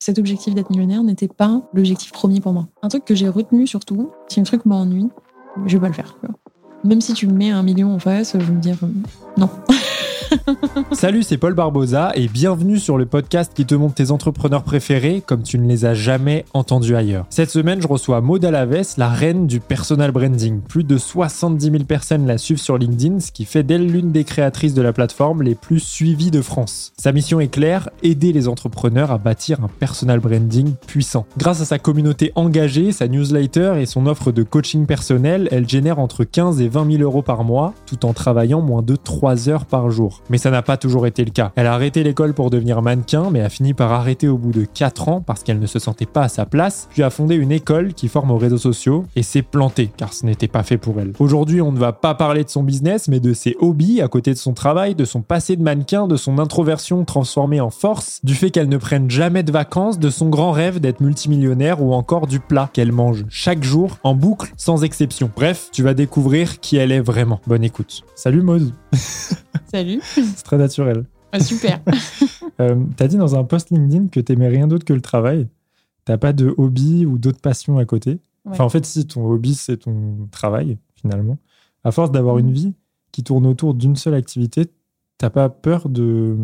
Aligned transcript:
Cet 0.00 0.18
objectif 0.18 0.54
d'être 0.54 0.70
millionnaire 0.70 1.02
n'était 1.02 1.28
pas 1.28 1.60
l'objectif 1.74 2.12
premier 2.12 2.40
pour 2.40 2.52
moi. 2.52 2.68
Un 2.82 2.88
truc 2.88 3.04
que 3.04 3.16
j'ai 3.16 3.28
retenu 3.28 3.66
surtout, 3.66 4.10
si 4.28 4.38
un 4.38 4.44
truc 4.44 4.64
m'ennuie, 4.64 5.08
je 5.66 5.76
vais 5.76 5.80
pas 5.80 5.88
le 5.88 5.94
faire. 5.94 6.16
Même 6.84 7.00
si 7.00 7.14
tu 7.14 7.26
me 7.26 7.32
mets 7.32 7.50
un 7.50 7.64
million 7.64 7.92
en 7.92 7.98
face, 7.98 8.34
je 8.34 8.44
vais 8.44 8.52
me 8.52 8.60
dire 8.60 8.78
euh, 8.84 8.88
non. 9.36 9.50
Salut, 10.92 11.22
c'est 11.22 11.38
Paul 11.38 11.54
Barbosa 11.54 12.12
et 12.14 12.28
bienvenue 12.28 12.78
sur 12.78 12.98
le 12.98 13.06
podcast 13.06 13.52
qui 13.54 13.64
te 13.64 13.74
montre 13.74 13.94
tes 13.94 14.10
entrepreneurs 14.10 14.62
préférés 14.62 15.22
comme 15.24 15.42
tu 15.42 15.58
ne 15.58 15.68
les 15.68 15.84
as 15.84 15.94
jamais 15.94 16.44
entendus 16.54 16.96
ailleurs. 16.96 17.26
Cette 17.30 17.50
semaine, 17.50 17.80
je 17.80 17.88
reçois 17.88 18.20
Maud 18.20 18.44
Alaves, 18.44 18.94
la 18.96 19.08
reine 19.08 19.46
du 19.46 19.60
personal 19.60 20.10
branding. 20.10 20.60
Plus 20.60 20.84
de 20.84 20.98
70 20.98 21.70
000 21.70 21.84
personnes 21.84 22.26
la 22.26 22.38
suivent 22.38 22.58
sur 22.58 22.78
LinkedIn, 22.78 23.20
ce 23.20 23.32
qui 23.32 23.44
fait 23.44 23.62
d'elle 23.62 23.86
l'une 23.86 24.12
des 24.12 24.24
créatrices 24.24 24.74
de 24.74 24.82
la 24.82 24.92
plateforme 24.92 25.42
les 25.42 25.54
plus 25.54 25.80
suivies 25.80 26.30
de 26.30 26.42
France. 26.42 26.92
Sa 26.96 27.12
mission 27.12 27.40
est 27.40 27.48
claire, 27.48 27.88
aider 28.02 28.32
les 28.32 28.48
entrepreneurs 28.48 29.10
à 29.10 29.18
bâtir 29.18 29.62
un 29.62 29.68
personal 29.68 30.20
branding 30.20 30.74
puissant. 30.86 31.26
Grâce 31.36 31.60
à 31.60 31.64
sa 31.64 31.78
communauté 31.78 32.32
engagée, 32.34 32.92
sa 32.92 33.08
newsletter 33.08 33.74
et 33.78 33.86
son 33.86 34.06
offre 34.06 34.32
de 34.32 34.42
coaching 34.42 34.86
personnel, 34.86 35.48
elle 35.50 35.68
génère 35.68 35.98
entre 35.98 36.24
15 36.24 36.60
et 36.60 36.68
20 36.68 36.92
000 36.92 37.02
euros 37.02 37.22
par 37.22 37.44
mois, 37.44 37.74
tout 37.86 38.04
en 38.04 38.12
travaillant 38.12 38.60
moins 38.60 38.82
de 38.82 38.96
3 38.96 39.48
heures 39.48 39.66
par 39.66 39.90
jour. 39.90 40.17
Mais 40.30 40.38
ça 40.38 40.50
n'a 40.50 40.62
pas 40.62 40.76
toujours 40.76 41.06
été 41.06 41.24
le 41.24 41.30
cas. 41.30 41.52
Elle 41.56 41.66
a 41.66 41.74
arrêté 41.74 42.02
l'école 42.02 42.34
pour 42.34 42.50
devenir 42.50 42.82
mannequin, 42.82 43.30
mais 43.30 43.40
a 43.40 43.48
fini 43.48 43.74
par 43.74 43.92
arrêter 43.92 44.28
au 44.28 44.38
bout 44.38 44.52
de 44.52 44.64
4 44.64 45.08
ans 45.08 45.20
parce 45.20 45.42
qu'elle 45.42 45.58
ne 45.58 45.66
se 45.66 45.78
sentait 45.78 46.06
pas 46.06 46.22
à 46.22 46.28
sa 46.28 46.46
place, 46.46 46.88
puis 46.90 47.02
a 47.02 47.10
fondé 47.10 47.34
une 47.34 47.52
école 47.52 47.94
qui 47.94 48.08
forme 48.08 48.30
aux 48.30 48.38
réseaux 48.38 48.58
sociaux 48.58 49.04
et 49.16 49.22
s'est 49.22 49.42
plantée 49.42 49.90
car 49.96 50.12
ce 50.12 50.26
n'était 50.26 50.48
pas 50.48 50.62
fait 50.62 50.78
pour 50.78 51.00
elle. 51.00 51.12
Aujourd'hui, 51.18 51.60
on 51.60 51.72
ne 51.72 51.78
va 51.78 51.92
pas 51.92 52.14
parler 52.14 52.44
de 52.44 52.50
son 52.50 52.62
business, 52.62 53.08
mais 53.08 53.20
de 53.20 53.32
ses 53.32 53.56
hobbies 53.60 54.00
à 54.00 54.08
côté 54.08 54.32
de 54.32 54.38
son 54.38 54.52
travail, 54.52 54.94
de 54.94 55.04
son 55.04 55.22
passé 55.22 55.56
de 55.56 55.62
mannequin, 55.62 56.06
de 56.06 56.16
son 56.16 56.38
introversion 56.38 57.04
transformée 57.04 57.60
en 57.60 57.70
force, 57.70 58.20
du 58.24 58.34
fait 58.34 58.50
qu'elle 58.50 58.68
ne 58.68 58.76
prenne 58.76 59.10
jamais 59.10 59.42
de 59.42 59.52
vacances, 59.52 59.98
de 59.98 60.10
son 60.10 60.28
grand 60.28 60.52
rêve 60.52 60.80
d'être 60.80 61.00
multimillionnaire 61.00 61.82
ou 61.82 61.94
encore 61.94 62.26
du 62.26 62.40
plat 62.40 62.70
qu'elle 62.72 62.92
mange 62.92 63.24
chaque 63.28 63.62
jour 63.62 63.98
en 64.02 64.14
boucle 64.14 64.52
sans 64.56 64.84
exception. 64.84 65.30
Bref, 65.34 65.68
tu 65.72 65.82
vas 65.82 65.94
découvrir 65.94 66.60
qui 66.60 66.76
elle 66.76 66.92
est 66.92 67.00
vraiment. 67.00 67.40
Bonne 67.46 67.64
écoute. 67.64 68.02
Salut 68.14 68.42
Maud. 68.42 68.72
Salut. 69.72 70.00
C'est 70.14 70.42
très 70.44 70.56
naturel. 70.58 71.04
Ah, 71.32 71.40
super. 71.40 71.80
Euh, 72.60 72.74
T'as 72.96 73.06
dit 73.06 73.16
dans 73.16 73.36
un 73.36 73.44
post 73.44 73.70
LinkedIn 73.70 74.08
que 74.08 74.18
t'aimais 74.18 74.48
rien 74.48 74.66
d'autre 74.66 74.84
que 74.84 74.92
le 74.92 75.00
travail. 75.00 75.46
T'as 76.04 76.16
pas 76.18 76.32
de 76.32 76.52
hobby 76.58 77.06
ou 77.06 77.16
d'autres 77.16 77.40
passions 77.40 77.78
à 77.78 77.84
côté. 77.84 78.18
Enfin, 78.46 78.64
en 78.64 78.68
fait, 78.68 78.84
si 78.84 79.06
ton 79.06 79.24
hobby, 79.30 79.54
c'est 79.54 79.76
ton 79.76 80.26
travail, 80.32 80.76
finalement. 80.96 81.36
À 81.84 81.92
force 81.92 82.10
d'avoir 82.10 82.34
Mhm. 82.36 82.40
une 82.40 82.52
vie 82.52 82.74
qui 83.12 83.22
tourne 83.22 83.46
autour 83.46 83.74
d'une 83.74 83.94
seule 83.94 84.14
activité, 84.14 84.66
t'as 85.18 85.30
pas 85.30 85.48
peur 85.50 85.88
de 85.88 86.36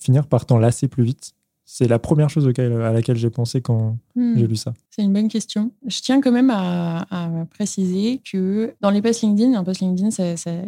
finir 0.00 0.26
par 0.26 0.46
t'en 0.46 0.56
lasser 0.56 0.88
plus 0.88 1.04
vite? 1.04 1.32
C'est 1.66 1.86
la 1.86 1.98
première 1.98 2.30
chose 2.30 2.46
auquel- 2.46 2.80
à 2.80 2.92
laquelle 2.94 3.16
j'ai 3.18 3.28
pensé 3.28 3.60
quand 3.60 3.98
Hmm. 4.16 4.38
j'ai 4.38 4.46
lu 4.46 4.56
ça. 4.56 4.72
C'est 4.88 5.02
une 5.02 5.12
bonne 5.12 5.28
question. 5.28 5.70
Je 5.86 6.00
tiens 6.00 6.22
quand 6.22 6.32
même 6.32 6.48
à, 6.50 7.04
à 7.10 7.44
préciser 7.44 8.22
que 8.24 8.74
dans 8.80 8.88
les 8.88 9.02
posts 9.02 9.20
LinkedIn, 9.20 9.52
un 9.54 9.64
post 9.64 9.80
LinkedIn, 9.80 10.08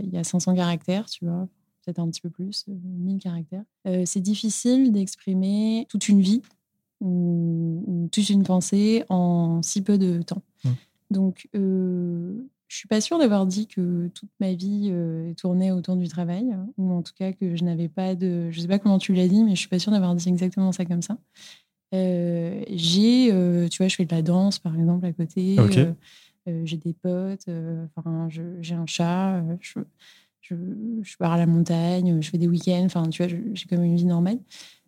il 0.02 0.10
y 0.12 0.18
a 0.18 0.24
500 0.24 0.54
caractères, 0.54 1.06
tu 1.06 1.24
vois, 1.24 1.48
peut-être 1.84 1.98
un 1.98 2.08
petit 2.10 2.20
peu 2.20 2.30
plus, 2.30 2.64
euh, 2.68 2.72
1000 2.84 3.18
caractères. 3.18 3.64
Euh, 3.86 4.02
c'est 4.06 4.20
difficile 4.20 4.92
d'exprimer 4.92 5.86
toute 5.88 6.08
une 6.08 6.20
vie 6.20 6.42
ou, 7.00 7.82
ou 7.86 8.08
toute 8.12 8.28
une 8.30 8.42
pensée 8.42 9.04
en 9.08 9.62
si 9.62 9.82
peu 9.82 9.98
de 9.98 10.22
temps. 10.22 10.42
Mm. 10.64 10.68
Donc, 11.10 11.48
euh, 11.54 12.34
je 12.68 12.76
suis 12.76 12.86
pas 12.88 13.00
sûre 13.00 13.18
d'avoir 13.18 13.46
dit 13.46 13.66
que 13.66 14.08
toute 14.14 14.30
ma 14.38 14.52
vie 14.52 14.90
euh, 14.92 15.34
tournait 15.34 15.72
autour 15.72 15.96
du 15.96 16.06
travail, 16.06 16.54
ou 16.78 16.92
en 16.92 17.02
tout 17.02 17.12
cas 17.18 17.32
que 17.32 17.56
je 17.56 17.64
n'avais 17.64 17.88
pas 17.88 18.14
de. 18.14 18.48
Je 18.52 18.60
sais 18.60 18.68
pas 18.68 18.78
comment 18.78 18.98
tu 18.98 19.12
l'as 19.12 19.26
dit, 19.26 19.42
mais 19.42 19.56
je 19.56 19.60
suis 19.60 19.68
pas 19.68 19.80
sûre 19.80 19.90
d'avoir 19.90 20.14
dit 20.14 20.28
exactement 20.28 20.70
ça 20.70 20.84
comme 20.84 21.02
ça. 21.02 21.18
Euh, 21.92 22.62
j'ai, 22.70 23.32
euh, 23.32 23.66
tu 23.68 23.78
vois, 23.78 23.88
je 23.88 23.96
fais 23.96 24.04
de 24.04 24.14
la 24.14 24.22
danse 24.22 24.60
par 24.60 24.76
exemple 24.78 25.04
à 25.06 25.12
côté. 25.12 25.56
Ok. 25.58 25.76
euh, 25.78 25.92
euh, 26.48 26.62
j'ai 26.64 26.76
des 26.76 26.92
potes. 26.92 27.48
euh, 27.48 27.84
Enfin, 27.96 28.28
j'ai 28.60 28.74
un 28.74 28.86
chat. 28.86 29.38
euh, 29.38 29.56
je, 29.60 29.80
je, 30.50 30.54
je 31.02 31.16
pars 31.16 31.32
à 31.32 31.38
la 31.38 31.46
montagne. 31.46 32.20
Je 32.20 32.28
fais 32.30 32.38
des 32.38 32.48
week-ends. 32.48 32.84
Enfin, 32.84 33.08
tu 33.08 33.22
vois, 33.24 33.34
j'ai 33.54 33.66
comme 33.66 33.82
une 33.84 33.96
vie 33.96 34.04
normale. 34.04 34.38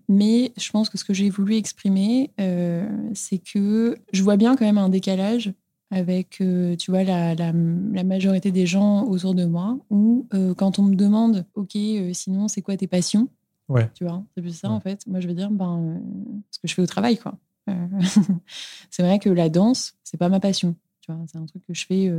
Mais 0.09 0.53
je 0.59 0.71
pense 0.71 0.89
que 0.91 0.99
ce 0.99 1.05
que 1.05 1.15
j'ai 1.15 1.31
voulu 1.31 1.55
exprimer, 1.57 2.31
euh, 2.41 2.89
c'est 3.15 3.39
que 3.39 3.97
je 4.13 4.23
vois 4.23 4.37
bien 4.37 4.57
quand 4.57 4.65
même 4.65 4.79
un 4.79 4.89
décalage 4.89 5.53
avec, 5.91 6.41
euh, 6.41 6.75
tu 6.77 6.91
vois, 6.91 7.05
la, 7.05 7.35
la, 7.35 7.53
la 7.53 8.05
majorité 8.05 8.51
des 8.51 8.67
gens 8.67 9.05
autour 9.05 9.35
de 9.35 9.45
moi, 9.45 9.79
où 9.91 10.27
euh, 10.35 10.55
quand 10.55 10.79
on 10.79 10.83
me 10.85 10.95
demande, 10.97 11.47
OK, 11.55 11.77
sinon, 12.13 12.49
c'est 12.49 12.63
quoi 12.63 12.77
tes 12.77 12.87
passions? 12.87 13.29
Ouais. 13.69 13.91
Tu 13.95 14.05
vois, 14.05 14.25
c'est 14.35 14.43
plus 14.43 14.57
ça, 14.57 14.69
Ouais. 14.69 14.75
en 14.75 14.81
fait. 14.81 15.07
Moi, 15.07 15.21
je 15.21 15.29
veux 15.29 15.35
dire, 15.35 15.51
ben, 15.51 16.01
ce 16.51 16.59
que 16.59 16.67
je 16.67 16.75
fais 16.75 16.83
au 16.83 16.87
travail, 16.87 17.17
quoi. 17.19 17.39
C'est 18.91 19.03
vrai 19.03 19.19
que 19.19 19.31
la 19.31 19.49
danse, 19.49 19.95
c'est 20.03 20.17
pas 20.17 20.29
ma 20.29 20.41
passion. 20.41 20.75
Tu 21.01 21.13
vois, 21.13 21.21
c'est 21.27 21.39
un 21.39 21.47
truc 21.47 21.65
que 21.67 21.75
je 21.75 21.87
fais 21.87 22.11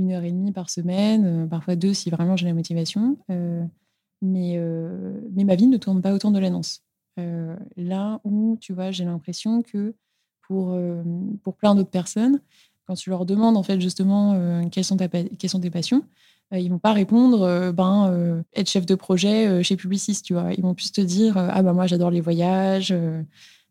une 0.00 0.12
heure 0.12 0.24
et 0.24 0.32
demie 0.32 0.52
par 0.52 0.70
semaine, 0.70 1.24
euh, 1.24 1.46
parfois 1.46 1.76
deux 1.76 1.94
si 1.94 2.10
vraiment 2.10 2.36
j'ai 2.36 2.46
la 2.46 2.54
motivation. 2.54 3.16
Euh, 3.30 3.64
mais, 4.22 4.54
euh, 4.56 5.12
mais 5.32 5.44
ma 5.44 5.54
vie 5.54 5.66
ne 5.66 5.76
tourne 5.76 6.02
pas 6.02 6.12
autour 6.12 6.30
de 6.30 6.38
la 6.38 6.50
danse. 6.50 6.82
Euh, 7.18 7.56
là 7.76 8.20
où, 8.24 8.56
tu 8.60 8.72
vois, 8.72 8.90
j'ai 8.90 9.04
l'impression 9.04 9.62
que 9.62 9.94
pour, 10.42 10.76
pour 11.42 11.54
plein 11.54 11.74
d'autres 11.74 11.90
personnes, 11.90 12.40
quand 12.86 12.94
tu 12.94 13.10
leur 13.10 13.24
demandes, 13.24 13.56
en 13.56 13.62
fait, 13.62 13.80
justement, 13.80 14.68
quelles, 14.70 14.84
sont 14.84 14.96
tes 14.96 15.70
passions, 15.70 16.02
euh, 16.52 16.58
ils 16.58 16.68
vont 16.68 16.80
pas 16.80 16.92
répondre, 16.92 17.70
ben, 17.70 18.42
être 18.56 18.68
chef 18.68 18.84
de 18.84 18.96
projet 18.96 19.62
chez 19.62 19.76
Publicis, 19.76 20.22
tu 20.22 20.32
vois. 20.32 20.52
Ils 20.54 20.62
vont 20.62 20.74
plus 20.74 20.90
te 20.90 21.00
dire, 21.00 21.36
ah, 21.36 21.62
bah, 21.62 21.72
moi, 21.72 21.86
j'adore 21.86 22.10
les 22.10 22.20
voyages. 22.20 22.92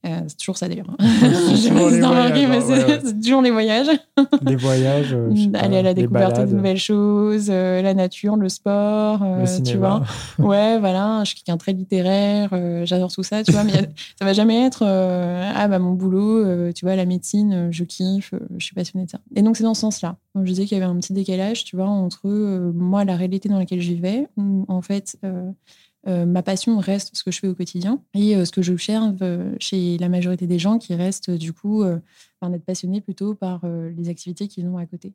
Euh, 0.06 0.22
c'est 0.28 0.38
toujours 0.38 0.58
ça, 0.58 0.68
d'ailleurs. 0.70 0.96
C'est 1.00 1.56
J'ai 1.56 1.70
toujours 1.70 1.90
les 1.90 2.02
remarqué, 2.02 2.46
voyages, 2.46 2.50
mais 2.50 2.56
ouais, 2.58 2.62
c'est 2.62 2.86
ouais. 2.86 3.00
c'est 3.04 3.20
toujours 3.22 3.42
les 3.42 3.52
voyages. 3.52 3.88
Les 4.46 4.56
voyages, 4.56 5.14
euh, 5.14 5.30
Aller 5.56 5.78
à 5.78 5.82
la 5.82 5.94
découverte 5.94 6.40
de 6.40 6.54
nouvelles 6.56 6.78
choses, 6.78 7.48
euh, 7.50 7.82
la 7.82 7.94
nature, 7.94 8.36
le 8.36 8.50
sport, 8.50 9.22
euh, 9.24 9.46
le 9.46 9.64
tu 9.64 9.78
vois. 9.78 10.04
Ouais, 10.40 10.80
voilà, 10.80 11.22
je 11.24 11.30
suis 11.32 11.38
quelqu'un 11.44 11.58
très 11.58 11.74
littéraire, 11.74 12.50
j'adore 12.86 13.12
tout 13.12 13.24
ça, 13.24 13.44
tu 13.44 13.52
vois, 13.52 13.64
mais 13.64 13.74
a- 13.78 13.88
ça 14.18 14.26
va 14.26 14.34
jamais 14.34 14.66
être 14.66 14.84
ah 14.86 15.68
bah 15.68 15.80
mon 15.80 15.94
boulot, 15.94 16.72
tu 16.74 16.86
vois, 16.86 16.96
la 16.96 17.06
médecine, 17.06 17.70
je 17.72 17.84
kiffe, 17.84 18.34
je 18.58 18.64
suis 18.66 18.76
passionnée 18.76 19.06
de 19.06 19.10
ça. 19.12 19.20
Et 19.36 19.42
donc 19.42 19.58
c'est 19.58 19.64
dans 19.64 19.74
ce 19.74 19.82
sens-là. 19.82 20.18
Je 20.36 20.42
disais 20.44 20.66
qu'il 20.66 20.78
y 20.78 20.82
avait 20.82 20.90
un 20.90 20.96
petit 20.98 21.14
décalage, 21.14 21.64
tu 21.66 21.76
vois, 21.76 21.88
entre 21.88 22.28
moi 22.74 23.04
la 23.06 23.16
réalité 23.16 23.50
dans 23.50 23.58
laquelle 23.60 23.82
je 23.82 23.90
vivais, 23.94 24.28
où 24.38 24.66
en 24.68 24.82
fait 24.82 25.18
euh, 26.08 26.26
ma 26.26 26.44
passion 26.44 26.78
reste 26.78 27.16
ce 27.16 27.24
que 27.24 27.32
je 27.32 27.40
fais 27.40 27.48
au 27.48 27.56
quotidien 27.56 28.02
et 28.14 28.36
euh, 28.36 28.46
ce 28.46 28.52
que 28.52 28.62
j'observe 28.62 29.18
euh, 29.22 29.54
chez 29.60 29.98
la 29.98 30.08
majorité 30.10 30.48
des 30.48 30.60
gens 30.60 30.78
qui 30.78 30.96
restent 30.96 31.32
du 31.32 31.52
coup 31.52 31.84
euh, 31.84 32.00
enfin, 32.40 32.52
d'être 32.52 32.64
passionnés 32.64 33.02
plutôt 33.02 33.36
par 33.36 33.62
les 33.66 34.10
activités 34.10 34.48
qu'ils 34.48 34.68
ont 34.68 34.78
à 34.78 34.86
côté. 34.86 35.14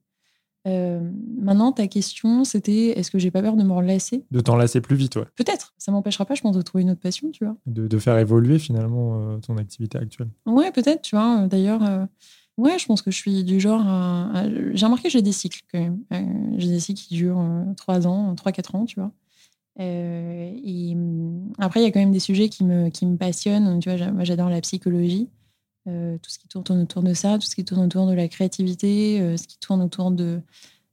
Maintenant, 0.66 1.72
ta 1.72 1.86
question, 1.88 2.44
c'était 2.44 2.98
est-ce 2.98 3.10
que 3.10 3.18
j'ai 3.18 3.30
pas 3.30 3.42
peur 3.42 3.54
de 3.54 3.62
me 3.62 3.72
relasser? 3.72 4.24
De 4.30 4.40
t'en 4.40 4.56
lasser 4.56 4.80
plus 4.80 4.96
vite, 4.96 5.16
ouais. 5.16 5.26
Peut-être. 5.36 5.74
Ça 5.76 5.92
m'empêchera 5.92 6.24
pas, 6.24 6.34
je 6.34 6.40
pense, 6.40 6.56
de 6.56 6.62
trouver 6.62 6.82
une 6.82 6.90
autre 6.90 7.02
passion, 7.02 7.30
tu 7.30 7.44
vois. 7.44 7.54
De, 7.66 7.86
de 7.86 7.98
faire 7.98 8.16
évoluer 8.16 8.58
finalement 8.58 9.38
ton 9.40 9.58
activité 9.58 9.98
actuelle. 9.98 10.30
Ouais, 10.46 10.72
peut-être, 10.72 11.02
tu 11.02 11.16
vois. 11.16 11.46
D'ailleurs, 11.48 12.08
ouais, 12.56 12.78
je 12.78 12.86
pense 12.86 13.02
que 13.02 13.10
je 13.10 13.16
suis 13.16 13.44
du 13.44 13.60
genre 13.60 13.82
à. 13.86 14.44
J'ai 14.72 14.86
remarqué 14.86 15.08
que 15.08 15.12
j'ai 15.12 15.22
des 15.22 15.32
cycles 15.32 15.60
quand 15.70 15.78
même. 15.80 16.54
J'ai 16.58 16.68
des 16.68 16.80
cycles 16.80 17.02
qui 17.02 17.14
durent 17.14 17.40
euh, 17.40 17.64
3 17.76 18.06
ans, 18.06 18.34
3-4 18.34 18.76
ans, 18.76 18.84
tu 18.84 18.98
vois. 18.98 19.12
Euh, 19.80 20.52
et 20.64 20.92
hum, 20.94 21.52
après, 21.58 21.80
il 21.80 21.84
y 21.84 21.86
a 21.86 21.90
quand 21.90 22.00
même 22.00 22.12
des 22.12 22.20
sujets 22.20 22.48
qui 22.48 22.64
me, 22.64 22.90
qui 22.90 23.06
me 23.06 23.16
passionnent. 23.16 23.80
Tu 23.80 23.90
vois, 23.94 24.10
moi, 24.12 24.24
j'adore 24.24 24.48
la 24.50 24.60
psychologie. 24.60 25.28
Euh, 25.86 26.16
tout 26.22 26.30
ce 26.30 26.38
qui 26.38 26.48
tourne 26.48 26.80
autour 26.80 27.02
de 27.02 27.12
ça, 27.12 27.38
tout 27.38 27.46
ce 27.46 27.54
qui 27.54 27.64
tourne 27.64 27.84
autour 27.84 28.06
de 28.06 28.14
la 28.14 28.26
créativité, 28.28 29.20
euh, 29.20 29.36
ce 29.36 29.46
qui 29.46 29.58
tourne 29.58 29.82
autour 29.82 30.10
de, 30.10 30.40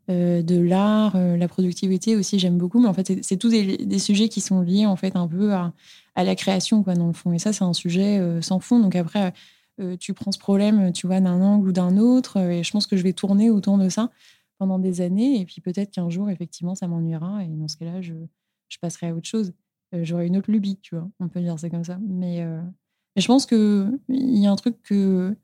euh, 0.09 0.41
de 0.41 0.59
l'art, 0.59 1.17
la 1.17 1.47
productivité 1.47 2.15
aussi, 2.17 2.39
j'aime 2.39 2.57
beaucoup. 2.57 2.79
Mais 2.81 2.89
en 2.89 2.93
fait, 2.93 3.23
c'est- 3.23 3.37
tous 3.37 3.49
des, 3.49 3.99
sujets 3.99 4.29
qui 4.29 4.41
sont 4.41 4.61
liés 4.61 4.85
en 4.85 4.95
fait 4.97 5.15
un 5.15 5.27
peu 5.27 5.53
à, 5.53 5.73
à 6.15 6.23
la 6.23 6.35
création, 6.35 6.83
quoi, 6.83 6.95
dans 6.95 7.07
le 7.07 7.13
fond. 7.13 7.31
Et 7.33 7.39
ça, 7.39 7.53
c'est 7.53 7.63
un 7.63 7.73
sujet 7.73 8.19
sans 8.41 8.59
fond. 8.59 8.79
Donc 8.79 8.95
après, 8.95 9.33
tu 9.99 10.13
prends 10.13 10.31
ce 10.31 10.39
problème, 10.39 10.91
tu 10.93 11.07
vois, 11.07 11.21
d'un 11.21 11.41
angle 11.41 11.69
ou 11.69 11.71
d'un 11.71 11.97
autre. 11.97 12.37
Et 12.37 12.63
je 12.63 12.71
pense 12.71 12.87
que 12.87 12.97
je 12.97 13.03
vais 13.03 13.13
tourner 13.13 13.49
autour 13.49 13.77
de 13.77 13.89
ça 13.89 14.11
pendant 14.59 14.79
des 14.79 15.01
années. 15.01 15.39
Et 15.39 15.45
puis 15.45 15.61
peut-être 15.61 15.91
qu'un 15.91 16.09
jour, 16.09 16.29
effectivement, 16.29 16.75
ça 16.75 16.87
m'ennuiera. 16.87 17.43
Et 17.43 17.47
dans 17.47 17.67
ce 17.67 17.77
cas-là, 17.77 18.01
je, 18.01 18.13
je 18.71 18.79
passerai 18.79 19.09
à 19.09 19.15
autre 19.15 19.27
chose. 19.27 19.53
j'aurais 19.93 20.27
une 20.27 20.37
autre 20.37 20.51
lubie, 20.51 20.77
tu 20.81 20.95
vois. 20.95 21.07
On 21.19 21.27
peut 21.27 21.41
dire 21.41 21.59
c'est 21.59 21.69
comme 21.69 21.83
ça. 21.83 21.97
Mais, 22.01 22.45
mais 23.15 23.21
je 23.21 23.27
pense 23.27 23.45
qu'il 23.45 23.99
y 24.09 24.47
a 24.47 24.51
un 24.51 24.55
truc 24.55 24.81
que 24.81 25.35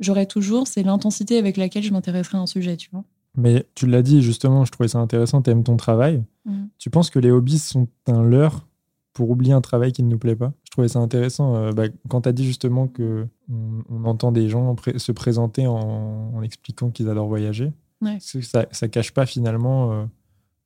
j'aurais 0.00 0.26
toujours, 0.26 0.66
c'est 0.66 0.82
l'intensité 0.82 1.38
avec 1.38 1.56
laquelle 1.56 1.82
je 1.82 1.92
m'intéresserai 1.92 2.38
à 2.38 2.40
un 2.40 2.46
sujet, 2.46 2.76
tu 2.76 2.90
vois. 2.90 3.04
Mais 3.36 3.66
tu 3.74 3.86
l'as 3.86 4.02
dit 4.02 4.22
justement, 4.22 4.64
je 4.64 4.72
trouvais 4.72 4.88
ça 4.88 4.98
intéressant, 4.98 5.42
tu 5.42 5.50
aimes 5.50 5.64
ton 5.64 5.76
travail. 5.76 6.22
Mm. 6.46 6.66
Tu 6.78 6.90
penses 6.90 7.10
que 7.10 7.18
les 7.18 7.30
hobbies 7.30 7.58
sont 7.58 7.86
un 8.06 8.22
leurre 8.22 8.66
pour 9.12 9.30
oublier 9.30 9.52
un 9.52 9.60
travail 9.60 9.92
qui 9.92 10.02
ne 10.02 10.08
nous 10.08 10.18
plaît 10.18 10.36
pas? 10.36 10.52
Je 10.64 10.70
trouvais 10.70 10.88
ça 10.88 11.00
intéressant 11.00 11.54
euh, 11.54 11.72
bah, 11.72 11.84
quand 12.08 12.22
tu 12.22 12.28
as 12.28 12.32
dit 12.32 12.44
justement 12.44 12.88
que 12.88 13.26
on, 13.50 14.04
entend 14.04 14.32
des 14.32 14.48
gens 14.48 14.74
se 14.96 15.12
présenter 15.12 15.66
en, 15.66 16.42
expliquant 16.42 16.90
qu'ils 16.90 17.08
adorent 17.08 17.28
voyager. 17.28 17.72
Ouais. 18.00 18.18
Ça, 18.20 18.66
ça 18.70 18.88
cache 18.88 19.12
pas 19.12 19.26
finalement 19.26 19.92
euh, 19.92 20.04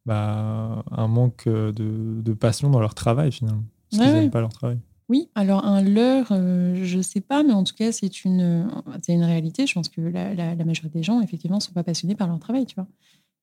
bah, 0.06 0.84
un 0.90 1.08
manque 1.08 1.48
de, 1.48 2.32
passion 2.34 2.70
dans 2.70 2.80
leur 2.80 2.94
travail 2.94 3.32
finalement. 3.32 3.64
Parce 3.90 4.02
qu'ils 4.02 4.12
n'aiment 4.12 4.30
pas 4.30 4.40
leur 4.40 4.52
travail. 4.52 4.78
Oui, 5.10 5.28
alors 5.34 5.64
un 5.64 5.82
leurre, 5.82 6.28
euh, 6.30 6.84
je 6.84 6.98
ne 6.98 7.02
sais 7.02 7.20
pas, 7.20 7.42
mais 7.42 7.52
en 7.52 7.64
tout 7.64 7.74
cas, 7.74 7.90
c'est 7.90 8.24
une, 8.24 8.70
c'est 9.02 9.12
une 9.12 9.24
réalité. 9.24 9.66
Je 9.66 9.74
pense 9.74 9.88
que 9.88 10.00
la, 10.00 10.36
la, 10.36 10.64
majorité 10.64 11.00
des 11.00 11.02
gens, 11.02 11.20
effectivement, 11.20 11.56
ne 11.56 11.62
sont 11.62 11.72
pas 11.72 11.82
passionnés 11.82 12.14
par 12.14 12.28
leur 12.28 12.38
travail, 12.38 12.64
tu 12.64 12.76
vois. 12.76 12.86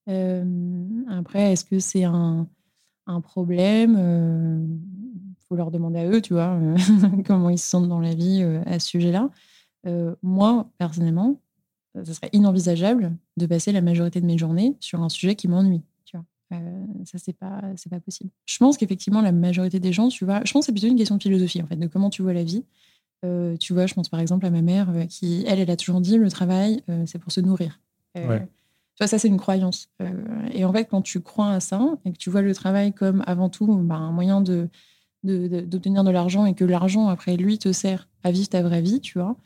Euh, 0.08 0.86
après, 1.10 1.52
est-ce 1.52 1.66
que 1.66 1.78
c'est 1.78 2.04
un, 2.04 2.48
un 3.06 3.20
problème 3.20 3.90
Il 3.90 4.00
euh, 4.00 4.66
faut 5.46 5.56
leur 5.56 5.70
demander 5.70 5.98
à 5.98 6.08
eux, 6.08 6.22
tu 6.22 6.32
vois, 6.32 6.58
comment 7.26 7.50
ils 7.50 7.58
se 7.58 7.68
sentent 7.68 7.88
dans 7.88 8.00
la 8.00 8.14
vie 8.14 8.42
à 8.64 8.78
ce 8.78 8.88
sujet-là. 8.88 9.28
moi, 10.22 10.70
personnellement, 10.78 11.38
ce 12.02 12.14
serait 12.14 12.30
inenvisageable 12.32 13.14
de 13.36 13.44
passer 13.44 13.72
la 13.72 13.82
majorité 13.82 14.22
de 14.22 14.26
mes 14.26 14.38
journées 14.38 14.74
sur 14.80 15.02
un 15.02 15.10
sujet 15.10 15.34
qui 15.34 15.48
m'ennuie. 15.48 15.82
Euh, 16.52 16.86
ça, 17.04 17.18
c'est 17.18 17.32
pas, 17.32 17.62
c'est 17.76 17.90
pas 17.90 18.00
possible. 18.00 18.30
Je 18.46 18.58
pense 18.58 18.76
qu'effectivement, 18.76 19.20
la 19.20 19.32
majorité 19.32 19.80
des 19.80 19.92
gens, 19.92 20.08
tu 20.08 20.24
vois, 20.24 20.40
je 20.44 20.52
pense 20.52 20.62
que 20.62 20.66
c'est 20.66 20.72
plutôt 20.72 20.86
une 20.86 20.96
question 20.96 21.16
de 21.16 21.22
philosophie, 21.22 21.62
en 21.62 21.66
fait, 21.66 21.76
de 21.76 21.86
comment 21.86 22.10
tu 22.10 22.22
vois 22.22 22.32
la 22.32 22.44
vie. 22.44 22.64
Euh, 23.24 23.56
tu 23.56 23.72
vois, 23.72 23.86
je 23.86 23.94
pense 23.94 24.08
par 24.08 24.20
exemple 24.20 24.46
à 24.46 24.50
ma 24.50 24.62
mère 24.62 24.90
euh, 24.90 25.04
qui, 25.04 25.44
elle, 25.46 25.58
elle 25.58 25.70
a 25.70 25.76
toujours 25.76 26.00
dit 26.00 26.16
le 26.16 26.30
travail, 26.30 26.82
c'est 27.06 27.18
pour 27.18 27.32
se 27.32 27.40
nourrir. 27.40 27.80
Tu 28.14 28.22
vois, 29.04 29.06
ça, 29.06 29.18
c'est 29.18 29.28
une 29.28 29.38
croyance. 29.38 29.90
et 30.52 30.64
en 30.64 30.72
fait, 30.72 30.86
quand 30.86 31.02
tu 31.02 31.20
crois 31.20 31.50
à 31.50 31.60
ça 31.60 31.80
et 32.04 32.12
que 32.12 32.18
tu 32.18 32.30
vois 32.30 32.42
le 32.42 32.54
travail 32.54 32.92
comme 32.92 33.22
avant 33.26 33.48
tout 33.48 33.66
bah, 33.66 33.94
un 33.94 34.10
moyen 34.10 34.40
de, 34.40 34.68
d'obtenir 35.22 36.02
de, 36.02 36.10
l'argent 36.10 36.46
et 36.46 36.54
que 36.54 36.64
l'argent, 36.64 37.08
après, 37.08 37.36
lui, 37.36 37.58
te 37.58 37.72
sert 37.72 38.08
à 38.24 38.32
vivre 38.32 38.48
ta 38.48 38.62
vraie 38.62 38.82
vie, 38.82 39.00
tu 39.00 39.18
vois, 39.18 39.36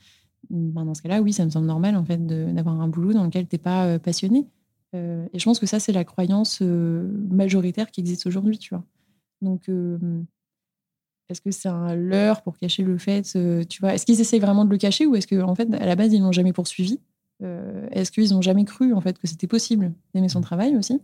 bah, 0.49 0.85
dans 0.85 0.95
ce 0.95 1.03
cas-là, 1.03 1.21
oui, 1.21 1.35
ça 1.35 1.45
me 1.45 1.51
semble 1.51 1.67
normal, 1.67 1.97
en 1.97 2.05
fait, 2.05 2.25
d'avoir 2.27 2.81
un 2.81 2.89
boulot 2.89 3.13
dans 3.13 3.25
lequel 3.25 3.47
tu 3.47 3.57
n'es 3.57 3.59
pas 3.59 3.99
passionné. 3.99 4.47
Euh, 4.95 5.27
et 5.33 5.39
je 5.39 5.45
pense 5.45 5.59
que 5.59 5.67
ça, 5.67 5.81
c'est 5.81 5.93
la 5.93 6.05
croyance 6.05 6.61
euh, 6.63 7.09
majoritaire 7.31 7.91
qui 7.91 8.01
existe 8.01 8.27
aujourd'hui, 8.27 8.59
tu 8.59 8.75
vois. 8.75 8.85
Donc, 9.41 9.69
euh, 9.69 9.99
est-ce 11.29 11.41
que 11.41 11.51
c'est 11.51 11.69
un 11.69 11.95
leurre 11.95 12.43
pour 12.43 12.59
cacher 12.59 12.83
le 12.83 12.99
fait, 12.99 13.23
tu 13.69 13.81
vois 13.81 13.95
Est-ce 13.95 14.05
qu'ils 14.05 14.21
essayent 14.21 14.41
vraiment 14.41 14.65
de 14.65 14.71
le 14.71 14.77
cacher 14.77 15.07
ou 15.07 15.17
est-ce 15.17 15.27
qu'en 15.27 15.49
en 15.49 15.55
fait, 15.55 15.73
à 15.75 15.87
la 15.87 15.97
base, 15.97 16.13
ils 16.13 16.21
l'ont 16.21 16.33
jamais 16.33 16.53
poursuivi? 16.53 17.01
Est-ce 17.91 18.13
qu'ils 18.13 18.31
n'ont 18.33 18.43
jamais 18.43 18.65
cru, 18.65 18.93
en 18.93 19.01
fait, 19.01 19.19
que 19.19 19.27
c'était 19.27 19.49
possible 19.49 19.93
d'aimer 20.15 20.29
son 20.29 20.41
travail 20.43 20.77
aussi? 20.77 21.01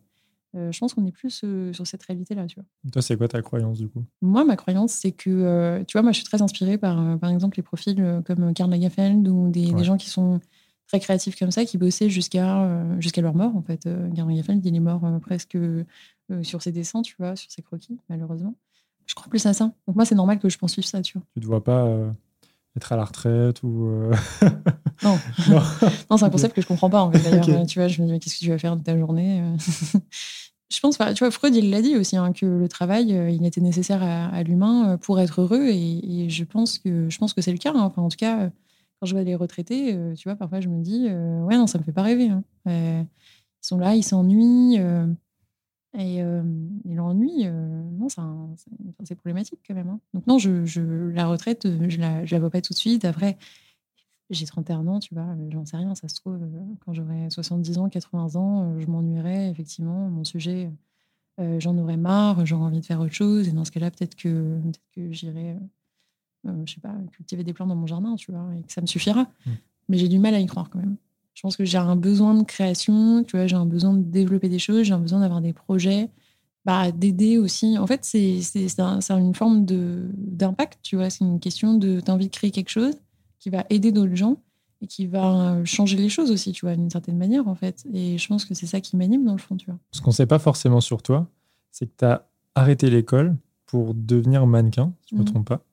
Je 0.55 0.79
pense 0.79 0.95
qu'on 0.95 1.05
est 1.05 1.13
plus 1.13 1.45
sur 1.73 1.87
cette 1.87 2.03
réalité-là, 2.05 2.47
tu 2.47 2.57
vois. 2.57 2.65
Toi, 2.93 3.03
c'est 3.03 3.17
quoi 3.17 3.27
ta 3.27 3.43
croyance, 3.43 3.79
du 3.79 3.89
coup? 3.89 4.05
Moi, 4.23 4.45
ma 4.45 4.55
croyance, 4.55 4.93
c'est 4.93 5.11
que, 5.11 5.83
tu 5.89 5.93
vois, 5.95 6.03
moi, 6.03 6.13
je 6.13 6.19
suis 6.19 6.27
très 6.27 6.41
inspirée 6.41 6.79
par, 6.79 7.19
par 7.19 7.31
exemple, 7.31 7.57
les 7.57 7.65
profils 7.65 8.23
comme 8.25 8.55
Karl 8.55 8.71
Lagerfeld 8.71 9.27
ou 9.27 9.49
des, 9.49 9.73
des 9.73 9.85
gens 9.85 9.97
qui 9.97 10.11
sont 10.11 10.41
très 10.89 11.01
créatifs 11.01 11.39
comme 11.39 11.51
ça 11.51 11.65
qui 11.65 11.79
bossaient 11.79 12.09
jusqu'à 12.09 12.63
euh, 12.63 13.01
jusqu'à 13.01 13.21
leur 13.21 13.35
mort 13.35 13.55
en 13.55 13.63
fait. 13.63 13.87
Euh, 13.87 14.09
Gaffel, 14.11 14.61
il 14.65 14.75
est 14.75 14.81
mort 14.81 15.05
euh, 15.05 15.19
presque 15.19 15.57
sur 16.43 16.61
ses 16.61 16.73
dessins, 16.73 17.01
tu 17.03 17.15
vois, 17.19 17.37
sur 17.37 17.51
ses 17.51 17.63
croquis, 17.63 17.99
malheureusement. 18.09 18.55
Je 19.07 19.15
crois 19.15 19.29
plus 19.31 19.47
à 19.47 19.55
ça. 19.55 19.73
Donc 19.87 19.97
moi, 19.97 20.05
c'est 20.05 20.15
normal 20.15 20.39
que 20.39 20.51
je 20.51 20.59
poursuive 20.59 20.85
ça, 20.85 21.01
tu 21.01 21.17
vois. 21.17 21.23
Tu 21.35 21.41
te 21.41 21.47
vois 21.47 21.65
pas 21.65 21.89
être 22.77 22.93
à 22.93 22.97
la 22.97 23.05
retraite 23.05 23.63
ou 23.63 23.89
non, 25.03 25.19
non, 25.49 26.17
c'est 26.17 26.25
un 26.25 26.31
concept 26.31 26.55
que 26.55 26.61
je 26.61 26.67
comprends 26.67 26.91
pas 26.91 27.03
en 27.03 27.13
fait. 27.13 27.31
D'ailleurs, 27.31 27.67
tu 27.67 27.79
vois, 27.79 27.89
je 27.89 28.03
me 28.03 28.07
dis 28.07 28.13
mais 28.13 28.19
qu'est-ce 28.19 28.39
que 28.39 28.45
tu 28.45 28.51
vas 28.51 28.59
faire 28.59 28.77
de 28.77 28.83
ta 28.83 28.99
journée 28.99 29.43
Je 30.71 30.81
pense, 30.81 30.99
tu 30.99 31.25
vois, 31.25 31.31
Freud, 31.31 31.57
il 31.57 31.71
l'a 31.71 31.81
dit 31.81 31.97
aussi, 31.97 32.19
hein, 32.19 32.35
que 32.35 32.45
le 32.45 32.69
travail, 32.69 33.09
il 33.09 33.47
était 33.47 33.63
nécessaire 33.63 34.03
à, 34.03 34.43
l'humain 34.43 34.99
pour 34.99 35.19
être 35.19 35.41
heureux, 35.41 35.67
et, 35.69 36.29
je 36.29 36.45
pense 36.45 36.79
que 36.79 37.09
je 37.09 37.17
pense 37.17 37.33
que 37.33 37.41
c'est 37.41 37.53
le 37.53 37.59
cas. 37.59 37.73
Hein. 37.75 37.81
Enfin, 37.85 38.03
en 38.03 38.11
tout 38.11 38.19
cas, 38.19 38.51
quand 39.01 39.07
je 39.07 39.15
vois 39.15 39.23
les 39.23 39.35
retraités, 39.35 39.95
euh, 39.95 40.15
tu 40.15 40.29
vois, 40.29 40.37
parfois 40.37 40.61
je 40.61 40.69
me 40.69 40.83
dis, 40.83 41.07
euh, 41.09 41.43
ouais, 41.45 41.57
non, 41.57 41.67
ça 41.67 41.79
me 41.79 41.85
fait 41.85 41.93
pas 41.93 42.03
rêver. 42.03 42.29
Hein. 42.29 42.43
Euh, 42.67 43.03
ils 43.03 43.67
sont 43.67 43.79
là, 43.79 43.95
ils 43.95 44.03
s'ennuient. 44.03 44.79
et, 45.99 46.23
l'ennui, 46.85 47.47
non, 47.47 48.09
c'est 48.09 49.15
problématique 49.15 49.61
quand 49.67 49.75
même. 49.75 49.89
Hein. 49.89 50.01
Donc, 50.15 50.27
non, 50.27 50.39
je, 50.39 51.11
la 51.11 51.27
retraite, 51.27 51.67
je 51.89 51.99
la, 51.99 52.25
la 52.25 52.39
vois 52.39 52.51
pas 52.51 52.61
tout 52.61 52.73
de 52.73 52.79
suite. 52.79 53.05
Après, 53.05 53.37
j'ai 54.31 54.47
31 54.47 54.87
ans, 54.87 55.01
tu 55.01 55.15
vois, 55.15 55.27
j'en 55.51 55.65
sais 55.65 55.77
rien. 55.77 55.95
Ça 55.95 56.09
se 56.09 56.17
trouve, 56.17 56.39
quand 56.85 56.93
j'aurai 56.93 57.31
70 57.31 57.79
ans, 57.79 57.89
80 57.89 58.37
ans, 58.37 58.79
je 58.79 58.87
m'ennuierai, 58.87 59.49
effectivement. 59.49 60.09
Mon 60.09 60.25
sujet, 60.25 60.71
j'en 61.59 61.77
aurais 61.79 61.97
marre, 61.97 62.47
j'aurais 62.47 62.65
envie 62.65 62.81
de 62.81 62.87
faire 62.87 63.01
autre 63.01 63.15
chose. 63.15 63.49
Et 63.49 63.53
dans 63.53 63.65
ce 63.65 63.73
cas-là, 63.73 63.91
peut-être 63.91 64.15
que, 64.15 64.61
peut 64.95 65.03
que 65.03 65.13
j'irai 65.13 65.57
je 66.65 66.75
sais 66.75 66.81
pas, 66.81 66.95
cultiver 67.13 67.45
des 67.45 67.53
plantes 67.53 67.69
dans 67.69 67.77
mon 67.77 67.87
jardin, 67.87 68.15
tu 68.17 68.33
vois, 68.33 68.47
et 68.59 68.63
que 68.63 68.73
ça 68.73 68.81
me 68.81 68.87
suffira. 68.87 69.23
Mm. 69.23 69.51
Mais 69.89 69.99
j'ai 69.99 70.09
du 70.09 70.19
mal 70.19 70.35
à 70.35 70.41
y 70.41 70.47
croire 70.47 70.69
quand 70.71 70.79
même. 70.79 70.97
Je 71.35 71.43
pense 71.43 71.57
que 71.57 71.65
j'ai 71.65 71.79
un 71.79 71.97
besoin 71.97 72.35
de 72.35 72.43
création, 72.43 73.23
tu 73.23 73.37
vois, 73.37 73.47
j'ai 73.47 73.57
un 73.57 73.67
besoin 73.67 73.95
de 73.95 74.03
développer 74.03 74.49
des 74.49 74.59
choses, 74.59 74.83
j'ai 74.83 74.93
un 74.93 74.99
besoin 74.99 75.21
d'avoir 75.21 75.41
des 75.41 75.53
projets, 75.53 76.11
bah, 76.65 76.91
d'aider 76.91 77.39
aussi. 77.39 77.79
En 77.79 77.87
fait, 77.87 78.05
c'est 78.05 78.41
une 79.11 79.35
forme 79.35 79.65
d'impact, 79.65 80.81
tu 80.83 80.97
vois. 80.97 81.11
C'est 81.11 81.25
une 81.25 81.39
question 81.39 81.75
de, 81.75 82.01
t'as 82.01 82.13
envie 82.13 82.27
de 82.27 82.33
créer 82.33 82.51
quelque 82.51 82.71
chose 82.71 82.95
qui 83.39 83.51
va 83.51 83.65
aider 83.71 83.93
d'autres 83.93 84.17
gens 84.17 84.37
et 84.81 84.87
qui 84.87 85.07
va 85.07 85.65
changer 85.65 85.97
les 85.97 86.09
choses 86.09 86.31
aussi, 86.31 86.53
tu 86.53 86.67
vois, 86.67 86.75
d'une 86.77 86.91
certaine 86.91 87.17
manière, 87.17 87.47
en 87.47 87.55
fait. 87.55 87.85
Et 87.95 88.19
je 88.19 88.29
pense 88.29 88.45
que 88.45 88.55
c'est 88.55 88.67
ça 88.67 88.81
qui 88.81 88.97
m'anime 88.97 89.25
dans 89.25 89.33
le 89.33 89.39
fond, 89.39 89.57
tu 89.57 89.67
vois. 89.67 89.79
Ce 89.93 90.01
qu'on 90.01 90.11
ne 90.11 90.15
sait 90.15 90.27
pas 90.27 90.39
forcément 90.39 90.81
sur 90.81 91.03
toi, 91.03 91.29
c'est 91.71 91.87
que 91.87 91.93
tu 91.97 92.05
as 92.05 92.27
arrêté 92.55 92.91
l'école 92.91 93.37
pour 93.67 93.95
devenir 93.95 94.47
mannequin, 94.47 94.93
si 95.03 95.11
je 95.11 95.15
ne 95.15 95.21
me 95.21 95.25
mm. 95.25 95.31
trompe 95.31 95.49
pas. 95.49 95.65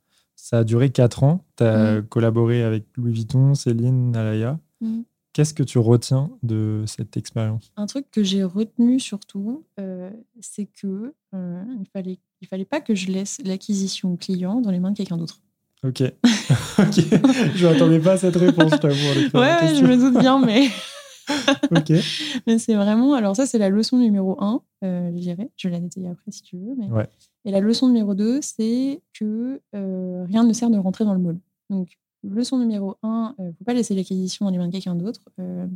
Ça 0.46 0.60
a 0.60 0.64
duré 0.64 0.92
4 0.92 1.24
ans. 1.24 1.44
Tu 1.58 1.64
as 1.64 2.02
mm. 2.02 2.04
collaboré 2.04 2.62
avec 2.62 2.84
Louis 2.98 3.14
Vuitton, 3.14 3.56
Céline, 3.56 4.16
Alaya. 4.16 4.60
Mm. 4.80 5.02
Qu'est-ce 5.34 5.56
que 5.56 5.64
tu 5.64 5.80
retiens 5.80 6.30
de 6.44 6.84
cette 6.86 7.18
expérience? 7.18 7.72
Un 7.78 7.88
truc 7.88 8.06
que 8.12 8.24
j'ai 8.24 8.44
retenu 8.44 9.00
surtout, 9.00 9.66
euh, 9.80 10.12
c'est 10.42 10.68
que 10.68 11.16
euh, 11.34 11.64
il 11.80 11.88
fallait, 11.92 12.20
il 12.42 12.48
fallait 12.48 12.64
pas 12.64 12.80
que 12.80 12.94
je 12.94 13.08
laisse 13.08 13.40
l'acquisition 13.44 14.18
client 14.18 14.62
dans 14.62 14.70
les 14.70 14.80
mains 14.80 14.92
de 14.92 14.98
quelqu'un 14.98 15.18
d'autre. 15.18 15.40
Ok. 15.84 16.02
ok. 16.04 16.96
Je 17.56 17.66
m'attendais 17.66 18.00
pas 18.00 18.12
à 18.12 18.18
cette 18.18 18.36
réponse, 18.36 18.74
je 18.74 18.78
t'avoue. 18.78 19.40
Ouais, 19.40 19.76
je 19.76 19.84
me 19.84 19.98
doute 19.98 20.20
bien, 20.20 20.38
mais. 20.38 20.70
Ok. 21.72 21.92
Mais 22.48 22.58
c'est 22.58 22.76
vraiment. 22.76 23.14
Alors, 23.14 23.36
ça, 23.36 23.46
c'est 23.46 23.58
la 23.58 23.70
leçon 23.70 23.98
numéro 23.98 24.42
1, 24.42 24.62
euh, 24.84 25.12
je 25.14 25.20
dirais. 25.20 25.50
Je 25.56 25.68
vais 25.68 25.74
la 25.74 25.80
détailler 25.80 26.10
après 26.10 26.32
si 26.32 26.42
tu 26.42 26.58
veux. 26.58 26.76
Mais... 26.78 26.88
Ouais. 26.88 27.08
Et 27.46 27.52
la 27.52 27.60
leçon 27.60 27.88
numéro 27.88 28.16
2, 28.16 28.42
c'est 28.42 29.02
que 29.14 29.62
euh, 29.76 30.26
rien 30.26 30.44
ne 30.44 30.54
sert 30.54 30.70
de 30.70 30.78
rentrer 30.78 31.06
dans 31.06 31.14
le 31.14 31.20
moule. 31.20 31.40
Donc, 31.70 31.98
leçon 32.24 32.58
numéro 32.58 32.96
1, 33.04 33.36
il 33.40 33.46
ne 33.46 33.52
faut 33.52 33.64
pas 33.64 33.74
laisser 33.74 33.96
l'acquisition 33.96 34.46
dans 34.46 34.52
les 34.52 34.58
de 34.58 34.72
quelqu'un 34.72 34.96
d'autre. 34.96 35.22
Euh, 35.40 35.68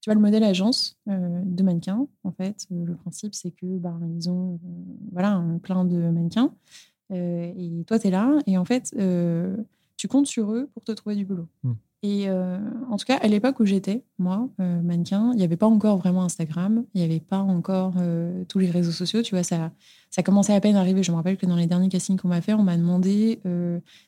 tu 0.00 0.10
vois, 0.10 0.14
le 0.14 0.20
modèle 0.20 0.44
agence 0.44 0.96
de 1.06 1.62
mannequins, 1.64 2.06
en 2.22 2.30
fait, 2.30 2.66
le 2.70 2.94
principe, 2.94 3.34
c'est 3.34 3.50
que 3.50 3.66
ben, 3.66 3.98
ils 4.16 4.30
ont 4.30 4.60
voilà, 5.10 5.42
plein 5.62 5.84
de 5.84 5.96
mannequins. 5.96 6.52
et 7.10 7.84
toi, 7.88 7.98
tu 7.98 8.06
es 8.06 8.10
là. 8.10 8.38
Et 8.46 8.56
en 8.56 8.64
fait, 8.64 8.94
tu 9.96 10.08
comptes 10.08 10.26
sur 10.26 10.52
eux 10.52 10.68
pour 10.74 10.84
te 10.84 10.92
trouver 10.92 11.16
du 11.16 11.24
boulot. 11.24 11.48
Hmm. 11.64 11.72
Et 12.06 12.28
euh, 12.28 12.58
en 12.88 12.96
tout 12.96 13.04
cas, 13.04 13.16
à 13.16 13.26
l'époque 13.26 13.58
où 13.58 13.64
j'étais, 13.64 14.04
moi, 14.20 14.48
euh, 14.60 14.80
mannequin, 14.80 15.32
il 15.32 15.38
n'y 15.38 15.42
avait 15.42 15.56
pas 15.56 15.66
encore 15.66 15.96
vraiment 15.96 16.22
Instagram, 16.22 16.84
il 16.94 17.00
n'y 17.00 17.04
avait 17.04 17.18
pas 17.18 17.38
encore 17.38 17.94
euh, 17.98 18.44
tous 18.48 18.60
les 18.60 18.70
réseaux 18.70 18.92
sociaux. 18.92 19.22
Tu 19.22 19.34
vois, 19.34 19.42
ça, 19.42 19.72
ça 20.10 20.22
commençait 20.22 20.54
à 20.54 20.60
peine 20.60 20.76
à 20.76 20.80
arriver. 20.80 21.02
Je 21.02 21.10
me 21.10 21.16
rappelle 21.16 21.36
que 21.36 21.46
dans 21.46 21.56
les 21.56 21.66
derniers 21.66 21.88
castings 21.88 22.16
qu'on 22.16 22.28
m'a 22.28 22.40
fait, 22.40 22.54
on 22.54 22.62
m'a 22.62 22.76
demandé 22.76 23.40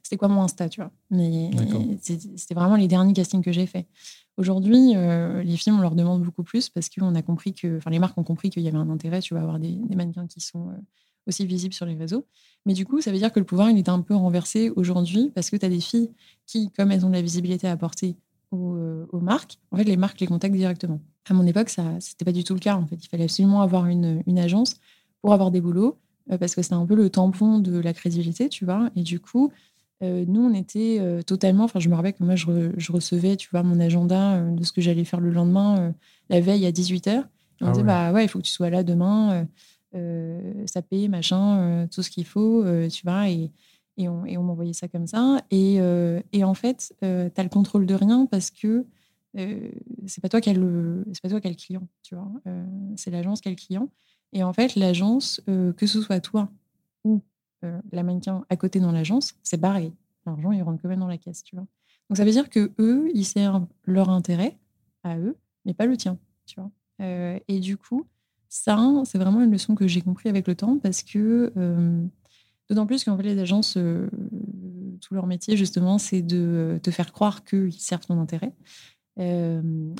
c'était 0.04 0.16
quoi 0.16 0.28
mon 0.28 0.42
Insta, 0.42 0.68
tu 0.68 0.80
vois. 0.80 0.92
Mais 1.10 1.50
c'était 2.00 2.54
vraiment 2.54 2.76
les 2.76 2.86
derniers 2.86 3.14
castings 3.14 3.42
que 3.42 3.50
j'ai 3.50 3.66
fait. 3.66 3.88
Aujourd'hui, 4.36 4.94
les 4.94 5.56
films, 5.56 5.78
on 5.78 5.82
leur 5.82 5.96
demande 5.96 6.22
beaucoup 6.22 6.44
plus 6.44 6.68
parce 6.68 6.88
qu'on 6.88 7.16
a 7.16 7.22
compris 7.22 7.52
que, 7.52 7.78
enfin, 7.78 7.90
les 7.90 7.98
marques 7.98 8.16
ont 8.16 8.24
compris 8.24 8.50
qu'il 8.50 8.62
y 8.62 8.68
avait 8.68 8.78
un 8.78 8.90
intérêt, 8.90 9.20
tu 9.20 9.34
vas 9.34 9.40
avoir 9.40 9.58
des, 9.58 9.72
des 9.72 9.96
mannequins 9.96 10.28
qui 10.28 10.40
sont 10.40 10.68
aussi 11.26 11.46
visibles 11.46 11.74
sur 11.74 11.86
les 11.86 11.94
réseaux. 11.94 12.26
Mais 12.66 12.74
du 12.74 12.84
coup, 12.84 13.00
ça 13.00 13.10
veut 13.10 13.18
dire 13.18 13.32
que 13.32 13.38
le 13.38 13.46
pouvoir, 13.46 13.70
il 13.70 13.78
est 13.78 13.88
un 13.88 14.00
peu 14.00 14.14
renversé 14.14 14.70
aujourd'hui 14.76 15.30
parce 15.34 15.50
que 15.50 15.56
tu 15.56 15.64
as 15.64 15.68
des 15.68 15.80
filles 15.80 16.10
qui, 16.46 16.70
comme 16.70 16.90
elles 16.90 17.04
ont 17.06 17.08
de 17.08 17.14
la 17.14 17.22
visibilité 17.22 17.66
à 17.66 17.72
apporter 17.72 18.16
euh, 18.54 19.06
aux, 19.10 19.20
marques, 19.20 19.58
en 19.70 19.76
fait, 19.76 19.84
les 19.84 19.96
marques 19.96 20.20
les 20.20 20.26
contactent 20.26 20.54
directement. 20.54 21.00
À 21.28 21.34
mon 21.34 21.46
époque, 21.46 21.68
ça 21.68 21.82
n'était 21.92 22.24
pas 22.24 22.32
du 22.32 22.44
tout 22.44 22.54
le 22.54 22.60
cas. 22.60 22.76
En 22.76 22.86
fait, 22.86 22.96
il 23.02 23.08
fallait 23.08 23.24
absolument 23.24 23.60
avoir 23.60 23.86
une, 23.86 24.22
une 24.26 24.38
agence 24.38 24.76
pour 25.20 25.32
avoir 25.32 25.50
des 25.50 25.60
boulots 25.60 25.98
euh, 26.30 26.38
parce 26.38 26.54
que 26.54 26.62
c'était 26.62 26.74
un 26.74 26.86
peu 26.86 26.94
le 26.94 27.10
tampon 27.10 27.58
de 27.58 27.78
la 27.78 27.92
crédibilité, 27.92 28.48
tu 28.48 28.64
vois. 28.64 28.90
Et 28.96 29.02
du 29.02 29.20
coup, 29.20 29.52
euh, 30.02 30.24
nous, 30.26 30.40
on 30.40 30.54
était 30.54 31.00
totalement. 31.26 31.64
Enfin, 31.64 31.80
je 31.80 31.88
me 31.88 31.94
rappelle 31.94 32.14
que 32.14 32.24
moi, 32.24 32.36
je, 32.36 32.72
je, 32.76 32.92
recevais, 32.92 33.36
tu 33.36 33.48
vois, 33.50 33.62
mon 33.62 33.80
agenda 33.80 34.40
de 34.42 34.64
ce 34.64 34.72
que 34.72 34.80
j'allais 34.80 35.04
faire 35.04 35.20
le 35.20 35.30
lendemain, 35.30 35.94
la 36.30 36.40
veille 36.40 36.66
à 36.66 36.70
18h. 36.70 37.24
on 37.60 37.66
ah 37.66 37.70
disait, 37.70 37.82
bah 37.82 38.12
ouais, 38.12 38.24
il 38.24 38.28
faut 38.28 38.38
que 38.38 38.44
tu 38.44 38.52
sois 38.52 38.70
là 38.70 38.82
demain 38.82 39.46
saper, 40.66 41.08
machin, 41.08 41.86
tout 41.90 42.02
ce 42.02 42.10
qu'il 42.10 42.26
faut, 42.26 42.64
tu 42.88 43.02
vois, 43.04 43.28
et, 43.28 43.50
et 43.96 44.08
on, 44.08 44.24
on 44.24 44.42
m'envoyait 44.42 44.72
ça 44.72 44.88
comme 44.88 45.06
ça. 45.06 45.42
Et, 45.50 45.78
et 46.32 46.44
en 46.44 46.54
fait, 46.54 46.94
tu 47.00 47.06
as 47.06 47.42
le 47.42 47.48
contrôle 47.48 47.86
de 47.86 47.94
rien 47.94 48.26
parce 48.26 48.50
que 48.50 48.86
c'est 49.34 50.20
pas 50.20 50.28
toi 50.28 50.40
qui 50.40 50.50
as 50.50 50.54
le, 50.54 51.04
pas 51.22 51.28
toi 51.28 51.40
qui 51.40 51.48
le 51.48 51.54
client, 51.54 51.86
tu 52.02 52.14
vois, 52.14 52.30
c'est 52.96 53.10
l'agence 53.10 53.40
qui 53.40 53.48
a 53.48 53.50
le 53.50 53.56
client. 53.56 53.88
Et 54.32 54.42
en 54.42 54.52
fait, 54.52 54.74
l'agence, 54.74 55.40
que 55.46 55.86
ce 55.86 56.00
soit 56.02 56.20
toi 56.20 56.50
ou 57.04 57.22
la 57.62 58.02
mannequin 58.02 58.44
à 58.50 58.56
côté 58.56 58.80
dans 58.80 58.92
l'agence, 58.92 59.34
c'est 59.42 59.58
pareil. 59.58 59.92
L'argent, 60.26 60.52
il 60.52 60.62
rentre 60.62 60.82
quand 60.82 60.88
même 60.88 61.00
dans 61.00 61.08
la 61.08 61.18
caisse, 61.18 61.42
tu 61.42 61.56
vois. 61.56 61.66
Donc 62.08 62.16
ça 62.16 62.24
veut 62.24 62.30
dire 62.30 62.48
que 62.48 62.72
eux, 62.78 63.10
ils 63.14 63.24
servent 63.24 63.66
leur 63.84 64.10
intérêt 64.10 64.56
à 65.02 65.18
eux, 65.18 65.36
mais 65.64 65.74
pas 65.74 65.86
le 65.86 65.96
tien, 65.96 66.18
tu 66.46 66.60
vois. 66.60 66.70
Euh, 67.00 67.38
et 67.48 67.60
du 67.60 67.76
coup, 67.76 68.06
ça, 68.48 68.78
c'est 69.04 69.18
vraiment 69.18 69.42
une 69.42 69.50
leçon 69.50 69.74
que 69.74 69.86
j'ai 69.86 70.00
compris 70.00 70.28
avec 70.28 70.46
le 70.46 70.54
temps 70.54 70.78
parce 70.78 71.02
que, 71.02 71.52
euh, 71.56 72.02
d'autant 72.68 72.86
plus 72.86 73.04
qu'en 73.04 73.16
fait, 73.16 73.22
les 73.22 73.38
agences, 73.38 73.76
euh, 73.76 74.08
tout 75.00 75.14
leur 75.14 75.26
métier, 75.26 75.56
justement, 75.56 75.98
c'est 75.98 76.22
de 76.22 76.78
te 76.82 76.90
faire 76.90 77.12
croire 77.12 77.44
qu'ils 77.44 77.72
servent 77.72 78.06
ton 78.06 78.20
intérêt, 78.20 78.52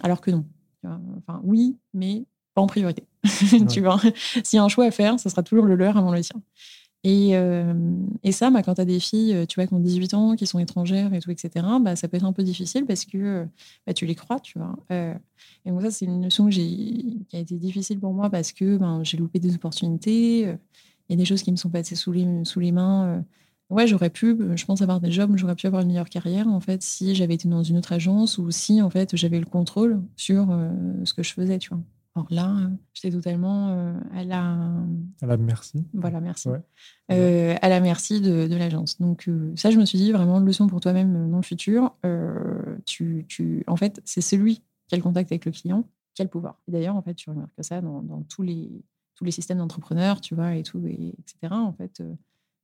alors 0.02 0.20
que 0.20 0.30
non. 0.30 0.44
Enfin, 0.84 1.40
oui, 1.44 1.76
mais 1.92 2.24
pas 2.54 2.62
en 2.62 2.66
priorité. 2.66 3.04
tu 3.70 3.80
vois, 3.80 4.00
s'il 4.42 4.56
y 4.56 4.58
a 4.58 4.64
un 4.64 4.68
choix 4.68 4.86
à 4.86 4.90
faire, 4.90 5.18
ce 5.20 5.28
sera 5.28 5.42
toujours 5.42 5.66
le 5.66 5.74
leur 5.74 5.96
avant 5.96 6.12
le 6.12 6.20
tien. 6.20 6.40
Et, 7.04 7.36
euh, 7.36 7.74
et, 8.24 8.32
ça, 8.32 8.50
bah, 8.50 8.62
quand 8.62 8.74
tu 8.74 8.80
as 8.80 8.84
des 8.84 8.98
filles, 8.98 9.32
euh, 9.32 9.46
tu 9.46 9.54
vois, 9.60 9.66
qui 9.68 9.74
ont 9.74 9.78
18 9.78 10.14
ans, 10.14 10.34
qui 10.34 10.46
sont 10.46 10.58
étrangères 10.58 11.14
et 11.14 11.20
tout, 11.20 11.30
etc., 11.30 11.64
bah, 11.80 11.94
ça 11.94 12.08
peut 12.08 12.16
être 12.16 12.24
un 12.24 12.32
peu 12.32 12.42
difficile 12.42 12.86
parce 12.86 13.04
que 13.04 13.46
bah, 13.86 13.94
tu 13.94 14.04
les 14.04 14.16
crois, 14.16 14.40
tu 14.40 14.58
vois. 14.58 14.76
Euh, 14.90 15.14
et 15.64 15.70
donc 15.70 15.82
ça, 15.82 15.90
c'est 15.92 16.06
une 16.06 16.20
notion 16.20 16.48
qui 16.48 17.26
a 17.32 17.38
été 17.38 17.56
difficile 17.56 18.00
pour 18.00 18.12
moi 18.12 18.30
parce 18.30 18.52
que 18.52 18.76
ben, 18.78 19.04
j'ai 19.04 19.16
loupé 19.16 19.38
des 19.38 19.54
opportunités, 19.54 20.40
il 20.40 21.10
y 21.10 21.12
a 21.14 21.16
des 21.16 21.24
choses 21.24 21.42
qui 21.42 21.52
me 21.52 21.56
sont 21.56 21.70
passées 21.70 21.94
sous 21.94 22.12
les, 22.12 22.44
sous 22.44 22.60
les 22.60 22.72
mains. 22.72 23.24
Ouais, 23.70 23.86
j'aurais 23.86 24.10
pu, 24.10 24.36
je 24.56 24.64
pense, 24.64 24.82
avoir 24.82 25.00
des 25.00 25.10
jobs, 25.12 25.36
j'aurais 25.36 25.54
pu 25.54 25.66
avoir 25.66 25.82
une 25.82 25.88
meilleure 25.88 26.08
carrière, 26.08 26.48
en 26.48 26.60
fait, 26.60 26.82
si 26.82 27.14
j'avais 27.14 27.34
été 27.34 27.48
dans 27.48 27.62
une 27.62 27.76
autre 27.78 27.92
agence 27.92 28.38
ou 28.38 28.50
si, 28.50 28.82
en 28.82 28.90
fait, 28.90 29.14
j'avais 29.16 29.38
le 29.38 29.46
contrôle 29.46 30.02
sur 30.16 30.48
ce 31.04 31.14
que 31.14 31.22
je 31.22 31.32
faisais, 31.32 31.58
tu 31.58 31.70
vois. 31.70 31.80
Alors 32.14 32.26
là, 32.30 32.50
euh, 32.50 32.68
j'étais 32.94 33.14
totalement 33.14 33.68
euh, 33.70 33.94
à 34.14 34.24
la. 34.24 34.72
À 35.22 35.26
la 35.26 35.36
merci. 35.36 35.84
Voilà, 35.94 36.20
merci. 36.20 36.48
Euh, 37.10 37.56
à 37.60 37.68
la 37.68 37.80
merci 37.80 38.20
de, 38.20 38.54
l'agence. 38.56 38.98
Donc, 38.98 39.30
ça, 39.56 39.70
je 39.70 39.78
me 39.78 39.84
suis 39.84 39.98
dit 39.98 40.12
vraiment, 40.12 40.40
leçon 40.40 40.66
pour 40.66 40.80
toi-même 40.80 41.30
dans 41.30 41.36
le 41.36 41.42
futur. 41.42 41.94
tu, 42.86 43.24
tu, 43.28 43.64
en 43.66 43.76
fait, 43.76 44.00
c'est 44.04 44.20
celui 44.20 44.62
qui 44.88 44.94
a 44.94 44.96
le 44.96 45.02
contact 45.02 45.30
avec 45.30 45.44
le 45.44 45.52
client 45.52 45.84
qui 46.14 46.22
a 46.22 46.24
le 46.24 46.30
pouvoir. 46.30 46.58
Et 46.66 46.72
d'ailleurs, 46.72 46.96
en 46.96 47.02
fait, 47.02 47.14
tu 47.14 47.30
remarques 47.30 47.52
ça 47.60 47.80
dans, 47.80 48.02
dans 48.02 48.22
tous, 48.22 48.42
les, 48.42 48.82
tous 49.14 49.24
les 49.24 49.30
systèmes 49.30 49.58
d'entrepreneurs, 49.58 50.20
tu 50.20 50.34
vois, 50.34 50.54
et 50.56 50.62
tout, 50.64 50.84
et, 50.86 51.14
etc. 51.18 51.52
En 51.52 51.72
fait, 51.72 52.02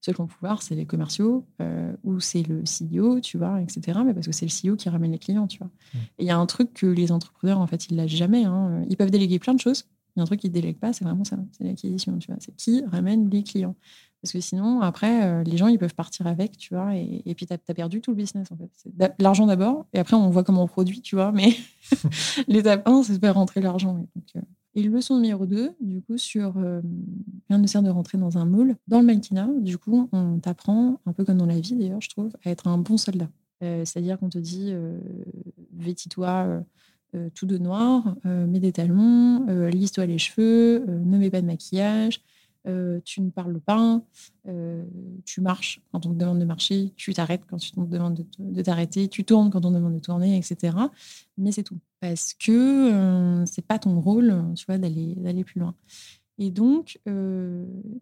ceux 0.05 0.13
qui 0.13 0.21
ont 0.21 0.25
le 0.25 0.29
pouvoir, 0.29 0.61
c'est 0.61 0.75
les 0.75 0.85
commerciaux 0.85 1.47
euh, 1.63 1.91
ou 2.05 2.21
c'est 2.21 2.43
le 2.43 2.63
CEO, 2.63 3.21
tu 3.21 3.39
vois, 3.39 3.63
etc. 3.63 4.01
Mais 4.05 4.13
parce 4.13 4.27
que 4.27 4.33
c'est 4.33 4.45
le 4.45 4.73
CEO 4.73 4.77
qui 4.77 4.91
ramène 4.91 5.13
les 5.13 5.19
clients, 5.19 5.47
tu 5.47 5.57
vois. 5.57 5.69
Mm. 5.69 5.99
Et 6.19 6.25
il 6.25 6.27
y 6.27 6.31
a 6.31 6.37
un 6.37 6.45
truc 6.45 6.75
que 6.75 6.85
les 6.85 7.11
entrepreneurs, 7.11 7.59
en 7.59 7.67
fait, 7.67 7.87
ils 7.89 7.97
lâchent 7.97 8.11
jamais. 8.11 8.45
Hein. 8.45 8.85
Ils 8.91 8.99
peuvent 8.99 9.11
déléguer 9.11 9.39
plein 9.39 9.55
de 9.55 9.61
choses. 9.61 9.87
Il 10.15 10.19
y 10.19 10.21
a 10.21 10.23
un 10.23 10.27
truc 10.27 10.41
qu'ils 10.41 10.51
ne 10.51 10.55
délèguent 10.55 10.79
pas, 10.79 10.93
c'est 10.93 11.05
vraiment 11.05 11.25
ça, 11.25 11.39
c'est 11.53 11.65
l'acquisition, 11.65 12.19
tu 12.19 12.31
vois. 12.31 12.37
C'est 12.39 12.55
qui 12.55 12.85
ramène 12.85 13.31
les 13.31 13.43
clients. 13.43 13.75
Parce 14.21 14.33
que 14.33 14.41
sinon, 14.41 14.83
après, 14.83 15.25
euh, 15.25 15.43
les 15.43 15.57
gens, 15.57 15.69
ils 15.69 15.79
peuvent 15.79 15.95
partir 15.95 16.27
avec, 16.27 16.59
tu 16.59 16.75
vois, 16.75 16.95
et, 16.95 17.35
puis 17.35 17.47
tu 17.47 17.53
as, 17.53 17.59
perdu 17.75 18.03
tout 18.03 18.11
le 18.11 18.17
business, 18.17 18.53
en 18.53 18.57
fait. 18.57 19.15
L'argent 19.19 19.47
d'abord, 19.47 19.87
et 19.95 19.99
après, 19.99 20.17
on 20.17 20.29
voit 20.29 20.45
comment 20.45 20.63
on 20.63 20.69
produit, 20.69 21.01
tu 21.01 21.15
vois, 21.15 21.33
mais 21.33 21.57
l'étape 22.49 22.87
1, 22.87 23.05
c'est 23.05 23.15
de 23.15 23.19
faire 23.19 23.35
rentrer 23.35 23.63
l'argent. 23.63 23.95
Donc, 23.95 24.09
euh, 24.37 24.41
et 24.75 24.83
leçon 24.83 25.17
numéro 25.17 25.47
2, 25.47 25.73
du 25.81 26.03
coup, 26.03 26.19
sur 26.19 26.57
euh, 26.57 26.81
rien 27.49 27.59
ne 27.59 27.67
sert 27.67 27.83
de 27.83 27.91
rentrer 27.91 28.19
dans 28.19 28.39
un 28.39 28.45
moule. 28.45 28.77
Dans 28.89 29.01
le 29.01 29.07
mannequinat, 29.07 29.49
du 29.61 29.79
coup, 29.79 30.09
on 30.13 30.39
t'apprend, 30.39 31.01
un 31.07 31.13
peu 31.13 31.25
comme 31.25 31.39
dans 31.39 31.47
la 31.47 31.61
vie 31.61 31.77
d'ailleurs, 31.77 32.01
je 32.01 32.09
trouve, 32.09 32.33
à 32.45 32.51
être 32.51 32.67
un 32.67 32.79
bon 32.79 32.97
soldat. 32.97 33.29
Euh, 33.63 33.85
c'est-à-dire 33.85 34.19
qu'on 34.19 34.29
te 34.29 34.39
dit, 34.39 34.71
euh, 34.71 34.99
vêtis-toi 35.73 36.65
tout 37.37 37.47
de 37.47 37.59
noir, 37.59 38.17
mets 38.25 38.59
des 38.59 38.73
talons, 38.73 39.47
lisse-toi 39.71 40.05
les 40.05 40.19
cheveux, 40.19 40.85
ne 40.85 41.17
mets 41.17 41.31
pas 41.31 41.41
de 41.41 41.47
maquillage, 41.47 42.21
euh, 42.67 43.01
tu 43.05 43.21
ne 43.21 43.31
parles 43.31 43.61
pas, 43.61 44.01
euh, 44.49 44.85
tu 45.27 45.43
marches 45.43 45.83
quand 45.93 46.07
on 46.07 46.15
te 46.15 46.19
demande 46.19 46.39
de 46.39 46.47
marcher, 46.47 46.93
tu 46.97 47.13
t'arrêtes 47.13 47.43
quand 47.47 47.59
on 47.77 47.85
te 47.85 47.91
demande 47.91 48.25
de, 48.39 48.63
t'arrêter, 48.63 49.09
tu 49.09 49.25
tournes 49.25 49.51
quand 49.51 49.65
on 49.67 49.71
te 49.71 49.75
demande 49.75 49.95
de 49.95 49.99
tourner, 49.99 50.39
etc. 50.39 50.77
Mais 51.37 51.53
c'est 51.53 51.63
tout. 51.63 51.79
Parce 52.01 52.33
que 52.33 52.93
euh, 52.93 53.47
c'est 53.47 53.67
pas 53.67 53.79
ton 53.79 54.01
rôle, 54.01 54.45
tu 54.57 54.65
vois, 54.67 54.79
d'aller, 54.79 55.45
plus 55.45 55.61
loin. 55.61 55.75
Et 56.39 56.51
donc, 56.51 56.99
tu 57.05 57.13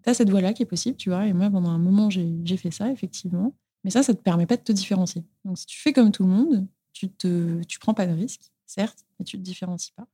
as 0.06 0.14
cette 0.14 0.30
voie-là 0.30 0.52
qui 0.52 0.62
est 0.62 0.66
possible, 0.66 0.96
tu 0.96 1.10
vois. 1.10 1.26
Et 1.26 1.32
moi, 1.32 1.50
pendant 1.50 1.70
un 1.70 1.78
moment, 1.78 2.08
j'ai, 2.08 2.56
fait 2.56 2.70
ça, 2.70 2.90
effectivement. 2.90 3.54
Mais 3.84 3.90
ça, 3.90 4.04
ça 4.04 4.14
te 4.14 4.22
permet 4.22 4.46
pas 4.46 4.56
de 4.56 4.62
te 4.62 4.72
différencier. 4.72 5.24
Donc, 5.44 5.58
si 5.58 5.66
tu 5.66 5.80
fais 5.80 5.92
comme 5.92 6.12
tout 6.12 6.22
le 6.22 6.30
monde, 6.30 6.66
tu 6.92 7.10
ne 7.24 7.64
tu 7.64 7.78
prends 7.80 7.94
pas 7.94 8.06
de 8.06 8.12
risque, 8.12 8.52
certes, 8.64 9.04
mais 9.18 9.24
tu 9.24 9.38
te 9.38 9.42
différencies 9.42 9.92
pas. 9.92 10.06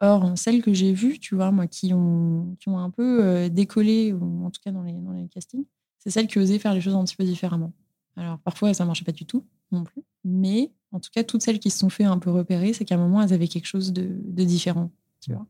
Or, 0.00 0.32
celles 0.36 0.62
que 0.62 0.72
j'ai 0.72 0.92
vues, 0.92 1.18
tu 1.18 1.34
vois, 1.34 1.50
moi, 1.50 1.66
qui 1.66 1.92
ont, 1.92 2.56
qui 2.58 2.68
ont 2.70 2.78
un 2.78 2.90
peu 2.90 3.22
euh, 3.22 3.48
décollé, 3.48 4.12
ou 4.12 4.46
en 4.46 4.50
tout 4.50 4.60
cas 4.64 4.70
dans 4.70 4.82
les, 4.82 4.94
dans 4.94 5.12
les 5.12 5.28
castings, 5.28 5.64
c'est 5.98 6.10
celles 6.10 6.26
qui 6.26 6.38
osaient 6.38 6.58
faire 6.58 6.72
les 6.72 6.80
choses 6.80 6.94
un 6.94 7.04
petit 7.04 7.16
peu 7.16 7.24
différemment. 7.24 7.72
Alors, 8.16 8.38
parfois, 8.38 8.72
ça 8.72 8.84
ne 8.84 8.86
marchait 8.86 9.04
pas 9.04 9.12
du 9.12 9.26
tout 9.26 9.44
non 9.72 9.84
plus. 9.84 10.02
Mais 10.24 10.72
en 10.92 11.00
tout 11.00 11.10
cas, 11.12 11.22
toutes 11.22 11.42
celles 11.42 11.58
qui 11.58 11.70
se 11.70 11.78
sont 11.78 11.90
fait 11.90 12.04
un 12.04 12.18
peu 12.18 12.30
repérer, 12.30 12.72
c'est 12.72 12.84
qu'à 12.84 12.94
un 12.94 12.98
moment, 12.98 13.22
elles 13.22 13.32
avaient 13.32 13.48
quelque 13.48 13.66
chose 13.66 13.92
de, 13.92 14.08
de 14.24 14.44
différent, 14.44 14.90
tu 15.20 15.32
vois. 15.32 15.46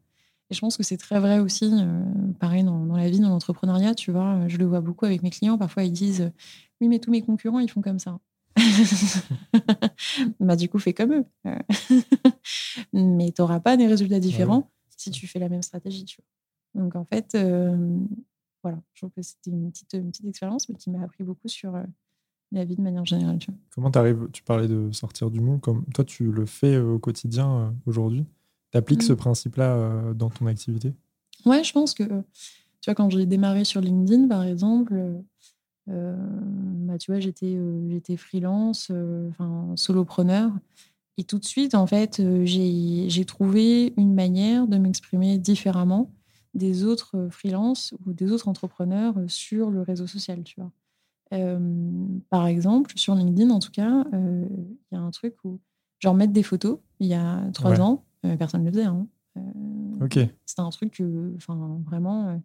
Et 0.50 0.54
je 0.54 0.61
pense 0.61 0.76
que 0.76 0.83
c'est 0.83 0.97
très 0.97 1.21
vrai 1.21 1.38
aussi, 1.38 1.71
euh, 1.73 2.02
pareil, 2.40 2.64
dans, 2.64 2.85
dans, 2.85 2.97
la 2.97 3.09
vie, 3.09 3.21
dans 3.21 3.28
l'entrepreneuriat, 3.28 3.95
tu 3.95 4.11
vois. 4.11 4.49
Je 4.49 4.59
le 4.59 4.66
vois 4.66 4.80
beaucoup 4.80 5.04
avec 5.04 5.23
mes 5.23 5.30
clients. 5.30 5.59
Parfois, 5.59 5.85
ils 5.85 5.92
disent 5.92 6.33
Oui, 6.80 6.88
mais 6.88 6.99
tous 6.99 7.12
mes 7.12 7.23
concurrents, 7.23 7.61
ils 7.61 7.71
font 7.71 7.83
comme 7.83 8.00
ça. 8.00 8.19
bah, 10.41 10.57
du 10.57 10.69
coup, 10.69 10.79
fais 10.79 10.93
comme 10.93 11.12
eux. 11.12 11.25
Mais 12.93 13.33
tu 13.33 13.41
n'auras 13.41 13.61
pas 13.61 13.77
des 13.77 13.87
résultats 13.87 14.21
différents 14.21 14.71
si 14.97 15.11
tu 15.11 15.27
fais 15.27 15.39
la 15.39 15.49
même 15.49 15.62
stratégie. 15.62 16.05
Tu 16.05 16.19
vois. 16.19 16.83
Donc, 16.83 16.97
en 16.97 17.05
fait, 17.05 17.35
euh, 17.35 17.99
voilà, 18.62 18.81
je 18.95 19.00
trouve 19.00 19.12
que 19.12 19.23
c'était 19.23 19.50
une 19.50 19.71
petite, 19.71 19.93
une 19.95 20.11
petite 20.11 20.27
expérience, 20.27 20.69
mais 20.69 20.77
qui 20.77 20.91
m'a 20.91 21.03
appris 21.03 21.25
beaucoup 21.25 21.49
sur 21.49 21.75
euh, 21.75 21.83
la 22.53 22.65
vie 22.65 22.77
de 22.77 22.83
manière 22.83 23.05
générale. 23.05 23.39
Tu 23.39 23.50
Comment 23.75 23.91
tu 23.91 23.99
arrives 23.99 24.29
Tu 24.33 24.43
parlais 24.43 24.69
de 24.69 24.91
sortir 24.93 25.31
du 25.31 25.41
moule. 25.41 25.61
Comme 25.61 25.85
toi, 25.95 26.05
tu 26.05 26.31
le 26.31 26.47
fais 26.47 26.75
euh, 26.75 26.95
au 26.95 26.99
quotidien 26.99 27.75
aujourd'hui? 27.87 28.27
Tu 28.73 28.79
appliques 28.79 29.03
ce 29.03 29.15
mmh. 29.15 29.17
principe-là 29.17 30.15
dans 30.15 30.31
ton 30.31 30.47
activité? 30.47 30.95
Ouais, 31.47 31.65
je 31.65 31.73
pense 31.73 31.95
que, 31.95 32.05
tu 32.05 32.89
vois, 32.89 32.95
quand 32.95 33.11
j'ai 33.11 33.27
démarré 33.27 33.65
sur 33.65 33.81
LinkedIn, 33.81 34.29
par 34.29 34.43
exemple, 34.43 34.95
euh, 34.95 35.21
bah, 36.90 36.99
tu 36.99 37.12
vois, 37.12 37.20
j'étais 37.20 37.54
euh, 37.54 37.88
j'étais 37.88 38.16
freelance, 38.16 38.88
euh, 38.90 39.28
enfin 39.30 39.73
solopreneur. 39.76 40.50
Et 41.18 41.25
tout 41.25 41.38
de 41.38 41.44
suite, 41.44 41.75
en 41.75 41.87
fait, 41.87 42.23
j'ai 42.44 43.25
trouvé 43.26 43.92
une 43.97 44.14
manière 44.14 44.66
de 44.66 44.78
m'exprimer 44.78 45.38
différemment 45.38 46.11
des 46.54 46.85
autres 46.85 47.28
freelances 47.30 47.94
ou 48.06 48.12
des 48.12 48.32
autres 48.32 48.49
entrepreneurs 48.49 49.14
sur 49.28 49.70
le 49.70 49.82
réseau 49.82 50.06
social, 50.06 50.42
tu 50.44 50.59
vois. 50.59 50.73
par 52.30 52.47
exemple, 52.47 52.92
sur 52.97 53.14
LinkedIn, 53.14 53.50
en 53.50 53.59
tout 53.59 53.70
cas, 53.70 54.04
il 54.14 54.49
y 54.92 54.97
a 54.97 55.00
un 55.00 55.11
truc 55.11 55.35
où, 55.44 55.61
genre, 55.99 56.14
mettre 56.14 56.32
des 56.32 56.42
photos, 56.42 56.78
il 57.00 57.09
y 57.09 57.14
a 57.14 57.44
trois 57.52 57.82
ans, 57.82 58.02
personne 58.38 58.62
ne 58.62 58.70
le 58.70 58.73
faisait. 58.73 58.87
Hein. 58.87 59.06
ok. 60.00 60.20
C'était 60.47 60.62
un 60.62 60.70
truc, 60.70 61.02
enfin, 61.37 61.82
vraiment, 61.85 62.40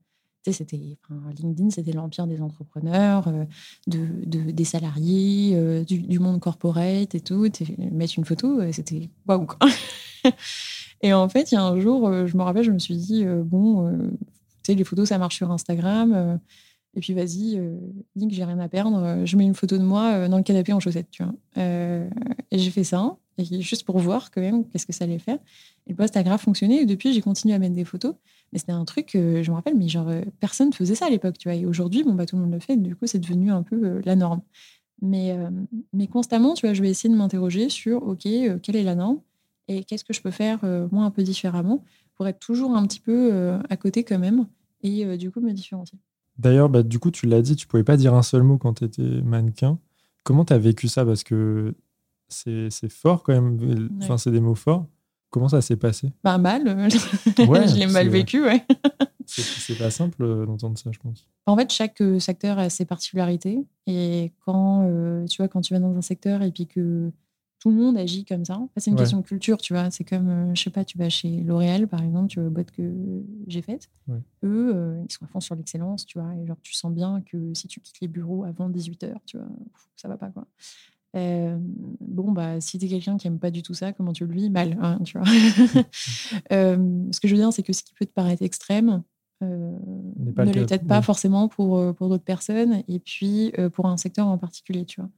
c'était 0.52 0.98
LinkedIn, 1.40 1.70
c'était 1.70 1.92
l'empire 1.92 2.28
des 2.28 2.42
entrepreneurs, 2.42 3.28
euh, 3.28 3.46
de, 3.88 4.52
des 4.52 4.64
salariés, 4.64 5.54
euh, 5.56 5.84
du, 5.84 6.20
monde 6.20 6.40
corporate 6.40 7.16
et 7.16 7.20
tout. 7.20 7.48
mettre 7.92 8.14
une 8.18 8.26
photo, 8.26 8.60
euh, 8.60 8.72
c'était 8.72 9.10
waouh 9.28 9.48
Et 11.02 11.14
en 11.14 11.30
fait, 11.30 11.52
il 11.52 11.56
y 11.56 11.58
a 11.58 11.64
un 11.64 11.80
jour, 11.80 12.12
je 12.26 12.36
me 12.38 12.44
rappelle, 12.44 12.64
je 12.64 12.72
me 12.72 12.80
suis 12.80 12.96
dit 12.96 13.26
bon, 13.26 13.92
tu 14.64 14.72
sais, 14.72 14.76
les 14.76 14.84
photos, 14.84 15.10
ça 15.10 15.18
marche 15.20 15.36
sur 15.36 15.52
Instagram. 15.52 16.40
et 16.96 17.00
puis 17.00 17.14
vas-y, 17.14 17.62
Link, 18.16 18.32
j'ai 18.32 18.44
rien 18.44 18.58
à 18.60 18.68
perdre. 18.68 19.24
Je 19.24 19.38
mets 19.38 19.46
une 19.46 19.54
photo 19.54 19.78
de 19.78 19.84
moi 19.84 20.28
dans 20.30 20.38
le 20.38 20.44
canapé 20.44 20.74
en 20.74 20.80
chaussettes, 20.80 21.12
tu 21.12 21.22
vois. 21.22 21.34
et 21.58 22.58
j'ai 22.58 22.72
fait 22.72 22.86
ça, 22.86 23.18
juste 23.44 23.84
pour 23.84 24.00
voir 24.00 24.32
quand 24.32 24.42
même 24.42 24.68
qu'est-ce 24.70 24.86
que 24.86 24.94
ça 24.94 25.04
allait 25.04 25.20
faire. 25.20 25.38
Et 25.88 25.92
le 25.92 25.96
post 25.96 26.16
a 26.16 26.24
grave 26.24 26.40
fonctionné. 26.40 26.82
Et 26.82 26.86
depuis, 26.86 27.14
j'ai 27.14 27.22
continué 27.22 27.54
à 27.54 27.60
mettre 27.60 27.76
des 27.76 27.86
photos. 27.86 28.16
Mais 28.54 28.60
c'était 28.60 28.72
un 28.72 28.86
truc, 28.86 29.10
je 29.14 29.50
me 29.50 29.56
rappelle, 29.56 29.76
mais 29.76 29.88
genre, 29.88 30.08
euh, 30.08 30.22
personne 30.40 30.70
ne 30.70 30.74
faisait 30.74 30.96
ça 30.96 31.08
à 31.08 31.10
l'époque, 31.10 31.38
tu 31.38 31.50
vois. 31.50 31.56
Et 31.56 31.66
aujourd'hui, 31.66 32.04
bon, 32.04 32.14
bah, 32.14 32.26
tout 32.26 32.36
le 32.36 32.44
monde 32.44 32.54
le 32.54 32.60
fait. 32.60 32.78
Du 32.78 32.96
coup, 32.96 33.08
c'est 33.08 33.20
devenu 33.20 33.52
un 33.52 33.64
peu 33.64 33.76
euh, 33.84 34.02
la 34.06 34.16
norme. 34.16 34.42
Mais, 35.02 35.32
euh, 35.32 35.50
mais 35.92 36.08
constamment, 36.08 36.54
tu 36.54 36.66
vois, 36.66 36.74
je 36.74 36.82
vais 36.82 36.90
essayer 36.90 37.14
de 37.14 37.18
m'interroger 37.18 37.70
sur, 37.70 38.08
OK, 38.08 38.22
quelle 38.22 38.76
est 38.76 38.84
la 38.84 38.96
norme 38.96 39.20
et 39.68 39.84
qu'est-ce 39.84 40.06
que 40.06 40.14
je 40.14 40.22
peux 40.22 40.32
faire, 40.32 40.60
moi, 40.92 41.04
un 41.04 41.12
peu 41.12 41.24
différemment 41.24 41.84
pour 42.14 42.28
être 42.28 42.40
toujours 42.40 42.78
un 42.78 42.86
petit 42.86 43.00
peu 43.00 43.58
à 43.68 43.78
côté 43.78 44.04
quand 44.04 44.20
même 44.20 44.46
et 44.84 45.18
du 45.18 45.32
coup 45.32 45.42
me 45.42 45.52
différencier. 45.52 45.98
D'ailleurs, 46.38 46.70
bah, 46.70 46.84
du 46.84 47.00
coup, 47.00 47.10
tu 47.10 47.26
l'as 47.26 47.42
dit, 47.42 47.56
tu 47.56 47.66
pouvais 47.66 47.84
pas 47.84 47.98
dire 47.98 48.14
un 48.14 48.22
seul 48.22 48.44
mot 48.44 48.58
quand 48.58 48.76
tu 48.76 48.84
étais 48.84 49.02
mannequin. 49.02 49.80
Comment 50.24 50.46
tu 50.46 50.54
as 50.54 50.60
vécu 50.60 50.88
ça? 50.88 51.04
Parce 51.04 51.24
que 51.24 51.74
c'est 52.28 52.90
fort 52.90 53.24
quand 53.24 53.34
même. 53.34 53.90
Enfin, 54.02 54.18
c'est 54.18 54.32
des 54.32 54.40
mots 54.40 54.56
forts. 54.56 54.86
Comment 55.30 55.50
ça 55.50 55.62
s'est 55.62 55.76
passé? 55.76 56.14
Bah, 56.24 56.38
Mal. 56.38 56.64
je 56.90 57.76
l'ai 57.78 57.88
mal 57.88 58.08
vécu, 58.08 58.42
ouais. 58.42 58.66
c'est 59.26 59.78
pas 59.78 59.92
simple 59.92 60.24
euh, 60.24 60.46
d'entendre 60.46 60.78
ça, 60.78 60.92
je 60.94 61.00
pense. 61.00 61.28
En 61.46 61.58
fait, 61.58 61.72
chaque 61.74 62.00
euh, 62.02 62.20
secteur 62.20 62.58
a 62.58 62.70
ses 62.70 62.86
particularités. 62.86 63.66
Et 63.86 64.32
quand, 64.46 64.88
tu 65.30 65.38
vois, 65.38 65.50
quand 65.50 65.62
tu 65.62 65.74
vas 65.74 65.80
dans 65.80 65.96
un 65.96 66.02
secteur 66.02 66.42
et 66.42 66.52
puis 66.52 66.68
que 66.68 67.12
tout 67.60 67.70
le 67.70 67.76
monde 67.76 67.98
agit 67.98 68.24
comme 68.26 68.46
ça, 68.46 68.62
c'est 68.78 68.92
une 68.92 68.98
question 68.98 69.18
de 69.18 69.26
culture, 69.26 69.58
tu 69.58 69.74
vois. 69.74 69.92
C'est 69.92 70.04
comme, 70.04 70.56
je 70.56 70.62
sais 70.62 70.70
pas, 70.70 70.86
tu 70.86 70.98
vas 70.98 71.10
chez 71.10 71.42
L'Oréal, 71.42 71.88
par 71.88 72.02
exemple, 72.02 72.28
tu 72.28 72.40
vois, 72.40 72.50
boîte 72.50 72.72
que 72.72 72.94
j'ai 73.48 73.62
faite. 73.62 73.90
Eux, 74.44 75.02
ils 75.04 75.12
sont 75.12 75.26
à 75.26 75.28
fond 75.28 75.40
sur 75.40 75.56
l'excellence, 75.56 76.06
tu 76.06 76.18
vois. 76.18 76.34
Et 76.36 76.46
genre, 76.46 76.58
tu 76.62 76.74
sens 76.74 76.94
bien 76.94 77.22
que 77.30 77.54
si 77.54 77.68
tu 77.68 77.82
quittes 77.82 78.00
les 78.02 78.08
bureaux 78.08 78.46
avant 78.46 78.70
18h, 78.70 79.16
tu 79.26 79.38
vois, 79.38 79.48
ça 79.96 80.08
va 80.08 80.16
pas, 80.16 80.30
quoi. 80.30 80.48
Euh, 81.16 81.58
bon, 81.60 82.32
bah, 82.32 82.60
si 82.60 82.78
tu 82.78 82.86
es 82.86 82.90
quelqu'un 82.90 83.18
qui 83.18 83.28
aime 83.28 83.40
pas 83.40 83.52
du 83.52 83.64
tout 83.64 83.74
ça, 83.74 83.94
comment 83.94 84.14
tu 84.14 84.26
le 84.26 84.34
vis? 84.34 84.50
Mal, 84.50 84.78
hein, 84.82 85.00
tu 85.04 85.18
vois. 85.18 85.28
euh, 86.52 87.04
ce 87.12 87.20
que 87.20 87.28
je 87.28 87.36
veux 87.36 87.42
dire, 87.42 87.54
c'est 87.54 87.64
que 87.64 87.74
ce 87.74 87.84
qui 87.84 87.94
peut 87.94 88.06
te 88.06 88.12
paraître 88.12 88.44
extrême 88.44 89.04
euh, 89.44 89.78
ne 90.20 90.52
l'est 90.52 90.66
peut-être 90.66 90.88
pas 90.88 91.02
forcément 91.02 91.48
pour, 91.48 91.96
pour 91.96 92.10
d'autres 92.10 92.24
personnes, 92.24 92.84
et 92.88 93.00
puis 93.00 93.54
pour 93.74 93.86
un 93.88 93.98
secteur 93.98 94.28
en 94.28 94.38
particulier, 94.38 94.86
tu 94.86 95.02
vois. 95.02 95.10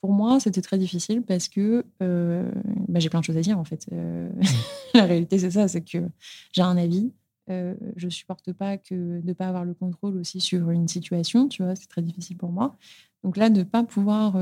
Pour 0.00 0.12
moi, 0.12 0.40
c'était 0.40 0.62
très 0.62 0.78
difficile 0.78 1.22
parce 1.22 1.48
que 1.48 1.84
bah, 2.00 3.00
j'ai 3.00 3.08
plein 3.10 3.20
de 3.20 3.24
choses 3.24 3.36
à 3.36 3.42
dire, 3.42 3.58
en 3.58 3.64
fait. 3.64 3.86
La 4.94 5.04
réalité, 5.04 5.38
c'est 5.38 5.50
ça, 5.50 5.68
c'est 5.68 5.82
que 5.82 5.98
j'ai 6.52 6.62
un 6.62 6.76
avis, 6.76 7.12
euh, 7.50 7.74
je 7.96 8.08
supporte 8.08 8.52
pas 8.52 8.78
que 8.78 9.20
de 9.20 9.26
ne 9.26 9.32
pas 9.32 9.48
avoir 9.48 9.64
le 9.64 9.74
contrôle 9.74 10.16
aussi 10.16 10.40
sur 10.40 10.70
une 10.70 10.86
situation, 10.86 11.48
tu 11.48 11.64
vois, 11.64 11.74
c'est 11.74 11.88
très 11.88 12.02
difficile 12.02 12.36
pour 12.36 12.52
moi. 12.52 12.76
Donc 13.24 13.36
là, 13.36 13.50
de 13.50 13.58
ne 13.58 13.64
pas 13.64 13.82
pouvoir 13.82 14.36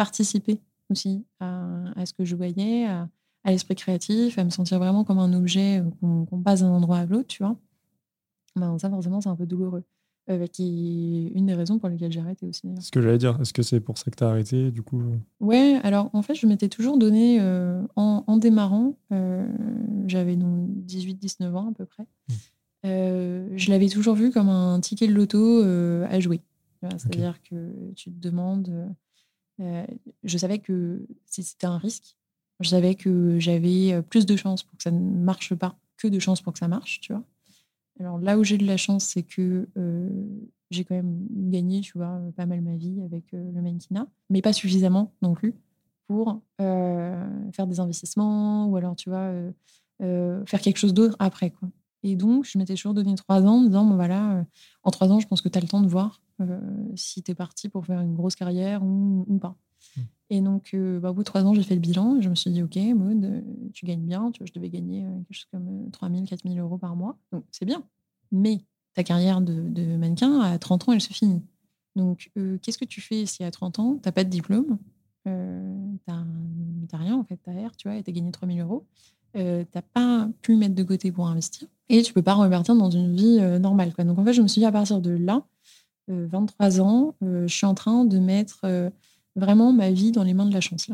participer 0.00 0.58
aussi 0.88 1.26
à, 1.40 2.06
ce 2.06 2.14
que 2.14 2.24
je 2.24 2.34
voyais, 2.34 2.86
à, 2.86 3.06
l'esprit 3.44 3.74
créatif, 3.74 4.38
à 4.38 4.44
me 4.44 4.48
sentir 4.48 4.78
vraiment 4.78 5.04
comme 5.04 5.18
un 5.18 5.34
objet 5.34 5.80
euh, 5.80 6.24
qu'on 6.24 6.40
passe 6.42 6.62
d'un 6.62 6.70
endroit 6.70 6.96
à 6.96 7.04
l'autre, 7.04 7.26
tu 7.26 7.42
vois. 7.42 7.54
Ben, 8.56 8.78
ça, 8.78 8.88
forcément, 8.88 9.20
c'est 9.20 9.28
un 9.28 9.36
peu 9.36 9.44
douloureux. 9.44 9.84
Euh, 10.30 10.46
qui 10.46 11.26
une 11.34 11.46
des 11.46 11.54
raisons 11.54 11.78
pour 11.78 11.90
lesquelles 11.90 12.12
j'ai 12.12 12.20
arrêté 12.20 12.46
aussi. 12.46 12.66
Ce 12.80 12.90
que 12.90 13.02
j'allais 13.02 13.18
dire, 13.18 13.38
est-ce 13.42 13.52
que 13.52 13.62
c'est 13.62 13.80
pour 13.80 13.98
ça 13.98 14.10
que 14.10 14.16
tu 14.16 14.24
as 14.24 14.28
arrêté 14.28 14.70
du 14.70 14.80
coup 14.80 15.02
Ouais, 15.38 15.78
alors 15.82 16.08
en 16.14 16.22
fait, 16.22 16.34
je 16.34 16.46
m'étais 16.46 16.68
toujours 16.68 16.96
donné 16.96 17.38
euh, 17.40 17.82
en, 17.96 18.36
démarrant, 18.38 18.94
j'avais 20.06 20.36
donc 20.36 20.66
18-19 20.86 21.54
ans 21.54 21.68
à 21.68 21.72
peu 21.74 21.84
près. 21.84 22.04
Mmh. 22.84 23.56
je 23.56 23.70
l'avais 23.70 23.88
toujours 23.88 24.14
vu 24.14 24.30
comme 24.30 24.48
un 24.48 24.80
ticket 24.80 25.08
de 25.08 25.12
loto 25.12 25.62
à 25.62 26.20
jouer. 26.20 26.40
C'est-à-dire 26.96 27.42
que 27.42 27.92
tu 27.94 28.10
te 28.10 28.18
demandes 28.18 28.94
euh, 29.60 29.86
je 30.24 30.38
savais 30.38 30.58
que 30.58 31.06
c'était 31.26 31.66
un 31.66 31.78
risque. 31.78 32.16
Je 32.60 32.68
savais 32.68 32.94
que 32.94 33.38
j'avais 33.38 33.92
euh, 33.92 34.02
plus 34.02 34.26
de 34.26 34.36
chances 34.36 34.62
pour 34.62 34.76
que 34.76 34.82
ça 34.82 34.90
ne 34.90 34.98
marche 34.98 35.54
pas 35.54 35.76
que 35.96 36.08
de 36.08 36.18
chances 36.18 36.40
pour 36.40 36.52
que 36.52 36.58
ça 36.58 36.68
marche, 36.68 37.00
tu 37.00 37.12
vois. 37.12 37.22
Alors 37.98 38.18
là 38.18 38.38
où 38.38 38.44
j'ai 38.44 38.56
de 38.56 38.66
la 38.66 38.78
chance, 38.78 39.04
c'est 39.04 39.22
que 39.22 39.68
euh, 39.76 40.08
j'ai 40.70 40.84
quand 40.84 40.94
même 40.94 41.26
gagné, 41.30 41.80
tu 41.80 41.92
vois, 41.98 42.20
pas 42.36 42.46
mal 42.46 42.62
ma 42.62 42.76
vie 42.76 43.02
avec 43.02 43.24
le 43.32 43.60
mannequinat, 43.60 44.06
mais 44.30 44.40
pas 44.40 44.54
suffisamment 44.54 45.12
non 45.20 45.34
plus 45.34 45.54
pour 46.06 46.40
faire 46.58 47.66
des 47.66 47.78
investissements 47.78 48.66
ou 48.66 48.76
alors, 48.76 48.96
tu 48.96 49.10
vois, 49.10 49.32
faire 50.00 50.60
quelque 50.60 50.78
chose 50.78 50.94
d'autre 50.94 51.16
après, 51.18 51.50
quoi. 51.50 51.68
Et 52.02 52.16
donc, 52.16 52.46
je 52.46 52.56
m'étais 52.56 52.74
toujours 52.74 52.94
donné 52.94 53.14
trois 53.16 53.42
ans 53.42 53.58
en 53.58 53.64
disant, 53.64 53.84
bon 53.84 53.96
voilà, 53.96 54.44
en 54.82 54.90
trois 54.90 55.12
ans, 55.12 55.20
je 55.20 55.26
pense 55.26 55.42
que 55.42 55.48
tu 55.48 55.58
as 55.58 55.60
le 55.60 55.68
temps 55.68 55.82
de 55.82 55.88
voir 55.88 56.22
si 56.96 57.22
tu 57.22 57.32
es 57.32 57.34
parti 57.34 57.68
pour 57.68 57.86
faire 57.86 58.00
une 58.00 58.14
grosse 58.14 58.34
carrière 58.34 58.82
ou, 58.82 59.38
pas. 59.40 59.56
Hmm. 59.96 60.00
Et 60.30 60.40
donc, 60.40 60.70
euh, 60.74 61.00
bah, 61.00 61.10
au 61.10 61.14
bout 61.14 61.22
de 61.22 61.24
trois 61.24 61.44
ans, 61.44 61.54
j'ai 61.54 61.64
fait 61.64 61.74
le 61.74 61.80
bilan 61.80 62.16
et 62.16 62.22
je 62.22 62.28
me 62.28 62.36
suis 62.36 62.50
dit, 62.52 62.62
OK, 62.62 62.76
Maud, 62.76 63.24
euh, 63.24 63.40
tu 63.74 63.84
gagnes 63.84 64.06
bien. 64.06 64.30
Tu 64.30 64.46
je 64.46 64.52
devais 64.52 64.70
gagner 64.70 65.04
quelque 65.28 65.36
chose 65.36 65.48
comme 65.50 65.90
3 65.90 66.08
000, 66.08 66.24
4 66.24 66.48
000 66.48 66.56
euros 66.56 66.78
par 66.78 66.94
mois. 66.94 67.18
Donc, 67.32 67.44
c'est 67.50 67.64
bien. 67.64 67.82
Mais 68.30 68.60
ta 68.94 69.02
carrière 69.02 69.40
de, 69.40 69.96
mannequin, 69.96 70.40
à 70.40 70.56
30 70.58 70.88
ans, 70.88 70.92
elle 70.92 71.00
se 71.00 71.12
finit. 71.12 71.42
Donc, 71.96 72.30
qu'est-ce 72.62 72.78
que 72.78 72.84
tu 72.84 73.00
fais 73.00 73.26
si 73.26 73.42
à 73.42 73.50
30 73.50 73.78
ans, 73.80 73.94
tu 73.94 74.02
n'as 74.06 74.12
pas 74.12 74.22
de 74.22 74.30
diplôme 74.30 74.78
euh, 75.26 75.76
T'as 76.06 76.96
rien, 76.96 77.16
en 77.16 77.24
fait, 77.24 77.38
t'as 77.42 77.52
R, 77.52 77.76
tu 77.76 77.88
vois, 77.88 77.96
et 77.96 78.02
t'as 78.02 78.12
gagné 78.12 78.30
000 78.30 78.58
euros. 78.60 78.86
Euh, 79.36 79.64
t'as 79.70 79.82
pas 79.82 80.28
pu 80.42 80.56
mettre 80.56 80.74
de 80.74 80.82
côté 80.82 81.12
pour 81.12 81.28
investir 81.28 81.68
et 81.88 82.02
tu 82.02 82.12
peux 82.12 82.22
pas 82.22 82.34
repartir 82.34 82.74
dans 82.74 82.90
une 82.90 83.14
vie 83.14 83.40
normale. 83.60 83.92
Quoi. 83.94 84.04
Donc, 84.04 84.18
en 84.18 84.24
fait, 84.24 84.32
je 84.32 84.42
me 84.42 84.48
suis 84.48 84.60
dit, 84.60 84.66
à 84.66 84.72
partir 84.72 85.00
de 85.00 85.10
là, 85.10 85.44
23 86.08 86.80
euh, 86.80 86.82
ans, 86.82 87.14
euh, 87.22 87.46
je 87.46 87.54
suis 87.54 87.66
en 87.66 87.74
train 87.74 88.04
de 88.04 88.18
mettre 88.18 88.60
euh, 88.64 88.90
vraiment 89.36 89.72
ma 89.72 89.90
vie 89.90 90.12
dans 90.12 90.24
les 90.24 90.34
mains 90.34 90.46
de 90.46 90.54
la 90.54 90.60
chance. 90.60 90.90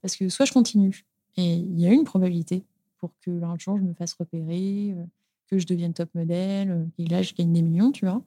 Parce 0.00 0.16
que 0.16 0.28
soit 0.28 0.46
je 0.46 0.52
continue, 0.52 1.04
et 1.36 1.54
il 1.54 1.80
y 1.80 1.86
a 1.86 1.92
une 1.92 2.04
probabilité 2.04 2.64
pour 2.98 3.12
que 3.20 3.42
un 3.42 3.58
jour 3.58 3.78
je 3.78 3.82
me 3.82 3.94
fasse 3.94 4.14
repérer, 4.14 4.94
que 5.48 5.58
je 5.58 5.66
devienne 5.66 5.92
top 5.92 6.08
modèle, 6.14 6.88
et 6.98 7.06
là 7.06 7.22
je 7.22 7.34
gagne 7.34 7.52
des 7.52 7.62
millions, 7.62 7.92
tu 7.92 8.06
vois. 8.06 8.22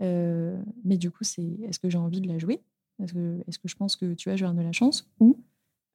mais 0.00 0.96
du 0.96 1.10
coup, 1.10 1.24
c'est 1.24 1.48
est-ce 1.66 1.78
que 1.78 1.88
j'ai 1.88 1.98
envie 1.98 2.20
de 2.20 2.28
la 2.28 2.38
jouer? 2.38 2.60
Est-ce 3.02 3.14
que, 3.14 3.40
est 3.46 3.58
que 3.58 3.68
je 3.68 3.76
pense 3.76 3.96
que 3.96 4.14
tu 4.14 4.28
vais 4.28 4.34
avoir 4.34 4.54
de 4.54 4.62
la 4.62 4.72
chance? 4.72 5.08
Ou 5.20 5.38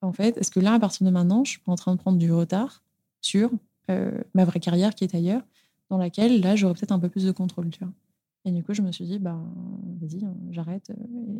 en 0.01 0.13
fait, 0.13 0.37
est-ce 0.37 0.51
que 0.51 0.59
là, 0.59 0.73
à 0.73 0.79
partir 0.79 1.05
de 1.05 1.11
maintenant, 1.11 1.43
je 1.43 1.51
suis 1.51 1.61
en 1.67 1.75
train 1.75 1.93
de 1.93 1.99
prendre 1.99 2.17
du 2.17 2.31
retard 2.31 2.83
sur 3.21 3.51
ma 3.87 4.45
vraie 4.45 4.59
carrière 4.59 4.95
qui 4.95 5.03
est 5.03 5.15
ailleurs, 5.15 5.43
dans 5.89 5.97
laquelle 5.97 6.41
là, 6.41 6.55
j'aurais 6.55 6.73
peut-être 6.73 6.91
un 6.91 6.99
peu 6.99 7.09
plus 7.09 7.25
de 7.25 7.31
contrôle, 7.31 7.69
tu 7.69 7.79
vois? 7.79 7.93
Et 8.45 8.51
du 8.51 8.63
coup, 8.63 8.73
je 8.73 8.81
me 8.81 8.91
suis 8.91 9.05
dit, 9.05 9.19
bah, 9.19 9.39
vas-y, 10.01 10.25
hein, 10.25 10.35
j'arrête. 10.51 10.91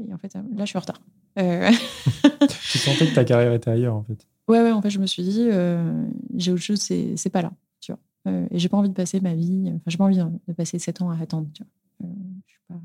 Et 0.07 0.13
en 0.13 0.17
fait, 0.17 0.33
là, 0.33 0.41
je 0.59 0.65
suis 0.65 0.77
en 0.77 0.81
retard. 0.81 1.01
Euh... 1.37 1.69
tu 2.69 2.77
sentais 2.77 3.07
que 3.07 3.15
ta 3.15 3.25
carrière 3.25 3.53
était 3.53 3.71
ailleurs, 3.71 3.95
en 3.95 4.03
fait. 4.03 4.25
Ouais, 4.47 4.61
ouais, 4.61 4.71
en 4.71 4.81
fait, 4.81 4.89
je 4.89 4.99
me 4.99 5.05
suis 5.05 5.23
dit, 5.23 5.47
euh, 5.51 6.05
j'ai 6.35 6.51
autre 6.51 6.61
chose, 6.61 6.79
c'est 6.79 7.29
pas 7.29 7.41
là, 7.41 7.51
tu 7.79 7.91
vois. 7.91 7.99
Euh, 8.27 8.47
et 8.51 8.59
j'ai 8.59 8.69
pas 8.69 8.77
envie 8.77 8.89
de 8.89 8.93
passer 8.93 9.19
ma 9.21 9.35
vie, 9.35 9.71
enfin, 9.75 9.83
j'ai 9.87 9.97
pas 9.97 10.03
envie 10.05 10.17
de 10.17 10.53
passer 10.53 10.79
7 10.79 11.01
ans 11.01 11.09
à 11.11 11.17
attendre, 11.17 11.47
tu 11.53 11.63
vois. 11.63 12.09
Euh, 12.09 12.13
je 12.47 12.51
suis 12.51 12.61
pas... 12.67 12.75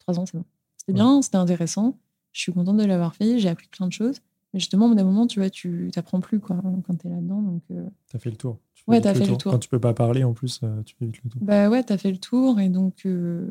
3 0.00 0.18
ans, 0.18 0.26
c'est 0.26 0.36
bon. 0.36 0.44
C'était 0.76 0.92
bien, 0.92 1.22
c'était 1.22 1.36
intéressant. 1.36 1.96
Je 2.32 2.40
suis 2.40 2.52
contente 2.52 2.76
de 2.76 2.84
l'avoir 2.84 3.14
fait, 3.14 3.38
j'ai 3.38 3.48
appris 3.48 3.68
plein 3.68 3.86
de 3.86 3.92
choses. 3.92 4.20
Mais 4.52 4.60
justement, 4.60 4.86
au 4.86 4.88
bout 4.90 4.94
d'un 4.94 5.04
moment, 5.04 5.26
tu 5.26 5.38
vois, 5.38 5.48
tu 5.48 5.90
t'apprends 5.92 6.20
plus, 6.20 6.40
quoi, 6.40 6.60
quand 6.86 6.96
tu 6.96 7.06
es 7.06 7.10
là-dedans. 7.10 7.40
Donc, 7.40 7.62
tu 7.68 8.16
as 8.16 8.18
fait 8.18 8.30
le 8.30 8.36
tour. 8.36 8.58
Ouais, 8.86 9.00
t'as 9.00 9.14
fait 9.14 9.26
le 9.26 9.36
tour. 9.36 9.52
Quand 9.52 9.58
tu 9.58 9.68
peux 9.68 9.78
pas 9.78 9.94
parler, 9.94 10.24
en 10.24 10.32
plus, 10.32 10.60
euh, 10.62 10.82
tu 10.82 10.96
fais 10.98 11.06
vite 11.06 11.22
le 11.24 11.30
tour. 11.30 11.40
Bah 11.42 11.68
ouais, 11.68 11.82
t'as 11.82 11.98
fait 11.98 12.10
le 12.10 12.18
tour. 12.18 12.58
Et 12.60 12.68
donc, 12.68 13.02
euh, 13.06 13.46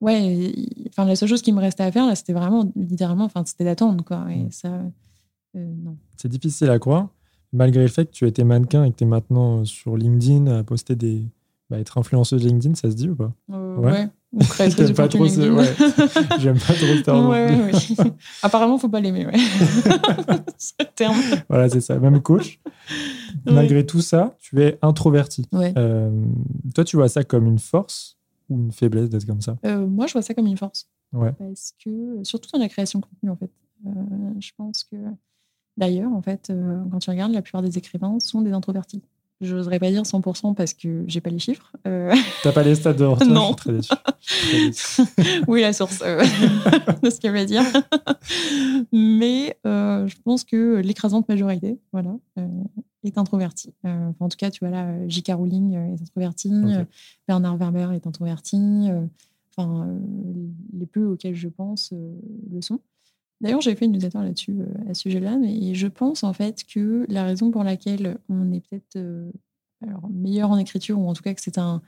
ouais, 0.00 0.52
enfin, 0.88 1.04
la 1.04 1.16
seule 1.16 1.28
chose 1.28 1.42
qui 1.42 1.52
me 1.52 1.60
restait 1.60 1.84
à 1.84 1.92
faire, 1.92 2.06
là, 2.06 2.14
c'était 2.14 2.32
vraiment, 2.32 2.70
littéralement, 2.74 3.24
enfin, 3.24 3.44
c'était 3.46 3.64
d'attendre, 3.64 4.04
quoi. 4.04 4.26
Et 4.30 4.44
mm. 4.44 4.50
ça, 4.50 4.82
euh, 5.56 5.72
non. 5.82 5.96
C'est 6.16 6.28
difficile 6.28 6.70
à 6.70 6.78
croire, 6.78 7.08
malgré 7.52 7.82
le 7.82 7.88
fait 7.88 8.06
que 8.06 8.12
tu 8.12 8.26
étais 8.26 8.44
mannequin 8.44 8.84
et 8.84 8.90
que 8.90 8.96
tu 8.96 9.04
es 9.04 9.06
maintenant 9.06 9.64
sur 9.64 9.96
LinkedIn 9.96 10.46
à 10.46 10.64
poster 10.64 10.96
des. 10.96 11.24
Bah, 11.68 11.78
être 11.78 11.98
influenceuse 11.98 12.44
LinkedIn, 12.44 12.74
ça 12.74 12.90
se 12.90 12.96
dit 12.96 13.08
ou 13.08 13.14
pas? 13.14 13.32
Ouais. 13.48 14.08
J'aime 14.32 14.94
pas, 14.94 15.08
trop 15.08 15.26
ce... 15.26 15.50
ouais. 15.50 15.74
J'aime 16.38 16.58
pas 16.58 16.74
trop 16.74 16.86
ce 16.86 17.02
terme. 17.02 17.28
Ouais, 17.28 17.72
ouais, 17.72 18.12
Apparemment, 18.42 18.78
faut 18.78 18.88
pas 18.88 19.00
l'aimer, 19.00 19.26
ouais. 19.26 19.32
ce 20.56 20.72
terme. 20.94 21.16
Voilà, 21.48 21.68
c'est 21.68 21.80
ça. 21.80 21.98
Même 21.98 22.20
coach. 22.22 22.60
Malgré 23.44 23.84
tout 23.84 24.00
ça, 24.00 24.36
tu 24.38 24.62
es 24.62 24.78
introverti. 24.82 25.48
Euh, 25.52 26.10
toi, 26.74 26.84
tu 26.84 26.96
vois 26.96 27.08
ça 27.08 27.24
comme 27.24 27.46
une 27.46 27.58
force 27.58 28.18
ou 28.48 28.56
une 28.56 28.72
faiblesse 28.72 29.08
d'être 29.08 29.26
comme 29.26 29.40
ça? 29.40 29.56
Euh, 29.66 29.84
Moi, 29.86 30.06
je 30.06 30.12
vois 30.12 30.22
ça 30.22 30.32
comme 30.32 30.46
une 30.46 30.56
force. 30.56 30.88
Ouais. 31.12 31.32
Parce 31.32 31.74
que, 31.84 32.20
surtout 32.22 32.50
dans 32.52 32.60
la 32.60 32.68
création 32.68 33.00
de 33.00 33.06
contenu, 33.06 33.30
en 33.30 33.36
fait. 33.36 33.50
Euh, 33.86 33.90
je 34.38 34.50
pense 34.56 34.84
que, 34.84 34.96
d'ailleurs, 35.76 36.12
en 36.12 36.22
fait, 36.22 36.52
quand 36.92 36.98
tu 37.00 37.10
regardes, 37.10 37.32
la 37.32 37.42
plupart 37.42 37.62
des 37.62 37.78
écrivains 37.78 38.20
sont 38.20 38.42
des 38.42 38.52
introvertis. 38.52 39.02
Je 39.40 39.56
n'oserais 39.56 39.78
pas 39.78 39.90
dire 39.90 40.02
100% 40.02 40.54
parce 40.54 40.74
que 40.74 41.04
j'ai 41.06 41.22
pas 41.22 41.30
les 41.30 41.38
chiffres. 41.38 41.72
Euh... 41.86 42.14
T'as 42.42 42.52
pas 42.52 42.62
les 42.62 42.74
stats 42.74 42.92
de 42.92 43.04
retour 43.04 43.26
Non. 43.26 43.56
Je 43.66 43.80
suis 44.20 44.46
très 44.46 44.66
déçu. 44.66 45.02
oui, 45.48 45.62
la 45.62 45.72
source 45.72 46.02
euh, 46.04 46.22
de 47.02 47.08
ce 47.08 47.18
qu'elle 47.18 47.32
va 47.32 47.46
dire. 47.46 47.62
Mais 48.92 49.56
euh, 49.66 50.06
je 50.06 50.16
pense 50.24 50.44
que 50.44 50.76
l'écrasante 50.76 51.26
majorité, 51.28 51.78
voilà, 51.92 52.16
est 53.02 53.16
introvertie. 53.16 53.72
en 53.84 54.28
tout 54.28 54.36
cas, 54.36 54.50
tu 54.50 54.60
vois 54.60 54.70
là, 54.70 55.08
J.K. 55.08 55.32
Rowling 55.32 55.72
est 55.74 56.02
introvertie, 56.02 56.52
Bernard 57.26 57.56
Werber 57.56 57.88
est 57.94 58.06
introverti. 58.06 58.88
Enfin, 59.56 59.88
les 60.74 60.86
peu 60.86 61.06
auxquels 61.06 61.34
je 61.34 61.48
pense 61.48 61.92
le 61.92 62.60
sont. 62.60 62.80
D'ailleurs, 63.40 63.60
j'ai 63.62 63.74
fait 63.74 63.86
une 63.86 63.92
newsletter 63.92 64.18
là-dessus, 64.18 64.58
euh, 64.60 64.90
à 64.90 64.94
ce 64.94 65.02
sujet-là, 65.02 65.38
mais 65.38 65.74
je 65.74 65.86
pense 65.86 66.24
en 66.24 66.32
fait 66.32 66.64
que 66.64 67.06
la 67.08 67.24
raison 67.24 67.50
pour 67.50 67.64
laquelle 67.64 68.18
on 68.28 68.52
est 68.52 68.60
peut-être 68.60 68.96
euh, 68.96 69.30
meilleur 70.10 70.50
en 70.50 70.58
écriture, 70.58 70.98
ou 70.98 71.08
en 71.08 71.14
tout 71.14 71.22
cas 71.22 71.32
que 71.32 71.40
c'est 71.40 71.58
un, 71.58 71.82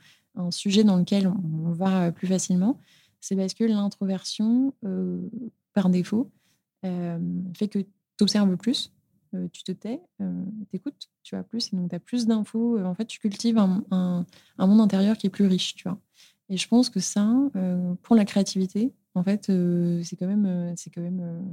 sujet 0.49 0.83
dans 0.83 0.97
lequel 0.97 1.27
on, 1.27 1.71
va 1.73 2.11
plus 2.11 2.25
facilement, 2.25 2.79
c'est 3.21 3.35
parce 3.35 3.53
que 3.53 3.65
l'introversion, 3.65 4.73
euh, 4.83 5.21
par 5.73 5.89
défaut, 5.89 6.31
fait 6.81 7.67
que 7.69 7.79
tu 7.79 8.23
observes 8.23 8.57
plus, 8.57 8.91
tu 9.51 9.63
te 9.63 9.71
tais, 9.71 10.01
tu 10.19 10.75
écoutes, 10.75 11.11
tu 11.21 11.35
as 11.35 11.43
plus, 11.43 11.71
et 11.71 11.75
donc 11.75 11.91
tu 11.91 11.95
as 11.95 11.99
plus 11.99 12.25
d'infos. 12.25 12.79
en 12.79 12.95
fait, 12.95 13.05
tu 13.05 13.19
cultives 13.19 13.59
un, 13.59 13.83
un, 13.91 14.25
monde 14.67 14.81
intérieur 14.81 15.17
qui 15.19 15.27
est 15.27 15.29
plus 15.29 15.45
riche, 15.45 15.75
tu 15.75 15.87
vois. 15.87 15.99
Et 16.49 16.57
je 16.57 16.67
pense 16.67 16.89
que 16.89 16.99
ça, 16.99 17.31
pour 18.01 18.15
la 18.15 18.25
créativité, 18.25 18.91
en 19.15 19.23
fait, 19.23 19.51
c'est 20.03 20.15
quand 20.15 20.27
même, 20.27 20.73
c'est 20.75 20.89
quand 20.89 21.01
même 21.01 21.43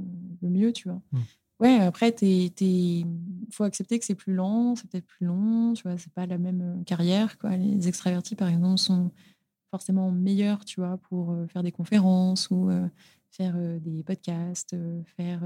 le 0.41 0.49
mieux, 0.49 0.73
tu 0.73 0.89
vois. 0.89 1.01
Mmh. 1.11 1.19
Ouais, 1.59 1.79
après, 1.79 2.15
es, 2.21 3.05
faut 3.51 3.63
accepter 3.63 3.99
que 3.99 4.05
c'est 4.05 4.15
plus 4.15 4.33
lent, 4.33 4.75
c'est 4.75 4.89
peut-être 4.89 5.05
plus 5.05 5.27
long, 5.27 5.73
tu 5.73 5.83
vois, 5.83 5.97
c'est 5.97 6.11
pas 6.11 6.25
la 6.25 6.39
même 6.39 6.83
carrière, 6.85 7.37
quoi. 7.37 7.55
Les 7.55 7.87
extravertis, 7.87 8.35
par 8.35 8.47
exemple, 8.47 8.79
sont 8.79 9.11
forcément 9.69 10.11
meilleurs, 10.11 10.65
tu 10.65 10.79
vois, 10.79 10.97
pour 10.97 11.35
faire 11.49 11.61
des 11.61 11.71
conférences 11.71 12.49
ou 12.49 12.69
faire 13.29 13.55
des 13.79 14.03
podcasts, 14.03 14.75
faire 15.15 15.41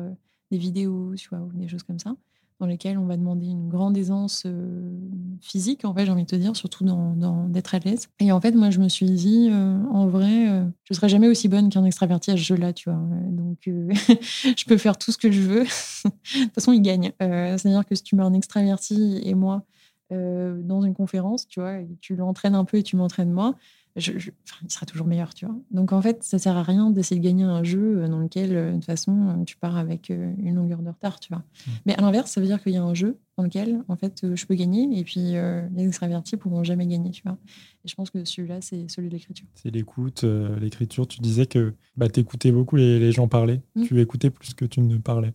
des 0.51 0.57
vidéos, 0.57 1.15
tu 1.15 1.27
vois, 1.27 1.39
ou 1.41 1.51
des 1.51 1.67
choses 1.67 1.83
comme 1.83 1.99
ça 1.99 2.15
dans 2.59 2.65
lesquelles 2.65 2.97
on 2.97 3.05
va 3.05 3.17
demander 3.17 3.47
une 3.47 3.67
grande 3.67 3.97
aisance 3.97 4.43
euh, 4.45 4.97
physique, 5.41 5.83
en 5.83 5.93
fait, 5.93 6.05
j'ai 6.05 6.11
envie 6.11 6.23
de 6.23 6.29
te 6.29 6.35
dire, 6.35 6.55
surtout 6.55 6.85
dans, 6.85 7.47
d'être 7.49 7.75
à 7.75 7.79
l'aise. 7.79 8.07
Et 8.19 8.31
en 8.31 8.39
fait, 8.39 8.53
moi, 8.53 8.69
je 8.69 8.79
me 8.79 8.87
suis 8.87 9.09
dit, 9.09 9.49
euh, 9.51 9.77
en 9.91 10.07
vrai, 10.07 10.49
euh, 10.49 10.63
je 10.83 10.93
ne 10.93 10.95
serai 10.95 11.09
jamais 11.09 11.27
aussi 11.27 11.49
bonne 11.49 11.69
qu'un 11.69 11.83
extraverti 11.83 12.31
à 12.31 12.37
ce 12.37 12.41
jeu-là, 12.41 12.71
tu 12.71 12.89
vois. 12.89 12.99
Donc, 13.29 13.59
je 13.65 14.65
peux 14.65 14.77
faire 14.77 14.97
tout 14.97 15.11
ce 15.11 15.17
que 15.17 15.31
je 15.31 15.41
veux. 15.41 15.63
de 16.05 16.43
toute 16.43 16.53
façon, 16.53 16.71
il 16.71 16.81
gagne. 16.81 17.11
C'est-à-dire 17.19 17.85
que 17.85 17.95
si 17.95 18.03
tu 18.03 18.15
mets 18.15 18.23
un 18.23 18.33
extraverti 18.33 19.21
et 19.23 19.35
moi 19.35 19.63
dans 20.11 20.81
une 20.81 20.93
conférence, 20.93 21.47
tu 21.47 21.59
vois, 21.59 21.79
tu 21.99 22.15
l'entraînes 22.15 22.55
un 22.55 22.63
peu 22.63 22.77
et 22.77 22.83
tu 22.83 22.95
m'entraînes 22.95 23.31
moi, 23.31 23.55
il 23.97 24.71
sera 24.71 24.85
toujours 24.85 25.07
meilleur, 25.07 25.33
tu 25.33 25.45
vois. 25.45 25.55
Donc 25.71 25.93
en 25.93 26.01
fait, 26.01 26.21
ça 26.21 26.37
sert 26.37 26.57
à 26.57 26.63
rien 26.63 26.89
d'essayer 26.89 27.19
de 27.19 27.25
gagner 27.25 27.43
un 27.43 27.63
jeu 27.63 28.03
euh, 28.03 28.07
dans 28.09 28.19
lequel, 28.19 28.55
euh, 28.55 28.69
de 28.71 28.75
toute 28.75 28.85
façon, 28.85 29.29
euh, 29.29 29.43
tu 29.45 29.55
pars 29.55 29.77
avec 29.77 30.09
une 30.09 30.55
longueur 30.55 30.81
de 30.81 30.89
retard, 30.89 31.19
tu 31.19 31.29
vois. 31.29 31.39
Mmh. 31.39 31.71
Mais 31.85 31.95
à 31.97 32.01
l'inverse, 32.01 32.31
ça 32.31 32.41
veut 32.41 32.47
dire 32.47 32.61
qu'il 32.61 32.73
y 32.73 32.77
a 32.77 32.83
un 32.83 32.93
jeu 32.93 33.17
dans 33.37 33.43
lequel, 33.43 33.83
en 33.87 33.95
fait, 33.95 34.35
je 34.35 34.45
peux 34.45 34.55
gagner 34.55 34.87
et 34.97 35.03
puis 35.03 35.33
les 35.75 35.87
extravertis 35.87 36.37
pourront 36.37 36.63
jamais 36.63 36.87
gagner, 36.87 37.11
tu 37.11 37.21
vois. 37.23 37.37
Et 37.83 37.87
je 37.87 37.95
pense 37.95 38.09
que 38.09 38.23
celui-là, 38.23 38.61
c'est 38.61 38.89
celui 38.89 39.09
de 39.09 39.13
l'écriture. 39.13 39.45
C'est 39.55 39.71
l'écoute, 39.71 40.23
l'écriture. 40.23 41.05
Tu 41.05 41.19
disais 41.19 41.45
que 41.45 41.73
bah, 41.97 42.07
tu 42.07 42.21
écoutais 42.21 42.53
beaucoup 42.53 42.77
les, 42.77 43.11
gens 43.11 43.27
parler. 43.27 43.61
Mmh. 43.75 43.83
Tu 43.83 43.99
écoutais 43.99 44.29
plus 44.29 44.53
que 44.53 44.63
tu 44.63 44.79
ne 44.79 44.97
parlais. 44.97 45.33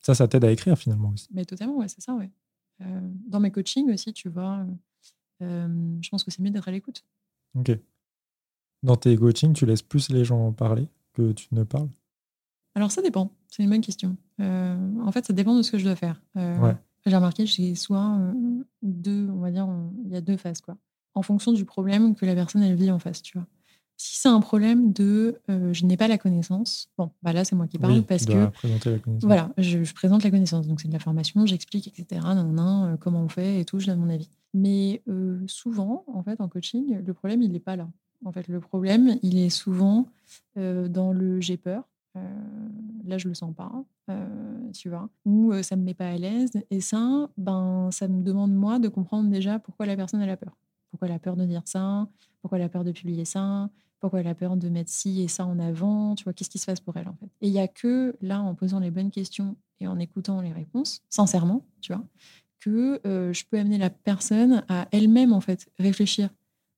Ça, 0.00 0.14
ça 0.14 0.28
t'aide 0.28 0.44
à 0.44 0.52
écrire 0.52 0.76
finalement 0.76 1.10
aussi. 1.14 1.28
Mais 1.32 1.46
totalement, 1.46 1.78
ouais, 1.78 1.88
c'est 1.88 2.02
ça, 2.02 2.14
ouais. 2.14 2.30
dans 3.28 3.40
mes 3.40 3.50
coachings 3.50 3.90
aussi, 3.90 4.12
tu 4.12 4.28
vois, 4.28 4.66
je 5.40 6.08
pense 6.10 6.24
que 6.24 6.30
c'est 6.30 6.42
mieux 6.42 6.50
d'être 6.50 6.68
à 6.68 6.72
l'écoute. 6.72 7.04
Ok. 7.58 7.78
Dans 8.82 8.96
tes 8.96 9.16
coachings, 9.16 9.52
tu 9.52 9.66
laisses 9.66 9.82
plus 9.82 10.10
les 10.10 10.24
gens 10.24 10.52
parler 10.52 10.88
que 11.12 11.32
tu 11.32 11.48
ne 11.52 11.64
parles? 11.64 11.88
Alors 12.74 12.90
ça 12.90 13.02
dépend, 13.02 13.30
c'est 13.48 13.62
une 13.62 13.70
bonne 13.70 13.80
question. 13.80 14.16
Euh, 14.40 14.76
en 15.04 15.12
fait, 15.12 15.26
ça 15.26 15.32
dépend 15.32 15.56
de 15.56 15.62
ce 15.62 15.72
que 15.72 15.78
je 15.78 15.84
dois 15.84 15.96
faire. 15.96 16.22
Euh, 16.36 16.72
j'ai 17.04 17.16
remarqué, 17.16 17.46
j'ai 17.46 17.74
soit 17.74 18.16
euh, 18.18 18.32
deux, 18.82 19.28
on 19.28 19.40
va 19.40 19.50
dire, 19.50 19.68
il 20.04 20.12
y 20.12 20.16
a 20.16 20.20
deux 20.20 20.36
phases 20.36 20.60
quoi. 20.60 20.76
En 21.14 21.22
fonction 21.22 21.52
du 21.52 21.64
problème 21.64 22.14
que 22.14 22.24
la 22.24 22.34
personne 22.34 22.62
elle 22.62 22.76
vit 22.76 22.90
en 22.90 22.98
face, 22.98 23.22
tu 23.22 23.36
vois. 23.36 23.46
Si 24.02 24.16
c'est 24.16 24.28
un 24.28 24.40
problème 24.40 24.94
de 24.94 25.38
je 25.48 25.84
n'ai 25.84 25.98
pas 25.98 26.08
la 26.08 26.16
connaissance, 26.16 26.88
bon, 26.96 27.10
bah 27.22 27.34
là 27.34 27.44
c'est 27.44 27.54
moi 27.54 27.66
qui 27.66 27.76
parle 27.76 28.02
parce 28.02 28.24
que 28.24 28.48
voilà, 29.20 29.50
je, 29.58 29.92
présente 29.92 30.24
la 30.24 30.30
connaissance, 30.30 30.66
donc 30.66 30.80
c'est 30.80 30.88
de 30.88 30.92
la 30.94 30.98
formation, 30.98 31.44
j'explique, 31.44 31.86
etc. 31.88 32.22
Nan, 32.22 32.96
comment 32.98 33.22
on 33.22 33.28
fait 33.28 33.60
et 33.60 33.64
tout, 33.66 33.78
je 33.78 33.88
donne 33.88 34.00
mon 34.00 34.08
avis. 34.08 34.30
Mais 34.54 35.02
souvent, 35.46 36.04
en 36.06 36.22
fait, 36.22 36.40
en 36.40 36.48
coaching, 36.48 37.04
le 37.04 37.12
problème 37.12 37.42
il 37.42 37.52
n'est 37.52 37.60
pas 37.60 37.76
là. 37.76 37.88
En 38.24 38.32
fait, 38.32 38.48
le 38.48 38.60
problème, 38.60 39.18
il 39.22 39.38
est 39.38 39.50
souvent 39.50 40.06
euh, 40.58 40.88
dans 40.88 41.12
le 41.12 41.40
j'ai 41.40 41.56
peur. 41.56 41.84
Euh, 42.16 42.20
là, 43.04 43.18
je 43.18 43.28
le 43.28 43.34
sens 43.34 43.54
pas, 43.54 43.72
euh, 44.10 44.70
tu 44.72 44.88
vois, 44.88 45.08
ou 45.24 45.52
ça 45.62 45.76
me 45.76 45.82
met 45.82 45.94
pas 45.94 46.08
à 46.08 46.16
l'aise. 46.16 46.50
Et 46.70 46.80
ça, 46.80 47.28
ben, 47.38 47.88
ça 47.92 48.08
me 48.08 48.22
demande 48.22 48.52
moi 48.52 48.78
de 48.78 48.88
comprendre 48.88 49.30
déjà 49.30 49.58
pourquoi 49.58 49.86
la 49.86 49.96
personne 49.96 50.20
a 50.20 50.36
peur. 50.36 50.56
Pourquoi 50.90 51.08
elle 51.08 51.14
a 51.14 51.18
peur 51.18 51.36
de 51.36 51.44
dire 51.44 51.62
ça? 51.64 52.08
Pourquoi 52.40 52.58
elle 52.58 52.64
a 52.64 52.68
peur 52.68 52.84
de 52.84 52.92
publier 52.92 53.24
ça? 53.24 53.70
Pourquoi 54.00 54.20
elle 54.20 54.26
a 54.26 54.34
peur 54.34 54.56
de 54.56 54.68
mettre 54.68 54.90
ci 54.90 55.22
et 55.22 55.28
ça 55.28 55.46
en 55.46 55.58
avant 55.58 56.14
Tu 56.14 56.24
vois, 56.24 56.32
qu'est-ce 56.32 56.50
qui 56.50 56.58
se 56.58 56.66
passe 56.66 56.80
pour 56.80 56.96
elle 56.96 57.08
en 57.08 57.14
fait 57.14 57.26
Et 57.40 57.48
il 57.48 57.52
y 57.52 57.58
a 57.58 57.68
que 57.68 58.16
là, 58.20 58.40
en 58.40 58.54
posant 58.54 58.80
les 58.80 58.90
bonnes 58.90 59.10
questions 59.10 59.56
et 59.80 59.86
en 59.86 59.98
écoutant 59.98 60.40
les 60.40 60.52
réponses, 60.52 61.02
sincèrement, 61.08 61.64
tu 61.80 61.92
vois, 61.92 62.04
que 62.60 63.00
je 63.04 63.44
peux 63.50 63.58
amener 63.58 63.78
la 63.78 63.90
personne 63.90 64.64
à 64.68 64.88
elle-même 64.90 65.32
en 65.32 65.40
fait 65.40 65.70
réfléchir 65.78 66.30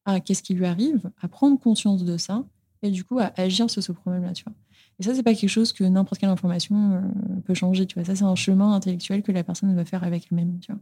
à 0.05 0.21
qu'est-ce 0.21 0.43
qui 0.43 0.55
lui 0.55 0.67
arrive, 0.67 1.11
à 1.21 1.29
prendre 1.29 1.59
conscience 1.59 2.05
de 2.05 2.17
ça 2.17 2.45
et 2.83 2.91
du 2.91 3.05
coup 3.05 3.19
à 3.19 3.33
agir 3.37 3.71
sur 3.71 3.83
ce 3.83 3.93
problème-là, 3.93 4.33
tu 4.33 4.45
vois. 4.45 4.55
Et 4.99 5.05
ça, 5.05 5.15
c'est 5.15 5.23
pas 5.23 5.35
quelque 5.35 5.51
chose 5.51 5.73
que 5.73 5.85
n'importe 5.85 6.21
quelle 6.21 6.31
information 6.31 6.93
euh, 6.93 7.01
peut 7.45 7.55
changer, 7.55 7.87
tu 7.87 7.95
vois. 7.95 8.05
Ça, 8.05 8.15
c'est 8.15 8.25
un 8.25 8.35
chemin 8.35 8.75
intellectuel 8.75 9.23
que 9.23 9.33
la 9.33 9.43
personne 9.43 9.75
doit 9.75 9.85
faire 9.85 10.05
avec 10.05 10.29
elle-même, 10.31 10.59
tu 10.61 10.73
vois. 10.73 10.81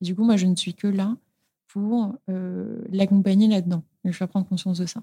Et 0.00 0.04
du 0.04 0.14
coup, 0.14 0.24
moi, 0.24 0.36
je 0.36 0.46
ne 0.46 0.56
suis 0.56 0.74
que 0.74 0.86
là 0.86 1.16
pour 1.68 2.14
euh, 2.28 2.82
l'accompagner 2.90 3.48
là-dedans. 3.48 3.82
Je 4.04 4.18
vais 4.18 4.26
prendre 4.26 4.46
conscience 4.46 4.78
de 4.78 4.86
ça. 4.86 5.02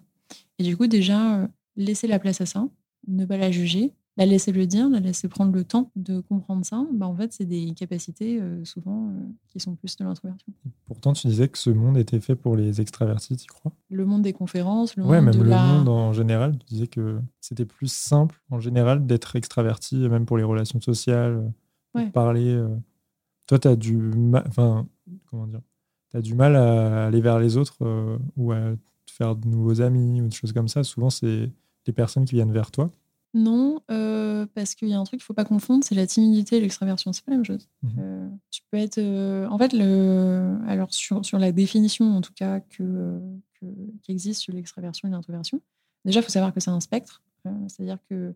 Et 0.57 0.63
du 0.63 0.75
coup, 0.75 0.87
déjà, 0.87 1.41
euh, 1.41 1.47
laisser 1.75 2.07
la 2.07 2.19
place 2.19 2.41
à 2.41 2.45
ça, 2.45 2.67
ne 3.07 3.25
pas 3.25 3.37
la 3.37 3.51
juger, 3.51 3.93
la 4.17 4.25
laisser 4.25 4.51
le 4.51 4.67
dire, 4.67 4.89
la 4.89 4.99
laisser 4.99 5.29
prendre 5.29 5.53
le 5.53 5.63
temps 5.63 5.91
de 5.95 6.19
comprendre 6.19 6.65
ça, 6.65 6.85
bah 6.91 7.07
en 7.07 7.15
fait, 7.15 7.31
c'est 7.31 7.45
des 7.45 7.73
capacités 7.73 8.41
euh, 8.41 8.63
souvent 8.65 9.09
euh, 9.09 9.13
qui 9.47 9.61
sont 9.61 9.75
plus 9.75 9.95
de 9.95 10.03
l'introversion. 10.03 10.51
Pourtant, 10.85 11.13
tu 11.13 11.27
disais 11.27 11.47
que 11.47 11.57
ce 11.57 11.69
monde 11.69 11.97
était 11.97 12.19
fait 12.19 12.35
pour 12.35 12.57
les 12.57 12.81
extravertis, 12.81 13.37
tu 13.37 13.47
crois? 13.47 13.71
Le 13.89 14.05
monde 14.05 14.21
des 14.21 14.33
conférences, 14.33 14.97
le 14.97 15.03
ouais, 15.03 15.21
monde 15.21 15.35
même 15.37 15.43
le 15.45 15.49
monde 15.49 15.87
en 15.87 16.11
général. 16.11 16.57
Tu 16.59 16.65
disais 16.73 16.87
que 16.87 17.21
c'était 17.39 17.65
plus 17.65 17.89
simple 17.89 18.41
en 18.49 18.59
général 18.59 19.05
d'être 19.05 19.37
extraverti, 19.37 19.95
même 20.09 20.25
pour 20.25 20.37
les 20.37 20.43
relations 20.43 20.81
sociales, 20.81 21.51
parler. 22.13 22.61
Toi, 23.47 23.59
tu 23.59 23.67
as 23.69 23.75
du 23.75 23.95
mal, 23.95 24.43
enfin, 24.47 24.85
comment 25.27 25.47
dire? 25.47 25.61
As 26.13 26.21
du 26.21 26.33
mal 26.33 26.55
à 26.55 27.05
aller 27.05 27.21
vers 27.21 27.39
les 27.39 27.55
autres 27.55 28.19
ou 28.35 28.51
à 28.51 28.73
faire 29.19 29.35
de 29.35 29.47
nouveaux 29.47 29.81
amis 29.81 30.21
ou 30.21 30.27
des 30.27 30.35
choses 30.35 30.53
comme 30.53 30.67
ça. 30.67 30.83
Souvent, 30.83 31.09
c'est 31.09 31.51
les 31.85 31.93
personnes 31.93 32.25
qui 32.25 32.35
viennent 32.35 32.51
vers 32.51 32.71
toi. 32.71 32.91
Non, 33.35 33.79
euh, 33.91 34.47
parce 34.55 34.73
qu'il 34.73 34.87
y 34.87 34.93
a 34.93 34.99
un 34.99 35.03
truc 35.03 35.19
qu'il 35.19 35.23
ne 35.23 35.27
faut 35.27 35.35
pas 35.35 35.45
confondre, 35.45 35.83
c'est 35.83 35.93
la 35.93 36.07
timidité 36.07 36.57
et 36.57 36.61
l'extraversion. 36.61 37.13
C'est 37.13 37.23
pas 37.23 37.31
la 37.31 37.37
même 37.37 37.45
chose. 37.45 37.67
Mmh 37.83 37.89
euh, 37.99 38.29
tu 38.49 38.61
peux 38.71 38.77
être. 38.77 38.97
Euh, 38.97 39.47
en 39.47 39.57
fait, 39.59 39.71
le, 39.73 40.57
alors 40.67 40.91
sur, 40.91 41.23
sur, 41.23 41.37
la 41.37 41.51
définition, 41.51 42.05
en 42.17 42.21
tout 42.21 42.33
cas, 42.33 42.59
que, 42.59 43.19
qui 44.01 44.11
existe 44.11 44.41
sur 44.41 44.53
l'extraversion 44.53 45.07
et 45.07 45.11
l'introversion, 45.11 45.61
déjà, 46.05 46.21
il 46.21 46.23
faut 46.23 46.29
savoir 46.29 46.53
que 46.53 46.59
c'est 46.59 46.71
un 46.71 46.79
spectre. 46.79 47.21
C'est-à-dire 47.67 47.97
que 48.09 48.15
euh, 48.15 48.33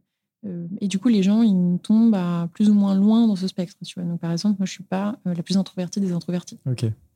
et 0.82 0.88
du 0.88 1.00
coup, 1.00 1.08
les 1.08 1.24
gens, 1.24 1.42
ils 1.42 1.80
tombent 1.80 2.16
à 2.16 2.50
plus 2.54 2.70
ou 2.70 2.74
moins 2.74 2.96
loin 2.96 3.28
dans 3.28 3.36
ce 3.36 3.48
spectre. 3.48 3.76
Tu 3.86 4.00
vois. 4.00 4.10
Donc, 4.10 4.20
par 4.20 4.32
exemple, 4.32 4.58
moi, 4.60 4.66
je 4.66 4.72
suis 4.72 4.84
pas 4.84 5.18
euh, 5.26 5.34
la 5.34 5.42
plus 5.42 5.58
introvertie 5.58 6.02
des 6.02 6.12
introvertis. 6.12 6.60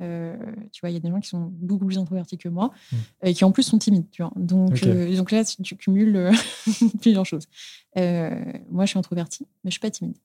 Euh, 0.02 0.38
tu 0.72 0.82
vois, 0.82 0.90
il 0.90 0.94
y 0.94 0.98
a 0.98 1.00
des 1.00 1.10
gens 1.10 1.20
qui 1.20 1.28
sont 1.28 1.52
beaucoup 1.54 1.86
plus 1.86 1.98
introvertis 1.98 2.38
que 2.38 2.48
moi 2.48 2.72
hmm. 2.92 2.96
et 3.24 3.34
qui 3.34 3.44
en 3.44 3.52
plus 3.52 3.64
sont 3.64 3.78
timides. 3.78 4.10
Tu 4.12 4.22
vois. 4.22 4.32
Donc, 4.36 4.82
donc 4.82 5.32
là, 5.32 5.44
tu, 5.44 5.76
cumules 5.76 6.32
plusieurs 7.02 7.26
choses. 7.26 7.48
moi, 7.96 8.86
je 8.86 8.90
suis 8.90 9.00
introvertie, 9.00 9.46
mais 9.64 9.72
je 9.72 9.74
suis 9.74 9.82
pas 9.82 9.92
timide. 9.92 10.16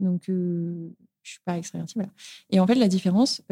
Donc, 0.00 0.24
je 0.26 0.90
suis 1.22 1.40
pas 1.44 1.56
extravertie. 1.56 1.94
Voilà. 1.94 2.10
Et 2.50 2.60
en 2.60 2.66
fait, 2.66 2.74
la 2.74 2.88
différence, 2.88 3.42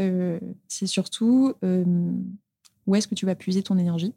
c'est 0.68 0.86
surtout 0.86 1.54
où 1.62 2.94
est-ce 2.94 3.08
que 3.08 3.14
tu 3.14 3.24
vas 3.24 3.34
puiser 3.34 3.62
ton 3.62 3.78
énergie? 3.78 4.12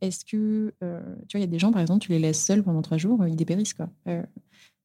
Est-ce 0.00 0.24
que, 0.24 0.72
euh, 0.82 1.00
tu 1.28 1.36
vois, 1.36 1.40
il 1.40 1.44
y 1.44 1.44
a 1.44 1.50
des 1.50 1.58
gens, 1.58 1.72
par 1.72 1.80
exemple, 1.80 2.00
tu 2.00 2.12
les 2.12 2.18
laisses 2.18 2.44
seuls 2.44 2.62
pendant 2.62 2.82
trois 2.82 2.98
jours, 2.98 3.26
ils 3.26 3.36
dépérissent, 3.36 3.74
quoi. 3.74 3.88
Euh, 4.06 4.22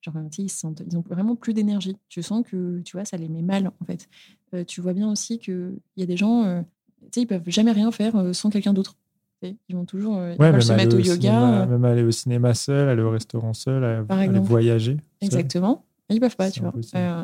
genre, 0.02 0.16
ils, 0.38 0.50
sentent, 0.50 0.84
ils 0.86 0.98
ont 0.98 1.04
vraiment 1.08 1.36
plus 1.36 1.54
d'énergie. 1.54 1.96
Tu 2.10 2.22
sens 2.22 2.44
que, 2.46 2.82
tu 2.82 2.98
vois, 2.98 3.06
ça 3.06 3.18
les 3.18 3.30
met 3.30 3.42
mal, 3.42 3.72
en 3.80 3.86
fait. 3.86 4.10
Euh, 4.54 4.64
tu 4.64 4.82
vois 4.82 4.94
bien 4.94 5.10
aussi 5.10 5.40
qu'il 5.40 5.80
y 5.98 6.04
a 6.04 6.06
des 6.06 6.18
gens, 6.18 6.64
tu 7.02 7.08
sais, 7.14 7.22
ils 7.22 7.28
peuvent 7.28 7.48
jamais 7.48 7.72
rien 7.72 7.92
faire 7.92 8.36
sans 8.36 8.50
quelqu'un 8.50 8.74
d'autre. 8.74 8.96
Ils 9.42 9.76
vont 9.76 9.84
toujours 9.84 10.16
se 10.16 10.74
mettre 10.74 10.96
au, 10.96 11.00
yoga. 11.00 11.66
même 11.66 11.84
aller 11.84 12.04
au 12.04 12.12
cinéma 12.12 12.54
seul, 12.54 12.88
aller 12.88 13.02
au 13.02 13.10
restaurant 13.10 13.54
seul, 13.54 13.84
aller 13.84 14.40
voyager. 14.40 14.98
Exactement. 15.22 15.86
Ils 16.10 16.20
peuvent 16.20 16.36
pas, 16.36 16.52
tu 16.52 16.62
vois. 16.62 16.74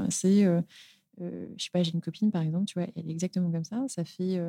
c'est, 0.09 0.43
je 0.43 0.61
sais 1.57 1.69
pas, 1.71 1.83
j'ai 1.83 1.93
une 1.93 2.01
copine, 2.01 2.31
par 2.31 2.41
exemple, 2.41 2.65
tu 2.65 2.79
vois, 2.79 2.87
elle 2.95 3.09
est 3.09 3.11
exactement 3.11 3.51
comme 3.51 3.63
ça. 3.63 3.83
Ça 3.87 4.03
fait 4.03 4.39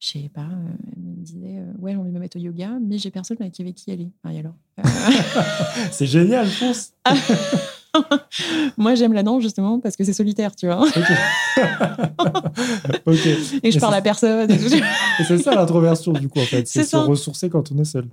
je 0.00 0.08
sais 0.08 0.30
pas, 0.32 0.42
euh, 0.42 0.74
elle 0.96 1.02
me 1.02 1.14
disait 1.24 1.58
euh, 1.58 1.72
Ouais, 1.78 1.96
on 1.96 2.00
envie 2.00 2.10
me 2.10 2.18
mettre 2.18 2.36
au 2.36 2.40
yoga, 2.40 2.78
mais 2.80 2.98
j'ai 2.98 3.10
personne 3.10 3.38
avec 3.40 3.52
qui 3.52 3.90
aller. 3.90 4.10
Ah, 4.22 4.34
et 4.34 4.40
alors 4.40 4.54
euh, 4.78 4.82
C'est 5.92 6.06
génial, 6.06 6.46
pense 6.60 6.92
Moi, 8.76 8.96
j'aime 8.96 9.12
la 9.12 9.22
danse 9.22 9.42
justement 9.42 9.78
parce 9.80 9.96
que 9.96 10.04
c'est 10.04 10.12
solitaire, 10.12 10.54
tu 10.56 10.66
vois. 10.66 10.84
Et 13.62 13.70
je 13.70 13.78
parle 13.78 13.94
à 13.94 14.02
personne. 14.02 14.50
Et, 14.50 14.58
c'est 15.24 15.38
ça 15.38 15.54
l'introversion, 15.54 16.12
du 16.12 16.28
coup, 16.28 16.40
en 16.40 16.44
fait. 16.44 16.66
C'est 16.66 16.82
se 16.82 16.96
ressourcer 16.96 17.48
quand 17.48 17.70
on 17.70 17.78
est 17.78 17.84
seul. 17.84 18.08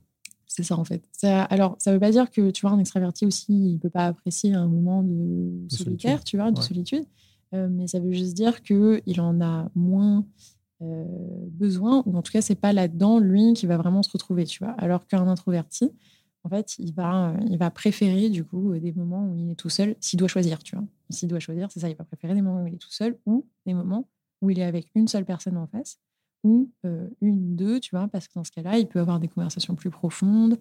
C'est 0.46 0.62
ça, 0.62 0.78
en 0.78 0.84
fait. 0.86 1.02
Ça, 1.12 1.46
alors, 1.46 1.78
ça 1.80 1.92
veut 1.92 2.00
pas 2.00 2.12
dire 2.12 2.30
que, 2.30 2.52
tu 2.52 2.62
vois, 2.62 2.76
un 2.76 2.80
extraverti 2.80 3.26
aussi, 3.26 3.72
il 3.74 3.80
peut 3.80 3.90
pas 3.90 4.06
apprécier 4.06 4.54
un 4.54 4.68
moment 4.68 5.02
de, 5.02 5.66
solitaire, 5.68 6.24
tu 6.24 6.38
vois, 6.38 6.52
de 6.52 6.62
solitude. 6.62 7.06
mais 7.52 7.88
ça 7.88 8.00
veut 8.00 8.14
juste 8.14 8.36
dire 8.36 8.62
qu'il 8.62 9.20
en 9.20 9.42
a 9.42 9.68
moins 9.74 10.24
euh, 10.82 11.06
besoin, 11.52 12.04
ou 12.06 12.18
en 12.18 12.22
tout 12.22 12.32
cas, 12.32 12.42
c'est 12.42 12.56
pas 12.56 12.74
là-dedans, 12.74 13.20
lui, 13.20 13.54
qui 13.54 13.66
va 13.68 13.78
vraiment 13.78 14.04
se 14.04 14.12
retrouver, 14.12 14.46
tu 14.46 14.64
vois. 14.64 14.74
Alors 14.78 15.06
qu'un 15.08 15.28
introverti, 15.28 15.92
en 16.44 16.50
fait, 16.50 16.78
il 16.80 16.94
va, 16.94 17.36
il 17.50 17.58
va 17.58 17.70
préférer, 17.70 18.30
du 18.30 18.44
coup, 18.44 18.74
des 18.78 18.92
moments 18.94 19.28
où 19.28 19.36
il 19.36 19.52
est 19.52 19.56
tout 19.56 19.70
seul, 19.70 19.96
s'il 20.00 20.18
doit 20.18 20.28
choisir, 20.28 20.64
tu 20.64 20.76
vois. 20.76 20.86
S'il 21.10 21.30
doit 21.30 21.40
choisir, 21.40 21.72
c'est 21.72 21.80
ça, 21.82 21.90
il 21.90 21.96
va 21.96 22.04
préférer 22.04 22.34
des 22.34 22.42
moments 22.42 22.64
où 22.64 22.68
il 22.68 22.74
est 22.74 22.78
tout 22.78 22.92
seul 22.92 23.18
ou 23.26 23.46
des 23.66 23.74
moments 23.74 24.08
où 24.42 24.50
il 24.50 24.58
est 24.60 24.64
avec 24.64 24.88
une 24.96 25.08
seule 25.08 25.26
personne 25.26 25.58
en 25.58 25.68
face 25.68 26.00
ou 26.44 26.72
euh, 26.86 27.08
une, 27.22 27.56
deux, 27.56 27.80
tu 27.80 27.96
vois, 27.96 28.08
parce 28.08 28.28
que 28.28 28.34
dans 28.34 28.44
ce 28.44 28.50
cas-là, 28.52 28.80
il 28.80 28.88
peut 28.88 29.00
avoir 29.00 29.20
des 29.20 29.28
conversations 29.28 29.76
plus 29.76 29.92
profondes, 29.92 30.58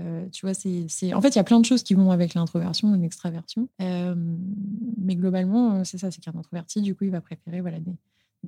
Euh, 0.00 0.26
tu 0.32 0.46
vois, 0.46 0.54
c'est. 0.54 1.12
En 1.14 1.20
fait, 1.20 1.28
il 1.30 1.36
y 1.36 1.40
a 1.40 1.44
plein 1.44 1.60
de 1.60 1.64
choses 1.64 1.82
qui 1.82 1.94
vont 1.94 2.10
avec 2.10 2.34
l'introversion 2.34 2.94
et 2.94 2.98
l'extraversion. 2.98 3.68
Euh, 3.82 4.14
mais 4.96 5.14
globalement, 5.14 5.74
euh, 5.74 5.84
c'est 5.84 5.98
ça, 5.98 6.10
c'est 6.10 6.22
qu'un 6.22 6.34
introverti, 6.38 6.80
du 6.80 6.94
coup, 6.94 7.04
il 7.04 7.10
va 7.10 7.20
préférer 7.20 7.60
voilà, 7.60 7.80
des 7.80 7.92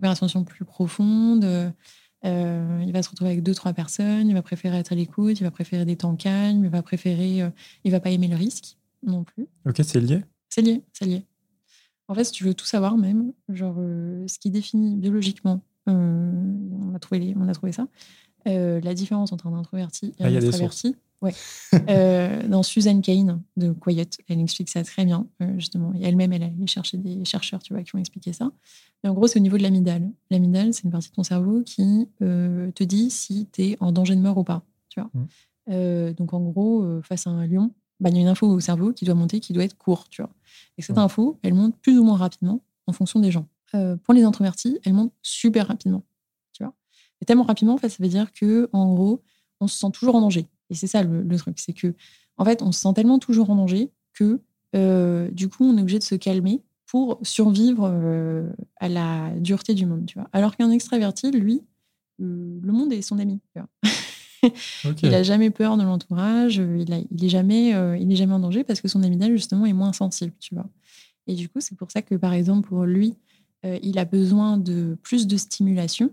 conversations 0.01 0.45
plus 0.45 0.65
profondes. 0.65 1.45
Euh, 1.45 2.83
il 2.87 2.93
va 2.93 3.03
se 3.03 3.11
retrouver 3.11 3.33
avec 3.33 3.43
deux, 3.43 3.55
trois 3.55 3.73
personnes. 3.73 4.29
Il 4.29 4.35
va 4.35 4.43
préférer 4.43 4.79
être 4.79 4.93
à 4.93 4.95
l'écoute. 4.95 5.41
Il 5.41 5.45
va 5.45 5.51
préférer 5.51 5.85
des 5.85 5.97
temps 5.97 6.17
calmes. 6.17 6.65
Il 6.65 6.71
va 6.71 6.83
préférer... 6.83 7.43
il 7.85 7.91
va 7.91 8.01
pas 8.01 8.11
aimer 8.11 8.29
le 8.29 8.37
risque 8.37 8.77
non 9.03 9.25
plus. 9.25 9.47
Ok, 9.67 9.81
c'est 9.83 10.01
lié? 10.01 10.23
C'est 10.49 10.63
lié, 10.63 10.83
c'est 10.93 11.07
lié. 11.07 11.27
En 12.09 12.15
fait, 12.15 12.25
si 12.25 12.33
tu 12.33 12.45
veux 12.45 12.55
tout 12.55 12.67
savoir 12.67 12.97
même, 12.97 13.33
genre 13.49 13.77
ce 13.77 14.39
qui 14.39 14.51
définit 14.51 14.97
biologiquement, 14.97 15.63
on, 15.87 16.93
a 16.95 16.99
trouvé 16.99 17.35
on 17.37 17.49
a 17.49 17.55
trouvé 17.55 17.73
ça, 17.73 17.89
la 18.45 18.95
différence 18.95 19.33
entre 19.33 19.47
un 19.47 19.55
introverti 19.55 20.13
et 20.19 20.25
Ah, 20.25 20.27
un 20.27 20.35
extraverti. 20.35 20.97
Ouais. 21.23 21.33
Euh, 21.89 22.47
dans 22.49 22.63
Susan 22.63 23.01
Kane 23.01 23.43
de 23.57 23.73
Quiet, 23.73 24.11
elle 24.29 24.41
explique 24.41 24.69
ça 24.69 24.85
très 24.85 25.07
bien, 25.07 25.27
euh, 25.41 25.55
justement. 25.57 25.93
Et 25.95 26.03
elle-même, 26.03 26.33
elle 26.35 26.43
a 26.43 26.47
allé 26.47 26.67
chercher 26.67 26.99
des 26.99 27.25
chercheurs, 27.25 27.63
tu 27.63 27.73
vois, 27.73 27.83
qui 27.83 27.95
ont 27.97 27.99
expliqué 27.99 28.33
ça. 28.35 28.51
Mais 29.03 29.09
en 29.09 29.15
gros, 29.15 29.27
c'est 29.27 29.39
au 29.39 29.43
niveau 29.43 29.57
de 29.57 29.63
l'amygdale. 29.63 30.11
L'amygdale, 30.31 30.75
c'est 30.75 30.85
une 30.85 30.91
partie 30.91 31.09
de 31.09 31.15
ton 31.15 31.23
cerveau 31.23 31.63
qui 31.63 32.09
euh, 32.21 32.71
te 32.73 32.85
dit 32.85 33.09
si 33.11 33.49
tu 33.53 33.63
es 33.63 33.77
en 33.81 33.91
danger 33.93 34.15
de 34.17 34.21
mort 34.21 34.37
ou 34.37 34.45
pas, 34.45 34.63
tu 34.91 35.01
vois. 35.01 35.11
Mm. 35.15 36.13
Donc, 36.15 36.35
en 36.35 36.41
gros, 36.41 37.01
face 37.03 37.27
à 37.27 37.31
un 37.31 37.47
lion, 37.47 37.73
bah, 38.01 38.11
il 38.11 38.17
y 38.17 38.19
a 38.19 38.21
une 38.21 38.29
info 38.29 38.47
au 38.47 38.61
cerveau 38.61 38.93
qui 38.93 39.05
doit 39.05 39.15
monter, 39.15 39.41
qui 39.41 39.53
doit 39.55 39.65
être 39.65 39.79
court, 39.79 40.09
tu 40.11 40.21
vois. 40.23 40.31
Et 40.77 40.83
cette 40.83 40.97
Mm. 40.97 41.01
info, 41.01 41.39
elle 41.43 41.55
monte 41.55 41.77
plus 41.81 41.99
ou 41.99 42.05
moins 42.05 42.17
rapidement 42.17 42.61
en 42.87 42.93
fonction 42.93 43.19
des 43.21 43.31
gens. 43.31 43.47
Pour 44.05 44.13
les 44.13 44.23
introvertis, 44.25 44.79
elle 44.85 44.93
monte 44.93 45.13
super 45.23 45.69
rapidement, 45.69 46.03
tu 46.53 46.63
vois. 46.65 46.75
Et 47.23 47.25
tellement 47.25 47.45
rapidement, 47.45 47.75
en 47.75 47.79
fait, 47.79 47.89
ça 47.89 47.97
veut 48.01 48.09
dire 48.09 48.31
que, 48.35 48.69
en 48.73 48.93
gros, 48.93 49.23
on 49.61 49.67
se 49.69 49.79
sent 49.79 49.91
toujours 49.93 50.17
en 50.17 50.21
danger. 50.21 50.47
Et 50.73 50.75
c'est 50.75 50.87
ça 50.87 51.03
le, 51.03 51.23
le 51.23 51.37
truc, 51.37 51.59
c'est 51.61 51.75
que, 51.75 51.95
en 52.39 52.47
fait, 52.47 52.63
on 52.63 52.73
se 52.73 52.81
sent 52.81 52.95
tellement 52.95 53.19
toujours 53.19 53.51
en 53.51 53.57
danger 53.57 53.91
que, 54.15 54.41
euh, 54.75 55.31
du 55.31 55.49
coup, 55.49 55.65
on 55.65 55.77
est 55.77 55.83
obligé 55.83 55.99
de 55.99 56.05
se 56.05 56.15
calmer 56.15 56.63
pour 56.87 57.21
survivre 57.23 57.91
euh, 57.93 58.49
à 58.81 58.89
la 58.89 59.31
dureté 59.39 59.75
du 59.75 59.85
monde, 59.85 60.07
tu 60.07 60.19
vois. 60.19 60.29
Alors 60.33 60.57
qu'un 60.57 60.71
extraverti, 60.71 61.31
lui, 61.31 61.61
euh, 62.23 62.59
le 62.63 62.73
monde 62.73 62.91
est 62.93 63.03
son 63.03 63.19
ami, 63.19 63.41
tu 63.55 63.61
vois. 63.61 63.69
Ok. 64.85 65.05
Il 65.05 65.15
a 65.15 65.23
jamais 65.23 65.51
peur 65.51 65.77
de 65.77 65.85
l'entourage, 65.85 66.57
il, 66.57 66.93
a, 66.93 66.99
il 67.13 67.25
est 67.25 67.29
jamais, 67.29 67.69
il 68.01 68.11
est 68.11 68.17
jamais 68.17 68.33
en 68.33 68.41
danger 68.41 68.65
parce 68.65 68.81
que 68.81 68.89
son 68.89 69.05
amygdale 69.05 69.31
justement 69.31 69.67
est 69.67 69.73
moins 69.73 69.93
sensible, 69.93 70.33
tu 70.41 70.57
vois. 70.57 70.69
Et 71.29 71.37
du 71.37 71.49
coup, 71.49 71.61
c'est 71.61 71.77
pour 71.77 71.93
ça 71.93 72.03
que 72.03 72.17
par 72.17 72.33
exemple 72.33 72.69
pour 72.69 72.83
lui, 72.83 73.15
il 73.63 74.01
a 74.01 74.05
besoin 74.05 74.57
de 74.57 74.99
plus 75.01 75.29
de 75.29 75.37
stimulation. 75.37 76.11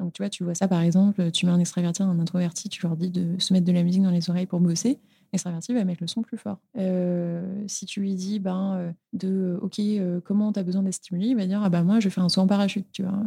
Donc 0.00 0.12
tu 0.12 0.22
vois, 0.22 0.30
tu 0.30 0.44
vois 0.44 0.54
ça 0.54 0.66
par 0.66 0.80
exemple, 0.80 1.30
tu 1.30 1.46
mets 1.46 1.52
un 1.52 1.60
extraverti, 1.60 2.02
un 2.02 2.18
introverti, 2.18 2.68
tu 2.68 2.82
leur 2.82 2.96
dis 2.96 3.10
de 3.10 3.38
se 3.38 3.52
mettre 3.52 3.66
de 3.66 3.72
la 3.72 3.82
musique 3.82 4.02
dans 4.02 4.10
les 4.10 4.30
oreilles 4.30 4.46
pour 4.46 4.60
bosser. 4.60 4.98
L'extraverti 5.32 5.72
va 5.72 5.84
mettre 5.84 6.02
le 6.02 6.08
son 6.08 6.22
plus 6.22 6.38
fort. 6.38 6.58
Euh, 6.76 7.64
si 7.68 7.86
tu 7.86 8.00
lui 8.00 8.14
dis 8.14 8.40
ben 8.40 8.74
euh, 8.74 8.92
de 9.12 9.58
ok 9.62 9.78
euh, 9.78 10.20
comment 10.24 10.52
tu 10.52 10.58
as 10.58 10.64
besoin 10.64 10.82
d'être 10.82 10.94
stimulé, 10.94 11.28
il 11.28 11.36
va 11.36 11.46
dire 11.46 11.62
ah 11.62 11.68
ben 11.68 11.84
moi 11.84 12.00
je 12.00 12.08
fais 12.08 12.20
un 12.20 12.28
saut 12.28 12.40
en 12.40 12.48
parachute, 12.48 12.86
tu 12.90 13.02
vois. 13.02 13.22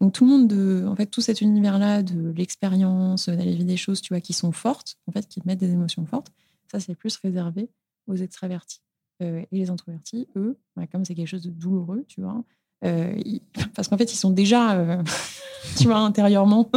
Donc 0.00 0.12
tout 0.12 0.24
le 0.24 0.30
monde, 0.30 0.48
de, 0.48 0.84
en 0.86 0.94
fait, 0.94 1.06
tout 1.06 1.22
cet 1.22 1.40
univers-là 1.40 2.02
de 2.02 2.32
l'expérience, 2.36 3.28
d'aller 3.28 3.54
vivre 3.54 3.64
des 3.64 3.78
choses, 3.78 4.02
tu 4.02 4.12
vois, 4.12 4.20
qui 4.20 4.34
sont 4.34 4.52
fortes, 4.52 4.98
en 5.06 5.12
fait, 5.12 5.26
qui 5.26 5.40
te 5.40 5.48
mettent 5.48 5.60
des 5.60 5.72
émotions 5.72 6.04
fortes, 6.04 6.32
ça 6.70 6.80
c'est 6.80 6.94
plus 6.94 7.16
réservé 7.16 7.70
aux 8.06 8.16
extravertis. 8.16 8.82
Et 9.20 9.46
les 9.52 9.70
introvertis, 9.70 10.26
eux, 10.34 10.58
bah, 10.74 10.88
comme 10.88 11.04
c'est 11.04 11.14
quelque 11.14 11.28
chose 11.28 11.44
de 11.44 11.50
douloureux, 11.50 12.04
tu 12.08 12.20
vois, 12.20 12.42
euh, 12.84 13.14
parce 13.74 13.88
qu'en 13.88 13.96
fait 13.98 14.12
ils 14.12 14.16
sont 14.16 14.30
déjà, 14.30 14.76
euh, 14.76 15.02
tu 15.78 15.84
vois, 15.84 15.98
intérieurement, 15.98 16.70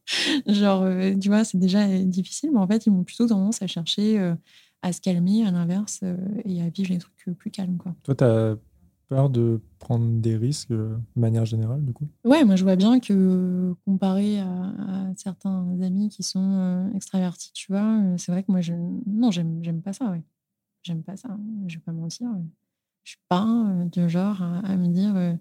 genre, 0.46 0.82
euh, 0.82 1.14
tu 1.16 1.28
vois, 1.28 1.44
c'est 1.44 1.58
déjà 1.58 1.86
difficile, 1.98 2.50
mais 2.52 2.58
en 2.60 2.66
fait 2.66 2.86
ils 2.86 2.90
ont 2.90 3.04
plutôt 3.04 3.26
tendance 3.26 3.62
à 3.62 3.66
chercher 3.66 4.32
à 4.82 4.92
se 4.92 5.00
calmer, 5.00 5.46
à 5.46 5.50
l'inverse, 5.50 6.00
et 6.44 6.60
à 6.60 6.68
vivre 6.68 6.90
les 6.90 6.98
trucs 6.98 7.36
plus 7.38 7.50
calmes, 7.50 7.76
quoi. 7.76 7.94
Toi, 8.02 8.14
tu 8.16 8.24
as 8.24 8.56
peur 9.08 9.30
de 9.30 9.60
prendre 9.78 10.20
des 10.20 10.36
risques 10.36 10.70
de 10.72 10.96
manière 11.14 11.44
générale, 11.44 11.84
du 11.84 11.92
coup? 11.92 12.08
Ouais, 12.24 12.44
moi 12.44 12.56
je 12.56 12.64
vois 12.64 12.76
bien 12.76 12.98
que 12.98 13.74
comparé 13.84 14.40
à, 14.40 14.46
à 14.48 15.06
certains 15.16 15.66
amis 15.82 16.08
qui 16.08 16.22
sont 16.22 16.90
extravertis, 16.94 17.52
tu 17.52 17.70
vois, 17.70 18.00
c'est 18.16 18.32
vrai 18.32 18.42
que 18.42 18.50
moi 18.50 18.60
je 18.60 18.72
non, 19.06 19.30
j'aime 19.30 19.60
j'aime 19.62 19.82
pas 19.82 19.92
ça, 19.92 20.10
ouais. 20.10 20.22
J'aime 20.82 21.02
pas 21.04 21.16
ça, 21.16 21.28
hein, 21.30 21.38
je 21.68 21.76
vais 21.76 21.82
pas 21.82 21.92
mentir. 21.92 22.26
ouais. 22.28 22.42
Je 23.04 23.10
suis 23.10 23.18
pas 23.28 23.44
euh, 23.44 23.84
du 23.86 24.08
genre 24.08 24.40
à, 24.42 24.58
à 24.60 24.76
me 24.76 24.86
dire 24.86 25.12
euh, 25.16 25.32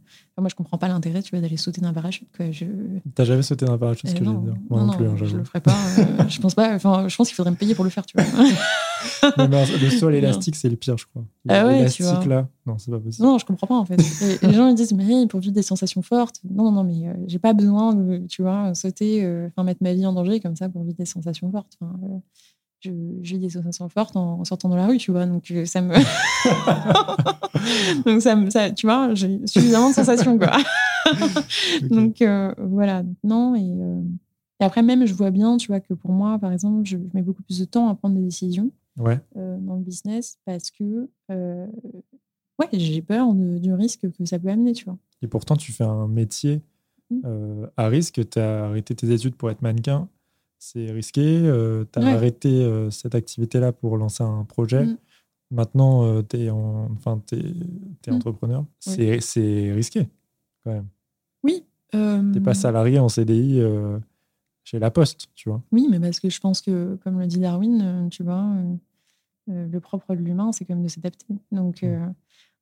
moi 0.41 0.49
je 0.49 0.55
comprends 0.55 0.77
pas 0.77 0.87
l'intérêt, 0.87 1.21
tu 1.21 1.39
d'aller 1.39 1.57
sauter 1.57 1.79
d'un 1.81 1.93
parachute 1.93 2.27
quoi. 2.35 2.49
Je 2.51 2.65
T'as 3.13 3.23
jamais 3.23 3.43
sauté 3.43 3.65
dans 3.65 3.73
un 3.73 3.77
parachute, 3.77 4.09
ce 4.09 4.15
euh, 4.15 4.19
que 4.19 4.23
non, 4.23 4.39
dire 4.39 4.55
Moi 4.69 4.79
non, 4.79 4.87
non, 4.87 4.93
plus, 4.93 5.05
hein, 5.05 5.15
je 5.15 5.37
le 5.37 5.43
ferai 5.43 5.61
pas. 5.61 5.75
euh, 5.99 6.23
je 6.27 6.39
pense 6.39 6.55
pas, 6.55 6.73
enfin 6.73 7.07
je 7.07 7.15
pense 7.15 7.27
qu'il 7.27 7.35
faudrait 7.35 7.51
me 7.51 7.55
payer 7.57 7.75
pour 7.75 7.83
le 7.83 7.91
faire, 7.91 8.05
tu 8.05 8.17
vois. 8.17 8.25
Mais 9.37 9.47
le 9.47 9.89
saut 9.91 10.07
à 10.09 10.11
l'élastique, 10.11 10.55
c'est 10.55 10.69
le 10.69 10.75
pire, 10.75 10.97
je 10.97 11.05
crois. 11.05 11.23
Ah 11.47 11.65
ouais, 11.67 11.77
L'élastique, 11.77 12.05
vois. 12.05 12.25
là, 12.25 12.47
non, 12.65 12.77
c'est 12.79 12.91
pas 12.91 12.99
possible. 12.99 13.27
Non, 13.27 13.37
je 13.37 13.45
comprends 13.45 13.67
pas 13.67 13.77
en 13.77 13.85
fait. 13.85 13.99
Et 14.21 14.47
les 14.47 14.53
gens 14.53 14.67
ils 14.67 14.75
disent 14.75 14.93
mais 14.93 15.27
pour 15.27 15.39
vivre 15.39 15.53
des 15.53 15.61
sensations 15.61 16.01
fortes, 16.01 16.41
non 16.49 16.63
non 16.65 16.71
non 16.71 16.83
mais 16.83 17.13
j'ai 17.27 17.39
pas 17.39 17.53
besoin 17.53 17.93
de 17.93 18.25
tu 18.27 18.41
vois 18.41 18.73
sauter, 18.73 19.23
enfin 19.47 19.63
mettre 19.63 19.83
ma 19.83 19.93
vie 19.93 20.05
en 20.05 20.13
danger 20.13 20.39
comme 20.39 20.55
ça 20.55 20.69
pour 20.69 20.83
vivre 20.83 20.97
des 20.97 21.05
sensations 21.05 21.51
fortes. 21.51 21.77
Enfin, 21.79 22.21
vis 22.89 23.39
des 23.39 23.49
sensations 23.49 23.89
fortes 23.89 24.15
en, 24.15 24.39
en 24.39 24.45
sortant 24.45 24.69
dans 24.69 24.75
la 24.75 24.87
rue, 24.87 24.97
tu 24.97 25.11
vois, 25.11 25.25
donc 25.25 25.49
euh, 25.51 25.65
ça 25.65 25.81
me 25.81 25.93
donc 28.05 28.21
ça 28.21 28.35
me 28.35 28.49
ça, 28.49 28.71
tu 28.71 28.85
vois 28.87 29.13
j'ai 29.13 29.39
suffisamment 29.45 29.89
de 29.89 29.95
sensations 29.95 30.37
quoi. 30.37 30.51
Donc 31.89 32.21
euh, 32.21 32.53
voilà, 32.59 33.03
non 33.23 33.55
et, 33.55 33.61
euh, 33.63 34.01
et 34.59 34.63
après 34.63 34.81
même 34.83 35.05
je 35.05 35.13
vois 35.13 35.31
bien, 35.31 35.57
tu 35.57 35.67
vois 35.67 35.79
que 35.79 35.93
pour 35.93 36.11
moi 36.11 36.37
par 36.39 36.51
exemple 36.51 36.81
je, 36.85 36.97
je 36.97 37.03
mets 37.13 37.21
beaucoup 37.23 37.43
plus 37.43 37.59
de 37.59 37.65
temps 37.65 37.89
à 37.89 37.95
prendre 37.95 38.15
des 38.15 38.21
décisions 38.23 38.71
Ouais, 38.99 39.19
euh, 39.37 39.57
dans 39.59 39.75
le 39.75 39.81
business 39.81 40.37
parce 40.45 40.69
que 40.71 41.07
ouais, 41.29 42.67
j'ai 42.73 43.01
peur 43.01 43.33
de- 43.33 43.57
du 43.57 43.73
risque 43.73 44.11
que 44.11 44.25
ça 44.25 44.37
peut 44.39 44.49
amener, 44.49 44.73
tu 44.73 44.85
vois. 44.85 44.97
et 45.21 45.27
pourtant, 45.27 45.55
tu 45.55 45.71
fais 45.71 45.83
un 45.83 46.07
métier 46.07 46.61
Mm. 47.09 47.19
euh, 47.25 47.67
à 47.75 47.87
risque. 47.89 48.21
Tu 48.29 48.39
as 48.39 48.67
arrêté 48.67 48.95
tes 48.95 49.11
études 49.11 49.35
pour 49.35 49.51
être 49.51 49.61
mannequin. 49.61 50.07
C'est 50.63 50.91
risqué. 50.91 51.21
tu 51.91 51.99
as 51.99 52.03
Ouais. 52.03 52.13
arrêté 52.13 52.63
euh, 52.63 52.91
cette 52.91 53.15
activité-là 53.15 53.71
pour 53.71 53.97
lancer 53.97 54.23
un 54.23 54.43
projet. 54.43 54.85
Mm. 54.85 54.97
Maintenant, 55.49 56.21
tu 56.23 56.37
es, 56.37 56.51
Mm. 56.51 58.13
entrepreneur. 58.13 58.63
C'est, 58.79 59.19
c'est 59.21 59.71
risqué, 59.73 60.07
quand 60.63 60.71
même. 60.71 60.85
Oui. 61.43 61.63
euh, 61.95 62.31
Tu 62.31 62.39
pas 62.41 62.53
salarié 62.53 62.99
en 62.99 63.09
CDI 63.09 63.59
euh, 63.59 63.97
chez 64.63 64.77
La 64.77 64.91
Poste, 64.91 65.29
tu 65.33 65.49
vois. 65.49 65.63
Oui, 65.71 65.87
mais 65.89 65.99
parce 65.99 66.19
que 66.19 66.29
je 66.29 66.39
pense 66.39 66.61
que, 66.61 66.95
comme 67.03 67.19
le 67.19 67.25
dit 67.25 67.39
Darwin, 67.39 67.81
euh, 67.81 68.09
tu 68.09 68.21
vois, 68.23 68.45
euh, 68.45 68.75
euh, 69.49 69.67
le 69.67 69.79
propre 69.79 70.13
de 70.15 70.21
l'humain, 70.21 70.51
c'est 70.51 70.63
quand 70.65 70.75
même 70.75 70.83
de 70.83 70.87
s'adapter. 70.89 71.25
Donc, 71.51 71.83
euh, 71.83 72.05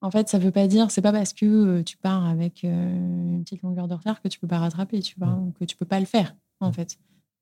en 0.02 0.10
fait, 0.10 0.30
ça 0.30 0.40
veut 0.40 0.52
pas 0.52 0.68
dire, 0.68 0.90
c'est 0.90 1.02
pas 1.02 1.12
parce 1.12 1.34
que 1.34 1.46
euh, 1.46 1.84
tu 1.84 1.98
pars 1.98 2.26
avec 2.26 2.64
euh, 2.64 2.96
une 3.36 3.44
petite 3.44 3.62
longueur 3.62 3.90
de 3.90 3.94
retard 3.94 4.22
que 4.22 4.30
tu 4.30 4.40
peux 4.40 4.48
pas 4.48 4.60
rattraper, 4.60 5.02
tu 5.02 5.16
vois, 5.20 5.34
ou 5.36 5.52
que 5.60 5.66
tu 5.66 5.76
peux 5.76 5.86
pas 5.86 6.00
le 6.00 6.06
faire, 6.06 6.34
en 6.62 6.72
fait. 6.72 6.98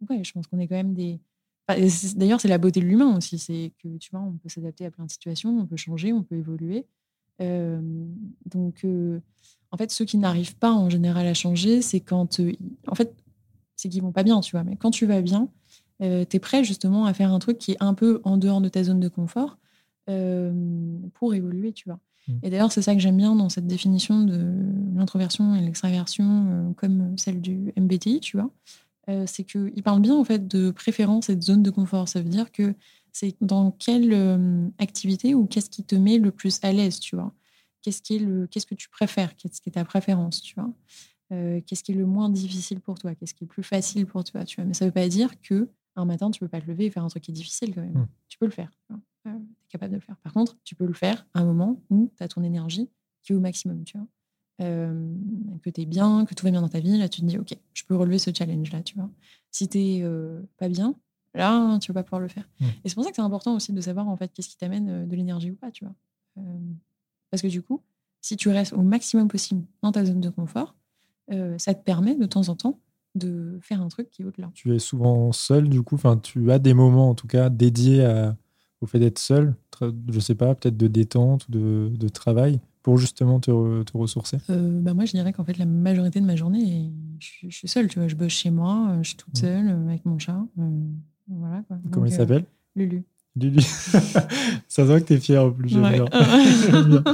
Ouais, 0.10 0.24
je 0.24 0.32
pense 0.32 0.48
qu'on 0.48 0.60
est 0.60 0.68
quand 0.68 0.76
même 0.76 0.94
des. 0.94 1.20
Enfin, 1.68 1.82
D'ailleurs, 2.16 2.40
c'est 2.40 2.48
la 2.48 2.58
beauté 2.58 2.80
de 2.80 2.86
l'humain 2.86 3.18
aussi, 3.18 3.40
c'est 3.40 3.74
que, 3.84 3.98
tu 3.98 4.12
vois, 4.12 4.22
on 4.22 4.34
peut 4.34 4.50
s'adapter 4.50 4.86
à 4.86 4.92
plein 4.92 5.06
de 5.06 5.12
situations, 5.12 5.58
on 5.60 5.66
peut 5.66 5.76
changer, 5.76 6.14
on 6.14 6.24
peut 6.24 6.36
évoluer. 6.36 6.86
Euh, 7.42 7.82
donc, 8.46 8.86
euh, 8.86 9.20
en 9.72 9.78
fait, 9.78 9.92
ceux 9.92 10.06
qui 10.06 10.18
n'arrivent 10.18 10.56
pas 10.56 10.72
en 10.72 10.90
général 10.90 11.28
à 11.28 11.34
changer, 11.34 11.82
c'est 11.82 12.00
quand. 12.00 12.40
euh, 12.40 12.54
en 12.88 12.96
fait, 12.96 13.14
c'est 13.76 13.90
qu'ils 13.90 14.02
vont 14.02 14.12
pas 14.14 14.24
bien, 14.24 14.40
tu 14.40 14.52
vois. 14.52 14.64
Mais 14.64 14.76
quand 14.76 14.92
tu 14.92 15.06
vas 15.06 15.22
bien, 15.22 15.50
tu 16.00 16.06
es 16.06 16.40
prêt 16.40 16.64
justement 16.64 17.06
à 17.06 17.14
faire 17.14 17.32
un 17.32 17.40
truc 17.40 17.58
qui 17.58 17.74
est 17.74 17.78
un 17.84 17.94
peu 17.94 18.22
en 18.24 18.38
dehors 18.38 18.62
de 18.62 18.70
ta 18.70 18.84
zone 18.84 19.00
de 19.00 19.10
confort 19.10 19.58
pour 21.14 21.34
évoluer, 21.34 21.74
tu 21.74 21.90
vois. 21.90 22.00
Mm. 22.28 22.34
Et 22.44 22.50
d'ailleurs, 22.50 22.72
c'est 22.72 22.82
ça 22.82 22.94
que 22.94 23.00
j'aime 23.00 23.18
bien 23.18 23.36
dans 23.36 23.50
cette 23.50 23.68
définition 23.68 24.24
de 24.24 24.54
l'introversion 24.96 25.56
et 25.56 25.62
l'extraversion, 25.62 26.48
euh, 26.50 26.74
comme 26.74 27.18
celle 27.18 27.42
du 27.42 27.74
MBTI, 27.78 28.20
tu 28.20 28.38
vois. 28.38 28.50
Euh, 29.10 29.24
c'est 29.26 29.44
qu'il 29.44 29.84
parle 29.84 30.02
bien 30.02 30.16
en 30.16 30.24
fait 30.24 30.48
de 30.48 30.72
préférence 30.72 31.30
et 31.30 31.36
de 31.36 31.42
zone 31.42 31.64
de 31.64 31.70
confort. 31.70 32.10
Ça 32.10 32.22
veut 32.22 32.30
dire 32.30 32.52
que 32.52 32.74
c'est 33.14 33.36
dans 33.42 33.72
quelle 33.72 34.14
euh, 34.14 34.68
activité 34.80 35.34
ou 35.34 35.46
qu'est-ce 35.46 35.70
qui 35.70 35.84
te 35.84 35.96
met 35.96 36.18
le 36.18 36.32
plus 36.32 36.60
à 36.64 36.74
l'aise, 36.74 37.00
tu 37.00 37.16
vois? 37.16 37.34
Qu'est-ce 37.82 38.02
qui 38.02 38.18
est 38.18 38.20
le, 38.20 38.48
qu'est-ce 38.48 38.66
que 38.66 38.76
tu 38.76 38.90
préfères, 38.90 39.36
qu'est-ce 39.38 39.62
qui 39.62 39.70
est 39.70 39.74
ta 39.74 39.86
préférence, 39.86 40.42
tu 40.42 40.56
vois? 40.56 40.74
Euh, 41.32 41.62
qu'est-ce 41.66 41.84
qui 41.84 41.94
est 41.94 41.96
le 41.96 42.06
moins 42.06 42.30
difficile 42.30 42.82
pour 42.82 43.00
toi, 43.00 43.16
qu'est-ce 43.16 43.34
qui 43.34 43.44
est 43.44 43.48
le 43.48 43.50
plus 43.52 43.64
facile 43.64 44.06
pour 44.06 44.24
toi, 44.24 44.44
tu 44.44 44.58
vois? 44.58 44.66
Mais 44.66 44.74
ça 44.74 44.86
veut 44.86 44.92
pas 44.92 45.08
dire 45.08 45.40
que 45.42 45.70
un 45.96 46.06
matin 46.06 46.30
tu 46.30 46.40
peux 46.40 46.48
pas 46.48 46.62
te 46.62 46.68
lever 46.68 46.86
et 46.86 46.92
faire 46.92 47.04
un 47.04 47.08
truc 47.08 47.24
qui 47.24 47.32
est 47.32 47.34
difficile 47.34 47.74
quand 47.74 47.82
même. 47.82 47.94
Mm. 47.94 48.08
Tu 48.28 48.38
peux 48.38 48.46
le 48.46 48.52
faire, 48.52 48.70
tu 48.90 49.30
es 49.30 49.34
capable 49.70 49.92
de 49.92 49.98
le 49.98 50.02
faire. 50.02 50.18
Par 50.18 50.34
contre, 50.34 50.58
tu 50.64 50.76
peux 50.76 50.86
le 50.86 50.94
faire 50.94 51.26
à 51.34 51.40
un 51.40 51.46
moment 51.46 51.82
où 51.90 52.12
tu 52.16 52.24
as 52.24 52.28
ton 52.28 52.44
énergie 52.44 52.90
qui 53.24 53.32
est 53.32 53.36
au 53.36 53.40
maximum, 53.40 53.84
tu 53.84 53.98
vois. 53.98 54.08
Euh, 54.60 55.14
que 55.62 55.70
tu 55.70 55.82
es 55.82 55.86
bien, 55.86 56.26
que 56.26 56.34
tout 56.34 56.44
va 56.44 56.50
bien 56.52 56.62
dans 56.62 56.70
ta 56.70 56.80
vie, 56.80 56.98
là 56.98 57.08
tu 57.08 57.22
te 57.22 57.26
dis 57.26 57.38
ok, 57.38 57.56
je 57.74 57.84
peux 57.84 57.96
relever 57.96 58.18
ce 58.18 58.32
challenge 58.34 58.72
là, 58.72 58.82
tu 58.82 58.96
vois. 58.96 59.10
Si 59.52 59.68
tu 59.70 59.78
n'es 59.78 60.04
pas 60.58 60.68
bien, 60.68 60.96
là 61.36 61.78
tu 61.80 61.92
vas 61.92 62.02
pas 62.02 62.04
pouvoir 62.04 62.22
le 62.22 62.28
faire. 62.28 62.50
Mm. 62.60 62.66
Et 62.84 62.90
c'est 62.90 62.96
pour 62.96 63.04
ça 63.04 63.12
que 63.12 63.16
c'est 63.18 63.22
important 63.22 63.56
aussi 63.56 63.72
de 63.72 63.82
savoir 63.82 64.08
en 64.08 64.18
fait 64.18 64.32
qu'est-ce 64.34 64.50
qui 64.50 64.58
t'amène 64.58 65.08
de 65.08 65.16
l'énergie 65.16 65.52
ou 65.52 65.56
pas, 65.56 65.70
tu 65.70 65.86
vois. 65.86 65.94
Euh, 66.40 66.42
parce 67.30 67.42
que 67.44 67.48
du 67.48 67.62
coup, 67.62 67.82
si 68.22 68.36
tu 68.36 68.50
restes 68.50 68.74
au 68.74 68.82
maximum 68.82 69.28
possible 69.28 69.64
dans 69.84 69.92
ta 69.92 70.04
zone 70.06 70.22
de 70.22 70.30
confort, 70.30 70.76
ça 71.58 71.74
te 71.74 71.84
permet 71.84 72.16
de 72.16 72.26
temps 72.26 72.50
en 72.50 72.56
temps 72.56 72.80
de 73.16 73.60
faire 73.62 73.82
un 73.82 73.90
truc 73.90 74.10
qui 74.10 74.22
est 74.22 74.26
au-delà. 74.26 74.50
Tu 74.54 74.74
es 74.74 74.80
souvent 74.80 75.32
seul, 75.32 75.70
du 75.70 75.82
coup, 75.82 75.96
enfin, 75.96 76.18
tu 76.18 76.52
as 76.52 76.60
des 76.60 76.74
moments 76.74 77.10
en 77.10 77.16
tout 77.16 77.28
cas 77.28 77.50
dédiés 77.50 78.06
à- 78.06 78.36
au 78.82 78.86
fait 78.86 79.00
d'être 79.00 79.20
seul, 79.20 79.56
je 80.10 80.20
sais 80.20 80.36
pas, 80.36 80.56
peut-être 80.56 80.78
de 80.78 80.88
détente 80.88 81.48
ou 81.48 81.52
de, 81.52 81.92
de 81.96 82.10
travail, 82.10 82.60
pour 82.88 82.98
justement 82.98 83.38
te, 83.42 83.52
re- 83.52 83.84
te 83.84 83.98
ressourcer? 83.98 84.38
Euh, 84.50 84.80
bah 84.80 84.94
moi, 84.94 85.04
je 85.04 85.12
dirais 85.12 85.34
qu'en 85.34 85.44
fait, 85.44 85.58
la 85.58 85.66
majorité 85.66 86.22
de 86.22 86.26
ma 86.26 86.38
journée, 86.38 86.90
je, 87.20 87.26
suis- 87.28 87.52
je 87.52 87.58
suis 87.58 87.68
seule. 87.68 87.90
Tu 87.90 88.00
vois, 88.00 88.08
je 88.08 88.16
bosse 88.16 88.32
chez 88.32 88.50
moi, 88.50 88.92
euh, 88.92 89.04
je 89.04 89.10
suis 89.10 89.18
toute 89.18 89.34
Mm. 89.34 89.42
seule 89.42 89.68
euh, 89.68 89.90
avec 89.90 90.06
mon 90.06 90.18
chat. 90.18 90.42
euh, 90.58 90.70
voilà 91.28 91.64
quoi. 91.68 91.78
Comment 91.92 92.06
Donc, 92.06 92.14
il 92.14 92.16
s'appelle? 92.16 92.46
Lulu. 92.78 93.04
Lulu. 93.36 93.60
Ça 93.62 94.22
se 94.70 94.82
voit 94.84 95.02
que 95.02 95.06
t'es 95.06 95.18
fier 95.20 95.44
en 95.44 95.52
plus, 95.52 95.68
j'aime 95.68 95.84
Ouais. 95.84 96.00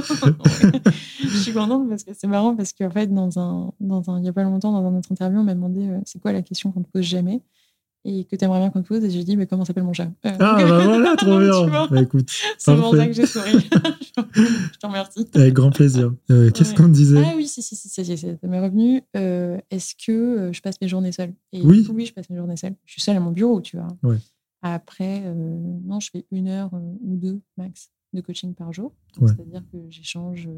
je 1.24 1.36
suis 1.38 1.52
contente 1.52 1.88
parce 1.88 2.04
que 2.04 2.12
c'est 2.14 2.28
marrant 2.28 2.54
parce 2.54 2.72
qu'en 2.72 2.90
fait, 2.90 3.08
dans 3.12 3.36
un, 3.40 3.72
dans 3.80 4.08
un, 4.10 4.20
il 4.20 4.24
y 4.24 4.28
a 4.28 4.32
pas 4.32 4.44
longtemps, 4.44 4.70
dans 4.80 4.90
notre 4.92 5.10
interview, 5.10 5.40
on 5.40 5.44
m'a 5.44 5.54
demandé 5.54 5.88
euh, 5.88 5.98
c'est 6.04 6.20
quoi 6.20 6.32
la 6.32 6.42
question 6.42 6.70
qu'on 6.70 6.82
te 6.82 6.88
pose 6.90 7.02
jamais? 7.02 7.40
Et 8.06 8.24
que 8.24 8.36
tu 8.36 8.44
aimerais 8.44 8.58
bien 8.60 8.70
qu'on 8.70 8.82
te 8.82 8.88
pose. 8.88 9.02
Et 9.04 9.10
j'ai 9.10 9.24
dit, 9.24 9.36
mais 9.36 9.46
comment 9.46 9.64
s'appelle 9.64 9.84
mon 9.84 9.92
chat 9.92 10.10
Euh, 10.26 10.36
Ah, 10.40 10.56
donc, 10.60 10.68
bah 10.68 10.84
voilà, 10.84 11.16
trop 11.16 11.38
bien. 11.38 11.86
Bah, 11.88 12.02
écoute, 12.02 12.28
C'est 12.58 12.76
pour 12.76 12.94
ça 12.94 13.06
que 13.06 13.12
j'ai 13.12 13.26
souri. 13.26 13.52
je 14.12 14.78
te 14.78 14.86
remercie. 14.86 15.26
avec 15.34 15.54
grand 15.54 15.70
plaisir. 15.70 16.12
Euh, 16.30 16.50
Qu'est-ce 16.50 16.70
Ouais. 16.70 16.76
qu'on 16.76 16.88
disait 16.88 17.22
Ah 17.24 17.32
oui, 17.36 17.46
si, 17.46 17.62
si, 17.62 17.76
si, 17.76 18.02
y 18.02 18.12
est, 18.12 18.16
ça 18.16 18.46
m'est 18.46 18.60
revenu. 18.60 19.02
Euh, 19.16 19.58
Est-ce 19.70 19.94
que 19.94 20.12
euh, 20.12 20.52
je 20.52 20.60
passe 20.60 20.80
mes 20.80 20.88
journées 20.88 21.12
seule? 21.12 21.32
Et 21.52 21.62
Oui. 21.62 21.86
oui, 21.92 22.06
je 22.06 22.12
passe 22.12 22.28
mes 22.30 22.36
journées 22.36 22.56
seule. 22.56 22.74
Je 22.84 22.92
suis 22.92 23.00
seule 23.02 23.16
à 23.16 23.20
mon 23.20 23.30
bureau, 23.30 23.60
tu 23.60 23.76
vois. 23.78 23.88
Ouais. 24.02 24.18
Après, 24.62 25.22
euh, 25.24 25.34
non, 25.84 26.00
je 26.00 26.10
fais 26.10 26.24
une 26.30 26.48
heure 26.48 26.70
euh, 26.74 26.78
ou 27.02 27.16
deux 27.16 27.40
max 27.56 27.90
de 28.12 28.20
coaching 28.20 28.54
par 28.54 28.72
jour. 28.72 28.92
Ouais. 29.20 29.28
C'est-à-dire 29.28 29.62
que 29.72 29.78
j'échange, 29.90 30.48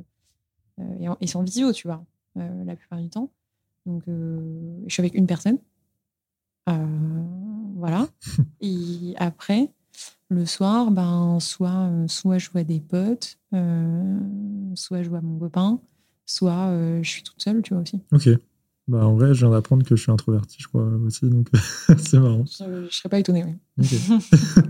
et, 1.00 1.04
et 1.20 1.36
en 1.36 1.42
visio, 1.42 1.72
tu 1.72 1.88
vois, 1.88 2.04
la 2.34 2.76
plupart 2.76 3.00
du 3.00 3.08
temps. 3.08 3.30
Donc, 3.86 4.02
je 4.06 4.92
suis 4.92 5.00
avec 5.00 5.14
une 5.14 5.26
personne. 5.26 5.58
Euh, 6.68 7.22
voilà. 7.76 8.08
et 8.60 9.14
après, 9.18 9.70
le 10.28 10.46
soir, 10.46 10.90
ben, 10.90 11.38
soit, 11.40 11.70
euh, 11.90 12.08
soit 12.08 12.38
je 12.38 12.50
vois 12.50 12.64
des 12.64 12.80
potes, 12.80 13.38
euh, 13.54 14.18
soit 14.74 15.02
je 15.02 15.08
vois 15.08 15.20
mon 15.20 15.38
copain, 15.38 15.80
soit 16.24 17.00
je 17.02 17.08
suis 17.08 17.22
toute 17.22 17.40
seule, 17.42 17.62
tu 17.62 17.74
vois 17.74 17.82
aussi. 17.82 18.00
Ok. 18.12 18.28
Bah, 18.88 19.04
en 19.04 19.14
vrai, 19.16 19.34
je 19.34 19.40
viens 19.40 19.50
d'apprendre 19.50 19.84
que 19.84 19.96
je 19.96 20.02
suis 20.02 20.12
introverti, 20.12 20.58
je 20.60 20.68
crois 20.68 20.84
aussi, 20.84 21.28
donc 21.28 21.48
c'est 21.98 22.20
marrant. 22.20 22.44
Je, 22.46 22.86
je 22.88 22.94
serais 22.96 23.08
pas 23.08 23.18
étonnée, 23.18 23.44
oui. 23.44 23.84
Ok. 23.84 24.20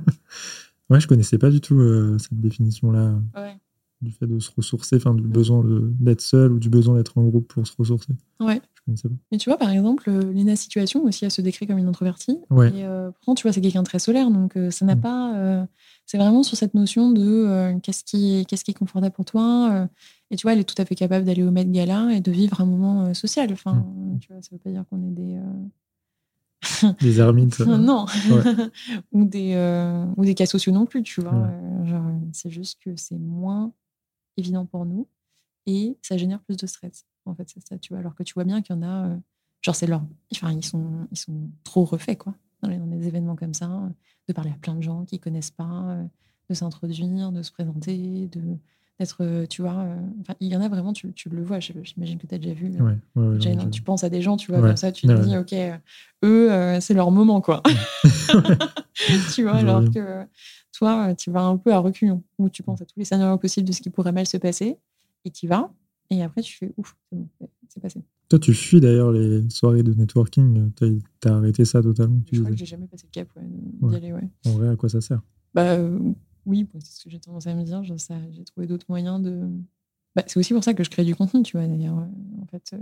ouais, 0.90 1.00
je 1.00 1.06
connaissais 1.06 1.36
pas 1.38 1.50
du 1.50 1.60
tout 1.60 1.78
euh, 1.78 2.16
cette 2.18 2.40
définition-là 2.40 3.14
Ouais. 3.36 3.56
du 4.00 4.12
fait 4.12 4.26
de 4.26 4.38
se 4.38 4.50
ressourcer, 4.56 4.96
enfin 4.96 5.14
du 5.14 5.22
besoin 5.22 5.62
d'être 5.66 6.22
seul 6.22 6.52
ou 6.52 6.58
du 6.58 6.70
besoin 6.70 6.96
d'être 6.96 7.18
en 7.18 7.24
groupe 7.24 7.48
pour 7.48 7.66
se 7.66 7.74
ressourcer. 7.78 8.14
Ouais. 8.40 8.60
Je 8.86 8.92
connaissais 8.92 9.08
pas. 9.08 9.14
Mais 9.32 9.38
tu 9.38 9.50
vois, 9.50 9.58
par 9.58 9.70
exemple, 9.70 10.08
euh, 10.08 10.32
Lena 10.32 10.54
Situation 10.56 11.02
aussi, 11.04 11.24
elle 11.24 11.30
se 11.32 11.42
décrit 11.42 11.66
comme 11.66 11.78
une 11.78 11.88
introvertie. 11.88 12.38
Ouais. 12.50 12.68
Et 12.68 12.84
euh, 12.84 13.10
pourtant, 13.10 13.34
tu 13.34 13.42
vois, 13.42 13.52
c'est 13.52 13.60
quelqu'un 13.60 13.82
de 13.82 13.86
très 13.86 13.98
solaire. 13.98 14.30
Donc, 14.30 14.56
euh, 14.56 14.70
ça 14.70 14.84
n'a 14.84 14.94
Mm. 14.94 15.00
pas. 15.00 15.34
euh, 15.36 15.64
c'est 16.06 16.18
vraiment 16.18 16.42
sur 16.44 16.56
cette 16.56 16.74
notion 16.74 17.10
de 17.10 17.76
qu'est-ce 17.82 18.04
qui, 18.04 18.36
est- 18.38 18.44
qu'est-ce 18.44 18.62
qui 18.64 18.70
est 18.70 18.74
confortable 18.74 19.12
pour 19.14 19.24
toi. 19.24 19.88
et 20.30 20.36
tu 20.36 20.42
vois, 20.42 20.52
elle 20.52 20.60
est 20.60 20.64
tout 20.64 20.80
à 20.80 20.84
fait 20.84 20.94
capable 20.94 21.24
d'aller 21.24 21.42
au 21.42 21.50
Met 21.50 21.64
Gala 21.66 22.12
et 22.12 22.20
de 22.20 22.30
vivre 22.30 22.60
un 22.60 22.64
moment 22.66 23.12
social. 23.14 23.52
Enfin, 23.52 23.74
Mm. 23.74 24.18
tu 24.20 24.32
vois, 24.32 24.40
ça 24.42 24.48
veut 24.52 24.58
pas 24.58 24.70
dire 24.70 24.84
qu'on 24.88 25.02
est 25.02 25.10
des. 25.10 25.40
Les 27.00 27.20
ermites. 27.20 27.58
non. 27.60 28.06
Ouais. 28.30 28.70
ou, 29.12 29.24
des, 29.24 29.56
ou 30.16 30.24
des 30.24 30.34
cas 30.34 30.46
sociaux 30.46 30.72
non 30.72 30.86
plus, 30.86 31.02
tu 31.02 31.20
vois. 31.20 31.32
Ouais. 31.32 31.86
Genre, 31.88 32.04
c'est 32.32 32.50
juste 32.50 32.78
que 32.84 32.90
c'est 32.96 33.18
moins 33.18 33.72
évident 34.36 34.64
pour 34.66 34.84
nous 34.86 35.06
et 35.66 35.96
ça 36.02 36.16
génère 36.16 36.40
plus 36.40 36.56
de 36.56 36.66
stress. 36.66 37.04
En 37.24 37.34
fait, 37.34 37.48
c'est 37.52 37.66
ça, 37.66 37.76
tu 37.78 37.92
vois. 37.92 37.98
Alors 38.00 38.14
que 38.14 38.22
tu 38.22 38.34
vois 38.34 38.44
bien 38.44 38.62
qu'il 38.62 38.74
y 38.76 38.78
en 38.78 38.82
a, 38.82 39.08
euh, 39.08 39.16
genre, 39.62 39.74
c'est 39.74 39.86
leur. 39.86 40.02
Enfin, 40.32 40.52
ils 40.52 40.64
sont, 40.64 41.06
ils 41.10 41.18
sont 41.18 41.50
trop 41.64 41.84
refaits, 41.84 42.18
quoi. 42.18 42.34
Dans, 42.62 42.68
les- 42.68 42.78
dans 42.78 42.86
des 42.86 43.06
événements 43.08 43.36
comme 43.36 43.52
ça, 43.54 43.70
euh, 43.70 43.88
de 44.28 44.32
parler 44.32 44.50
à 44.50 44.54
plein 44.60 44.74
de 44.74 44.82
gens 44.82 45.04
qui 45.04 45.18
connaissent 45.18 45.50
pas, 45.50 45.64
euh, 45.90 46.04
de 46.48 46.54
s'introduire, 46.54 47.32
de 47.32 47.42
se 47.42 47.50
présenter, 47.52 48.28
de 48.28 48.40
d'être, 48.98 49.44
tu 49.50 49.60
vois. 49.60 49.86
il 50.40 50.48
y 50.48 50.56
en 50.56 50.62
a 50.62 50.68
vraiment, 50.70 50.94
tu, 50.94 51.12
tu 51.12 51.28
le 51.28 51.42
vois, 51.44 51.60
j'imagine 51.60 52.16
que 52.16 52.26
tu 52.26 52.34
as 52.34 52.38
déjà 52.38 52.54
vu. 52.54 52.70
Ouais, 52.80 52.80
ouais, 53.16 53.26
ouais, 53.26 53.34
Déjà, 53.34 53.50
non, 53.50 53.56
non, 53.56 53.62
je- 53.64 53.68
tu 53.68 53.82
penses 53.82 54.04
à 54.04 54.08
des 54.08 54.22
gens, 54.22 54.38
tu 54.38 54.50
vois, 54.50 54.62
Ouais. 54.62 54.68
comme 54.68 54.76
ça, 54.78 54.90
tu 54.90 55.06
te 55.06 55.12
dis, 55.20 55.36
ok, 55.36 55.54
eux, 56.24 56.80
c'est 56.80 56.94
leur 56.94 57.10
moment, 57.10 57.42
quoi. 57.42 57.62
tu 59.34 59.42
vois, 59.42 59.56
alors 59.56 59.84
que 59.90 60.26
toi, 60.72 61.14
tu 61.14 61.30
vas 61.30 61.42
un 61.42 61.56
peu 61.58 61.72
à 61.74 61.78
reculons, 61.78 62.22
où 62.38 62.48
tu 62.48 62.62
penses 62.62 62.80
à 62.80 62.84
tous 62.86 62.98
les 62.98 63.04
scénarios 63.04 63.36
possibles 63.38 63.66
de 63.68 63.72
ce 63.72 63.82
qui 63.82 63.90
pourrait 63.90 64.12
mal 64.12 64.26
se 64.26 64.36
passer, 64.38 64.78
et 65.26 65.30
tu 65.30 65.46
vas, 65.46 65.70
et 66.08 66.22
après, 66.22 66.40
tu 66.40 66.56
fais, 66.56 66.72
ouf, 66.78 66.96
c'est 67.10 67.18
bon, 67.18 67.28
c'est- 67.38 67.50
c'est 67.68 67.80
passé. 67.80 68.00
Toi, 68.28 68.38
tu 68.38 68.54
fuis 68.54 68.80
d'ailleurs 68.80 69.12
les 69.12 69.48
soirées 69.50 69.82
de 69.82 69.92
networking. 69.92 70.70
T'as 71.20 71.30
as 71.30 71.36
arrêté 71.36 71.64
ça 71.64 71.82
totalement. 71.82 72.20
tu 72.26 72.36
Je 72.36 72.40
crois 72.40 72.50
que 72.52 72.56
j'ai 72.56 72.64
jamais 72.66 72.86
passé 72.86 73.06
le 73.06 73.12
cap 73.12 73.28
ouais, 73.36 73.42
d'y 73.44 73.84
Ouais. 73.84 73.96
aller, 73.96 74.12
ouais. 74.12 74.28
En 74.46 74.50
vrai, 74.52 74.68
à 74.68 74.76
quoi 74.76 74.88
ça 74.88 75.00
sert? 75.00 75.20
Bah 75.54 75.72
euh, 75.74 75.98
oui, 76.44 76.64
bah, 76.64 76.78
c'est 76.82 76.98
ce 76.98 77.04
que 77.04 77.10
j'ai 77.10 77.20
tendance 77.20 77.46
à 77.46 77.54
me 77.54 77.62
dire. 77.64 77.82
J'ai 77.84 78.44
trouvé 78.44 78.66
d'autres 78.66 78.86
moyens 78.88 79.20
de. 79.22 79.48
Bah, 80.16 80.22
c'est 80.26 80.38
aussi 80.40 80.54
pour 80.54 80.64
ça 80.64 80.74
que 80.74 80.82
je 80.82 80.90
crée 80.90 81.04
du 81.04 81.14
contenu, 81.14 81.42
tu 81.42 81.56
vois. 81.56 81.66
D'ailleurs, 81.68 81.98
Euh, 81.98 82.42
en 82.42 82.46
fait, 82.46 82.70
euh, 82.72 82.78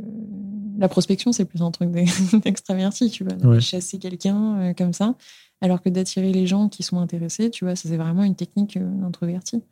la 0.79 0.89
prospection, 0.89 1.33
c'est 1.33 1.45
plus 1.45 1.61
un 1.63 1.71
truc 1.71 1.91
d'e- 1.91 2.05
d'extraverti, 2.45 3.11
tu 3.11 3.25
vois. 3.25 3.35
Ouais. 3.47 3.61
Chasser 3.61 3.99
quelqu'un 3.99 4.61
euh, 4.61 4.73
comme 4.73 4.93
ça, 4.95 5.15
alors 5.61 5.83
que 5.83 5.89
d'attirer 5.91 6.33
les 6.33 6.47
gens 6.47 6.69
qui 6.69 6.83
sont 6.83 6.99
intéressés, 7.01 7.51
tu 7.51 7.65
vois, 7.65 7.75
c'est 7.77 7.97
vraiment 7.97 8.23
une 8.25 8.37
technique 8.37 8.79
d'introverti. 8.79 9.63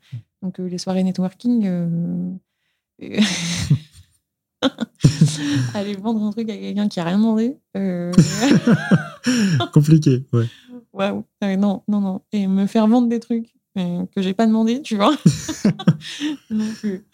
Donc 0.43 0.59
euh, 0.61 0.69
les 0.69 0.79
soirées 0.79 1.05
networking. 1.05 1.65
aller 5.75 5.95
vendre 5.97 6.23
un 6.23 6.31
truc 6.31 6.49
à 6.51 6.57
quelqu'un 6.57 6.89
qui 6.89 7.01
a 7.01 7.05
rien 7.05 7.19
demandé. 7.19 7.57
euh, 7.77 8.13
Compliqué, 9.73 10.25
ouais. 10.33 10.47
Waouh. 10.93 11.25
Non, 11.43 11.83
non, 11.89 12.01
non. 12.01 12.23
Et 12.33 12.47
me 12.47 12.67
faire 12.67 12.87
vendre 12.87 13.09
des 13.09 13.19
trucs 13.21 13.55
euh, 13.79 14.05
que 14.15 14.23
j'ai 14.23 14.35
pas 14.35 14.47
demandé, 14.47 14.83
tu 14.83 14.97
vois. 14.97 15.17
non 16.51 16.73
plus. 16.79 17.07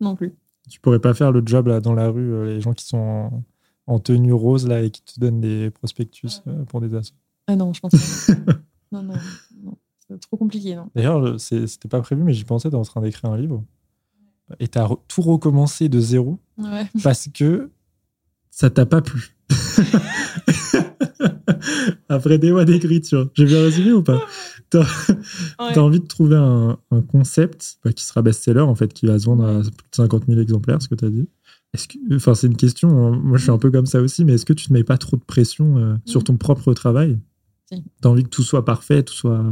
non 0.00 0.14
plus. 0.16 0.32
Tu 0.70 0.80
pourrais 0.80 1.00
pas 1.00 1.12
faire 1.14 1.32
le 1.32 1.42
job 1.44 1.66
là 1.66 1.80
dans 1.80 1.92
la 1.94 2.08
rue, 2.08 2.32
euh, 2.32 2.46
les 2.54 2.60
gens 2.60 2.72
qui 2.72 2.86
sont 2.86 2.96
en, 2.98 3.42
en 3.86 3.98
tenue 3.98 4.32
rose 4.32 4.66
là 4.66 4.82
et 4.82 4.90
qui 4.90 5.02
te 5.02 5.20
donnent 5.20 5.40
des 5.40 5.70
prospectus 5.70 6.40
pour 6.68 6.80
des 6.80 6.94
assos. 6.94 7.14
Ah 7.46 7.56
non, 7.56 7.72
je 7.74 7.80
pense 7.80 7.92
pas. 7.92 8.32
non, 8.92 9.02
non, 9.02 9.14
non. 9.62 9.76
C'est 10.08 10.20
trop 10.20 10.36
compliqué, 10.36 10.74
non. 10.76 10.88
D'ailleurs, 10.94 11.38
c'était 11.40 11.88
pas 11.88 12.00
prévu, 12.00 12.22
mais 12.22 12.32
j'y 12.32 12.44
pensais, 12.44 12.70
t'es 12.70 12.76
en 12.76 12.82
train 12.82 13.00
d'écrire 13.02 13.30
un 13.30 13.36
livre. 13.38 13.62
Et 14.60 14.68
t'as 14.68 14.86
re- 14.86 15.00
tout 15.08 15.22
recommencé 15.22 15.88
de 15.88 16.00
zéro 16.00 16.38
Ouais. 16.58 16.86
parce 17.02 17.28
que 17.32 17.70
ça 18.50 18.70
t'a 18.70 18.86
pas 18.86 19.02
plu. 19.02 19.36
Après 22.08 22.38
des 22.38 22.52
mois 22.52 22.64
d'écriture. 22.64 23.30
J'ai 23.34 23.44
bien 23.46 23.62
résumé 23.62 23.92
ou 23.92 24.02
pas? 24.02 24.20
T'as 24.70 24.84
Ouais. 25.60 25.78
envie 25.78 26.00
de 26.00 26.06
trouver 26.06 26.36
un, 26.36 26.78
un 26.90 27.02
concept 27.02 27.78
bah, 27.84 27.92
qui 27.92 28.04
sera 28.04 28.22
best-seller, 28.22 28.60
en 28.60 28.74
fait, 28.74 28.92
qui 28.92 29.06
va 29.06 29.18
se 29.18 29.26
vendre 29.26 29.44
à 29.44 29.60
plus 29.60 29.70
de 29.70 29.96
50 29.96 30.24
000 30.28 30.40
exemplaires, 30.40 30.80
ce 30.82 30.88
que 30.88 30.94
t'as 30.94 31.08
dit. 31.10 31.28
Enfin, 32.12 32.34
c'est 32.34 32.46
une 32.46 32.56
question, 32.56 32.88
hein. 32.90 33.18
moi 33.20 33.36
je 33.36 33.42
suis 33.42 33.50
un 33.50 33.58
peu 33.58 33.68
comme 33.70 33.86
ça 33.86 34.00
aussi, 34.00 34.24
mais 34.24 34.34
est-ce 34.34 34.46
que 34.46 34.52
tu 34.52 34.68
te 34.68 34.72
mets 34.72 34.84
pas 34.84 34.96
trop 34.96 35.16
de 35.16 35.24
pression 35.24 35.76
euh, 35.78 35.96
sur 36.04 36.20
Mhm. 36.20 36.24
ton 36.24 36.36
propre 36.36 36.72
travail? 36.72 37.18
Si. 37.72 37.82
T'as 38.00 38.08
envie 38.10 38.22
que 38.22 38.28
tout 38.28 38.44
soit 38.44 38.64
parfait, 38.64 39.02
tout 39.02 39.14
soit 39.14 39.44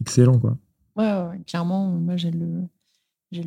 excellent, 0.00 0.38
quoi. 0.38 0.58
Ouais, 0.96 1.04
ouais, 1.12 1.28
ouais. 1.28 1.40
clairement, 1.46 1.88
moi 1.90 2.16
j'ai 2.16 2.32
le 2.32 2.62
j'ai 3.30 3.44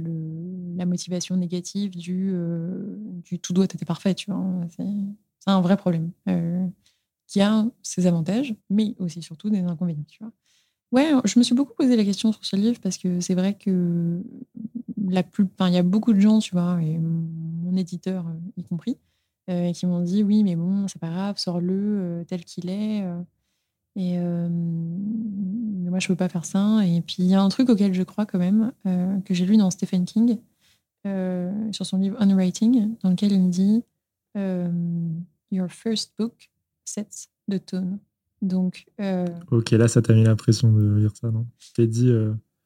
la 0.77 0.85
motivation 0.85 1.35
négative 1.35 1.95
du 1.95 2.31
euh, 2.33 2.95
du 3.23 3.39
tout 3.39 3.53
doit 3.53 3.65
être 3.65 3.85
parfait, 3.85 4.15
tu 4.15 4.31
vois. 4.31 4.43
C'est 4.75 4.85
c'est 5.39 5.49
un 5.49 5.61
vrai 5.61 5.75
problème 5.77 6.11
euh, 6.29 6.65
qui 7.27 7.41
a 7.41 7.65
ses 7.81 8.07
avantages, 8.07 8.55
mais 8.69 8.95
aussi 8.99 9.21
surtout 9.21 9.49
des 9.49 9.59
inconvénients, 9.59 10.05
tu 10.07 10.23
vois. 10.23 10.31
Ouais, 10.91 11.11
je 11.25 11.39
me 11.39 11.43
suis 11.43 11.55
beaucoup 11.55 11.73
posé 11.73 11.95
la 11.95 12.05
question 12.05 12.31
sur 12.31 12.45
ce 12.45 12.55
livre 12.55 12.79
parce 12.81 12.97
que 12.97 13.19
c'est 13.19 13.33
vrai 13.33 13.55
que 13.57 14.21
la 15.07 15.23
plus, 15.23 15.47
il 15.61 15.73
y 15.73 15.77
a 15.77 15.83
beaucoup 15.83 16.13
de 16.13 16.19
gens, 16.19 16.39
tu 16.39 16.51
vois, 16.53 16.79
et 16.81 16.97
mon 16.97 17.75
éditeur 17.75 18.27
euh, 18.27 18.33
y 18.57 18.63
compris, 18.63 18.97
qui 19.73 19.85
m'ont 19.85 20.01
dit 20.01 20.23
oui, 20.23 20.43
mais 20.43 20.55
bon, 20.55 20.87
c'est 20.87 20.99
pas 20.99 21.09
grave, 21.09 21.37
sors-le 21.37 22.23
tel 22.27 22.45
qu'il 22.45 22.69
est. 22.69 23.03
et 23.95 24.17
euh, 24.17 24.47
mais 24.49 25.89
moi, 25.89 25.99
je 25.99 26.07
peux 26.07 26.15
pas 26.15 26.29
faire 26.29 26.45
ça. 26.45 26.85
Et 26.85 27.01
puis, 27.01 27.17
il 27.19 27.25
y 27.25 27.35
a 27.35 27.41
un 27.41 27.49
truc 27.49 27.69
auquel 27.69 27.93
je 27.93 28.03
crois 28.03 28.25
quand 28.25 28.39
même, 28.39 28.71
euh, 28.87 29.19
que 29.21 29.33
j'ai 29.33 29.45
lu 29.45 29.57
dans 29.57 29.69
Stephen 29.69 30.05
King, 30.05 30.37
euh, 31.05 31.51
sur 31.71 31.85
son 31.85 31.97
livre 31.97 32.17
Unwriting, 32.19 32.95
dans 33.03 33.09
lequel 33.09 33.31
il 33.31 33.41
me 33.41 33.51
dit 33.51 33.83
Your 35.51 35.69
first 35.69 36.13
book 36.17 36.49
sets 36.85 37.29
the 37.49 37.63
tone. 37.63 37.99
Donc, 38.41 38.87
Ok, 39.51 39.71
là, 39.71 39.87
ça 39.87 40.01
t'a 40.01 40.13
mis 40.13 40.23
l'impression 40.23 40.71
de 40.71 40.95
lire 40.95 41.15
ça, 41.15 41.29
non? 41.29 41.45
Je 41.59 41.71
t'ai 41.73 41.87
dit, 41.87 42.11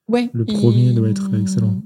ouais. 0.08 0.30
Le 0.32 0.44
premier 0.44 0.92
doit 0.92 1.10
être 1.10 1.34
excellent. 1.34 1.82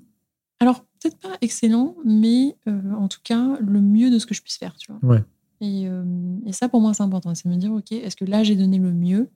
Alors, 0.61 0.85
peut-être 1.01 1.19
pas 1.19 1.37
excellent, 1.41 1.97
mais 2.05 2.57
en 2.67 3.09
tout 3.09 3.19
cas, 3.25 3.59
le 3.61 3.81
mieux 3.81 4.11
de 4.11 4.21
ce 4.21 4.27
que 4.27 4.35
je 4.35 4.43
puisse 4.43 4.59
faire, 4.59 4.77
tu 4.77 4.93
vois. 4.93 5.15
Ouais. 5.17 5.25
Et, 5.63 5.87
euh, 5.87 6.05
et 6.45 6.53
ça, 6.53 6.69
pour 6.69 6.81
moi, 6.81 6.93
c'est 6.93 7.05
important. 7.05 7.35
C'est 7.37 7.49
me 7.49 7.57
dire, 7.57 7.73
OK, 7.73 7.93
est-ce 7.93 8.17
que 8.17 8.25
là, 8.25 8.43
j'ai 8.43 8.57
donné 8.57 8.79
le 8.79 8.93
mieux? 8.93 9.31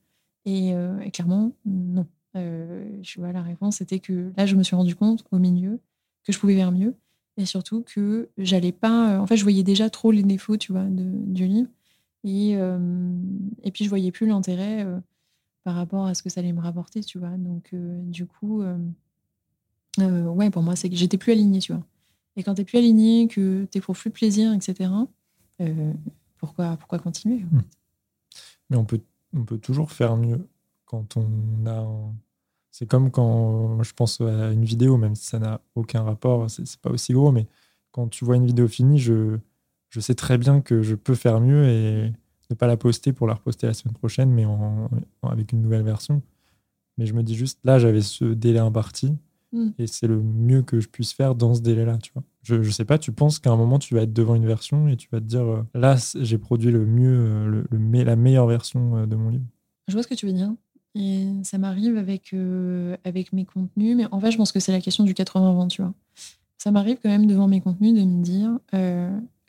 Et, 0.45 0.75
euh, 0.75 1.09
clairement, 1.09 1.53
non. 1.65 2.05
Euh, 2.35 2.85
je 3.01 3.19
vois, 3.19 3.31
la 3.31 3.41
réponse, 3.41 3.77
c'était 3.77 3.99
que 3.99 4.31
là, 4.35 4.45
je 4.45 4.55
me 4.57 4.63
suis 4.63 4.75
rendu 4.75 4.93
compte 4.93 5.23
au 5.31 5.39
milieu 5.39 5.79
que 6.25 6.33
je 6.33 6.39
pouvais 6.39 6.55
faire 6.55 6.73
mieux. 6.73 6.95
Et 7.37 7.45
surtout 7.45 7.81
que 7.83 8.29
j'allais 8.37 8.73
pas. 8.73 9.19
En 9.21 9.25
fait, 9.25 9.37
je 9.37 9.43
voyais 9.43 9.63
déjà 9.63 9.89
trop 9.89 10.11
les 10.11 10.23
défauts, 10.23 10.57
tu 10.57 10.73
vois, 10.73 10.83
du 10.89 11.47
livre. 11.47 11.69
Et, 12.23 12.53
et 13.63 13.71
puis, 13.71 13.85
je 13.85 13.89
voyais 13.89 14.11
plus 14.11 14.27
l'intérêt 14.27 14.85
par 15.63 15.75
rapport 15.75 16.07
à 16.07 16.15
ce 16.15 16.23
que 16.23 16.29
ça 16.29 16.39
allait 16.39 16.51
me 16.51 16.59
rapporter, 16.59 17.01
tu 17.01 17.19
vois. 17.19 17.37
Donc, 17.37 17.75
du 18.07 18.25
coup, 18.25 18.63
ouais, 19.99 20.49
pour 20.49 20.63
moi, 20.63 20.75
c'est 20.75 20.89
que 20.89 20.95
j'étais 20.95 21.19
plus 21.19 21.31
alignée, 21.31 21.59
tu 21.59 21.73
vois. 21.73 21.83
Et 22.35 22.43
quand 22.43 22.55
tu 22.55 22.61
n'es 22.61 22.65
plus 22.65 22.79
aligné, 22.79 23.27
que 23.27 23.67
tu 23.71 23.77
éprouves 23.77 23.99
plus 23.99 24.09
plaisir, 24.09 24.51
etc., 24.53 24.89
pourquoi, 26.37 26.77
pourquoi 26.77 26.99
continuer 26.99 27.39
mmh. 27.39 27.61
Mais 28.69 28.77
on 28.77 28.85
peut, 28.85 29.01
on 29.35 29.43
peut 29.43 29.57
toujours 29.57 29.91
faire 29.91 30.17
mieux 30.17 30.47
quand 30.85 31.17
on 31.17 31.65
a. 31.67 31.85
C'est 32.71 32.85
comme 32.85 33.09
quand 33.09 33.81
je 33.81 33.93
pense 33.93 34.21
à 34.21 34.51
une 34.51 34.65
vidéo, 34.65 34.97
même 34.97 35.15
si 35.15 35.25
ça 35.25 35.39
n'a 35.39 35.61
aucun 35.75 36.03
rapport, 36.03 36.49
c'est 36.49 36.79
pas 36.79 36.91
aussi 36.91 37.13
gros, 37.13 37.31
mais 37.31 37.47
quand 37.91 38.07
tu 38.07 38.23
vois 38.23 38.35
une 38.35 38.45
vidéo 38.45 38.67
finie, 38.67 38.99
je, 38.99 39.37
je 39.89 39.99
sais 39.99 40.13
très 40.13 40.37
bien 40.37 40.61
que 40.61 40.83
je 40.83 40.93
peux 40.93 41.15
faire 41.15 41.39
mieux 41.39 41.67
et 41.67 42.13
ne 42.49 42.55
pas 42.55 42.67
la 42.67 42.77
poster 42.77 43.13
pour 43.13 43.25
la 43.25 43.33
reposter 43.33 43.67
la 43.67 43.73
semaine 43.73 43.95
prochaine, 43.95 44.31
mais 44.31 44.45
en, 44.45 44.89
avec 45.23 45.51
une 45.53 45.61
nouvelle 45.61 45.83
version. 45.83 46.21
Mais 46.97 47.05
je 47.05 47.13
me 47.13 47.23
dis 47.23 47.35
juste, 47.35 47.59
là, 47.63 47.79
j'avais 47.79 48.01
ce 48.01 48.25
délai 48.25 48.59
imparti 48.59 49.15
mm. 49.65 49.73
et 49.79 49.87
c'est 49.87 50.07
le 50.07 50.21
mieux 50.21 50.61
que 50.61 50.79
je 50.79 50.87
puisse 50.87 51.13
faire 51.13 51.35
dans 51.35 51.53
ce 51.53 51.61
délai-là, 51.61 51.97
tu 51.97 52.11
vois. 52.13 52.23
Je, 52.47 52.55
ne 52.55 52.69
sais 52.69 52.85
pas, 52.85 52.97
tu 52.97 53.11
penses 53.11 53.39
qu'à 53.39 53.51
un 53.51 53.57
moment, 53.57 53.77
tu 53.77 53.93
vas 53.93 54.03
être 54.03 54.13
devant 54.13 54.35
une 54.35 54.45
version 54.45 54.87
et 54.87 54.95
tu 54.95 55.09
vas 55.11 55.19
te 55.19 55.25
dire, 55.25 55.43
euh, 55.43 55.63
là, 55.73 55.97
j'ai 56.15 56.37
produit 56.37 56.71
le 56.71 56.85
mieux, 56.85 57.25
euh, 57.27 57.63
le, 57.69 58.03
la 58.03 58.15
meilleure 58.15 58.47
version 58.47 58.95
euh, 58.95 59.05
de 59.05 59.17
mon 59.17 59.29
livre. 59.29 59.43
Je 59.89 59.93
vois 59.93 60.03
ce 60.03 60.07
que 60.07 60.15
tu 60.15 60.25
veux 60.25 60.31
dire. 60.31 60.53
Et 60.95 61.27
ça 61.43 61.57
m'arrive 61.57 61.97
avec, 61.97 62.33
avec 63.03 63.31
mes 63.31 63.45
contenus, 63.45 63.95
mais 63.95 64.07
en 64.11 64.19
fait, 64.19 64.31
je 64.31 64.37
pense 64.37 64.51
que 64.51 64.59
c'est 64.59 64.71
la 64.71 64.81
question 64.81 65.03
du 65.03 65.13
80-20, 65.13 65.67
tu 65.67 65.81
vois. 65.83 65.93
Ça 66.57 66.71
m'arrive 66.71 66.97
quand 67.03 67.09
même 67.09 67.27
devant 67.27 67.47
mes 67.47 67.61
contenus 67.61 67.93
de 67.93 68.03
me 68.03 68.23
dire, 68.23 68.57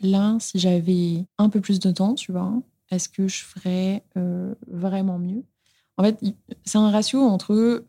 là, 0.00 0.36
si 0.40 0.58
j'avais 0.58 1.24
un 1.38 1.48
peu 1.48 1.62
plus 1.62 1.80
de 1.80 1.90
temps, 1.90 2.14
tu 2.14 2.32
vois, 2.32 2.52
est-ce 2.90 3.08
que 3.08 3.28
je 3.28 3.44
ferais 3.44 4.04
euh, 4.18 4.54
vraiment 4.66 5.18
mieux? 5.18 5.42
En 5.96 6.04
fait, 6.04 6.22
c'est 6.64 6.78
un 6.78 6.90
ratio 6.90 7.20
entre 7.20 7.82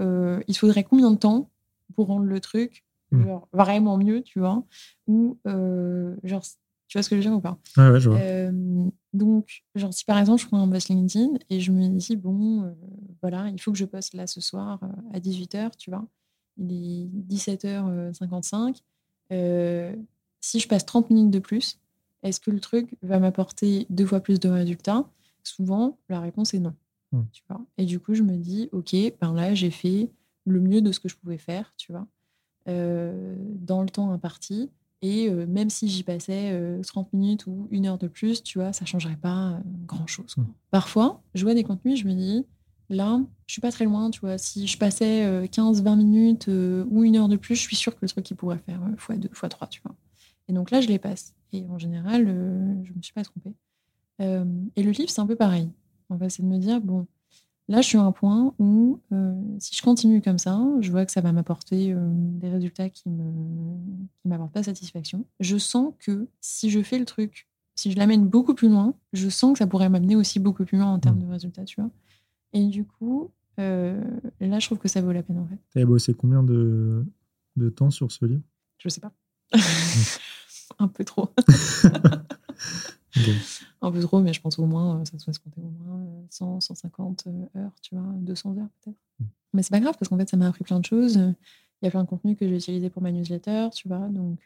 il 0.47 0.57
faudrait 0.57 0.85
combien 0.85 1.11
de 1.11 1.17
temps 1.17 1.49
pour 1.95 2.07
rendre 2.07 2.25
le 2.25 2.39
truc 2.39 2.83
genre, 3.11 3.47
vraiment 3.53 3.97
mieux, 3.97 4.21
tu 4.21 4.39
vois, 4.39 4.63
ou 5.07 5.37
euh, 5.47 6.15
genre, 6.23 6.43
tu 6.87 6.97
vois 6.97 7.03
ce 7.03 7.09
que 7.09 7.15
je 7.15 7.21
veux 7.21 7.27
dire 7.27 7.37
ou 7.37 7.41
pas? 7.41 7.57
Ouais, 7.77 7.89
ouais, 7.89 7.99
je 7.99 8.09
vois. 8.09 8.19
donc, 9.13 9.63
genre, 9.75 9.93
si 9.93 10.05
par 10.05 10.19
exemple 10.19 10.41
je 10.41 10.47
prends 10.47 10.61
un 10.61 10.67
boss 10.67 10.89
LinkedIn 10.89 11.33
et 11.49 11.59
je 11.59 11.71
me 11.71 11.87
dis, 11.87 12.15
bon, 12.15 12.75
voilà, 13.21 13.49
il 13.49 13.59
faut 13.59 13.71
que 13.71 13.77
je 13.77 13.85
poste 13.85 14.13
là 14.13 14.27
ce 14.27 14.41
soir 14.41 14.79
à 15.13 15.19
18h, 15.19 15.75
tu 15.77 15.89
vois, 15.89 16.05
il 16.57 16.71
est 16.71 17.35
17h55. 17.35 18.75
si 20.41 20.59
je 20.59 20.67
passe 20.67 20.85
30 20.85 21.09
minutes 21.09 21.31
de 21.31 21.39
plus, 21.39 21.79
est-ce 22.23 22.39
que 22.39 22.51
le 22.51 22.59
truc 22.59 22.95
va 23.01 23.19
m'apporter 23.19 23.85
deux 23.89 24.05
fois 24.05 24.19
plus 24.19 24.39
de 24.39 24.49
résultats? 24.49 25.09
Souvent, 25.43 25.97
la 26.09 26.19
réponse 26.19 26.53
est 26.53 26.59
non. 26.59 26.73
Hmm. 27.11 27.23
Tu 27.31 27.41
vois 27.49 27.61
et 27.77 27.85
du 27.85 27.99
coup, 27.99 28.13
je 28.13 28.23
me 28.23 28.35
dis, 28.37 28.69
OK, 28.71 28.95
ben 29.19 29.33
là, 29.33 29.53
j'ai 29.55 29.71
fait 29.71 30.11
le 30.51 30.61
mieux 30.61 30.81
de 30.81 30.91
ce 30.91 30.99
que 30.99 31.09
je 31.09 31.15
pouvais 31.15 31.37
faire, 31.37 31.73
tu 31.77 31.91
vois, 31.91 32.07
euh, 32.67 33.35
dans 33.55 33.81
le 33.81 33.89
temps 33.89 34.11
imparti. 34.11 34.69
Et 35.01 35.29
euh, 35.29 35.45
même 35.47 35.69
si 35.69 35.87
j'y 35.87 36.03
passais 36.03 36.79
30 36.85 37.07
euh, 37.07 37.17
minutes 37.17 37.47
ou 37.47 37.67
une 37.71 37.85
heure 37.85 37.97
de 37.97 38.07
plus, 38.07 38.43
tu 38.43 38.59
vois, 38.59 38.73
ça 38.73 38.83
ne 38.83 38.87
changerait 38.87 39.15
pas 39.15 39.59
grand-chose. 39.85 40.35
Hmm. 40.37 40.45
Parfois, 40.71 41.21
je 41.35 41.43
vois 41.43 41.53
des 41.53 41.63
contenus, 41.63 41.99
je 41.99 42.05
me 42.05 42.13
dis, 42.13 42.45
là, 42.89 43.21
je 43.47 43.53
suis 43.53 43.61
pas 43.61 43.71
très 43.71 43.85
loin, 43.85 44.09
tu 44.09 44.19
vois. 44.19 44.37
Si 44.37 44.67
je 44.67 44.77
passais 44.77 45.47
15-20 45.47 45.95
minutes 45.95 46.47
ou 46.47 47.03
une 47.03 47.15
heure 47.15 47.29
de 47.29 47.37
plus, 47.37 47.55
je 47.55 47.61
suis 47.61 47.77
sûre 47.77 47.93
que 47.93 47.99
le 48.01 48.09
truc, 48.09 48.29
il 48.29 48.35
pourrait 48.35 48.59
faire 48.59 48.81
x2, 48.97 49.29
x3, 49.29 49.69
tu 49.69 49.81
vois. 49.85 49.95
Et 50.49 50.53
donc 50.53 50.71
là, 50.71 50.81
je 50.81 50.87
les 50.87 50.99
passe. 50.99 51.33
Et 51.53 51.65
en 51.69 51.77
général, 51.77 52.25
euh, 52.27 52.83
je 52.83 52.91
ne 52.91 52.97
me 52.97 53.01
suis 53.01 53.13
pas 53.13 53.23
trompée. 53.23 53.53
Euh, 54.21 54.45
et 54.75 54.83
le 54.83 54.91
livre, 54.91 55.09
c'est 55.09 55.21
un 55.21 55.27
peu 55.27 55.35
pareil. 55.35 55.69
En 56.09 56.17
fait, 56.17 56.29
c'est 56.29 56.43
de 56.43 56.47
me 56.47 56.57
dire, 56.57 56.81
bon, 56.81 57.07
là, 57.69 57.81
je 57.81 57.87
suis 57.87 57.97
à 57.97 58.01
un 58.01 58.11
point 58.11 58.53
où, 58.59 58.99
euh, 59.11 59.41
si 59.59 59.75
je 59.75 59.81
continue 59.81 60.21
comme 60.21 60.37
ça, 60.37 60.61
je 60.81 60.91
vois 60.91 61.05
que 61.05 61.11
ça 61.11 61.21
va 61.21 61.31
m'apporter 61.31 61.95
des 61.95 62.49
résultats 62.49 62.89
qui 62.89 63.09
ne 63.09 63.77
m'apportent 64.25 64.51
pas 64.51 64.63
satisfaction. 64.63 65.25
Je 65.39 65.57
sens 65.57 65.93
que 65.99 66.27
si 66.41 66.69
je 66.69 66.81
fais 66.81 66.99
le 66.99 67.05
truc, 67.05 67.47
si 67.75 67.91
je 67.91 67.97
l'amène 67.97 68.27
beaucoup 68.27 68.53
plus 68.53 68.67
loin, 68.67 68.93
je 69.13 69.29
sens 69.29 69.53
que 69.53 69.59
ça 69.59 69.67
pourrait 69.67 69.89
m'amener 69.89 70.17
aussi 70.17 70.39
beaucoup 70.39 70.65
plus 70.65 70.77
loin 70.77 70.91
en 70.91 70.99
termes 70.99 71.19
mmh. 71.19 71.25
de 71.25 71.31
résultats, 71.31 71.63
tu 71.63 71.79
vois. 71.79 71.89
Et 72.51 72.65
du 72.65 72.83
coup, 72.83 73.31
là, 73.57 74.59
je 74.59 74.65
trouve 74.65 74.79
que 74.79 74.89
ça 74.89 75.01
vaut 75.01 75.11
la 75.11 75.23
peine, 75.23 75.39
en 75.39 75.45
fait. 75.45 75.59
Tu 75.71 75.79
as 75.79 75.85
bossé 75.85 76.13
combien 76.13 76.43
de, 76.43 77.05
de 77.55 77.69
temps 77.69 77.91
sur 77.91 78.11
ce 78.11 78.25
livre? 78.25 78.43
Je 78.79 78.89
sais 78.89 79.01
pas. 79.01 79.13
un 80.79 80.87
peu 80.87 81.03
trop. 81.03 81.29
Un 83.81 83.91
peu 83.91 84.01
trop, 84.01 84.19
mais 84.19 84.33
je 84.33 84.41
pense 84.41 84.59
au 84.59 84.65
moins, 84.65 84.99
euh, 84.99 85.05
ça 85.05 85.17
doit 85.17 85.33
se 85.33 85.39
compter 85.39 85.61
au 85.61 85.69
moins 85.83 86.05
100, 86.29 86.57
euh, 86.57 86.59
150 86.59 87.27
euh, 87.27 87.59
heures, 87.59 87.71
tu 87.81 87.95
vois, 87.95 88.03
200 88.17 88.57
heures 88.57 88.67
peut-être. 88.81 88.97
Mm. 89.19 89.25
Mais 89.53 89.63
c'est 89.63 89.71
pas 89.71 89.79
grave 89.79 89.95
parce 89.97 90.09
qu'en 90.09 90.17
fait, 90.17 90.29
ça 90.29 90.37
m'a 90.37 90.47
appris 90.47 90.63
plein 90.63 90.79
de 90.79 90.85
choses. 90.85 91.15
Il 91.15 91.85
y 91.85 91.87
a 91.87 91.91
plein 91.91 92.03
de 92.03 92.09
contenus 92.09 92.37
que 92.37 92.47
j'ai 92.47 92.55
utilisé 92.55 92.89
pour 92.89 93.01
ma 93.01 93.11
newsletter, 93.11 93.69
tu 93.73 93.87
vois. 93.87 94.09
Donc, 94.09 94.45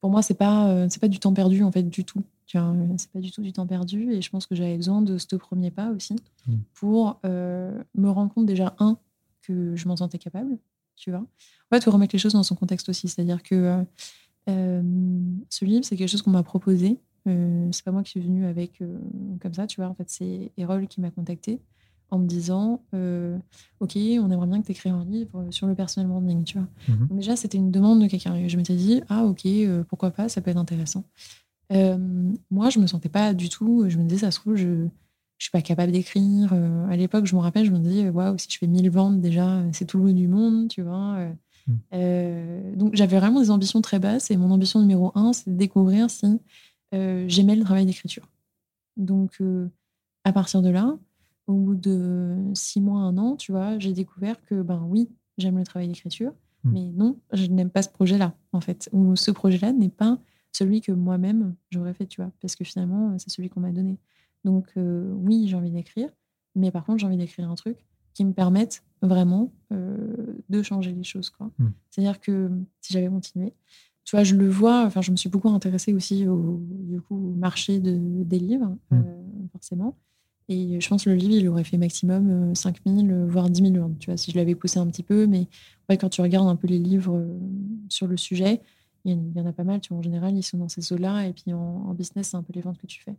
pour 0.00 0.10
moi, 0.10 0.22
c'est 0.22 0.34
pas, 0.34 0.88
c'est 0.90 1.00
pas 1.00 1.08
du 1.08 1.18
temps 1.18 1.32
perdu, 1.32 1.64
en 1.64 1.72
fait, 1.72 1.82
du 1.82 2.04
tout. 2.04 2.22
Tu 2.46 2.56
vois, 2.56 2.72
c'est 2.98 3.10
pas 3.10 3.18
du 3.18 3.32
tout 3.32 3.42
du 3.42 3.52
temps 3.52 3.66
perdu. 3.66 4.12
Et 4.12 4.22
je 4.22 4.30
pense 4.30 4.46
que 4.46 4.54
j'avais 4.54 4.76
besoin 4.76 5.02
de 5.02 5.18
ce 5.18 5.34
premier 5.34 5.72
pas 5.72 5.90
aussi 5.90 6.14
mm. 6.46 6.54
pour 6.74 7.18
me 7.24 8.08
rendre 8.08 8.32
compte 8.32 8.46
déjà, 8.46 8.76
un, 8.78 8.96
que 9.40 9.74
je 9.74 9.88
m'en 9.88 9.96
sentais 9.96 10.18
capable, 10.18 10.56
tu 10.94 11.10
vois. 11.10 11.20
En 11.20 11.74
fait, 11.74 11.78
il 11.78 11.82
faut 11.82 11.90
remettre 11.90 12.14
les 12.14 12.20
choses 12.20 12.34
dans 12.34 12.44
son 12.44 12.54
contexte 12.54 12.88
aussi. 12.90 13.08
C'est-à-dire 13.08 13.42
que 13.42 13.82
ce 14.46 15.64
livre, 15.64 15.84
c'est 15.84 15.96
quelque 15.96 16.10
chose 16.10 16.22
qu'on 16.22 16.30
m'a 16.30 16.44
proposé. 16.44 17.00
Euh, 17.26 17.68
c'est 17.70 17.84
pas 17.84 17.92
moi 17.92 18.02
qui 18.02 18.10
suis 18.10 18.20
venue 18.20 18.46
avec 18.46 18.80
euh, 18.80 18.98
comme 19.40 19.54
ça, 19.54 19.66
tu 19.66 19.80
vois. 19.80 19.88
En 19.88 19.94
fait, 19.94 20.08
c'est 20.08 20.52
Erol 20.56 20.86
qui 20.88 21.00
m'a 21.00 21.10
contacté 21.10 21.60
en 22.10 22.18
me 22.18 22.26
disant 22.26 22.82
Ok, 23.80 23.96
on 23.96 24.30
aimerait 24.30 24.46
bien 24.46 24.60
que 24.60 24.66
tu 24.66 24.72
écris 24.72 24.90
un 24.90 25.04
livre 25.04 25.46
sur 25.50 25.66
le 25.66 25.74
personal 25.74 26.08
branding, 26.08 26.44
tu 26.44 26.58
vois. 26.58 26.68
Mhm. 26.88 27.08
Donc, 27.08 27.18
déjà, 27.18 27.36
c'était 27.36 27.58
une 27.58 27.70
demande 27.70 28.02
de 28.02 28.06
quelqu'un. 28.06 28.46
Je 28.46 28.56
m'étais 28.56 28.76
dit 28.76 29.02
Ah, 29.08 29.24
ok, 29.24 29.46
pourquoi 29.88 30.10
pas, 30.10 30.28
ça 30.28 30.40
peut 30.40 30.50
être 30.50 30.58
intéressant. 30.58 31.04
moi, 32.50 32.70
je 32.70 32.78
me 32.78 32.86
sentais 32.86 33.08
pas 33.08 33.32
du 33.34 33.48
tout. 33.48 33.84
Je 33.88 33.98
me 33.98 34.04
disais 34.04 34.26
Ça 34.26 34.30
se 34.30 34.40
trouve, 34.40 34.56
je, 34.56 34.86
je 35.38 35.44
suis 35.44 35.50
pas 35.50 35.62
capable 35.62 35.92
d'écrire. 35.92 36.52
à 36.52 36.96
l'époque, 36.96 37.24
je 37.26 37.34
me 37.34 37.40
rappelle, 37.40 37.64
je 37.64 37.70
me 37.72 37.78
disais 37.78 38.10
Waouh, 38.10 38.36
si 38.36 38.48
je 38.50 38.58
fais 38.58 38.66
1000 38.66 38.90
ventes, 38.90 39.20
déjà, 39.20 39.62
c'est 39.72 39.86
tout 39.86 39.96
le 39.98 40.04
monde 40.04 40.16
du 40.16 40.28
monde, 40.28 40.68
tu 40.68 40.82
vois. 40.82 41.32
Mm. 41.66 41.72
Euh, 41.94 42.76
donc 42.76 42.94
j'avais 42.94 43.18
vraiment 43.18 43.40
des 43.40 43.50
ambitions 43.50 43.80
très 43.82 43.98
basses 43.98 44.30
et 44.30 44.36
mon 44.36 44.50
ambition 44.50 44.80
numéro 44.80 45.12
un, 45.14 45.32
c'est 45.32 45.50
de 45.50 45.56
découvrir 45.56 46.10
si 46.10 46.26
euh, 46.26 46.36
j'aimais 46.92 47.56
le 47.56 47.64
travail 47.64 47.86
d'écriture. 47.86 48.28
Donc 48.96 49.40
euh, 49.40 49.68
à 50.24 50.32
partir 50.32 50.62
de 50.62 50.70
là, 50.70 50.98
au 51.46 51.54
bout 51.54 51.74
de 51.74 52.36
six 52.54 52.80
mois, 52.80 53.00
un 53.00 53.18
an, 53.18 53.36
tu 53.36 53.52
vois, 53.52 53.78
j'ai 53.78 53.92
découvert 53.92 54.40
que 54.42 54.62
ben 54.62 54.86
oui, 54.88 55.10
j'aime 55.38 55.58
le 55.58 55.64
travail 55.64 55.88
d'écriture, 55.88 56.32
mm. 56.64 56.72
mais 56.72 56.92
non, 56.92 57.18
je 57.32 57.46
n'aime 57.46 57.70
pas 57.70 57.82
ce 57.82 57.88
projet-là, 57.88 58.34
en 58.52 58.60
fait. 58.60 58.88
Ou 58.92 59.16
ce 59.16 59.30
projet-là 59.30 59.72
n'est 59.72 59.88
pas 59.88 60.18
celui 60.52 60.80
que 60.80 60.92
moi-même 60.92 61.54
j'aurais 61.70 61.94
fait, 61.94 62.06
tu 62.06 62.20
vois, 62.20 62.30
parce 62.40 62.54
que 62.54 62.64
finalement, 62.64 63.18
c'est 63.18 63.30
celui 63.30 63.48
qu'on 63.48 63.60
m'a 63.60 63.72
donné. 63.72 63.98
Donc 64.44 64.72
oui, 64.76 65.46
j'ai 65.48 65.56
envie 65.56 65.70
d'écrire, 65.70 66.10
mais 66.54 66.70
par 66.70 66.84
contre, 66.84 66.98
j'ai 66.98 67.06
envie 67.06 67.16
d'écrire 67.16 67.48
un 67.48 67.54
truc 67.54 67.86
qui 68.14 68.24
me 68.24 68.32
permettent 68.32 68.82
vraiment 69.00 69.52
euh, 69.72 70.36
de 70.48 70.62
changer 70.62 70.92
les 70.92 71.04
choses. 71.04 71.30
Quoi. 71.30 71.50
Hmm. 71.58 71.70
C'est-à-dire 71.90 72.20
que 72.20 72.50
si 72.80 72.92
j'avais 72.92 73.08
continué, 73.08 73.54
tu 74.04 74.16
vois, 74.16 74.24
je 74.24 74.34
le 74.34 74.48
vois, 74.48 74.84
enfin, 74.84 75.00
je 75.00 75.10
me 75.10 75.16
suis 75.16 75.28
beaucoup 75.28 75.48
intéressée 75.48 75.92
aussi 75.92 76.26
au, 76.26 76.60
du 76.68 77.00
coup, 77.00 77.14
au 77.14 77.34
marché 77.34 77.80
de, 77.80 77.96
des 78.24 78.38
livres, 78.38 78.76
hmm. 78.90 78.96
euh, 78.96 79.46
forcément. 79.52 79.96
Et 80.48 80.80
je 80.80 80.88
pense 80.88 81.04
que 81.04 81.10
le 81.10 81.16
livre, 81.16 81.34
il 81.34 81.48
aurait 81.48 81.64
fait 81.64 81.78
maximum 81.78 82.54
5 82.54 82.80
euh, 82.86 83.06
000, 83.06 83.26
voire 83.28 83.48
10 83.48 83.62
000 83.72 83.74
euros, 83.76 83.94
tu 83.98 84.10
vois, 84.10 84.16
si 84.16 84.32
je 84.32 84.36
l'avais 84.36 84.54
poussé 84.54 84.78
un 84.78 84.86
petit 84.86 85.04
peu. 85.04 85.26
Mais 85.26 85.46
ouais, 85.88 85.96
quand 85.96 86.08
tu 86.08 86.20
regardes 86.20 86.48
un 86.48 86.56
peu 86.56 86.66
les 86.66 86.78
livres 86.78 87.24
sur 87.88 88.06
le 88.06 88.16
sujet, 88.16 88.60
il 89.04 89.32
y, 89.34 89.40
en 89.40 89.46
a 89.46 89.52
pas 89.52 89.64
mal, 89.64 89.80
tu 89.80 89.90
vois, 89.90 89.98
en 89.98 90.02
général, 90.02 90.36
ils 90.36 90.42
sont 90.42 90.58
dans 90.58 90.68
ces 90.68 90.92
eaux-là. 90.92 91.26
Et 91.26 91.32
puis 91.32 91.52
en, 91.52 91.58
en 91.58 91.94
business, 91.94 92.28
c'est 92.30 92.36
un 92.36 92.42
peu 92.42 92.52
les 92.52 92.60
ventes 92.60 92.78
que 92.78 92.86
tu 92.86 93.00
fais. 93.00 93.16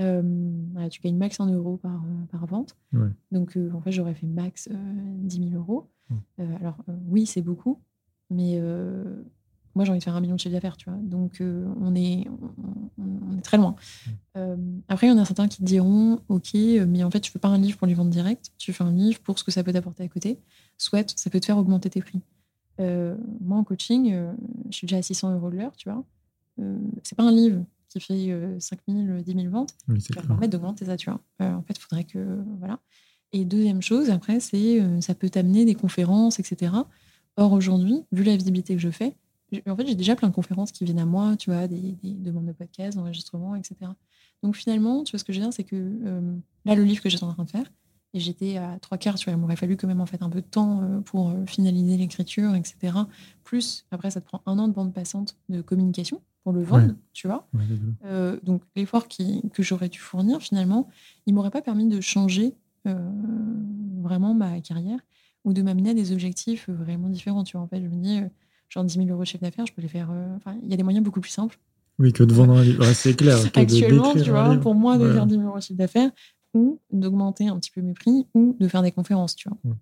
Euh, 0.00 0.88
tu 0.88 1.00
gagnes 1.00 1.16
max 1.16 1.40
1 1.40 1.52
euro 1.52 1.76
par, 1.76 2.02
euh, 2.02 2.26
par 2.30 2.46
vente. 2.46 2.76
Donc, 3.30 3.56
euh, 3.56 3.70
en 3.74 3.80
fait, 3.80 3.92
j'aurais 3.92 4.14
fait 4.14 4.26
max 4.26 4.68
10 4.68 5.50
000 5.50 5.50
euros. 5.54 5.88
alors, 6.38 6.78
oui, 7.08 7.26
c'est 7.26 7.42
beaucoup, 7.42 7.80
mais 8.30 8.60
moi, 9.80 9.84
j'ai 9.86 9.92
envie 9.92 9.98
de 9.98 10.04
faire 10.04 10.14
un 10.14 10.20
million 10.20 10.34
de 10.34 10.40
chiffre 10.40 10.52
d'affaires, 10.52 10.76
tu 10.76 10.90
vois. 10.90 10.98
Donc, 11.02 11.40
on, 11.40 11.94
est, 11.94 12.26
on, 12.98 13.38
est 13.38 13.42
très 13.42 13.56
loin. 13.56 13.74
après, 14.88 15.06
il 15.06 15.10
y 15.10 15.12
en 15.12 15.18
a 15.18 15.24
certains 15.24 15.48
qui 15.48 15.62
diront, 15.62 16.20
OK, 16.28 16.54
mais 16.54 17.02
en 17.02 17.10
fait, 17.10 17.20
tu 17.20 17.30
fais 17.30 17.38
pas 17.38 17.48
un 17.48 17.58
livre 17.58 17.78
pour 17.78 17.86
les 17.86 17.94
vendre 17.94 18.10
direct, 18.10 18.50
tu 18.58 18.72
fais 18.72 18.84
un 18.84 18.92
livre 18.92 19.20
pour 19.20 19.38
ce 19.38 19.44
que 19.44 19.50
ça 19.50 19.64
peut 19.64 19.72
t'apporter 19.72 20.02
à 20.02 20.08
côté. 20.08 20.38
Soit 20.76 21.18
ça 21.18 21.30
peut 21.30 21.40
te 21.40 21.46
faire 21.46 21.58
augmenter 21.58 21.88
tes 21.88 22.02
prix. 22.02 22.20
moi, 22.78 23.58
en 23.58 23.64
coaching, 23.64 24.14
je 24.70 24.76
suis 24.76 24.86
déjà 24.86 24.98
à 24.98 25.02
600 25.02 25.34
euros 25.34 25.50
de 25.50 25.56
l'heure, 25.56 25.72
tu 25.76 25.90
vois. 25.90 26.04
c'est 27.02 27.16
pas 27.16 27.24
un 27.24 27.32
livre 27.32 27.64
qui 27.90 28.00
fait 28.00 28.60
5 28.60 28.78
000, 28.88 29.20
10 29.22 29.32
000 29.34 29.48
ventes, 29.50 29.74
oui, 29.88 29.98
qui 29.98 30.12
va 30.12 30.22
permettre 30.22 30.52
d'augmenter 30.52 30.84
ça, 30.84 30.96
tu 30.96 31.10
vois. 31.10 31.20
Euh, 31.42 31.52
en 31.52 31.62
fait, 31.62 31.74
il 31.76 31.80
faudrait 31.80 32.04
que. 32.04 32.38
Voilà. 32.58 32.78
Et 33.32 33.44
deuxième 33.44 33.82
chose, 33.82 34.10
après, 34.10 34.40
c'est 34.40 34.80
euh, 34.80 35.00
ça 35.00 35.14
peut 35.14 35.28
t'amener 35.28 35.64
des 35.64 35.74
conférences, 35.74 36.38
etc. 36.38 36.72
Or, 37.36 37.52
aujourd'hui, 37.52 38.02
vu 38.12 38.22
la 38.22 38.36
visibilité 38.36 38.74
que 38.74 38.80
je 38.80 38.90
fais, 38.90 39.16
en 39.66 39.76
fait, 39.76 39.86
j'ai 39.86 39.94
déjà 39.94 40.16
plein 40.16 40.28
de 40.28 40.34
conférences 40.34 40.72
qui 40.72 40.84
viennent 40.84 40.98
à 40.98 41.06
moi, 41.06 41.36
tu 41.36 41.50
vois, 41.50 41.66
des, 41.66 41.96
demandes 42.02 42.46
de 42.46 42.52
podcasts, 42.52 42.96
d'enregistrements, 42.96 43.54
etc. 43.54 43.76
Donc 44.42 44.56
finalement, 44.56 45.04
tu 45.04 45.12
vois 45.12 45.18
ce 45.18 45.24
que 45.24 45.32
je 45.32 45.38
veux 45.38 45.44
dire, 45.44 45.52
c'est 45.52 45.64
que 45.64 45.76
euh, 45.76 46.36
là, 46.64 46.74
le 46.74 46.84
livre 46.84 47.02
que 47.02 47.08
j'étais 47.08 47.24
en 47.24 47.32
train 47.32 47.44
de 47.44 47.50
faire, 47.50 47.70
et 48.12 48.18
j'étais 48.20 48.56
à 48.56 48.78
trois 48.80 48.98
quarts, 48.98 49.14
tu 49.16 49.24
vois, 49.26 49.34
il 49.34 49.40
m'aurait 49.40 49.56
fallu 49.56 49.76
quand 49.76 49.86
même 49.86 50.00
en 50.00 50.06
fait 50.06 50.22
un 50.22 50.30
peu 50.30 50.40
de 50.40 50.46
temps 50.46 50.82
euh, 50.82 51.00
pour 51.00 51.30
euh, 51.30 51.46
finaliser 51.46 51.96
l'écriture, 51.96 52.54
etc. 52.54 52.94
Plus, 53.44 53.86
après, 53.90 54.10
ça 54.10 54.20
te 54.20 54.26
prend 54.26 54.42
un 54.46 54.58
an 54.58 54.66
de 54.68 54.72
bande 54.72 54.92
passante 54.92 55.36
de 55.48 55.60
communication 55.62 56.20
pour 56.42 56.52
le 56.52 56.62
vendre, 56.62 56.86
Ouais. 56.88 56.94
tu 57.12 57.28
vois. 57.28 57.46
Ouais. 57.54 57.64
Euh, 58.06 58.38
donc 58.42 58.62
l'effort 58.74 59.06
que 59.08 59.62
j'aurais 59.62 59.88
dû 59.88 59.98
fournir, 59.98 60.40
finalement, 60.40 60.88
il 61.26 61.34
m'aurait 61.34 61.50
pas 61.50 61.62
permis 61.62 61.86
de 61.86 62.00
changer 62.00 62.54
euh, 62.86 62.94
vraiment 64.00 64.34
ma 64.34 64.60
carrière 64.60 64.98
ou 65.44 65.52
de 65.52 65.62
m'amener 65.62 65.90
à 65.90 65.94
des 65.94 66.12
objectifs 66.12 66.68
vraiment 66.68 67.08
différents, 67.08 67.44
tu 67.44 67.56
vois. 67.56 67.64
En 67.64 67.68
fait, 67.68 67.80
je 67.82 67.88
me 67.88 68.02
dis, 68.02 68.20
genre 68.70 68.84
10 68.84 68.94
000 68.96 69.08
euros 69.10 69.20
de 69.20 69.26
chiffre 69.26 69.42
d'affaires, 69.42 69.66
je 69.66 69.72
peux 69.74 69.82
les 69.82 69.88
faire... 69.88 70.08
euh, 70.10 70.36
Enfin, 70.36 70.56
il 70.62 70.70
y 70.70 70.74
a 70.74 70.76
des 70.78 70.82
moyens 70.82 71.04
beaucoup 71.04 71.20
plus 71.20 71.30
simples 71.30 71.58
Oui, 71.98 72.12
que 72.14 72.22
de 72.24 72.32
vendre 72.32 72.54
un 72.54 72.62
livre. 72.62 72.86
Ouais, 72.86 72.94
c'est 72.94 73.14
clair. 73.14 73.36
actuellement, 73.54 74.12
tu 74.14 74.30
vois, 74.30 74.56
pour 74.56 74.74
moi, 74.74 74.96
de 74.96 75.04
Ouais. 75.04 75.12
faire 75.12 75.26
10 75.26 75.34
000 75.34 75.46
euros 75.46 75.56
de 75.58 75.62
chiffre 75.62 75.76
d'affaires 75.78 76.10
ou 76.54 76.80
d'augmenter 76.92 77.48
un 77.48 77.58
petit 77.58 77.70
peu 77.70 77.82
mes 77.82 77.92
prix 77.94 78.26
ou 78.34 78.56
de 78.58 78.66
faire 78.68 78.82
des 78.82 78.92
conférences, 78.92 79.36
tu 79.36 79.48
vois. 79.48 79.58
Mm. 79.64 79.76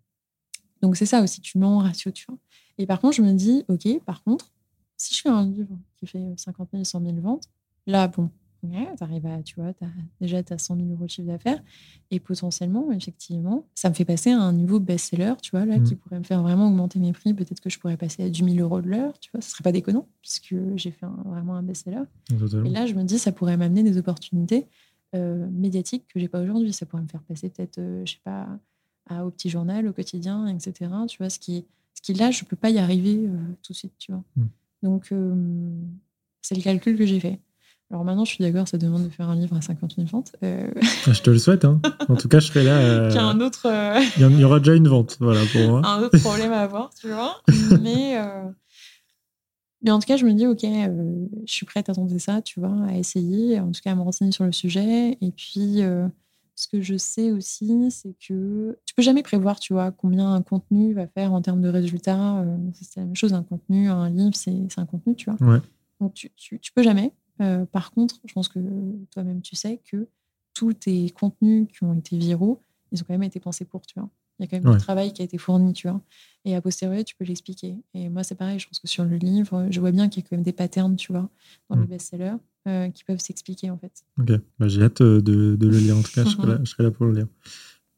Donc, 0.82 0.96
c'est 0.96 1.06
ça 1.06 1.22
aussi, 1.22 1.40
tu 1.40 1.58
mets 1.58 1.66
en 1.66 1.78
ratio, 1.78 2.10
tu 2.10 2.24
vois. 2.28 2.38
Et 2.78 2.86
par 2.86 3.00
contre, 3.00 3.16
je 3.16 3.22
me 3.22 3.32
dis, 3.32 3.64
OK, 3.68 3.86
par 4.04 4.22
contre, 4.22 4.50
si 4.96 5.14
je 5.14 5.20
fais 5.20 5.28
un 5.28 5.44
livre 5.44 5.76
qui 5.96 6.06
fait 6.06 6.34
50 6.36 6.68
000, 6.72 6.84
100 6.84 7.00
000 7.02 7.16
ventes, 7.20 7.44
là, 7.86 8.08
bon, 8.08 8.30
ouais, 8.62 8.94
t'arrives 8.96 9.26
à, 9.26 9.42
tu 9.42 9.54
vois, 9.56 9.68
as, 9.68 9.86
déjà, 10.20 10.42
tu 10.42 10.52
as 10.52 10.58
100 10.58 10.76
000 10.76 10.88
euros 10.90 11.04
de 11.04 11.10
chiffre 11.10 11.28
d'affaires 11.28 11.62
et 12.10 12.20
potentiellement, 12.20 12.90
effectivement, 12.92 13.66
ça 13.74 13.88
me 13.88 13.94
fait 13.94 14.04
passer 14.04 14.30
à 14.30 14.38
un 14.40 14.52
niveau 14.52 14.80
best-seller, 14.80 15.34
tu 15.42 15.50
vois, 15.52 15.64
là, 15.66 15.78
Mm. 15.78 15.82
qui 15.84 15.94
pourrait 15.96 16.18
me 16.18 16.24
faire 16.24 16.42
vraiment 16.42 16.68
augmenter 16.68 16.98
mes 16.98 17.12
prix. 17.12 17.34
Peut-être 17.34 17.60
que 17.60 17.70
je 17.70 17.78
pourrais 17.78 17.96
passer 17.96 18.22
à 18.24 18.28
10 18.30 18.44
000 18.44 18.56
euros 18.58 18.80
de 18.80 18.88
l'heure, 18.88 19.18
tu 19.20 19.30
vois, 19.32 19.40
ce 19.40 19.50
serait 19.50 19.62
pas 19.62 19.72
déconnant 19.72 20.06
puisque 20.20 20.54
j'ai 20.76 20.90
fait 20.90 21.06
un- 21.06 21.22
vraiment 21.26 21.54
un 21.56 21.62
best-seller. 21.62 22.02
Totalement. 22.38 22.66
Et 22.66 22.70
là, 22.72 22.86
je 22.86 22.94
me 22.94 23.04
dis, 23.04 23.18
ça 23.18 23.32
pourrait 23.32 23.56
m'amener 23.56 23.82
des 23.82 23.98
opportunités 23.98 24.66
euh, 25.14 25.48
médiatiques 25.50 26.06
que 26.08 26.20
j'ai 26.20 26.28
pas 26.28 26.40
aujourd'hui. 26.42 26.72
Ça 26.72 26.84
pourrait 26.84 27.02
me 27.02 27.08
faire 27.08 27.22
passer 27.22 27.48
peut-être, 27.48 27.78
euh, 27.78 28.02
je 28.04 28.12
sais 28.12 28.20
pas, 28.24 28.46
à, 29.08 29.24
au 29.24 29.30
petit 29.30 29.48
journal, 29.48 29.86
au 29.88 29.92
quotidien, 29.94 30.46
etc. 30.48 30.90
Tu 31.08 31.16
vois, 31.18 31.30
ce 31.30 31.38
qui, 31.38 31.64
ce 31.94 32.02
qui 32.02 32.12
là, 32.12 32.30
je 32.30 32.44
peux 32.44 32.56
pas 32.56 32.68
y 32.70 32.78
arriver 32.78 33.26
euh, 33.26 33.36
tout 33.62 33.72
de 33.72 33.76
suite, 33.78 33.94
tu 33.98 34.12
vois. 34.12 34.22
Mm. 34.36 34.44
Donc, 34.82 35.08
euh, 35.12 35.34
c'est 36.42 36.54
le 36.54 36.60
calcul 36.62 36.96
que 36.98 37.06
j'ai 37.06 37.20
fait. 37.20 37.40
Alors 37.90 38.04
maintenant, 38.04 38.24
je 38.26 38.32
suis 38.32 38.44
d'accord, 38.44 38.68
ça 38.68 38.76
demande 38.76 39.04
de 39.04 39.08
faire 39.08 39.30
un 39.30 39.34
livre 39.34 39.56
à 39.56 39.62
50 39.62 39.94
000 39.96 40.06
ventes. 40.08 40.32
Euh, 40.42 40.70
Ah, 41.06 41.12
Je 41.12 41.22
te 41.22 41.30
le 41.30 41.38
souhaite. 41.38 41.64
Hein. 41.64 41.80
En 42.08 42.16
tout 42.16 42.28
cas, 42.28 42.38
je 42.38 42.48
serai 42.48 42.62
là. 42.64 42.78
euh, 42.78 43.10
qui 43.12 43.16
a 43.16 43.24
un 43.24 43.40
autre, 43.40 43.66
euh, 43.66 43.98
Il 44.18 44.22
y 44.22 44.30
il 44.34 44.40
y 44.40 44.44
aura 44.44 44.58
déjà 44.58 44.74
une 44.74 44.88
vente, 44.88 45.16
voilà, 45.20 45.40
pour 45.52 45.62
moi. 45.68 45.82
un 45.86 46.02
autre 46.02 46.18
problème 46.18 46.52
à 46.52 46.60
avoir, 46.60 46.90
tu 46.94 47.08
vois. 47.08 47.40
Mais, 47.82 48.16
mais 49.82 49.90
en 49.92 50.00
tout 50.00 50.06
cas, 50.06 50.16
je 50.16 50.26
me 50.26 50.32
dis, 50.32 50.46
OK, 50.46 50.62
je 50.62 51.52
suis 51.52 51.64
prête 51.64 51.88
à 51.88 51.94
tenter 51.94 52.18
ça, 52.18 52.42
tu 52.42 52.58
vois, 52.60 52.74
à 52.88 52.94
essayer, 52.96 53.60
en 53.60 53.70
tout 53.70 53.80
cas 53.82 53.92
à 53.92 53.94
me 53.94 54.02
renseigner 54.02 54.32
sur 54.32 54.44
le 54.44 54.52
sujet. 54.52 55.16
Et 55.20 55.30
puis, 55.30 55.80
ce 56.56 56.66
que 56.68 56.82
je 56.82 56.96
sais 56.96 57.30
aussi, 57.30 57.88
c'est 57.90 58.12
que 58.18 58.76
tu 58.84 58.94
peux 58.94 59.02
jamais 59.02 59.22
prévoir, 59.22 59.60
tu 59.60 59.72
vois, 59.72 59.92
combien 59.92 60.32
un 60.34 60.42
contenu 60.42 60.92
va 60.94 61.06
faire 61.06 61.32
en 61.32 61.40
termes 61.40 61.62
de 61.62 61.68
résultats. 61.68 62.44
C'est 62.74 62.96
la 63.00 63.06
même 63.06 63.14
chose, 63.16 63.32
un 63.34 63.44
contenu, 63.44 63.88
un 63.88 64.10
livre, 64.10 64.34
c'est 64.34 64.52
c'est 64.68 64.80
un 64.80 64.86
contenu, 64.86 65.14
tu 65.14 65.30
vois. 65.30 65.48
Ouais. 65.48 65.60
Donc, 66.00 66.12
tu, 66.14 66.30
tu, 66.36 66.58
tu 66.58 66.72
peux 66.72 66.82
jamais. 66.82 67.12
Euh, 67.40 67.64
par 67.66 67.90
contre, 67.92 68.16
je 68.26 68.32
pense 68.32 68.48
que 68.48 68.58
toi-même, 69.10 69.42
tu 69.42 69.56
sais 69.56 69.80
que 69.90 70.08
tous 70.54 70.72
tes 70.74 71.10
contenus 71.10 71.68
qui 71.72 71.84
ont 71.84 71.94
été 71.94 72.18
viraux, 72.18 72.62
ils 72.92 73.00
ont 73.00 73.04
quand 73.06 73.14
même 73.14 73.22
été 73.22 73.38
pensés 73.40 73.64
pour, 73.64 73.82
tu 73.86 73.98
vois. 73.98 74.08
Il 74.38 74.44
y 74.44 74.44
a 74.44 74.48
quand 74.48 74.56
même 74.56 74.66
Ouais. 74.72 74.78
du 74.78 74.82
travail 74.84 75.12
qui 75.12 75.22
a 75.22 75.24
été 75.24 75.36
fourni, 75.36 75.72
tu 75.72 75.88
vois. 75.88 76.00
Et 76.44 76.54
a 76.54 76.60
posteriori, 76.62 77.04
tu 77.04 77.16
peux 77.16 77.24
l'expliquer. 77.24 77.76
Et 77.94 78.08
moi, 78.08 78.22
c'est 78.22 78.36
pareil, 78.36 78.58
je 78.58 78.68
pense 78.68 78.78
que 78.78 78.86
sur 78.88 79.04
le 79.04 79.16
livre, 79.16 79.66
je 79.70 79.80
vois 79.80 79.90
bien 79.90 80.08
qu'il 80.08 80.22
y 80.22 80.26
a 80.26 80.28
quand 80.28 80.36
même 80.36 80.44
des 80.44 80.52
patterns, 80.52 80.96
tu 80.96 81.12
vois, 81.12 81.28
dans 81.68 81.76
Mm. 81.76 81.80
les 81.82 81.86
best-sellers, 81.88 82.36
euh, 82.68 82.88
qui 82.90 83.02
peuvent 83.04 83.18
s'expliquer, 83.20 83.70
en 83.70 83.78
fait. 83.78 84.04
Ok, 84.18 84.30
bah, 84.58 84.68
j'ai 84.68 84.82
hâte 84.82 85.00
euh, 85.00 85.20
de, 85.20 85.56
de 85.56 85.66
le 85.68 85.78
lire. 85.78 85.96
En 85.96 86.02
tout 86.02 86.12
cas, 86.12 86.24
je 86.24 86.30
serai, 86.30 86.46
là, 86.46 86.58
je 86.64 86.70
serai 86.70 86.84
là 86.84 86.90
pour 86.92 87.06
le 87.06 87.12
lire. 87.14 87.26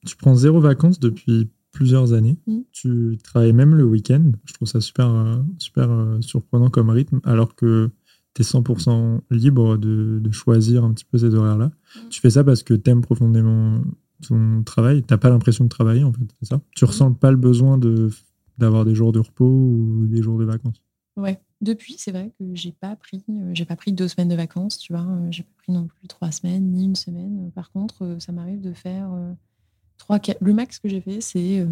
Tu 0.07 0.17
prends 0.17 0.35
zéro 0.35 0.61
vacances 0.61 0.99
depuis 0.99 1.51
plusieurs 1.73 2.15
années. 2.15 2.39
Mm. 2.47 2.61
Tu 2.73 3.19
travailles 3.23 3.53
même 3.53 3.75
le 3.75 3.85
week-end. 3.85 4.33
Je 4.47 4.55
trouve 4.55 4.67
ça 4.67 4.81
super, 4.81 5.43
super 5.59 5.91
surprenant 6.21 6.71
comme 6.71 6.89
rythme, 6.91 7.21
alors 7.25 7.55
que 7.55 7.91
tu 8.35 8.43
es 8.43 8.45
100% 8.45 9.21
libre 9.31 9.77
de, 9.77 10.21
de 10.23 10.31
choisir 10.31 10.85
un 10.85 10.93
petit 10.93 11.05
peu 11.05 11.19
ces 11.19 11.35
horaires-là. 11.35 11.67
Mm. 11.67 12.09
Tu 12.11 12.21
fais 12.21 12.31
ça 12.31 12.45
parce 12.45 12.63
que 12.63 12.75
tu 12.75 12.91
aimes 12.91 13.01
profondément 13.01 13.81
ton 14.27 14.63
travail. 14.63 15.03
Tu 15.03 15.17
pas 15.17 15.31
l'impression 15.31 15.65
de 15.65 15.69
travailler, 15.69 16.05
en 16.05 16.13
fait, 16.13 16.27
c'est 16.41 16.49
ça? 16.49 16.61
Tu 16.77 16.85
ressens 16.85 17.13
pas 17.15 17.31
le 17.31 17.37
besoin 17.37 17.79
de 17.79 18.11
d'avoir 18.59 18.85
des 18.85 18.95
jours 18.95 19.13
de 19.13 19.21
repos 19.21 19.47
ou 19.49 20.07
des 20.07 20.23
jours 20.23 20.39
de 20.39 20.45
vacances? 20.45 20.83
Ouais. 21.17 21.41
Depuis, 21.63 21.97
c'est 21.99 22.11
vrai 22.11 22.33
que 22.39 22.45
j'ai 22.55 22.73
pas 22.73 22.97
pris, 22.97 23.23
euh, 23.29 23.51
j'ai 23.53 23.65
pas 23.67 23.77
pris 23.77 23.93
deux 23.93 24.09
semaines 24.09 24.29
de 24.29 24.35
vacances, 24.35 24.79
tu 24.79 24.93
vois. 24.95 25.03
euh, 25.03 25.29
j'ai 25.31 25.43
pas 25.43 25.53
pris 25.59 25.73
non 25.73 25.87
plus 25.87 26.09
trois 26.09 26.31
semaines 26.31 26.71
ni 26.73 26.85
une 26.85 26.95
semaine. 26.97 27.47
Euh, 27.47 27.51
Par 27.51 27.71
contre, 27.71 28.03
euh, 28.03 28.19
ça 28.19 28.33
m'arrive 28.33 28.61
de 28.63 28.73
faire 28.73 29.11
trois, 29.99 30.19
quatre. 30.19 30.39
Le 30.43 30.55
max 30.55 30.79
que 30.79 30.89
j'ai 30.89 31.01
fait, 31.01 31.21
c'est 31.21 31.67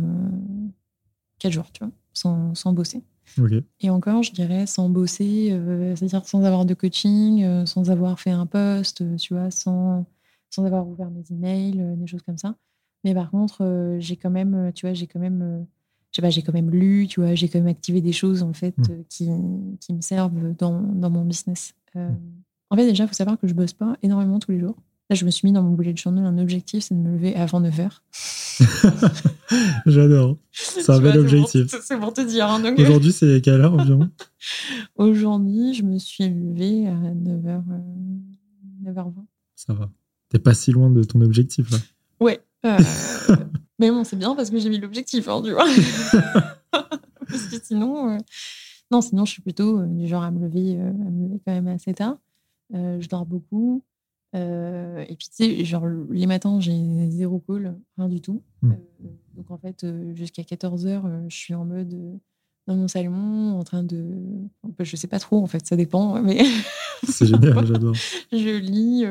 quatre 1.39 1.53
jours, 1.53 1.71
tu 1.73 1.85
vois, 1.85 1.93
sans, 2.13 2.55
sans 2.55 2.73
bosser. 2.73 3.03
Ok. 3.41 3.53
Et 3.81 3.91
encore, 3.91 4.22
je 4.22 4.33
dirais 4.33 4.66
sans 4.66 4.89
bosser, 4.89 5.49
euh, 5.53 5.95
c'est-à-dire 5.97 6.24
sans 6.26 6.45
avoir 6.45 6.64
de 6.64 6.74
coaching, 6.74 7.43
euh, 7.45 7.66
sans 7.66 7.91
avoir 7.91 8.18
fait 8.20 8.31
un 8.31 8.47
post, 8.47 9.01
euh, 9.03 9.16
tu 9.16 9.35
vois, 9.35 9.51
sans, 9.51 10.07
sans 10.51 10.64
avoir 10.64 10.87
ouvert 10.89 11.11
mes 11.11 11.22
emails, 11.31 11.97
des 11.97 12.07
choses 12.07 12.22
comme 12.22 12.39
ça. 12.39 12.55
Mais 13.05 13.14
par 13.14 13.31
contre, 13.31 13.97
j'ai 14.01 14.16
quand 14.16 14.31
même, 14.31 14.72
tu 14.74 14.87
vois, 14.87 14.93
j'ai 14.95 15.07
quand 15.07 15.20
même, 15.20 15.66
je 16.11 16.16
sais 16.16 16.22
pas, 16.22 16.31
j'ai 16.31 16.43
quand 16.43 16.53
même 16.53 16.70
lu, 16.70 17.07
tu 17.07 17.20
vois, 17.20 17.35
j'ai 17.35 17.49
quand 17.49 17.59
même 17.61 17.68
activé 17.68 18.01
des 18.01 18.12
choses 18.12 18.43
en 18.43 18.53
fait 18.53 18.76
Mm. 18.79 18.91
euh, 18.91 19.03
qui, 19.09 19.29
qui 19.81 19.95
me 19.95 20.01
servent 20.01 20.55
dans, 20.57 20.81
dans 20.81 21.11
mon 21.11 21.24
business. 21.24 21.74
Euh, 21.97 22.09
Mm. 22.11 22.16
En 22.70 22.76
fait, 22.76 22.87
déjà, 22.87 23.05
il 23.05 23.09
faut 23.09 23.14
savoir 23.14 23.39
que 23.39 23.47
je 23.49 23.55
bosse 23.55 23.72
pas 23.72 23.97
énormément 24.03 24.39
tous 24.39 24.51
les 24.51 24.61
jours. 24.61 24.76
Là, 25.11 25.17
je 25.17 25.25
me 25.25 25.31
suis 25.31 25.47
mis 25.49 25.53
dans 25.53 25.63
mon 25.63 25.73
bullet 25.73 25.97
journal 25.97 26.25
un 26.27 26.37
objectif, 26.39 26.85
c'est 26.85 26.95
de 26.95 27.01
me 27.01 27.13
lever 27.13 27.35
avant 27.35 27.61
9 27.61 27.81
heures. 27.81 28.03
J'adore. 29.87 30.37
C'est 30.53 30.91
un 30.91 31.01
bel 31.01 31.19
objectif. 31.19 31.75
C'est 31.83 31.99
pour 31.99 32.13
te 32.13 32.21
dire. 32.21 32.47
hein, 32.51 32.63
euh, 32.65 32.75
Aujourd'hui, 32.83 33.13
c'est 33.13 33.41
quelle 33.41 33.61
heure 33.61 33.73
environ 33.73 34.11
Aujourd'hui, 34.97 35.73
je 35.75 35.83
me 35.83 35.99
suis 35.99 36.29
levée 36.29 36.87
à 36.89 36.93
9h, 36.95 37.63
9h20. 38.85 39.13
Ça 39.55 39.73
va. 39.73 39.91
T'es 40.29 40.39
pas 40.39 40.53
si 40.55 40.73
loin 40.73 40.91
de 40.91 41.03
ton 41.03 41.21
objectif, 41.23 41.71
là. 41.71 41.79
Ouais. 42.21 42.41
euh, 42.67 42.77
mais 43.79 43.91
bon, 43.91 44.05
c'est 44.05 44.17
bien 44.17 44.35
parce 44.35 44.51
que 44.51 44.59
j'ai 44.59 44.69
mis 44.69 44.79
l'objectif, 44.79 45.27
hein, 45.29 45.41
tu 45.43 45.53
vois. 45.53 45.65
parce 46.71 47.45
que 47.45 47.57
sinon, 47.63 48.11
euh, 48.15 48.19
non, 48.91 49.01
sinon, 49.01 49.25
je 49.25 49.33
suis 49.33 49.43
plutôt 49.43 49.79
euh, 49.81 49.87
du 49.87 50.07
genre 50.07 50.23
à 50.23 50.31
me 50.31 50.41
lever, 50.41 50.77
euh, 50.79 50.91
à 50.91 51.11
me 51.11 51.29
lever 51.29 51.41
quand 51.47 51.53
même 51.53 51.69
assez 51.69 51.95
tard. 51.95 52.19
Euh, 52.75 53.01
je 53.01 53.09
dors 53.09 53.25
beaucoup. 53.25 53.83
Euh, 54.35 55.05
et 55.09 55.16
puis, 55.16 55.29
tu 55.29 55.45
sais, 55.45 55.64
genre, 55.64 55.87
les 56.11 56.26
matins, 56.26 56.61
j'ai 56.61 56.76
zéro 57.11 57.43
call, 57.47 57.76
rien 57.97 58.09
du 58.09 58.20
tout. 58.20 58.43
Mm. 58.62 58.72
Euh, 58.72 59.09
donc, 59.37 59.51
en 59.51 59.59
fait, 59.59 59.85
euh, 59.85 60.14
jusqu'à 60.14 60.43
14h, 60.43 61.29
je 61.29 61.37
suis 61.37 61.55
en 61.55 61.64
mode 61.64 61.95
dans 62.66 62.76
mon 62.76 62.89
salon, 62.89 63.59
en 63.59 63.64
train 63.64 63.83
de. 63.83 64.05
Je 64.81 64.97
sais 64.97 65.07
pas 65.07 65.18
trop, 65.18 65.43
en 65.43 65.47
fait, 65.47 65.66
ça 65.66 65.76
dépend, 65.76 66.20
mais. 66.22 66.45
C'est 67.05 67.26
génial, 67.26 67.66
j'adore. 67.66 67.95
je 68.33 68.59
lis, 68.59 69.05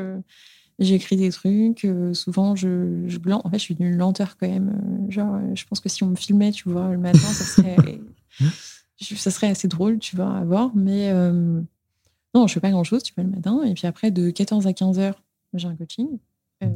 j'écris 0.78 1.16
des 1.16 1.30
trucs. 1.30 1.86
souvent, 2.12 2.54
je, 2.54 3.04
je 3.06 3.18
En 3.30 3.50
fait, 3.50 3.58
je 3.58 3.62
suis 3.62 3.74
d'une 3.74 3.96
lenteur 3.96 4.36
quand 4.36 4.48
même. 4.48 5.06
genre, 5.08 5.40
je 5.54 5.64
pense 5.64 5.80
que 5.80 5.88
si 5.88 6.04
on 6.04 6.08
me 6.08 6.16
filmait, 6.16 6.52
tu 6.52 6.68
vois, 6.68 6.92
le 6.92 6.98
matin, 6.98 7.18
ça 7.18 7.44
serait, 7.44 8.00
ça 9.00 9.30
serait 9.32 9.48
assez 9.48 9.66
drôle, 9.66 9.98
tu 9.98 10.14
vois, 10.14 10.36
à 10.36 10.44
voir. 10.44 10.70
Mais 10.76 11.10
non, 12.34 12.46
je 12.46 12.54
fais 12.54 12.60
pas 12.60 12.70
grand-chose, 12.70 13.02
tu 13.02 13.14
vois, 13.14 13.24
le 13.24 13.30
matin. 13.30 13.62
Et 13.64 13.74
puis 13.74 13.86
après, 13.86 14.10
de 14.10 14.30
14 14.30 14.66
à 14.66 14.72
15 14.72 14.98
heures, 14.98 15.22
j'ai 15.54 15.68
un 15.68 15.76
coaching. 15.76 16.18
Euh, 16.62 16.68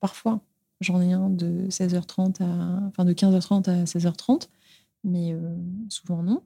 parfois, 0.00 0.40
j'en 0.80 1.00
ai 1.00 1.12
un 1.12 1.30
de 1.30 1.68
16h30 1.68 2.42
à... 2.42 2.80
Enfin, 2.88 3.04
de 3.04 3.12
15h30 3.12 3.70
à 3.70 3.84
16h30. 3.84 4.48
Mais 5.04 5.32
euh, 5.32 5.54
souvent, 5.88 6.22
non. 6.22 6.42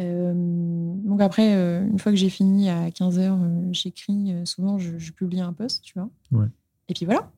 Euh, 0.00 0.32
donc 0.34 1.20
après, 1.20 1.52
une 1.52 1.98
fois 1.98 2.12
que 2.12 2.16
j'ai 2.16 2.30
fini 2.30 2.70
à 2.70 2.88
15h, 2.88 3.72
j'écris, 3.72 4.34
souvent 4.46 4.78
je, 4.78 4.98
je 4.98 5.12
publie 5.12 5.40
un 5.40 5.52
post, 5.52 5.82
tu 5.82 5.92
vois. 5.94 6.08
Ouais. 6.32 6.46
Et 6.88 6.94
puis 6.94 7.04
voilà, 7.04 7.30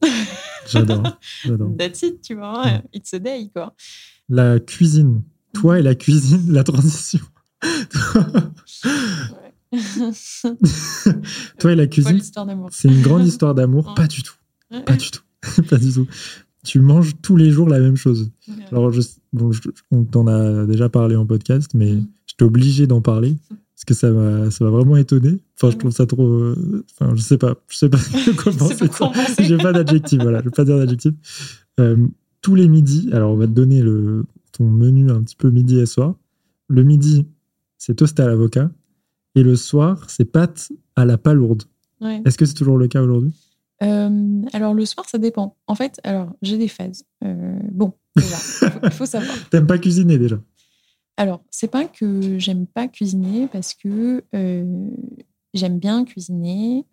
J'adore. 0.66 1.18
J'adore. 1.44 1.76
that's 1.76 2.02
it, 2.02 2.22
tu 2.22 2.34
vois. 2.34 2.64
Ouais. 2.64 2.82
It's 2.92 3.12
a 3.14 3.18
day, 3.18 3.50
quoi. 3.54 3.74
La 4.28 4.60
cuisine. 4.60 5.22
Toi 5.52 5.80
et 5.80 5.82
la 5.82 5.94
cuisine, 5.94 6.52
la 6.52 6.64
transition. 6.64 7.20
Toi 11.58 11.72
et 11.72 11.76
la 11.76 11.86
cuisine, 11.86 12.20
c'est 12.70 12.88
une 12.88 13.02
grande 13.02 13.26
histoire 13.26 13.54
d'amour. 13.54 13.94
Pas 13.94 14.06
du 14.06 14.22
tout. 14.22 14.34
Pas 14.86 14.96
du 14.96 15.10
tout. 15.10 15.22
Pas 15.70 15.76
du 15.78 15.92
tout. 15.92 16.06
Tu 16.64 16.80
manges 16.80 17.12
tous 17.22 17.36
les 17.36 17.50
jours 17.50 17.68
la 17.68 17.80
même 17.80 17.96
chose. 17.96 18.30
Alors, 18.70 18.92
je, 18.92 19.00
bon, 19.32 19.50
je- 19.52 19.60
on 19.90 20.04
t'en 20.04 20.26
a 20.26 20.66
déjà 20.66 20.88
parlé 20.90 21.16
en 21.16 21.24
podcast, 21.26 21.70
mais 21.74 21.94
Mm. 21.94 22.06
j'étais 22.26 22.42
obligé 22.44 22.86
d'en 22.86 23.00
parler 23.00 23.36
parce 23.48 23.84
que 23.86 23.94
ça 23.94 24.10
m'a, 24.10 24.50
ça 24.50 24.64
m'a 24.64 24.70
vraiment 24.70 24.96
étonné. 24.98 25.38
Enfin, 25.56 25.70
je 25.70 25.76
trouve 25.78 25.90
ça 25.90 26.04
trop. 26.06 26.26
euh, 26.28 26.84
Enfin, 27.00 27.14
je 27.16 27.22
sais 27.22 27.38
pas. 27.38 27.54
Je 27.68 27.76
sais 27.78 27.88
pas 27.88 27.98
quoi 28.42 28.52
C'est 28.52 28.92
ça. 28.92 29.12
J'ai 29.38 29.56
pas 29.56 29.72
d'adjectif, 29.72 30.20
voilà. 30.20 30.40
Je 30.40 30.44
vais 30.44 30.50
pas 30.50 30.64
dire 30.64 30.76
d'adjectif. 30.76 31.14
Euh, 31.80 31.96
tous 32.42 32.54
les 32.54 32.68
midis, 32.68 33.08
alors 33.12 33.32
on 33.32 33.36
va 33.36 33.46
te 33.46 33.52
donner 33.52 33.80
le, 33.82 34.24
ton 34.52 34.64
menu 34.68 35.10
un 35.10 35.22
petit 35.22 35.36
peu 35.36 35.50
midi 35.50 35.78
et 35.78 35.86
soir. 35.86 36.14
Le 36.68 36.82
midi, 36.82 37.26
c'est 37.78 37.94
toast 37.94 38.20
à 38.20 38.26
l'avocat. 38.26 38.70
Et 39.34 39.42
le 39.42 39.56
soir, 39.56 40.10
c'est 40.10 40.24
pâtes 40.24 40.70
à 40.96 41.04
la 41.04 41.18
palourde. 41.18 41.64
Ouais. 42.00 42.22
Est-ce 42.24 42.36
que 42.36 42.46
c'est 42.46 42.54
toujours 42.54 42.78
le 42.78 42.88
cas 42.88 43.00
aujourd'hui? 43.00 43.32
Euh, 43.82 44.42
alors 44.52 44.74
le 44.74 44.84
soir, 44.84 45.08
ça 45.08 45.18
dépend. 45.18 45.56
En 45.66 45.74
fait, 45.74 46.00
alors 46.04 46.34
j'ai 46.42 46.58
des 46.58 46.68
phases. 46.68 47.04
Euh, 47.24 47.58
bon, 47.70 47.94
déjà, 48.16 48.36
il 48.62 48.68
faut, 48.68 48.90
faut 48.90 49.06
savoir. 49.06 49.32
T'aimes 49.50 49.66
pas 49.66 49.78
cuisiner 49.78 50.18
déjà? 50.18 50.40
Alors, 51.16 51.42
c'est 51.50 51.70
pas 51.70 51.84
que 51.86 52.38
j'aime 52.38 52.66
pas 52.66 52.88
cuisiner 52.88 53.46
parce 53.46 53.74
que 53.74 54.24
euh, 54.34 54.88
j'aime 55.52 55.78
bien 55.78 56.04
cuisiner 56.04 56.86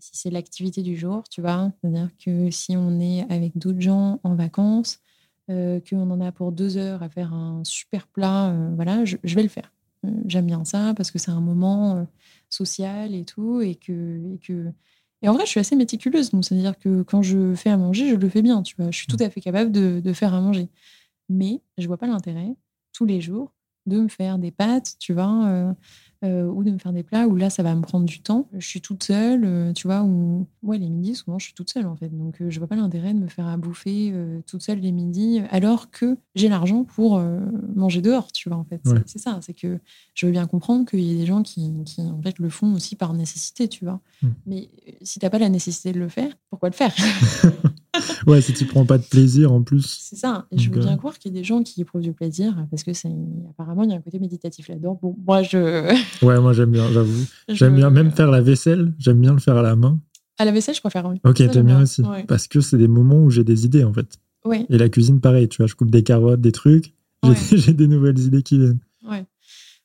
si 0.00 0.10
c'est 0.12 0.30
l'activité 0.30 0.82
du 0.82 0.96
jour, 0.96 1.22
tu 1.30 1.40
vois. 1.40 1.72
C'est-à-dire 1.80 2.10
que 2.24 2.50
si 2.50 2.76
on 2.76 3.00
est 3.00 3.30
avec 3.30 3.56
d'autres 3.56 3.80
gens 3.80 4.20
en 4.24 4.34
vacances, 4.34 4.98
qu'on 5.48 6.10
en 6.10 6.20
a 6.20 6.32
pour 6.32 6.52
deux 6.52 6.78
heures 6.78 7.02
à 7.02 7.08
faire 7.08 7.32
un 7.32 7.62
super 7.64 8.08
plat, 8.08 8.52
voilà, 8.74 9.04
je, 9.04 9.18
je 9.22 9.34
vais 9.36 9.42
le 9.42 9.48
faire. 9.48 9.73
J'aime 10.26 10.46
bien 10.46 10.64
ça 10.64 10.94
parce 10.96 11.10
que 11.10 11.18
c'est 11.18 11.30
un 11.30 11.40
moment 11.40 11.96
euh, 11.96 12.04
social 12.48 13.14
et 13.14 13.24
tout, 13.24 13.60
et 13.60 13.74
que, 13.74 14.34
et 14.34 14.38
que 14.38 14.72
et 15.22 15.28
en 15.28 15.32
vrai, 15.32 15.46
je 15.46 15.50
suis 15.50 15.60
assez 15.60 15.74
méticuleuse. 15.74 16.30
Donc, 16.30 16.44
c'est-à-dire 16.44 16.78
que 16.78 17.02
quand 17.02 17.22
je 17.22 17.54
fais 17.54 17.70
à 17.70 17.78
manger, 17.78 18.10
je 18.10 18.16
le 18.16 18.28
fais 18.28 18.42
bien, 18.42 18.62
tu 18.62 18.76
vois. 18.76 18.90
Je 18.90 18.98
suis 18.98 19.06
tout 19.06 19.16
à 19.20 19.30
fait 19.30 19.40
capable 19.40 19.72
de, 19.72 20.00
de 20.04 20.12
faire 20.12 20.34
à 20.34 20.40
manger. 20.40 20.68
Mais 21.30 21.62
je 21.78 21.86
vois 21.86 21.96
pas 21.96 22.06
l'intérêt 22.06 22.54
tous 22.92 23.06
les 23.06 23.22
jours 23.22 23.52
de 23.86 24.00
me 24.00 24.08
faire 24.08 24.38
des 24.38 24.50
pâtes, 24.50 24.96
tu 24.98 25.12
vois, 25.14 25.46
euh, 25.46 25.72
euh, 26.24 26.46
ou 26.46 26.64
de 26.64 26.70
me 26.70 26.78
faire 26.78 26.92
des 26.92 27.02
plats 27.02 27.28
où 27.28 27.36
là, 27.36 27.50
ça 27.50 27.62
va 27.62 27.74
me 27.74 27.82
prendre 27.82 28.04
du 28.06 28.20
temps. 28.20 28.48
Je 28.58 28.66
suis 28.66 28.80
toute 28.80 29.04
seule, 29.04 29.44
euh, 29.44 29.72
tu 29.72 29.86
vois, 29.86 30.02
ou 30.02 30.46
ouais, 30.62 30.78
les 30.78 30.88
midis, 30.88 31.14
souvent, 31.14 31.38
je 31.38 31.44
suis 31.46 31.54
toute 31.54 31.70
seule 31.70 31.86
en 31.86 31.94
fait. 31.94 32.08
Donc, 32.08 32.40
euh, 32.40 32.50
je 32.50 32.58
vois 32.58 32.66
pas 32.68 32.76
l'intérêt 32.76 33.14
de 33.14 33.18
me 33.20 33.28
faire 33.28 33.46
à 33.46 33.56
bouffer 33.56 34.12
toute 34.46 34.62
seule 34.62 34.78
les 34.80 34.90
midis, 34.92 35.40
alors 35.50 35.90
que 35.90 36.16
j'ai 36.34 36.48
l'argent 36.48 36.84
pour 36.84 37.20
manger 37.74 38.00
dehors, 38.00 38.32
tu 38.32 38.48
vois, 38.48 38.58
en 38.58 38.64
fait. 38.64 38.80
C'est- 38.84 38.92
Ouais. 38.94 39.02
C'est 39.06 39.18
ça, 39.18 39.38
c'est 39.42 39.54
que 39.54 39.78
je 40.14 40.26
veux 40.26 40.32
bien 40.32 40.46
comprendre 40.46 40.86
qu'il 40.88 41.00
y 41.00 41.14
a 41.14 41.18
des 41.18 41.26
gens 41.26 41.42
qui, 41.42 41.72
qui, 41.84 42.00
en 42.02 42.20
fait, 42.22 42.38
le 42.38 42.48
font 42.48 42.72
aussi 42.74 42.96
par 42.96 43.12
nécessité, 43.14 43.68
tu 43.68 43.84
vois. 43.84 44.00
Mm. 44.22 44.28
Mais 44.46 44.68
si 45.02 45.18
t'as 45.18 45.30
pas 45.30 45.38
la 45.38 45.48
nécessité 45.48 45.92
de 45.92 45.98
le 45.98 46.08
faire, 46.08 46.32
pourquoi 46.50 46.68
le 46.70 46.74
faire? 46.74 46.94
Ouais, 48.26 48.40
si 48.40 48.52
tu 48.52 48.64
prends 48.66 48.84
pas 48.86 48.98
de 48.98 49.04
plaisir 49.04 49.52
en 49.52 49.62
plus. 49.62 49.98
C'est 50.00 50.16
ça. 50.16 50.46
Et 50.50 50.58
je 50.58 50.68
veux 50.70 50.76
Donc, 50.76 50.84
euh, 50.84 50.86
bien 50.88 50.96
croire 50.96 51.18
qu'il 51.18 51.32
y 51.32 51.36
a 51.36 51.38
des 51.40 51.44
gens 51.44 51.62
qui 51.62 51.80
éprouvent 51.80 52.02
du 52.02 52.12
plaisir 52.12 52.66
parce 52.70 52.82
que 52.82 52.92
c'est 52.92 53.10
apparemment 53.50 53.82
il 53.84 53.90
y 53.90 53.92
a 53.92 53.96
un 53.96 54.00
côté 54.00 54.18
méditatif 54.18 54.68
là-dedans. 54.68 54.98
Bon, 55.00 55.16
moi 55.26 55.42
je 55.42 55.58
Ouais, 56.24 56.40
moi 56.40 56.52
j'aime 56.52 56.70
bien, 56.70 56.90
j'avoue. 56.92 57.24
je- 57.48 57.54
J'aime 57.54 57.74
bien 57.76 57.90
même 57.90 58.10
faire 58.10 58.30
la 58.30 58.40
vaisselle, 58.40 58.92
j'aime 58.98 59.20
bien 59.20 59.32
le 59.32 59.38
faire 59.40 59.56
à 59.56 59.62
la 59.62 59.76
main. 59.76 60.00
à 60.38 60.44
la 60.44 60.52
vaisselle, 60.52 60.74
je 60.74 60.80
préfère. 60.80 61.06
Oui. 61.06 61.20
Ok, 61.24 61.36
t'aimes 61.36 61.66
bien 61.66 61.82
aussi. 61.82 62.02
Ouais. 62.02 62.24
Parce 62.24 62.48
que 62.48 62.60
c'est 62.60 62.78
des 62.78 62.88
moments 62.88 63.18
où 63.22 63.30
j'ai 63.30 63.44
des 63.44 63.64
idées 63.64 63.84
en 63.84 63.92
fait. 63.92 64.18
Ouais, 64.44 64.66
Et 64.68 64.76
la 64.76 64.88
cuisine, 64.88 65.20
pareil, 65.20 65.48
tu 65.48 65.58
vois, 65.58 65.66
je 65.66 65.74
coupe 65.74 65.90
des 65.90 66.02
carottes, 66.02 66.40
des 66.40 66.52
trucs, 66.52 66.94
j'ai 67.22 67.30
Ouais. 67.30 67.36
j'ai 67.52 67.72
des 67.72 67.86
nouvelles 67.86 68.18
idées 68.18 68.42
qui 68.42 68.58
viennent. 68.58 68.78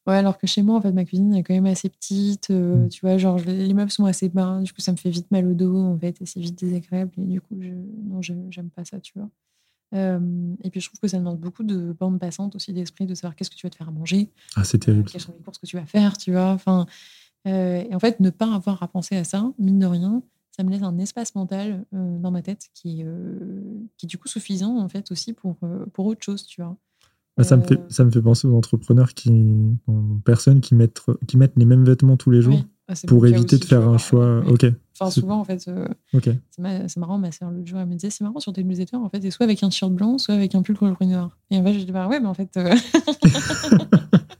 Ouais. 0.07 0.15
Alors 0.15 0.37
que 0.37 0.47
chez 0.47 0.61
moi, 0.63 0.77
en 0.77 0.81
fait, 0.81 0.91
ma 0.91 1.05
cuisine 1.05 1.33
est 1.35 1.43
quand 1.43 1.53
même 1.53 1.65
assez 1.65 1.89
petite. 1.89 2.49
euh, 2.51 2.85
Mm. 2.85 2.89
Tu 2.89 3.01
vois, 3.01 3.17
genre, 3.17 3.37
les 3.39 3.73
meubles 3.73 3.91
sont 3.91 4.05
assez 4.05 4.29
bas. 4.29 4.59
Du 4.61 4.73
coup, 4.73 4.81
ça 4.81 4.91
me 4.91 4.97
fait 4.97 5.09
vite 5.09 5.29
mal 5.31 5.47
au 5.47 5.53
dos, 5.53 5.75
en 5.77 5.97
fait, 5.97 6.21
et 6.21 6.25
c'est 6.25 6.39
vite 6.39 6.57
désagréable. 6.59 7.11
Et 7.17 7.21
du 7.25 7.41
coup, 7.41 7.55
je... 7.59 7.69
non, 7.69 8.21
j'aime 8.21 8.69
pas 8.75 8.85
ça, 8.85 8.99
tu 8.99 9.13
vois. 9.17 9.29
Euh, 9.95 10.19
et 10.63 10.69
puis, 10.69 10.81
je 10.81 10.87
trouve 10.89 10.99
que 10.99 11.07
ça 11.07 11.17
demande 11.17 11.39
beaucoup 11.39 11.63
de 11.63 11.95
bande 11.99 12.19
passante 12.19 12.55
aussi 12.55 12.73
d'esprit, 12.73 13.05
de 13.07 13.15
savoir 13.15 13.35
qu'est-ce 13.35 13.49
que 13.49 13.55
tu 13.55 13.65
vas 13.65 13.71
te 13.71 13.75
faire 13.75 13.87
à 13.89 13.91
manger. 13.91 14.29
Ah, 14.55 14.63
c'est 14.63 14.77
Euh, 14.77 14.79
terrible. 14.85 15.09
quelles 15.09 15.21
sont 15.21 15.33
les 15.37 15.43
courses 15.43 15.57
que 15.57 15.65
tu 15.65 15.77
vas 15.77 15.85
faire, 15.85 16.17
tu 16.17 16.31
vois. 16.31 16.51
Enfin, 16.51 16.85
euh, 17.47 17.83
et 17.89 17.95
en 17.95 17.99
fait, 17.99 18.19
ne 18.19 18.29
pas 18.29 18.53
avoir 18.53 18.83
à 18.83 18.87
penser 18.87 19.15
à 19.15 19.23
ça, 19.23 19.51
mine 19.57 19.79
de 19.79 19.85
rien, 19.87 20.21
ça 20.51 20.63
me 20.63 20.69
laisse 20.71 20.83
un 20.83 20.97
espace 20.99 21.33
mental 21.35 21.85
dans 21.93 22.31
ma 22.31 22.41
tête 22.41 22.67
qui 22.73 23.01
est, 23.01 23.05
qui 23.97 24.05
est 24.05 24.09
du 24.09 24.17
coup 24.17 24.27
suffisant, 24.27 24.77
en 24.77 24.89
fait, 24.89 25.09
aussi 25.11 25.31
pour, 25.33 25.55
pour 25.93 26.05
autre 26.05 26.21
chose, 26.23 26.45
tu 26.45 26.61
vois. 26.61 26.75
Bah, 27.39 27.45
ça, 27.45 27.55
me 27.57 27.63
Euh, 27.63 27.65
fait, 27.65 27.79
ça 27.89 28.03
me 28.03 28.11
fait 28.11 28.21
penser 28.21 28.47
aux 28.47 28.55
entrepreneurs 28.55 29.13
qui, 29.13 29.31
aux 29.87 30.19
personnes 30.25 30.59
qui 30.61 30.75
mettent, 30.75 31.01
qui 31.27 31.37
mettent 31.37 31.53
les 31.57 31.65
mêmes 31.65 31.85
vêtements 31.85 32.17
tous 32.17 32.31
les 32.31 32.41
jours 32.41 32.53
oui. 32.55 32.65
Ah, 32.89 32.93
pour 33.07 33.25
éviter 33.27 33.55
aussi, 33.55 33.59
de 33.59 33.65
faire 33.65 33.87
un 33.87 33.97
choix. 33.97 34.41
Oui. 34.45 34.51
Ok, 34.51 34.65
Enfin, 34.99 35.11
souvent, 35.11 35.39
en 35.39 35.43
fait, 35.45 35.63
euh, 35.69 35.87
c'est 36.11 36.39
ma- 36.61 36.87
c'est 36.89 36.97
marrant, 36.99 37.17
ma 37.17 37.31
soeur 37.31 37.51
l'autre 37.51 37.65
jour, 37.67 37.79
elle 37.79 37.85
me 37.85 37.93
disait 37.93 38.09
c'est 38.09 38.23
marrant 38.25 38.39
sur 38.41 38.51
tes 38.51 38.63
newsletters, 38.65 38.97
en 38.97 39.09
fait, 39.09 39.21
c'est 39.21 39.31
soit 39.31 39.45
avec 39.45 39.63
un 39.63 39.69
t-shirt 39.69 39.93
blanc, 39.93 40.17
soit 40.17 40.33
avec 40.35 40.53
un 40.55 40.61
pull 40.63 40.75
coloris 40.77 41.07
noir. 41.07 41.37
Et 41.51 41.57
en 41.57 41.63
fait, 41.63 41.73
je 41.79 41.85
dis 41.85 41.91
bah 41.93 42.07
ouais, 42.09 42.19
mais 42.19 42.27
en 42.27 42.33
fait, 42.33 42.49
euh, 42.57 42.75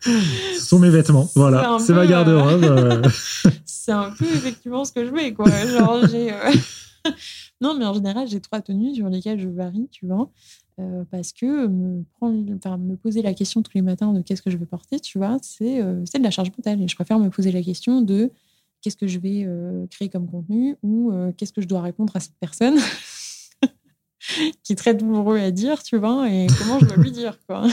Ce 0.02 0.60
sont 0.66 0.80
mes 0.80 0.89
vêtements. 0.89 1.30
Voilà, 1.36 1.78
c'est 1.80 1.93
ma 1.93 2.06
garde-robe. 2.08 2.64
euh. 2.64 3.02
c'est 3.66 3.91
un 3.91 4.12
peu 4.12 4.26
effectivement 4.26 4.84
ce 4.86 4.91
que 4.91 5.06
je 5.06 5.12
fais, 5.14 5.34
quoi. 5.34 5.50
Genre, 5.68 6.08
j'ai. 6.08 6.32
euh, 6.34 6.52
non, 7.62 7.78
mais 7.78 7.86
en 7.86 7.93
général, 7.93 8.28
j'ai 8.28 8.39
trois 8.41 8.62
tenues 8.62 8.95
sur 8.95 9.10
lesquelles 9.10 9.39
je 9.39 9.47
varie, 9.50 9.88
tu 9.91 10.06
vois. 10.08 10.30
Euh, 10.80 11.03
parce 11.11 11.34
que 11.34 11.67
me, 11.67 12.03
prendre, 12.17 12.53
enfin, 12.55 12.77
me 12.77 12.95
poser 12.95 13.21
la 13.21 13.34
question 13.34 13.61
tous 13.61 13.73
les 13.75 13.82
matins 13.82 14.13
de 14.13 14.21
qu'est-ce 14.21 14.41
que 14.41 14.49
je 14.49 14.57
vais 14.57 14.65
porter, 14.65 14.99
tu 14.99 15.17
vois, 15.17 15.38
c'est 15.41 15.82
euh, 15.82 16.03
de 16.03 16.23
la 16.23 16.32
charge 16.32 16.51
mentale. 16.51 16.82
Et 16.82 16.88
je 16.88 16.95
préfère 16.95 17.19
me 17.19 17.30
poser 17.30 17.51
la 17.51 17.61
question 17.61 18.01
de 18.01 18.32
qu'est-ce 18.82 18.95
que 18.95 19.07
je 19.07 19.19
vais 19.19 19.43
euh, 19.45 19.88
créer 19.88 20.09
comme 20.09 20.30
contenu 20.30 20.77
ou 20.82 21.11
euh, 21.11 21.34
qu'est-ce 21.36 21.51
que 21.51 21.61
je 21.61 21.67
dois 21.67 21.82
répondre 21.82 22.15
à 22.15 22.21
cette 22.21 22.38
personne 22.39 22.77
qui 24.63 24.73
est 24.73 24.75
très 24.77 24.93
douloureux 24.93 25.38
à 25.38 25.51
dire, 25.51 25.84
tu 25.84 25.97
vois, 25.97 26.30
et 26.32 26.47
comment 26.57 26.80
je 26.80 26.86
dois 26.86 26.97
lui 26.97 27.11
dire, 27.11 27.38
quoi. 27.45 27.67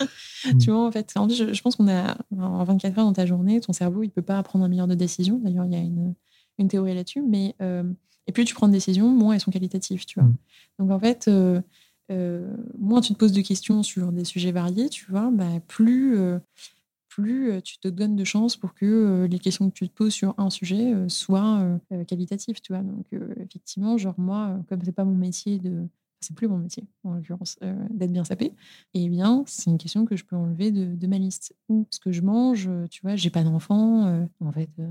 tu 0.60 0.70
vois, 0.70 0.86
en 0.86 0.92
fait, 0.92 1.12
en 1.16 1.28
fait, 1.28 1.34
je, 1.34 1.52
je 1.52 1.62
pense 1.62 1.76
qu'on 1.76 1.88
a 1.88 2.16
en 2.38 2.64
24 2.64 2.98
heures 2.98 3.04
dans 3.04 3.12
ta 3.12 3.26
journée, 3.26 3.60
ton 3.60 3.74
cerveau, 3.74 4.02
il 4.02 4.10
peut 4.10 4.22
pas 4.22 4.42
prendre 4.42 4.64
un 4.64 4.68
milliard 4.68 4.88
de 4.88 4.94
décisions. 4.94 5.38
D'ailleurs, 5.42 5.66
il 5.66 5.72
y 5.72 5.76
a 5.76 5.80
une, 5.80 6.14
une 6.58 6.68
théorie 6.68 6.94
là-dessus. 6.94 7.22
Mais 7.22 7.54
et 8.28 8.32
plus 8.32 8.44
tu 8.44 8.54
prends 8.54 8.66
de 8.66 8.72
décisions, 8.72 9.08
moins 9.08 9.34
elles 9.34 9.40
sont 9.40 9.52
qualitatives, 9.52 10.04
tu 10.04 10.18
vois. 10.18 10.28
Mm. 10.28 10.36
Donc 10.78 10.90
en 10.90 10.98
fait, 10.98 11.30
moins 12.78 13.00
tu 13.00 13.12
te 13.12 13.18
poses 13.18 13.32
de 13.32 13.42
questions 13.42 13.82
sur 13.82 14.12
des 14.12 14.24
sujets 14.24 14.52
variés, 14.52 14.88
tu 14.88 15.06
vois, 15.10 15.30
bah, 15.30 15.60
plus 15.66 16.16
euh, 16.18 16.38
plus 17.08 17.50
euh, 17.50 17.60
tu 17.62 17.78
te 17.78 17.88
donnes 17.88 18.14
de 18.16 18.24
chance 18.24 18.56
pour 18.56 18.74
que 18.74 18.84
euh, 18.84 19.26
les 19.26 19.38
questions 19.38 19.70
que 19.70 19.74
tu 19.74 19.88
te 19.88 19.94
poses 19.94 20.12
sur 20.12 20.34
un 20.38 20.50
sujet 20.50 20.92
euh, 20.94 21.08
soient 21.08 21.60
euh, 21.60 21.78
euh, 21.92 22.04
qualitatives, 22.04 22.60
tu 22.60 22.72
vois. 22.74 22.82
Donc 22.82 23.06
euh, 23.14 23.34
effectivement, 23.40 23.96
genre 23.96 24.14
moi, 24.18 24.48
euh, 24.50 24.62
comme 24.68 24.82
c'est 24.84 24.92
pas 24.92 25.04
mon 25.04 25.14
métier 25.14 25.58
de 25.58 25.88
c'est 26.20 26.34
plus 26.34 26.48
mon 26.48 26.58
métier, 26.58 26.84
en 27.04 27.14
l'occurrence, 27.14 27.56
euh, 27.62 27.74
d'être 27.90 28.12
bien 28.12 28.24
sapé, 28.24 28.52
eh 28.94 29.08
bien, 29.08 29.44
c'est 29.46 29.70
une 29.70 29.78
question 29.78 30.04
que 30.04 30.16
je 30.16 30.24
peux 30.24 30.36
enlever 30.36 30.70
de, 30.70 30.94
de 30.94 31.06
ma 31.06 31.18
liste. 31.18 31.54
Ou 31.68 31.86
ce 31.90 32.00
que 32.00 32.12
je 32.12 32.22
mange, 32.22 32.66
euh, 32.68 32.86
tu 32.90 33.02
vois, 33.02 33.16
j'ai 33.16 33.30
pas 33.30 33.42
d'enfant, 33.44 34.06
euh, 34.06 34.24
en 34.44 34.52
fait, 34.52 34.68
euh, 34.78 34.88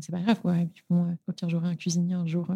c'est 0.00 0.12
pas 0.12 0.20
grave, 0.20 0.40
quoi. 0.40 0.56
Et 0.58 0.66
puis 0.66 0.84
bon, 0.88 1.16
au 1.26 1.32
pire, 1.32 1.48
j'aurai 1.48 1.68
un 1.68 1.74
cuisinier 1.74 2.14
un 2.14 2.26
jour 2.26 2.46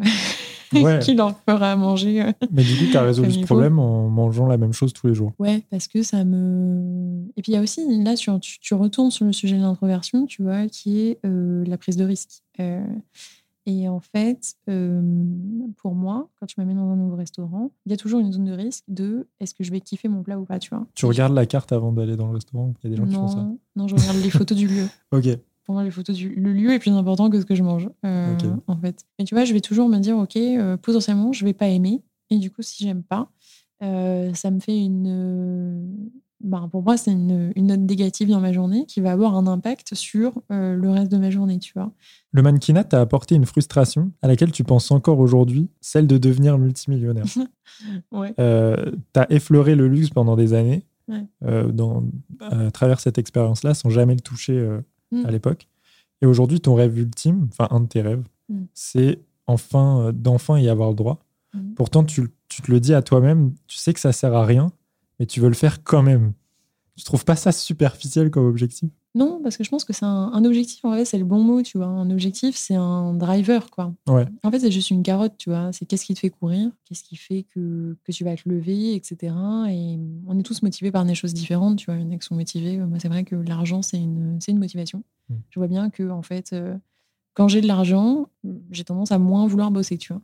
Ouais. 0.73 0.99
qui 1.03 1.15
leur 1.15 1.39
fera 1.47 1.73
à 1.73 1.77
manger. 1.77 2.25
Mais 2.51 2.63
du 2.63 2.77
coup, 2.77 2.85
tu 2.91 2.97
as 2.97 3.03
résolu 3.03 3.31
ce 3.31 3.41
problème 3.41 3.79
en 3.79 4.09
mangeant 4.09 4.47
la 4.47 4.57
même 4.57 4.73
chose 4.73 4.93
tous 4.93 5.07
les 5.07 5.15
jours. 5.15 5.33
Ouais, 5.39 5.63
parce 5.71 5.87
que 5.89 6.03
ça 6.03 6.25
me. 6.25 7.27
Et 7.37 7.43
puis 7.43 7.53
il 7.53 7.55
y 7.55 7.59
a 7.59 7.61
aussi, 7.61 8.03
là, 8.03 8.15
tu, 8.15 8.59
tu 8.61 8.75
retournes 8.75 9.11
sur 9.11 9.27
le 9.27 9.33
sujet 9.33 9.57
de 9.57 9.63
l'introversion, 9.63 10.25
tu 10.27 10.43
vois, 10.43 10.69
qui 10.69 11.01
est 11.01 11.19
la 11.25 11.77
prise 11.77 11.97
de 11.97 12.05
risque. 12.05 12.43
Et 13.67 13.89
en 13.89 14.01
fait, 14.01 14.55
euh, 14.69 15.01
pour 15.77 15.95
moi, 15.95 16.29
quand 16.39 16.47
tu 16.47 16.57
m'amènes 16.59 16.79
dans 16.79 16.91
un 16.91 16.97
nouveau 16.97 17.15
restaurant, 17.17 17.71
il 17.87 17.93
y 17.93 17.95
a 17.95 17.97
toujours 17.97 18.19
une 18.19 18.33
zone 18.33 18.45
de 18.45 18.53
risque 18.53 18.85
de 18.89 19.29
est-ce 19.39 19.55
que 19.55 19.63
je 19.63 19.71
vais 19.71 19.81
kiffer 19.81 20.09
mon 20.09 20.23
plat 20.23 20.39
ou 20.39 20.45
pas, 20.45 20.59
tu 20.59 20.71
vois? 20.71 20.87
Tu 20.95 21.07
regardes 21.07 21.35
la 21.35 21.47
carte 21.47 21.71
avant 21.73 21.93
d'aller 21.93 22.17
dans 22.17 22.27
le 22.27 22.35
restaurant 22.35 22.75
Il 22.83 22.91
y 22.91 22.93
a 22.93 22.97
des 22.97 22.97
gens 23.01 23.07
qui 23.07 23.15
font 23.15 23.29
ça? 23.29 23.43
Non, 23.43 23.59
non, 23.77 23.89
je 23.89 23.95
regarde 23.95 24.17
les 24.19 24.31
photos 24.31 24.57
du 24.59 24.67
lieu. 24.67 24.87
Ok. 25.13 25.27
Pour 25.65 25.77
moi, 25.77 25.85
les 25.85 25.93
photos 25.93 26.17
du 26.17 26.35
le 26.35 26.53
lieu 26.53 26.73
est 26.73 26.81
plus 26.81 26.91
important 26.91 27.31
que 27.31 27.41
ce 27.41 27.47
que 27.47 27.55
je 27.55 27.63
mange, 27.63 27.89
euh, 28.05 28.37
en 28.67 28.77
fait. 28.77 29.07
Mais 29.17 29.25
tu 29.25 29.37
vois, 29.37 29.45
je 29.45 29.53
vais 29.53 29.61
toujours 29.61 29.89
me 29.89 29.99
dire, 29.99 30.19
ok, 30.19 30.35
euh, 30.37 30.77
potentiellement, 30.77 31.33
je 31.33 31.45
vais 31.45 31.53
pas 31.53 31.69
aimer. 31.69 32.03
Et 32.31 32.39
du 32.39 32.51
coup, 32.51 32.63
si 32.63 32.83
j'aime 32.83 33.05
pas, 33.05 33.31
ça 33.81 34.51
me 34.51 34.59
fait 34.59 34.77
une. 34.77 36.11
Ben, 36.43 36.69
pour 36.69 36.83
moi, 36.83 36.97
c'est 36.97 37.13
une, 37.13 37.53
une 37.57 37.67
note 37.69 37.81
négative 37.81 38.29
dans 38.29 38.41
ma 38.41 38.53
journée 38.53 38.85
qui 38.87 39.01
va 39.01 39.13
avoir 39.13 39.37
un 39.37 39.47
impact 39.47 39.95
sur 39.95 40.33
euh, 40.51 40.75
le 40.75 40.91
reste 40.91 41.11
de 41.13 41.17
ma 41.19 41.31
journée, 41.31 41.59
tu 41.59 41.73
vois. 41.75 41.93
Le 42.33 42.43
mannequinat 42.43 42.85
t'a 42.85 43.01
apporté 43.01 43.35
une 43.35 43.47
frustration 43.47 44.13
à 44.23 44.29
laquelle 44.29 44.53
tu 44.53 44.65
penses 44.65 44.91
encore 44.91 45.19
aujourd'hui, 45.21 45.69
celle 45.81 46.07
de 46.07 46.19
devenir 46.19 46.59
multimillionnaire. 46.59 47.25
Ouais. 48.13 48.35
Euh, 48.39 48.93
t'as 49.13 49.27
effleuré 49.31 49.75
le 49.75 49.89
luxe 49.89 50.11
pendant 50.11 50.37
des 50.37 50.53
années 50.53 50.85
Ouais. 51.09 51.25
euh, 51.45 51.73
dans, 51.73 52.05
à 52.41 52.71
travers 52.71 53.01
cette 53.01 53.19
expérience-là 53.19 53.75
sans 53.75 53.91
jamais 53.91 54.15
le 54.15 54.21
toucher 54.21 54.57
euh, 54.59 54.81
Mm. 55.11 55.27
à 55.27 55.31
l'époque. 55.31 55.69
Et 56.23 56.27
aujourd'hui, 56.27 56.61
ton 56.61 56.75
rêve 56.75 56.97
ultime, 56.99 57.49
enfin 57.51 57.69
un 57.75 57.81
de 57.81 57.87
tes 57.87 58.01
rêves, 58.03 58.23
Mm. 58.49 58.63
c'est 58.75 59.19
enfin 59.47 60.13
d'enfin 60.15 60.59
y 60.59 60.69
avoir 60.69 60.91
le 60.91 60.95
droit. 60.95 61.19
Mm. 61.55 61.75
Pourtant, 61.75 62.05
tu, 62.05 62.29
tu 62.49 62.63
te 62.63 62.71
le 62.71 62.79
dis 62.81 62.95
à 62.95 63.03
toi-même, 63.03 63.53
tu 63.67 63.79
sais 63.79 63.93
que 63.93 64.01
ça 64.01 64.13
sert 64.13 64.35
à 64.35 64.45
rien, 64.47 64.71
mais 65.23 65.27
tu 65.27 65.39
veux 65.39 65.49
le 65.49 65.55
faire 65.55 65.85
quand 65.85 66.03
même. 66.03 66.33
Tu 66.97 67.05
trouves 67.05 67.25
pas 67.25 67.37
ça 67.37 67.53
superficiel 67.53 68.29
comme 68.33 68.45
objectif? 68.45 68.91
Non, 69.15 69.39
parce 69.41 69.57
que 69.57 69.63
je 69.63 69.71
pense 69.71 69.85
que 69.85 69.93
c'est 69.93 70.05
un, 70.05 70.33
un 70.33 70.45
objectif, 70.45 70.85
en 70.85 70.91
vrai, 70.91 71.05
c'est 71.05 71.17
le 71.17 71.25
bon 71.25 71.41
mot, 71.45 71.63
tu 71.63 71.79
vois. 71.79 71.87
Un 71.87 72.11
objectif, 72.11 72.57
c'est 72.57 72.75
un 72.75 73.15
driver, 73.15 73.71
quoi. 73.71 73.95
Ouais. 74.09 74.27
En 74.43 74.51
fait, 74.51 74.59
c'est 74.59 74.73
juste 74.73 74.91
une 74.91 75.05
carotte, 75.05 75.35
tu 75.39 75.51
vois. 75.51 75.73
C'est 75.73 75.87
qu'est-ce 75.87 76.07
qui 76.07 76.15
te 76.15 76.19
fait 76.19 76.31
courir, 76.31 76.73
qu'est-ce 76.85 77.05
qui 77.05 77.15
fait 77.15 77.45
que, 77.55 77.97
que 78.03 78.11
tu 78.11 78.25
vas 78.25 78.35
te 78.35 78.49
lever, 78.49 78.97
etc. 78.97 79.33
Et 79.71 79.97
on 80.27 80.37
est 80.37 80.43
tous 80.43 80.63
motivés 80.63 80.91
par 80.91 81.05
des 81.05 81.15
choses 81.15 81.35
différentes, 81.35 81.79
tu 81.79 81.87
vois. 81.87 81.95
Il 81.95 82.03
y 82.03 82.05
en 82.05 82.11
a 82.11 82.19
qui 82.19 82.27
sont 82.27 82.35
motivés. 82.35 82.79
Moi, 82.79 82.99
c'est 82.99 83.09
vrai 83.09 83.23
que 83.23 83.37
l'argent, 83.37 83.81
c'est 83.83 83.99
une, 83.99 84.41
une 84.49 84.59
motivation. 84.59 85.05
Mm. 85.29 85.35
Je 85.51 85.61
vois 85.61 85.69
bien 85.69 85.89
que, 85.89 86.11
en 86.11 86.23
fait, 86.23 86.53
euh, 86.53 86.77
quand 87.35 87.47
j'ai 87.47 87.61
de 87.61 87.69
l'argent, 87.69 88.27
j'ai 88.73 88.83
tendance 88.83 89.13
à 89.13 89.19
moins 89.19 89.47
vouloir 89.47 89.71
bosser, 89.71 89.99
tu 89.99 90.13
vois. 90.13 90.23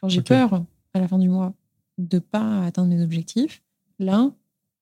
Quand 0.00 0.08
j'ai 0.08 0.22
peur, 0.22 0.62
à 0.94 1.00
la 1.00 1.08
fin 1.08 1.18
du 1.18 1.28
mois, 1.28 1.52
de 1.98 2.20
pas 2.20 2.62
atteindre 2.62 2.94
mes 2.94 3.02
objectifs, 3.02 3.60
là, 3.98 4.30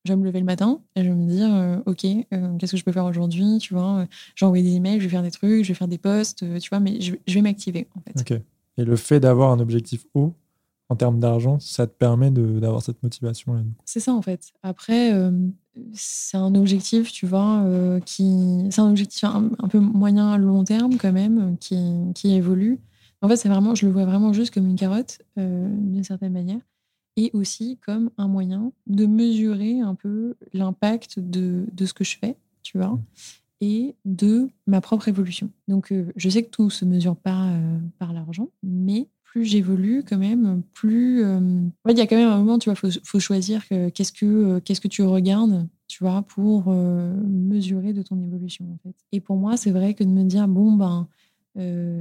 je 0.04 0.12
vais 0.12 0.16
me 0.18 0.24
lever 0.24 0.40
le 0.40 0.44
matin 0.44 0.80
et 0.96 1.02
je 1.04 1.08
vais 1.08 1.14
me 1.14 1.26
dire, 1.26 1.48
euh, 1.54 1.78
OK, 1.86 2.04
euh, 2.04 2.56
qu'est-ce 2.58 2.72
que 2.72 2.76
je 2.78 2.84
peux 2.84 2.92
faire 2.92 3.06
aujourd'hui 3.06 3.58
Tu 3.58 3.72
vois, 3.74 4.00
euh, 4.00 4.06
j'ai 4.34 4.44
envoyé 4.44 4.62
des 4.62 4.74
emails, 4.76 4.98
je 5.00 5.04
vais 5.04 5.10
faire 5.10 5.22
des 5.22 5.30
trucs, 5.30 5.62
je 5.64 5.68
vais 5.68 5.74
faire 5.74 5.88
des 5.88 5.98
posts, 5.98 6.44
tu 6.60 6.68
vois, 6.68 6.80
mais 6.80 7.00
je, 7.00 7.14
je 7.26 7.34
vais 7.34 7.40
m'activer, 7.40 7.88
en 7.96 8.00
fait. 8.00 8.20
Ok. 8.32 8.40
Et 8.76 8.84
le 8.84 8.96
fait 8.96 9.20
d'avoir 9.20 9.50
un 9.50 9.60
objectif 9.60 10.04
haut 10.14 10.34
en 10.90 10.96
termes 10.96 11.20
d'argent, 11.20 11.58
ça 11.60 11.86
te 11.86 11.92
permet 11.92 12.30
de- 12.30 12.60
d'avoir 12.60 12.82
cette 12.82 13.02
motivation-là. 13.02 13.60
C'est 13.86 14.00
ça, 14.00 14.12
en 14.12 14.20
fait. 14.20 14.52
Après, 14.62 15.14
euh, 15.14 15.30
c'est 15.94 16.36
un 16.36 16.54
objectif, 16.54 17.10
tu 17.10 17.26
vois, 17.26 17.64
qui. 18.04 18.66
C'est 18.70 18.80
un 18.82 18.90
objectif 18.90 19.24
un, 19.24 19.48
un 19.58 19.68
peu 19.68 19.78
moyen, 19.80 20.36
long 20.36 20.64
terme, 20.64 20.98
quand 20.98 21.12
même, 21.12 21.56
qui, 21.58 21.78
qui 22.14 22.34
évolue. 22.34 22.78
En 23.22 23.28
fait, 23.28 23.36
c'est 23.36 23.48
vraiment, 23.48 23.74
je 23.74 23.86
le 23.86 23.92
vois 23.92 24.04
vraiment 24.04 24.32
juste 24.34 24.52
comme 24.52 24.66
une 24.68 24.76
carotte, 24.76 25.20
d'une 25.38 26.04
certaine 26.04 26.32
manière, 26.32 26.60
et 27.16 27.30
aussi 27.32 27.78
comme 27.84 28.10
un 28.18 28.28
moyen 28.28 28.72
de 28.86 29.06
mesurer 29.06 29.80
un 29.80 29.94
peu 29.94 30.34
l'impact 30.52 31.20
de, 31.20 31.64
de 31.72 31.86
ce 31.86 31.94
que 31.94 32.04
je 32.04 32.18
fais, 32.18 32.36
tu 32.62 32.78
vois, 32.78 32.98
et 33.60 33.94
de 34.04 34.48
ma 34.66 34.80
propre 34.80 35.08
évolution. 35.08 35.50
Donc, 35.68 35.92
euh, 35.92 36.12
je 36.16 36.28
sais 36.28 36.42
que 36.42 36.50
tout 36.50 36.70
se 36.70 36.84
mesure 36.84 37.16
pas 37.16 37.48
euh, 37.50 37.78
par 37.98 38.12
l'argent, 38.12 38.48
mais 38.62 39.08
plus 39.22 39.44
j'évolue 39.44 40.04
quand 40.08 40.18
même, 40.18 40.62
plus... 40.72 41.24
euh, 41.24 41.38
En 41.38 41.88
fait, 41.88 41.92
il 41.94 41.98
y 41.98 42.02
a 42.02 42.06
quand 42.06 42.16
même 42.16 42.28
un 42.28 42.38
moment, 42.38 42.58
tu 42.58 42.68
vois, 42.68 42.76
faut, 42.76 42.88
faut 43.04 43.20
choisir 43.20 43.66
que- 43.68 43.88
qu'est-ce 43.88 44.12
que 44.12 44.26
euh, 44.26 44.60
qu'est-ce 44.60 44.80
que 44.80 44.88
tu 44.88 45.02
regardes, 45.02 45.68
tu 45.88 46.02
vois, 46.04 46.22
pour 46.22 46.68
mesurer 46.72 47.92
de 47.92 48.02
ton 48.02 48.20
évolution, 48.22 48.64
en 48.72 48.78
fait. 48.82 48.94
Et 49.12 49.20
pour 49.20 49.36
moi, 49.36 49.56
c'est 49.56 49.70
vrai 49.70 49.94
que 49.94 50.02
de 50.04 50.08
me 50.08 50.24
dire, 50.24 50.48
bon, 50.48 50.72
ben, 50.72 51.08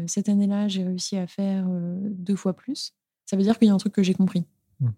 cette 0.08 0.30
année-là, 0.30 0.68
j'ai 0.68 0.84
réussi 0.84 1.18
à 1.18 1.28
faire 1.28 1.68
deux 2.12 2.36
fois 2.36 2.54
plus, 2.54 2.94
ça 3.26 3.36
veut 3.38 3.44
dire 3.44 3.60
qu'il 3.60 3.68
y 3.68 3.72
a 3.72 3.74
un 3.74 3.78
truc 3.78 3.94
que 3.94 4.04
j'ai 4.04 4.14
compris. 4.14 4.46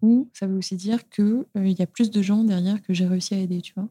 Ou 0.02 0.30
ça 0.34 0.48
veut 0.48 0.58
aussi 0.58 0.76
dire 0.76 1.10
qu'il 1.10 1.46
il 1.56 1.78
y 1.78 1.82
a 1.82 1.88
plus 1.88 2.12
de 2.12 2.22
gens 2.22 2.44
derrière 2.44 2.82
que 2.82 2.94
j'ai 2.94 3.06
réussi 3.06 3.34
à 3.36 3.40
aider, 3.40 3.62
tu 3.62 3.74
vois. 3.74 3.90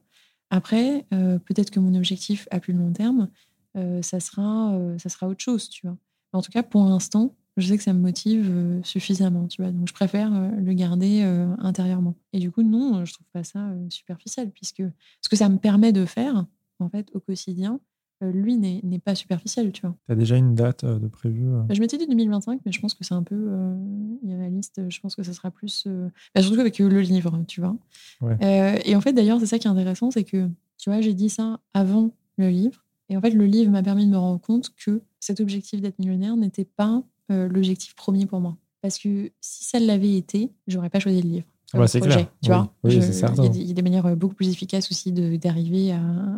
Après, 0.49 1.05
euh, 1.13 1.39
peut-être 1.39 1.71
que 1.71 1.79
mon 1.79 1.95
objectif 1.95 2.47
à 2.51 2.59
plus 2.59 2.73
long 2.73 2.91
terme, 2.91 3.29
euh, 3.77 4.01
ça, 4.01 4.19
sera, 4.19 4.73
euh, 4.75 4.97
ça 4.97 5.09
sera 5.09 5.27
autre 5.27 5.43
chose, 5.43 5.69
tu 5.69 5.87
vois. 5.87 5.97
En 6.33 6.41
tout 6.41 6.51
cas, 6.51 6.63
pour 6.63 6.85
l'instant, 6.85 7.35
je 7.57 7.67
sais 7.67 7.77
que 7.77 7.83
ça 7.83 7.93
me 7.93 7.99
motive 7.99 8.49
euh, 8.49 8.83
suffisamment, 8.83 9.47
tu 9.47 9.61
vois. 9.61 9.71
Donc, 9.71 9.87
je 9.87 9.93
préfère 9.93 10.33
euh, 10.33 10.49
le 10.51 10.73
garder 10.73 11.23
euh, 11.23 11.47
intérieurement. 11.59 12.15
Et 12.33 12.39
du 12.39 12.51
coup, 12.51 12.63
non, 12.63 13.05
je 13.05 13.13
trouve 13.13 13.27
pas 13.31 13.43
ça 13.43 13.69
euh, 13.69 13.89
superficiel, 13.89 14.51
puisque 14.51 14.83
ce 15.21 15.29
que 15.29 15.35
ça 15.35 15.49
me 15.49 15.57
permet 15.57 15.93
de 15.93 16.05
faire, 16.05 16.45
en 16.79 16.89
fait, 16.89 17.09
au 17.13 17.19
quotidien, 17.19 17.73
euh, 17.75 17.79
lui 18.21 18.55
n'est 18.57 18.79
n'est 18.83 18.99
pas 18.99 19.15
superficiel, 19.15 19.71
tu 19.71 19.81
vois. 19.81 19.95
Tu 20.05 20.11
as 20.11 20.15
déjà 20.15 20.37
une 20.37 20.55
date 20.55 20.83
euh, 20.83 20.99
de 20.99 21.07
prévue 21.07 21.47
euh, 21.47 21.61
Bah, 21.63 21.73
Je 21.73 21.79
m'étais 21.81 21.97
dit 21.97 22.07
2025, 22.07 22.61
mais 22.65 22.71
je 22.71 22.79
pense 22.79 22.93
que 22.93 23.03
c'est 23.03 23.13
un 23.13 23.23
peu 23.23 23.35
euh, 23.35 23.75
irréaliste. 24.23 24.81
Je 24.89 24.99
pense 24.99 25.15
que 25.15 25.23
ça 25.23 25.33
sera 25.33 25.51
plus. 25.51 25.83
euh, 25.87 26.09
bah, 26.33 26.41
surtout 26.41 26.59
avec 26.59 26.79
euh, 26.79 26.87
le 26.89 27.01
livre, 27.01 27.43
tu 27.47 27.61
vois. 27.61 27.75
Ouais. 28.21 28.37
Euh, 28.41 28.79
et 28.85 28.95
en 28.95 29.01
fait, 29.01 29.13
d'ailleurs, 29.13 29.39
c'est 29.39 29.45
ça 29.45 29.59
qui 29.59 29.67
est 29.67 29.71
intéressant, 29.71 30.11
c'est 30.11 30.23
que, 30.23 30.47
tu 30.77 30.89
vois, 30.89 31.01
j'ai 31.01 31.13
dit 31.13 31.29
ça 31.29 31.59
avant 31.73 32.11
le 32.37 32.49
livre. 32.49 32.83
Et 33.09 33.17
en 33.17 33.21
fait, 33.21 33.31
le 33.31 33.45
livre 33.45 33.71
m'a 33.71 33.83
permis 33.83 34.05
de 34.05 34.11
me 34.11 34.17
rendre 34.17 34.41
compte 34.41 34.73
que 34.75 35.01
cet 35.19 35.39
objectif 35.39 35.81
d'être 35.81 35.99
millionnaire 35.99 36.35
n'était 36.37 36.65
pas 36.65 37.03
euh, 37.31 37.47
l'objectif 37.47 37.95
premier 37.95 38.25
pour 38.25 38.39
moi. 38.39 38.57
Parce 38.81 38.97
que 38.99 39.31
si 39.41 39.63
ça 39.63 39.79
l'avait 39.79 40.15
été, 40.15 40.51
j'aurais 40.67 40.89
pas 40.89 40.99
choisi 40.99 41.21
le 41.21 41.29
livre. 41.29 41.45
Ah 41.73 41.79
bah, 41.79 41.87
c'est 41.87 41.99
clair. 41.99 42.17
Tu 42.41 42.51
Oui, 42.51 42.57
vois 42.57 42.73
oui, 42.83 42.91
Je-. 42.91 43.11
Il 43.11 43.43
y, 43.43 43.45
a 43.45 43.49
des- 43.49 43.59
il 43.59 43.67
y 43.67 43.71
a 43.71 43.73
des 43.73 43.81
manières 43.81 44.05
euh, 44.05 44.15
beaucoup 44.15 44.35
plus 44.35 44.49
efficaces 44.49 44.89
aussi 44.91 45.11
d'arriver 45.11 45.93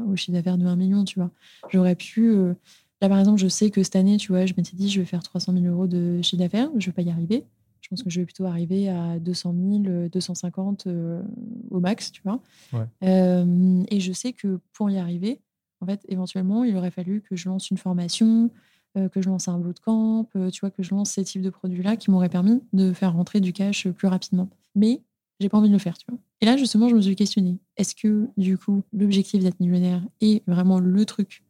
au 0.08 0.16
chiffre 0.16 0.32
d'affaires 0.36 0.58
de 0.58 0.66
1 0.66 0.76
million, 0.76 1.04
tu 1.04 1.20
vois. 1.20 1.32
J'aurais 1.70 1.96
pu. 1.96 2.30
euh, 2.30 2.54
Là, 3.00 3.10
par 3.10 3.20
exemple, 3.20 3.40
je 3.40 3.48
sais 3.48 3.70
que 3.70 3.84
cette 3.84 3.96
année, 3.96 4.18
tu 4.18 4.32
vois, 4.32 4.48
je 4.48 4.56
m'étais 4.58 4.76
dit, 4.76 4.90
je 4.90 5.00
vais 5.00 5.06
faire 5.06 5.22
300 5.22 5.54
000 5.54 5.66
euros 5.66 5.86
de 5.86 6.20
chiffre 6.24 6.42
d'affaires. 6.42 6.70
Je 6.78 6.88
vais 6.88 6.92
pas 6.92 7.04
y 7.04 7.12
arriver. 7.12 7.44
Je 7.82 7.90
pense 7.90 8.02
que 8.02 8.10
je 8.10 8.20
vais 8.20 8.26
plutôt 8.26 8.46
arriver 8.46 8.90
à 8.90 9.20
200 9.20 9.54
000, 9.54 9.84
euh, 9.86 10.10
250 10.10 10.88
euh, 10.88 11.22
au 11.70 11.80
max, 11.80 12.12
tu 12.12 12.24
vois. 12.24 12.42
Ouais. 12.74 12.86
Euh, 13.04 13.84
et 13.90 14.00
je 14.00 14.12
sais 14.14 14.34
que 14.34 14.60
pour 14.74 14.90
y 14.90 14.98
arriver, 14.98 15.40
en 15.80 15.86
fait, 15.86 16.02
éventuellement, 16.08 16.64
il 16.64 16.76
aurait 16.76 16.90
fallu 16.90 17.22
que 17.22 17.36
je 17.36 17.48
lance 17.50 17.70
une 17.70 17.78
formation, 17.78 18.50
que 18.96 19.22
je 19.22 19.30
lance 19.30 19.48
un 19.48 19.60
bootcamp, 19.60 20.28
tu 20.52 20.60
vois, 20.62 20.72
que 20.72 20.82
je 20.82 20.90
lance 20.96 21.12
ces 21.12 21.24
types 21.24 21.44
de 21.44 21.52
produits-là 21.52 21.98
qui 21.98 22.10
m'auraient 22.10 22.30
permis 22.30 22.64
de 22.74 22.94
faire 22.94 23.14
rentrer 23.14 23.40
du 23.42 23.54
cash 23.54 23.88
plus 23.90 24.08
rapidement. 24.08 24.50
Mais 24.74 25.02
j'ai 25.40 25.50
pas 25.50 25.58
envie 25.58 25.70
de 25.70 25.74
le 25.74 25.80
faire, 25.80 25.98
tu 25.98 26.06
vois. 26.10 26.20
Et 26.42 26.46
là, 26.46 26.58
justement, 26.58 26.90
je 26.90 26.96
me 26.96 27.02
suis 27.02 27.16
questionnée. 27.16 27.58
Est-ce 27.76 27.96
que, 27.96 28.28
du 28.38 28.58
coup, 28.58 28.84
l'objectif 28.94 29.44
d'être 29.44 29.60
millionnaire 29.60 30.02
est 30.22 30.44
vraiment 30.48 30.80
le 30.80 31.06
truc 31.06 31.44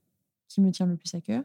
qui 0.47 0.61
me 0.61 0.71
tient 0.71 0.85
le 0.85 0.95
plus 0.95 1.13
à 1.15 1.21
cœur? 1.21 1.43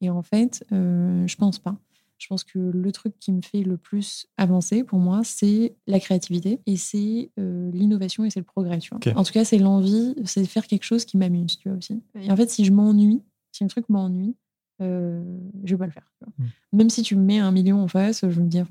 Et 0.00 0.10
en 0.10 0.22
fait, 0.22 0.64
euh, 0.72 1.26
je 1.26 1.36
pense 1.36 1.58
pas. 1.58 1.76
Je 2.18 2.28
pense 2.28 2.44
que 2.44 2.58
le 2.58 2.92
truc 2.92 3.18
qui 3.18 3.32
me 3.32 3.42
fait 3.42 3.62
le 3.62 3.76
plus 3.76 4.26
avancer 4.36 4.84
pour 4.84 4.98
moi, 4.98 5.22
c'est 5.24 5.74
la 5.86 6.00
créativité 6.00 6.60
et 6.66 6.76
c'est 6.76 7.30
euh, 7.38 7.70
l'innovation 7.72 8.24
et 8.24 8.30
c'est 8.30 8.40
le 8.40 8.44
progrès. 8.44 8.78
Tu 8.78 8.90
vois. 8.94 9.18
En 9.18 9.24
tout 9.24 9.32
cas, 9.32 9.44
c'est 9.44 9.58
l'envie, 9.58 10.14
c'est 10.24 10.42
de 10.42 10.46
faire 10.46 10.66
quelque 10.66 10.84
chose 10.84 11.04
qui 11.04 11.16
m'amuse, 11.16 11.58
tu 11.58 11.68
vois 11.68 11.76
aussi. 11.76 12.00
Et 12.20 12.30
en 12.30 12.36
fait, 12.36 12.50
si 12.50 12.64
je 12.64 12.72
m'ennuie, 12.72 13.20
si 13.52 13.64
un 13.64 13.66
truc 13.66 13.88
m'ennuie, 13.88 14.36
euh, 14.80 15.22
je 15.64 15.74
vais 15.74 15.78
pas 15.78 15.86
le 15.86 15.92
faire. 15.92 16.10
tu 16.18 16.24
vois. 16.24 16.34
Mm. 16.38 16.76
Même 16.78 16.90
si 16.90 17.02
tu 17.02 17.16
me 17.16 17.22
mets 17.22 17.38
un 17.38 17.50
million 17.50 17.80
en 17.80 17.88
face, 17.88 18.20
je 18.22 18.26
vais 18.26 18.42
me 18.42 18.48
dire 18.48 18.66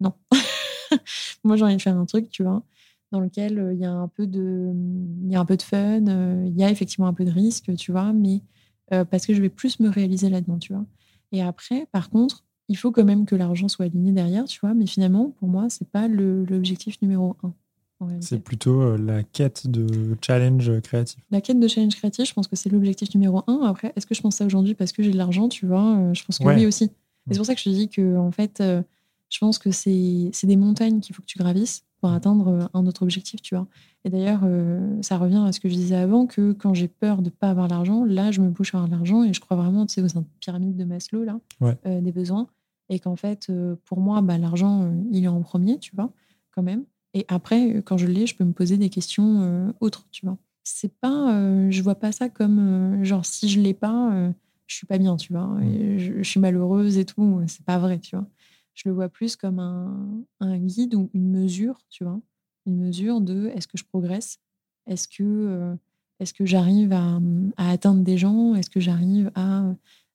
non. 0.00 0.12
Moi, 1.44 1.56
j'ai 1.56 1.64
envie 1.64 1.76
de 1.76 1.82
faire 1.82 1.96
un 1.96 2.06
truc, 2.06 2.30
tu 2.30 2.42
vois, 2.42 2.62
dans 3.12 3.20
lequel 3.20 3.58
euh, 3.58 3.72
il 3.74 3.80
y 3.80 3.84
a 3.84 3.92
un 3.92 4.08
peu 4.08 4.26
de, 4.26 4.72
il 5.24 5.30
y 5.30 5.36
a 5.36 5.40
un 5.40 5.44
peu 5.44 5.56
de 5.56 5.62
fun, 5.62 6.06
euh, 6.06 6.44
il 6.46 6.56
y 6.58 6.64
a 6.64 6.70
effectivement 6.70 7.06
un 7.06 7.14
peu 7.14 7.24
de 7.24 7.30
risque, 7.30 7.74
tu 7.76 7.92
vois, 7.92 8.12
mais 8.12 8.40
euh, 8.92 9.04
parce 9.04 9.26
que 9.26 9.34
je 9.34 9.40
vais 9.40 9.48
plus 9.48 9.80
me 9.80 9.88
réaliser 9.88 10.28
là-dedans, 10.28 10.58
tu 10.58 10.72
vois. 10.72 10.84
Et 11.32 11.42
après, 11.42 11.86
par 11.92 12.10
contre, 12.10 12.44
il 12.68 12.76
faut 12.76 12.92
quand 12.92 13.04
même 13.04 13.24
que 13.26 13.34
l'argent 13.36 13.68
soit 13.68 13.86
aligné 13.86 14.12
derrière, 14.12 14.44
tu 14.44 14.60
vois, 14.60 14.74
mais 14.74 14.86
finalement, 14.86 15.30
pour 15.38 15.48
moi, 15.48 15.66
c'est 15.68 15.88
pas 15.88 16.08
l'objectif 16.08 17.00
numéro 17.02 17.36
un. 17.42 17.52
C'est 18.20 18.42
plutôt 18.42 18.96
la 18.96 19.22
quête 19.22 19.66
de 19.66 20.16
challenge 20.22 20.80
créatif. 20.80 21.22
La 21.30 21.42
quête 21.42 21.60
de 21.60 21.68
challenge 21.68 21.94
créatif, 21.94 22.26
je 22.28 22.32
pense 22.32 22.48
que 22.48 22.56
c'est 22.56 22.70
l'objectif 22.70 23.14
numéro 23.14 23.42
un. 23.46 23.60
Après, 23.66 23.92
est-ce 23.94 24.06
que 24.06 24.14
je 24.14 24.22
pense 24.22 24.36
ça 24.36 24.46
aujourd'hui 24.46 24.74
parce 24.74 24.92
que 24.92 25.02
j'ai 25.02 25.10
de 25.10 25.18
l'argent, 25.18 25.50
tu 25.50 25.66
vois 25.66 25.98
Je 26.14 26.24
pense 26.24 26.38
que 26.38 26.44
Ouais. 26.44 26.56
oui 26.56 26.66
aussi. 26.66 26.84
Et 26.84 26.90
c'est 27.32 27.36
pour 27.36 27.44
ça 27.44 27.54
que 27.54 27.60
je 27.60 27.64
te 27.64 27.68
dis 27.68 27.88
que, 27.90 28.16
en 28.16 28.30
fait, 28.30 28.62
je 29.30 29.38
pense 29.38 29.58
que 29.58 29.70
c'est 29.70 30.30
des 30.44 30.56
montagnes 30.56 31.00
qu'il 31.00 31.14
faut 31.14 31.22
que 31.22 31.26
tu 31.26 31.38
gravisses 31.38 31.84
pour 32.00 32.10
atteindre 32.10 32.48
euh, 32.48 32.66
un 32.74 32.86
autre 32.86 33.02
objectif, 33.02 33.40
tu 33.42 33.54
vois. 33.54 33.66
Et 34.04 34.10
d'ailleurs, 34.10 34.40
euh, 34.44 35.00
ça 35.02 35.18
revient 35.18 35.42
à 35.46 35.52
ce 35.52 35.60
que 35.60 35.68
je 35.68 35.74
disais 35.74 35.94
avant, 35.96 36.26
que 36.26 36.52
quand 36.52 36.74
j'ai 36.74 36.88
peur 36.88 37.18
de 37.18 37.26
ne 37.26 37.30
pas 37.30 37.50
avoir 37.50 37.68
l'argent, 37.68 38.04
là, 38.04 38.30
je 38.30 38.40
me 38.40 38.48
bouge 38.48 38.74
à 38.74 38.78
avoir 38.78 38.90
l'argent 38.90 39.22
et 39.22 39.32
je 39.32 39.40
crois 39.40 39.56
vraiment, 39.56 39.86
tu 39.86 39.94
sais, 39.94 40.16
aux 40.16 40.22
pyramide 40.40 40.76
de 40.76 40.84
Maslow, 40.84 41.24
là, 41.24 41.38
Ouais. 41.60 41.76
euh, 41.86 42.00
des 42.00 42.12
besoins. 42.12 42.48
Et 42.88 42.98
qu'en 42.98 43.16
fait, 43.16 43.48
euh, 43.50 43.76
pour 43.84 44.00
moi, 44.00 44.20
bah, 44.22 44.36
l'argent, 44.38 44.90
il 45.12 45.24
est 45.24 45.28
en 45.28 45.42
premier, 45.42 45.78
tu 45.78 45.94
vois, 45.94 46.10
quand 46.54 46.62
même. 46.62 46.84
Et 47.14 47.24
après, 47.28 47.82
quand 47.84 47.96
je 47.98 48.06
l'ai, 48.06 48.26
je 48.26 48.34
peux 48.34 48.44
me 48.44 48.52
poser 48.52 48.76
des 48.78 48.88
questions 48.88 49.72
autres, 49.80 50.06
tu 50.10 50.24
vois. 50.26 50.38
C'est 50.64 50.92
pas, 51.00 51.68
je 51.70 51.82
vois 51.82 51.96
pas 51.96 52.12
ça 52.12 52.28
comme 52.28 53.02
genre 53.02 53.24
si 53.26 53.48
je 53.48 53.60
l'ai 53.60 53.74
pas, 53.74 54.30
je 54.66 54.74
suis 54.76 54.86
pas 54.86 54.96
bien, 54.98 55.16
tu 55.16 55.32
vois. 55.32 55.56
Et 55.62 55.98
je, 55.98 56.12
je 56.18 56.22
suis 56.22 56.38
malheureuse 56.40 56.98
et 56.98 57.04
tout. 57.04 57.40
C'est 57.48 57.64
pas 57.64 57.78
vrai, 57.78 57.98
tu 57.98 58.14
vois. 58.16 58.26
Je 58.74 58.88
le 58.88 58.94
vois 58.94 59.08
plus 59.08 59.36
comme 59.36 59.58
un, 59.58 60.58
guide 60.58 60.94
ou 60.94 61.10
une 61.12 61.30
mesure, 61.30 61.78
tu 61.90 62.04
vois? 62.04 62.20
Une 62.66 62.76
mesure 62.78 63.20
de 63.20 63.46
est-ce 63.48 63.68
que 63.68 63.76
je 63.78 63.84
progresse? 63.84 64.38
Est-ce 64.86 65.08
que, 65.08 65.22
euh, 65.22 65.74
est-ce 66.18 66.32
que 66.34 66.46
j'arrive 66.46 66.92
à, 66.92 67.18
à 67.56 67.70
atteindre 67.70 68.02
des 68.02 68.16
gens? 68.18 68.54
Est-ce 68.54 68.70
que 68.70 68.80
j'arrive 68.80 69.30
à, 69.34 69.64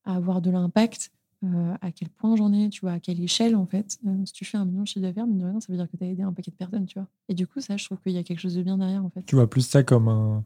à 0.06 0.16
avoir 0.16 0.42
de 0.42 0.50
l'impact? 0.52 1.12
Euh, 1.44 1.74
À 1.82 1.92
quel 1.92 2.10
point 2.10 2.36
j'en 2.36 2.52
ai 2.54 2.70
Tu 2.70 2.82
vois, 2.82 2.94
à 2.94 3.00
quelle 3.00 3.22
échelle 3.22 3.56
en 3.56 3.66
fait? 3.66 4.00
Euh, 4.08 4.26
Si 4.26 4.34
tu 4.34 4.46
fais 4.46 4.58
un 4.58 4.66
million 4.66 4.82
de 4.84 4.88
chiffre 4.88 5.02
d'affaires, 5.06 5.28
mine 5.28 5.40
de 5.40 5.46
rien, 5.46 5.60
ça 5.60 5.68
veut 5.72 5.78
dire 5.78 5.90
que 5.90 5.98
tu 5.98 6.04
as 6.04 6.08
aidé 6.08 6.24
un 6.24 6.34
paquet 6.34 6.52
de 6.52 6.56
personnes, 6.56 6.86
tu 6.86 6.98
vois? 6.98 7.08
Et 7.30 7.34
du 7.34 7.46
coup, 7.46 7.62
ça, 7.62 7.78
je 7.78 7.86
trouve 7.86 8.00
qu'il 8.00 8.14
y 8.14 8.18
a 8.18 8.24
quelque 8.24 8.40
chose 8.40 8.56
de 8.56 8.64
bien 8.64 8.78
derrière 8.78 9.04
en 9.04 9.10
fait. 9.10 9.22
Tu 9.24 9.36
vois 9.36 9.50
plus 9.50 9.62
ça 9.68 9.84
comme 9.84 10.08
un, 10.08 10.44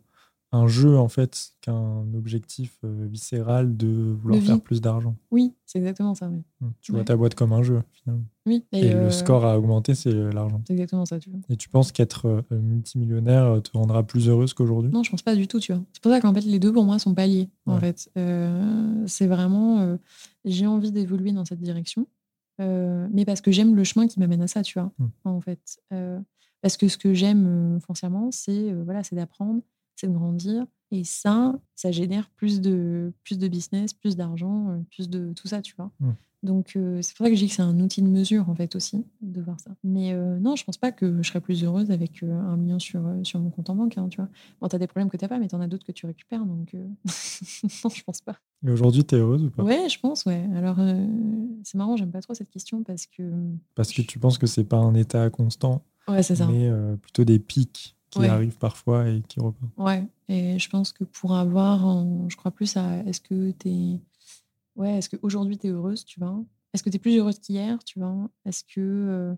un 0.51 0.67
jeu 0.67 0.97
en 0.97 1.07
fait 1.09 1.51
qu'un 1.61 2.05
objectif 2.15 2.79
euh, 2.83 3.05
viscéral 3.07 3.77
de 3.77 3.87
vouloir 4.19 4.39
De 4.41 4.45
faire 4.45 4.59
plus 4.61 4.81
d'argent. 4.81 5.15
Oui, 5.29 5.53
c'est 5.65 5.77
exactement 5.79 6.15
ça. 6.15 6.27
Oui, 6.29 6.41
Hmm. 6.61 6.71
Tu 6.81 6.91
vois 6.91 6.99
Ouais. 7.01 7.05
ta 7.05 7.15
boîte 7.15 7.35
comme 7.35 7.53
un 7.53 7.61
jeu 7.63 7.81
finalement. 7.93 8.25
oui. 8.45 8.65
Et, 8.73 8.91
euh, 8.91 9.05
le 9.05 9.09
score 9.11 9.45
à 9.45 9.57
augmenter, 9.57 9.93
c'est 9.95 10.13
euh, 10.13 10.31
l'argent. 10.31 10.61
C'est 10.67 10.73
exactement 10.73 11.05
ça, 11.05 11.19
tu 11.19 11.29
vois. 11.29 11.39
Et 11.49 11.55
tu 11.55 11.69
penses 11.69 11.91
qu'être 11.91 12.25
euh, 12.25 12.41
multimillionnaire 12.61 13.43
euh, 13.45 13.59
te 13.61 13.71
rendra 13.77 14.03
plus 14.03 14.27
heureuse 14.27 14.53
qu'aujourd'hui? 14.53 14.91
Non, 14.91 15.03
je 15.03 15.11
pense 15.11 15.21
pas 15.21 15.35
du 15.35 15.47
tout, 15.47 15.59
tu 15.59 15.71
vois. 15.71 15.81
C'est 15.93 16.01
pour 16.01 16.11
ça 16.11 16.19
qu'en 16.19 16.33
fait, 16.33 16.41
les 16.41 16.59
deux 16.59 16.73
pour 16.73 16.83
moi 16.83 16.97
sont 16.99 17.13
pas 17.13 17.27
liés. 17.27 17.49
En 17.65 17.79
fait, 17.79 18.09
Euh, 18.17 19.03
c'est 19.07 19.27
vraiment, 19.27 19.79
euh, 19.81 19.97
j'ai 20.45 20.65
envie 20.67 20.91
d'évoluer 20.91 21.31
dans 21.31 21.45
cette 21.45 21.61
direction, 21.61 22.07
euh, 22.59 23.07
mais 23.13 23.23
parce 23.23 23.41
que 23.41 23.51
j'aime 23.51 23.75
le 23.75 23.83
chemin 23.83 24.07
qui 24.07 24.19
m'amène 24.19 24.41
à 24.41 24.47
ça, 24.47 24.63
tu 24.63 24.79
vois. 24.79 24.91
Mm. 24.97 25.05
En 25.25 25.41
fait, 25.41 25.79
Euh, 25.93 26.19
parce 26.61 26.75
que 26.75 26.87
ce 26.89 26.97
que 26.97 27.13
j'aime 27.13 27.45
euh, 27.47 27.79
foncièrement, 27.79 28.31
c'est 28.31 28.71
euh, 28.71 28.81
voilà, 28.83 29.03
c'est 29.03 29.15
d'apprendre, 29.15 29.61
c'est 29.99 30.07
de 30.07 30.13
grandir, 30.13 30.65
et 30.91 31.03
ça, 31.03 31.59
ça 31.75 31.91
génère 31.91 32.29
plus 32.31 32.61
de 32.61 33.13
plus 33.23 33.37
de 33.37 33.47
business, 33.47 33.93
plus 33.93 34.15
d'argent, 34.15 34.69
euh, 34.69 34.79
plus 34.91 35.09
de 35.09 35.33
tout 35.33 35.47
ça, 35.47 35.61
tu 35.61 35.75
vois. 35.75 35.91
Mm. 35.99 36.11
Donc 36.41 36.73
euh, 36.75 37.01
c'est 37.01 37.15
pour 37.17 37.25
ça 37.25 37.29
que 37.29 37.35
je 37.35 37.41
dis 37.41 37.49
que 37.49 37.55
c'est 37.55 37.61
un 37.61 37.79
outil 37.79 38.01
de 38.01 38.07
mesure 38.07 38.49
en 38.49 38.55
fait 38.55 38.75
aussi 38.75 39.05
de 39.21 39.41
voir 39.41 39.59
ça. 39.59 39.71
Mais 39.83 40.13
euh, 40.13 40.39
non, 40.39 40.55
je 40.55 40.63
pense 40.63 40.77
pas 40.77 40.91
que 40.91 41.21
je 41.21 41.27
serais 41.27 41.41
plus 41.41 41.63
heureuse 41.63 41.91
avec 41.91 42.23
euh, 42.23 42.31
un 42.31 42.55
million 42.55 42.79
sur, 42.79 43.01
sur 43.23 43.39
mon 43.39 43.49
compte 43.49 43.69
en 43.69 43.75
banque, 43.75 43.97
hein, 43.97 44.07
tu 44.09 44.17
vois. 44.17 44.29
Bon, 44.61 44.67
t'as 44.69 44.77
des 44.77 44.87
problèmes 44.87 45.09
que 45.09 45.17
t'as 45.17 45.27
pas, 45.27 45.37
mais 45.37 45.49
t'en 45.49 45.59
as 45.59 45.67
d'autres 45.67 45.85
que 45.85 45.91
tu 45.91 46.05
récupères, 46.05 46.45
donc 46.45 46.73
non, 46.73 47.89
je 47.89 48.03
pense 48.03 48.21
pas. 48.21 48.37
Et 48.65 48.71
aujourd'hui, 48.71 49.03
tu 49.03 49.15
es 49.15 49.17
heureuse 49.17 49.43
ou 49.43 49.49
pas? 49.49 49.63
Ouais, 49.63 49.89
je 49.89 49.99
pense, 49.99 50.25
ouais. 50.25 50.47
Alors 50.55 50.77
c'est 51.63 51.77
marrant, 51.77 51.97
j'aime 51.97 52.11
pas 52.11 52.21
trop 52.21 52.33
cette 52.33 52.49
question 52.49 52.83
parce 52.83 53.05
que 53.05 53.23
Parce 53.75 53.91
que 53.91 54.01
tu 54.01 54.17
penses 54.17 54.37
que 54.37 54.47
c'est 54.47 54.63
pas 54.63 54.77
un 54.77 54.95
état 54.95 55.29
constant, 55.29 55.83
ouais, 56.07 56.23
c'est 56.23 56.35
ça. 56.35 56.47
mais 56.47 56.71
plutôt 57.01 57.25
des 57.25 57.39
pics 57.39 57.97
qui 58.10 58.20
Ouais. 58.20 58.28
arrive 58.28 58.57
parfois 58.57 59.07
et 59.10 59.22
qui 59.28 59.39
repart. 59.39 59.72
Ouais, 59.78 60.03
et 60.28 60.57
je 60.60 60.70
pense 60.70 60.91
que 60.91 61.03
pour 61.03 61.34
avoir, 61.36 61.80
je 62.30 62.36
crois 62.36 62.51
plus 62.51 62.76
à 62.78 62.97
est-ce 63.05 63.22
que 63.22 63.51
t'es, 63.51 63.99
ouais, 64.76 64.97
est-ce 64.97 65.10
qu'aujourd'hui 65.10 65.57
t'es 65.57 65.70
heureuse, 65.70 66.05
tu 66.05 66.20
vois? 66.20 66.43
Est-ce 66.74 66.84
que 66.84 66.89
t'es 66.89 66.99
plus 66.99 67.18
heureuse 67.18 67.39
qu'hier, 67.39 67.84
tu 67.84 67.99
vois? 67.99 68.30
Est-ce 68.45 68.64
que, 68.64 68.80
euh, 68.80 69.34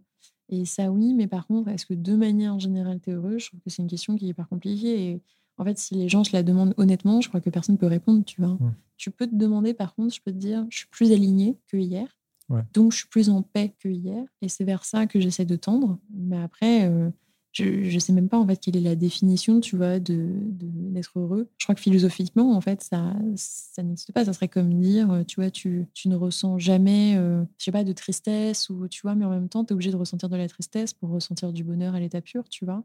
et 0.49 0.65
ça 0.65 0.91
oui, 0.91 1.13
mais 1.13 1.27
par 1.27 1.47
contre, 1.47 1.69
est-ce 1.69 1.85
que 1.85 1.93
de 1.93 2.15
manière 2.15 2.59
générale 2.59 2.99
t'es 2.99 3.11
heureuse? 3.11 3.43
Je 3.43 3.47
trouve 3.47 3.59
que 3.61 3.69
c'est 3.69 3.81
une 3.81 3.87
question 3.89 4.15
qui 4.15 4.25
est 4.25 4.29
hyper 4.29 4.47
compliquée. 4.49 5.11
Et 5.11 5.21
en 5.57 5.63
fait, 5.63 5.77
si 5.77 5.95
les 5.95 6.09
gens 6.09 6.23
se 6.23 6.33
la 6.33 6.43
demandent 6.43 6.73
honnêtement, 6.77 7.21
je 7.21 7.29
crois 7.29 7.39
que 7.41 7.49
personne 7.49 7.77
peut 7.77 7.87
répondre, 7.87 8.23
tu 8.25 8.41
vois? 8.41 8.57
Tu 8.97 9.11
peux 9.11 9.27
te 9.27 9.35
demander, 9.35 9.73
par 9.73 9.95
contre, 9.95 10.13
je 10.13 10.21
peux 10.21 10.31
te 10.31 10.37
dire, 10.37 10.65
je 10.69 10.79
suis 10.79 10.87
plus 10.87 11.11
alignée 11.11 11.57
que 11.67 11.77
hier. 11.77 12.07
Ouais. 12.49 12.63
Donc, 12.73 12.91
je 12.91 12.97
suis 12.97 13.07
plus 13.07 13.29
en 13.29 13.41
paix 13.43 13.73
que 13.79 13.87
hier. 13.87 14.23
Et 14.41 14.49
c'est 14.49 14.65
vers 14.65 14.83
ça 14.83 15.07
que 15.07 15.19
j'essaie 15.21 15.45
de 15.45 15.55
tendre. 15.55 15.97
Mais 16.13 16.37
après, 16.37 16.87
euh, 16.89 17.09
je 17.53 17.93
ne 17.93 17.99
sais 17.99 18.13
même 18.13 18.29
pas 18.29 18.37
en 18.39 18.47
fait 18.47 18.57
quelle 18.57 18.77
est 18.77 18.81
la 18.81 18.95
définition, 18.95 19.59
tu 19.59 19.75
vois, 19.75 19.99
de 19.99 20.13
de- 20.13 20.67
d'être 20.93 21.11
heureux. 21.19 21.49
Je 21.57 21.65
crois 21.65 21.75
que 21.75 21.81
philosophiquement, 21.81 22.55
en 22.55 22.61
fait, 22.61 22.81
ça, 22.81 23.13
ça 23.35 23.83
n'existe 23.83 24.11
pas. 24.13 24.23
Ça 24.25 24.33
serait 24.33 24.47
comme 24.47 24.73
dire, 24.79 25.11
euh, 25.11 25.23
tu 25.23 25.41
vois, 25.41 25.49
tu, 25.51 25.87
tu 25.93 26.07
ne 26.09 26.15
ressens 26.15 26.57
jamais, 26.59 27.15
euh, 27.17 27.43
je 27.57 27.65
sais 27.65 27.71
pas, 27.71 27.83
de 27.83 27.91
tristesse 27.93 28.69
ou 28.69 28.87
tu 28.87 29.01
vois, 29.01 29.15
mais 29.15 29.25
en 29.25 29.29
même 29.29 29.49
temps, 29.49 29.63
tu 29.65 29.71
es 29.71 29.73
obligé 29.73 29.91
de 29.91 29.97
ressentir 29.97 30.29
de 30.29 30.35
la 30.37 30.47
tristesse 30.47 30.93
pour 30.93 31.09
ressentir 31.09 31.51
du 31.53 31.63
bonheur 31.63 31.93
à 31.95 31.99
l'état 31.99 32.21
pur, 32.21 32.47
tu 32.49 32.63
vois. 32.65 32.83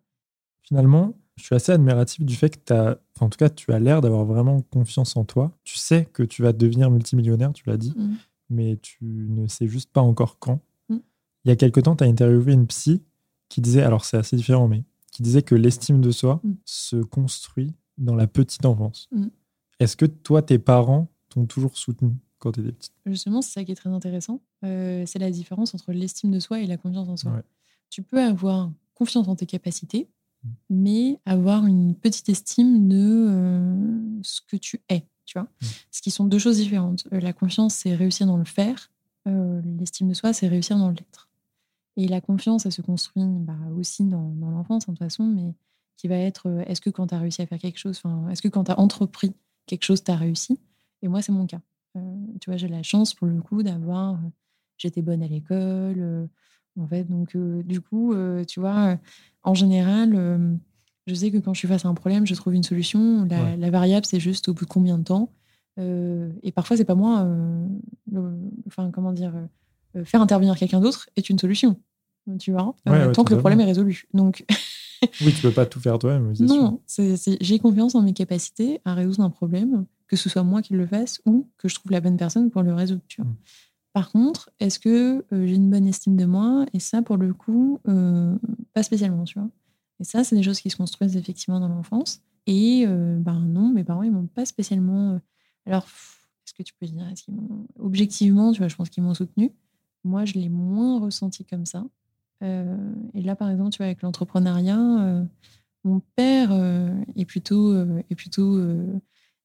Finalement, 0.62 1.14
je 1.36 1.44
suis 1.44 1.54
assez 1.54 1.70
admiratif 1.70 2.24
du 2.24 2.34
fait 2.34 2.50
que 2.50 2.58
tu 2.64 2.72
as, 2.72 2.98
en 3.20 3.28
tout 3.28 3.36
cas, 3.38 3.48
tu 3.48 3.72
as 3.72 3.78
l'air 3.78 4.00
d'avoir 4.00 4.24
vraiment 4.24 4.60
confiance 4.62 5.16
en 5.16 5.24
toi. 5.24 5.52
Tu 5.62 5.76
sais 5.78 6.08
que 6.12 6.24
tu 6.24 6.42
vas 6.42 6.52
devenir 6.52 6.90
multimillionnaire, 6.90 7.52
tu 7.52 7.62
l'as 7.68 7.76
dit, 7.76 7.92
Mm. 7.96 8.14
mais 8.50 8.76
tu 8.82 9.04
ne 9.04 9.46
sais 9.46 9.68
juste 9.68 9.90
pas 9.92 10.00
encore 10.00 10.38
quand. 10.40 10.60
Mm. 10.88 10.96
Il 11.44 11.48
y 11.48 11.52
a 11.52 11.56
quelque 11.56 11.78
temps, 11.78 11.94
tu 11.94 12.02
as 12.02 12.08
interviewé 12.08 12.52
une 12.52 12.66
psy 12.66 13.00
qui 13.48 13.60
disait, 13.60 13.82
alors 13.82 14.04
c'est 14.04 14.16
assez 14.16 14.36
différent, 14.36 14.68
mais 14.68 14.84
qui 15.12 15.22
disait 15.22 15.42
que 15.42 15.54
l'estime 15.54 16.00
de 16.00 16.10
soi 16.10 16.40
Mm. 16.44 16.52
se 16.64 16.96
construit 16.96 17.74
dans 17.98 18.14
la 18.14 18.26
petite 18.26 18.64
enfance. 18.66 19.08
Mm. 19.12 19.26
Est-ce 19.80 19.96
que 19.96 20.06
toi, 20.06 20.42
tes 20.42 20.58
parents 20.58 21.08
t'ont 21.28 21.46
toujours 21.46 21.76
soutenu 21.76 22.12
quand 22.38 22.52
tu 22.52 22.60
étais 22.60 22.72
petite? 22.72 22.92
Justement, 23.06 23.42
c'est 23.42 23.52
ça 23.52 23.64
qui 23.64 23.72
est 23.72 23.76
très 23.76 23.90
intéressant. 23.90 24.40
Euh, 24.64 25.04
c'est 25.06 25.18
la 25.18 25.30
différence 25.30 25.74
entre 25.74 25.92
l'estime 25.92 26.30
de 26.30 26.40
soi 26.40 26.60
et 26.60 26.66
la 26.66 26.76
confiance 26.76 27.08
en 27.08 27.16
soi. 27.16 27.32
Ouais. 27.32 27.42
Tu 27.90 28.02
peux 28.02 28.20
avoir 28.22 28.70
confiance 28.94 29.28
en 29.28 29.36
tes 29.36 29.46
capacités, 29.46 30.08
Mm. 30.44 30.48
mais 30.70 31.18
avoir 31.24 31.66
une 31.66 31.94
petite 31.94 32.28
estime 32.28 32.88
de 32.88 32.96
euh, 33.30 34.20
ce 34.22 34.40
que 34.42 34.56
tu 34.56 34.80
es, 34.90 35.06
tu 35.24 35.38
vois? 35.38 35.48
Ce 35.90 36.02
qui 36.02 36.10
sont 36.10 36.24
deux 36.24 36.38
choses 36.38 36.56
différentes. 36.58 37.06
Euh, 37.12 37.20
la 37.20 37.32
confiance, 37.32 37.74
c'est 37.74 37.94
réussir 37.94 38.26
dans 38.26 38.36
le 38.36 38.44
faire. 38.44 38.90
L'estime 39.78 40.08
de 40.08 40.14
soi, 40.14 40.32
c'est 40.32 40.46
réussir 40.46 40.78
dans 40.78 40.90
l'être. 40.90 41.28
Et 41.96 42.08
la 42.08 42.20
confiance, 42.20 42.66
elle 42.66 42.72
se 42.72 42.82
construit 42.82 43.24
bah, 43.24 43.56
aussi 43.76 44.04
dans, 44.04 44.30
dans 44.34 44.50
l'enfance, 44.50 44.84
hein, 44.88 44.92
de 44.92 44.98
toute 44.98 45.06
façon, 45.06 45.24
mais 45.24 45.54
qui 45.96 46.08
va 46.08 46.16
être 46.16 46.46
euh, 46.48 46.62
est-ce 46.66 46.80
que 46.82 46.90
quand 46.90 47.06
tu 47.06 47.14
as 47.14 47.18
réussi 47.18 47.40
à 47.42 47.46
faire 47.46 47.58
quelque 47.58 47.78
chose, 47.78 48.02
est-ce 48.30 48.42
que 48.42 48.48
quand 48.48 48.64
tu 48.64 48.70
as 48.70 48.78
entrepris 48.78 49.32
quelque 49.66 49.84
chose, 49.84 50.04
tu 50.04 50.10
as 50.10 50.16
réussi? 50.16 50.60
Et 51.02 51.08
moi, 51.08 51.22
c'est 51.22 51.32
mon 51.32 51.46
cas. 51.46 51.60
Euh, 51.96 52.00
tu 52.40 52.50
vois, 52.50 52.58
j'ai 52.58 52.68
la 52.68 52.82
chance 52.82 53.14
pour 53.14 53.26
le 53.26 53.40
coup 53.40 53.62
d'avoir. 53.62 54.14
euh, 54.14 54.28
J'étais 54.76 55.00
bonne 55.00 55.22
à 55.22 55.26
l'école. 55.26 55.96
euh, 55.98 56.26
en 56.78 56.86
fait, 56.86 57.04
donc, 57.04 57.34
du 57.64 57.80
coup, 57.80 58.14
tu 58.46 58.60
vois, 58.60 58.98
en 59.42 59.54
général, 59.54 60.58
je 61.06 61.14
sais 61.14 61.30
que 61.30 61.38
quand 61.38 61.54
je 61.54 61.60
suis 61.60 61.68
face 61.68 61.86
à 61.86 61.88
un 61.88 61.94
problème, 61.94 62.26
je 62.26 62.34
trouve 62.34 62.52
une 62.54 62.62
solution. 62.62 63.24
La, 63.24 63.42
Ouais. 63.44 63.56
la 63.56 63.70
variable, 63.70 64.04
c'est 64.04 64.20
juste 64.20 64.48
au 64.48 64.52
bout 64.52 64.66
de 64.66 64.70
combien 64.70 64.98
de 64.98 65.04
temps? 65.04 65.32
Et 65.78 66.52
parfois, 66.54 66.76
c'est 66.76 66.84
pas 66.84 66.94
moi. 66.94 67.24
le- 68.12 68.38
enfin, 68.66 68.90
comment 68.90 69.14
dire 69.14 69.32
Faire 70.04 70.20
intervenir 70.20 70.56
quelqu'un 70.56 70.80
d'autre 70.80 71.08
est 71.16 71.30
une 71.30 71.38
solution. 71.38 71.80
Tu 72.40 72.50
vois, 72.50 72.74
Ouais, 72.86 72.92
ouais, 73.06 73.12
tant 73.12 73.22
que 73.22 73.32
le 73.34 73.38
problème 73.38 73.60
est 73.60 73.64
résolu. 73.64 74.06
Donc, 74.12 74.44
Oui, 75.20 75.32
tu 75.32 75.42
peux 75.42 75.52
pas 75.52 75.66
tout 75.66 75.80
faire 75.80 75.98
toi-même, 75.98 76.32
non, 76.40 76.80
j'ai 77.40 77.58
confiance 77.58 77.94
en 77.94 78.02
mes 78.02 78.12
capacités 78.12 78.80
à 78.84 78.94
résoudre 78.94 79.20
un 79.22 79.30
problème, 79.30 79.86
que 80.08 80.16
ce 80.16 80.28
soit 80.28 80.42
moi 80.42 80.62
qui 80.62 80.74
le 80.74 80.86
fasse 80.86 81.20
ou 81.26 81.48
que 81.58 81.68
je 81.68 81.74
trouve 81.74 81.92
la 81.92 82.00
bonne 82.00 82.16
personne 82.16 82.50
pour 82.50 82.62
le 82.62 82.74
résoudre. 82.74 83.02
Tu 83.08 83.20
vois. 83.20 83.30
Mm. 83.30 83.36
Par 83.92 84.10
contre, 84.10 84.50
est-ce 84.60 84.78
que 84.78 85.24
euh, 85.32 85.46
j'ai 85.46 85.54
une 85.54 85.70
bonne 85.70 85.86
estime 85.86 86.16
de 86.16 86.24
moi 86.24 86.66
Et 86.74 86.80
ça, 86.80 87.02
pour 87.02 87.16
le 87.16 87.32
coup, 87.32 87.80
euh, 87.88 88.36
pas 88.74 88.82
spécialement. 88.82 89.24
Tu 89.24 89.38
vois. 89.38 89.48
Et 90.00 90.04
ça, 90.04 90.24
c'est 90.24 90.36
des 90.36 90.42
choses 90.42 90.60
qui 90.60 90.70
se 90.70 90.76
construisent 90.76 91.16
effectivement 91.16 91.60
dans 91.60 91.68
l'enfance. 91.68 92.20
Et 92.46 92.84
euh, 92.86 93.18
ben 93.18 93.40
non, 93.40 93.70
mes 93.72 93.84
parents, 93.84 94.02
ils 94.02 94.12
m'ont 94.12 94.26
pas 94.26 94.44
spécialement. 94.44 95.12
euh, 95.14 95.18
Alors, 95.66 95.86
est-ce 96.46 96.54
que 96.54 96.62
tu 96.62 96.74
peux 96.74 96.86
dire 96.86 97.06
Objectivement, 97.78 98.52
tu 98.52 98.58
vois, 98.58 98.68
je 98.68 98.76
pense 98.76 98.90
qu'ils 98.90 99.02
m'ont 99.02 99.14
soutenu. 99.14 99.52
Moi, 100.06 100.24
je 100.24 100.34
l'ai 100.34 100.48
moins 100.48 101.00
ressenti 101.00 101.44
comme 101.44 101.66
ça. 101.66 101.84
Euh, 102.42 102.94
et 103.14 103.22
là, 103.22 103.36
par 103.36 103.50
exemple, 103.50 103.70
tu 103.70 103.78
vois, 103.78 103.86
avec 103.86 104.02
l'entrepreneuriat, 104.02 104.78
euh, 104.78 105.24
mon 105.84 106.00
père 106.16 106.50
euh, 106.52 106.94
est 107.16 107.24
plutôt, 107.24 107.74
est 108.10 108.14
plutôt 108.14 108.60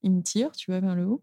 il 0.03 0.12
me 0.12 0.22
tire, 0.22 0.51
tu 0.51 0.72
vois, 0.72 0.80
vers 0.80 0.95
le 0.95 1.05
haut. 1.05 1.22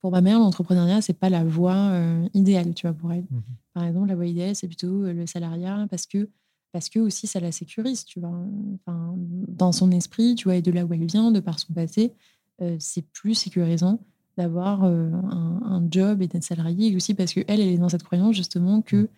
Pour 0.00 0.12
ma 0.12 0.20
mère, 0.20 0.38
l'entrepreneuriat, 0.38 1.00
c'est 1.00 1.12
pas 1.12 1.28
la 1.28 1.44
voie 1.44 1.92
idéale, 2.34 2.74
tu 2.74 2.86
vois, 2.86 2.94
pour 2.94 3.12
elle. 3.12 3.26
Mhm. 3.30 3.42
Par 3.74 3.84
exemple, 3.84 4.08
la 4.08 4.14
voie 4.14 4.26
idéale, 4.26 4.54
c'est 4.54 4.68
plutôt 4.68 5.04
le 5.04 5.26
salariat 5.26 5.86
parce 5.90 6.06
que, 6.06 6.28
parce 6.72 6.88
que 6.88 6.98
aussi 7.00 7.26
ça 7.26 7.40
la 7.40 7.52
sécurise, 7.52 8.04
tu 8.04 8.20
vois. 8.20 8.40
Enfin, 8.74 9.14
dans 9.16 9.72
son 9.72 9.90
esprit, 9.90 10.34
tu 10.34 10.44
vois, 10.44 10.56
et 10.56 10.62
de 10.62 10.70
là 10.70 10.84
où 10.84 10.92
elle 10.92 11.06
vient, 11.06 11.32
de 11.32 11.40
par 11.40 11.58
son 11.58 11.72
passé, 11.72 12.12
euh, 12.60 12.76
c'est 12.80 13.02
plus 13.02 13.34
sécurisant 13.34 14.00
d'avoir 14.38 14.84
euh, 14.84 15.10
un, 15.30 15.60
un 15.64 15.82
job 15.90 16.22
et 16.22 16.26
d'être 16.28 16.44
salarié, 16.44 16.90
et 16.92 16.96
aussi 16.96 17.12
parce 17.14 17.34
que 17.34 17.40
elle, 17.48 17.60
elle 17.60 17.68
est 17.68 17.76
dans 17.78 17.88
cette 17.90 18.04
croyance 18.04 18.34
justement 18.34 18.80
que 18.80 19.08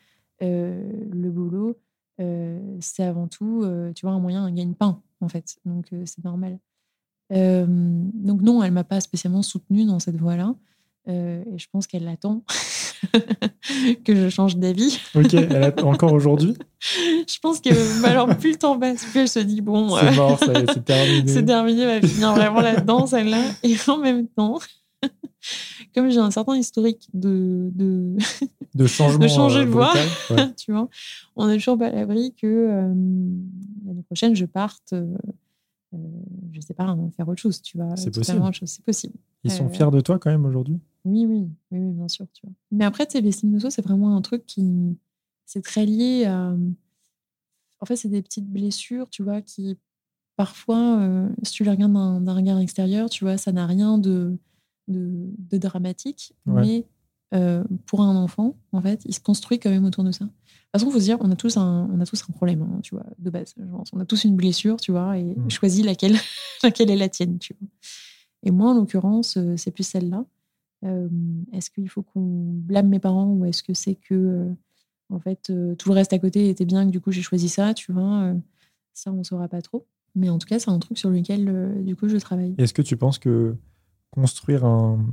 euh, 0.43 0.83
le 1.13 1.31
boulot, 1.31 1.77
euh, 2.21 2.59
c'est 2.81 3.05
avant 3.05 3.29
tout, 3.29 3.65
tu 3.95 4.05
vois, 4.07 4.15
un 4.15 4.19
moyen, 4.21 4.43
un 4.45 4.53
gagne-pain, 4.53 5.01
en 5.21 5.29
fait. 5.29 5.57
Donc, 5.65 5.87
c'est 6.05 6.25
normal. 6.25 6.59
Donc, 7.31 8.43
non, 8.43 8.63
elle 8.63 8.73
m'a 8.73 8.85
pas 8.85 9.01
spécialement 9.01 9.43
soutenue 9.43 9.85
dans 9.85 9.99
cette 10.01 10.17
voie-là. 10.17 10.55
Et 11.07 11.59
je 11.59 11.67
pense 11.73 11.87
qu'elle 11.87 12.09
attend 12.09 12.43
que 14.05 14.15
je 14.15 14.29
change 14.29 14.57
d'avis. 14.57 14.99
Ok, 15.15 15.35
elle 15.35 15.65
a- 15.65 15.85
encore 15.85 16.13
aujourd'hui, 16.13 16.55
Je 16.83 17.39
pense 17.41 17.61
que, 17.61 17.71
alors, 18.07 18.35
plus 18.37 18.53
le 18.53 18.57
temps 18.57 18.79
passe, 18.79 19.05
plus 19.05 19.21
elle 19.21 19.29
se 19.29 19.39
dit, 19.41 19.61
bon, 19.61 19.97
c'est 19.97 20.17
mort, 20.17 20.39
c'est 20.39 20.85
terminé. 20.85 21.27
c'est 21.33 21.45
terminé, 21.45 21.83
elle 21.83 22.01
va 22.03 22.09
finir 22.09 22.33
vraiment 22.35 22.61
là-dedans, 22.61 23.07
celle-là. 23.07 23.43
Et 23.63 23.77
en 23.89 23.99
même 23.99 24.27
temps, 24.29 24.59
comme 25.95 26.11
j'ai 26.11 26.19
un 26.19 26.31
certain 26.31 26.57
historique 26.57 27.09
de, 27.15 27.71
de, 27.75 28.17
De 28.75 28.87
changement. 28.87 29.19
de 29.25 29.29
changer 29.29 29.61
euh, 29.61 29.65
de 29.65 29.71
voix. 29.71 29.93
brutal, 29.93 30.09
ouais. 30.49 30.55
tu 30.57 30.73
vois, 30.73 30.89
on 31.37 31.47
n'est 31.49 31.57
toujours 31.57 31.79
pas 31.79 31.87
à 31.89 31.91
l'abri 31.91 32.35
que 32.35 32.47
euh, 32.47 32.83
l'année 33.87 34.03
prochaine, 34.05 34.35
je 34.37 34.45
parte, 34.47 34.93
euh, 34.93 35.13
euh, 35.95 35.97
je 36.53 36.61
sais 36.61 36.75
pas, 36.75 36.85
hein, 36.85 37.11
faire 37.17 37.29
autre 37.29 37.41
chose, 37.41 37.61
tu 37.63 37.77
vois. 37.79 37.97
C'est 37.97 38.15
possible. 38.15 38.43
C'est 38.67 38.85
possible. 38.85 39.15
Ils 39.45 39.51
sont 39.51 39.67
Euh, 39.67 39.71
fiers 39.71 39.91
de 39.91 40.01
toi 40.01 40.19
quand 40.19 40.31
même 40.31 40.45
aujourd'hui? 40.45 40.79
Oui, 41.05 41.25
oui, 41.27 41.49
oui, 41.71 41.79
oui, 41.81 41.93
bien 41.93 42.09
sûr, 42.09 42.27
tu 42.33 42.43
vois. 42.47 42.53
Mais 42.71 42.85
après, 42.85 43.07
tu 43.07 43.13
sais, 43.13 43.21
l'estime 43.23 43.53
de 43.53 43.59
soi, 43.59 43.71
c'est 43.71 43.83
vraiment 43.83 44.15
un 44.17 44.21
truc 44.21 44.45
qui, 44.47 44.65
c'est 45.47 45.63
très 45.65 45.87
lié 45.87 46.27
à, 46.27 46.55
en 47.81 47.87
fait, 47.87 47.97
c'est 47.97 48.09
des 48.11 48.21
petites 48.23 48.47
blessures, 48.49 49.09
tu 49.11 49.23
vois, 49.23 49.41
qui 49.41 49.79
parfois, 50.37 50.99
euh, 51.01 51.29
si 51.43 51.53
tu 51.53 51.65
les 51.65 51.71
regardes 51.71 51.93
d'un 51.95 52.21
d'un 52.21 52.35
regard 52.35 52.59
extérieur, 52.61 53.11
tu 53.11 53.25
vois, 53.25 53.37
ça 53.39 53.51
n'a 53.53 53.67
rien 53.67 53.99
de, 53.99 54.37
de, 54.91 55.31
de 55.51 55.59
dramatique, 55.59 56.35
Ouais. 56.47 56.63
mais 56.63 56.87
euh, 57.33 57.63
pour 57.87 58.01
un 58.03 58.17
enfant, 58.17 58.57
en 58.73 58.81
fait, 58.83 59.03
il 59.07 59.15
se 59.15 59.21
construit 59.21 59.59
quand 59.59 59.71
même 59.71 59.85
autour 59.85 60.03
de 60.05 60.11
ça. 60.13 60.25
De 60.25 60.31
toute 60.31 60.73
façon, 60.73 60.87
il 60.89 60.93
faut 60.93 60.99
se 60.99 61.05
dire, 61.05 61.17
on 61.21 61.31
a 61.31 61.37
tous 61.37 61.57
un, 61.57 61.89
on 61.93 62.01
a 62.01 62.07
tous 62.07 62.23
un 62.29 62.33
problème, 62.33 62.63
hein, 62.63 62.81
tu 62.83 62.95
vois, 62.95 63.07
de 63.19 63.31
base. 63.31 63.55
je 63.57 63.65
pense. 63.65 63.91
On 63.93 64.01
a 64.01 64.05
tous 64.05 64.25
une 64.25 64.37
blessure, 64.37 64.77
tu 64.81 64.91
vois, 64.93 65.17
et 65.19 65.35
Mm. 65.37 65.49
choisis 65.51 65.85
laquelle, 65.85 66.15
laquelle 66.65 66.91
est 66.91 66.97
la 66.97 67.09
tienne, 67.09 67.39
tu 67.39 67.55
vois. 67.59 67.69
Et 68.43 68.51
moi, 68.51 68.71
en 68.73 68.75
l'occurrence, 68.75 69.37
euh, 69.37 69.57
c'est 69.57 69.71
plus 69.71 69.85
celle-là. 69.85 70.25
Euh, 70.85 71.09
est-ce 71.53 71.71
qu'il 71.71 71.89
faut 71.89 72.03
qu'on 72.03 72.21
blâme 72.53 72.89
mes 72.89 72.99
parents 72.99 73.27
ou 73.33 73.45
est-ce 73.45 73.63
que 73.63 73.75
c'est 73.75 73.95
que, 73.97 74.15
euh, 74.15 74.53
en 75.11 75.21
fait, 75.21 75.53
tout 75.79 75.89
le 75.89 75.95
reste 75.95 76.13
à 76.13 76.19
côté 76.19 76.49
était 76.49 76.65
bien, 76.65 76.87
que 76.87 76.91
du 76.91 77.01
coup, 77.01 77.11
j'ai 77.13 77.23
choisi 77.23 77.49
ça, 77.49 77.75
tu 77.75 77.93
vois 77.93 78.33
Ça, 78.95 79.13
on 79.13 79.17
ne 79.17 79.23
saura 79.25 79.49
pas 79.49 79.61
trop. 79.61 79.87
Mais 80.15 80.29
en 80.31 80.39
tout 80.39 80.47
cas, 80.47 80.59
c'est 80.59 80.71
un 80.71 80.79
truc 80.79 80.99
sur 80.99 81.11
lequel, 81.11 81.85
du 81.85 81.97
coup, 81.97 82.09
je 82.09 82.17
travaille. 82.17 82.55
Est-ce 82.59 82.73
que 82.75 82.83
tu 82.83 82.97
penses 82.97 83.19
que 83.19 83.57
construire 84.11 84.65
un, 84.65 85.05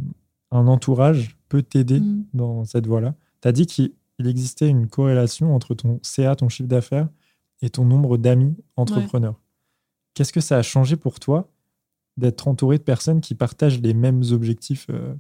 un 0.51 0.67
entourage 0.67 1.37
peut 1.49 1.61
t'aider 1.61 1.99
Mm. 1.99 2.23
dans 2.33 2.65
cette 2.65 2.87
voie-là 2.87 3.15
Tu 3.41 3.47
as 3.47 3.51
dit 3.51 3.65
qu'il 3.65 3.91
il 4.19 4.27
existait 4.27 4.67
une 4.67 4.87
corrélation 4.87 5.53
entre 5.53 5.75
ton 5.75 5.99
CA, 6.01 6.35
ton 6.35 6.49
chiffre 6.49 6.67
d'affaires, 6.69 7.07
et 7.61 7.69
ton 7.69 7.85
nombre 7.85 8.17
d'amis 8.17 8.55
entrepreneurs. 8.75 9.39
Qu'est-ce 10.15 10.33
que 10.33 10.41
ça 10.41 10.57
a 10.57 10.61
changé 10.63 10.95
pour 10.95 11.19
toi 11.19 11.49
d'être 12.17 12.47
entouré 12.47 12.79
de 12.79 12.83
personnes 12.83 13.21
qui 13.21 13.35
partagent 13.35 13.79
les 13.81 13.93
mêmes 13.93 14.23
objectifs 14.31 14.87
euh, 14.89 15.13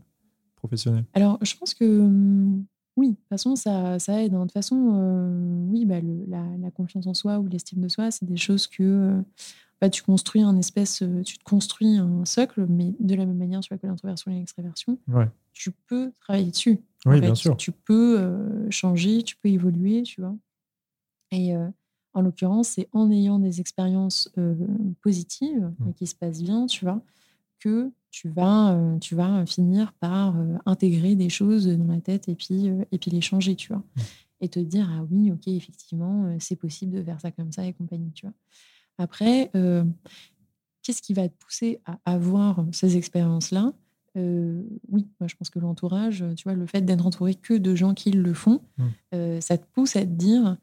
professionnels? 0.55 1.05
Alors, 1.13 1.37
je 1.43 1.55
pense 1.55 1.75
que 1.75 1.83
hum, 1.85 2.65
oui, 2.95 3.09
de 3.11 3.13
toute 3.15 3.27
façon, 3.29 3.55
ça, 3.55 3.99
ça 3.99 4.23
aide. 4.23 4.33
hein. 4.33 4.39
De 4.39 4.43
toute 4.45 4.53
façon, 4.53 4.93
euh, 4.95 5.65
oui, 5.69 5.85
bah, 5.85 5.99
le- 6.01 6.25
la, 6.27 6.43
la 6.59 6.71
confiance 6.71 7.05
en 7.05 7.13
soi 7.13 7.37
ou 7.37 7.47
l'estime 7.47 7.81
de 7.81 7.87
soi, 7.89 8.09
c'est 8.09 8.25
des 8.25 8.37
choses 8.37 8.65
que 8.65 8.81
euh, 8.81 9.21
bah, 9.81 9.89
tu 9.89 10.01
construis 10.03 10.41
un 10.41 10.57
espèce, 10.57 11.01
euh, 11.03 11.21
tu 11.23 11.37
te 11.37 11.43
construis 11.43 11.97
un 11.97 12.25
socle, 12.25 12.65
mais 12.67 12.93
de 12.99 13.15
la 13.15 13.25
même 13.25 13.37
manière 13.37 13.59
tu 13.61 13.69
vois, 13.69 13.77
que 13.77 13.85
l'introversion 13.87 14.31
et 14.31 14.35
l'extraversion, 14.35 14.97
Ouais. 15.07 15.29
tu 15.53 15.71
peux 15.71 16.11
travailler 16.19 16.51
dessus. 16.51 16.79
En 17.05 17.11
Oui, 17.11 17.17
fait, 17.17 17.21
bien 17.21 17.35
sûr. 17.35 17.55
Tu 17.57 17.71
peux 17.71 18.19
euh, 18.19 18.69
changer, 18.71 19.21
tu 19.23 19.35
peux 19.37 19.49
évoluer, 19.49 20.03
tu 20.03 20.21
vois. 20.21 20.35
Et 21.31 21.55
euh, 21.55 21.67
En 22.13 22.21
l'occurrence, 22.21 22.69
c'est 22.69 22.89
en 22.93 23.11
ayant 23.11 23.37
des 23.37 23.59
expériences 23.59 24.31
euh, 24.39 24.55
positives 25.01 25.71
et 25.87 25.93
qui 25.93 26.07
se 26.07 26.15
passent 26.15 26.41
bien, 26.41 26.65
tu 26.65 26.83
vois, 26.85 27.01
que 27.59 27.91
tu 28.09 28.29
vas, 28.29 28.75
tu 28.99 29.13
vas 29.13 29.45
finir 29.45 29.93
par 29.93 30.35
intégrer 30.65 31.13
des 31.15 31.29
choses 31.29 31.67
dans 31.67 31.93
la 31.93 32.01
tête 32.01 32.27
et 32.29 32.33
puis, 32.33 32.71
et 32.91 32.97
puis 32.97 33.11
les 33.11 33.21
changer, 33.21 33.55
tu 33.55 33.67
vois. 33.67 33.83
Mm. 33.95 34.01
Et 34.41 34.49
te 34.49 34.59
dire, 34.59 34.89
ah 34.91 35.03
oui, 35.11 35.31
ok, 35.31 35.47
effectivement, 35.47 36.35
c'est 36.39 36.55
possible 36.55 36.93
de 36.93 37.03
faire 37.03 37.19
ça 37.21 37.31
comme 37.31 37.51
ça 37.51 37.65
et 37.65 37.73
compagnie, 37.73 38.11
tu 38.13 38.25
vois. 38.25 38.33
Après, 38.97 39.51
euh, 39.55 39.83
qu'est-ce 40.83 41.01
qui 41.01 41.13
va 41.13 41.27
te 41.27 41.35
pousser 41.37 41.79
à 41.85 41.97
avoir 42.05 42.65
ces 42.71 42.97
expériences-là? 42.97 43.73
Euh, 44.17 44.63
Oui, 44.89 45.07
moi 45.19 45.27
je 45.27 45.35
pense 45.35 45.49
que 45.49 45.59
l'entourage, 45.59 46.23
tu 46.35 46.43
vois, 46.43 46.53
le 46.53 46.65
fait 46.65 46.81
d'être 46.81 47.05
entouré 47.05 47.35
que 47.35 47.53
de 47.53 47.75
gens 47.75 47.93
qui 47.93 48.11
le 48.11 48.33
font, 48.33 48.61
Mm. 48.77 48.83
euh, 49.15 49.41
ça 49.41 49.57
te 49.57 49.65
pousse 49.73 49.95
à 49.95 50.01
te 50.01 50.05
dire, 50.11 50.57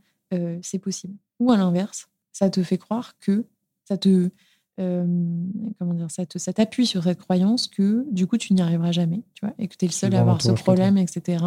c'est 0.62 0.80
possible. 0.80 1.14
Ou 1.38 1.52
à 1.52 1.56
l'inverse, 1.56 2.08
ça 2.32 2.50
te 2.50 2.60
fait 2.64 2.78
croire 2.78 3.16
que 3.20 3.44
ça 3.84 3.96
te 3.96 4.30
comment 4.76 5.94
dire, 5.94 6.10
ça 6.10 6.26
te- 6.26 6.38
ça 6.38 6.52
t'appuie 6.52 6.86
sur 6.86 7.04
cette 7.04 7.20
croyance 7.20 7.68
que 7.68 8.04
du 8.10 8.26
coup 8.26 8.36
tu 8.36 8.52
n'y 8.54 8.60
arriveras 8.60 8.90
jamais, 8.90 9.22
tu 9.34 9.46
vois, 9.46 9.54
et 9.58 9.68
que 9.68 9.76
tu 9.76 9.84
es 9.84 9.88
le 9.88 9.92
seul 9.92 10.12
à 10.16 10.20
avoir 10.20 10.42
ce 10.42 10.48
problème, 10.64 10.98
etc. 10.98 11.44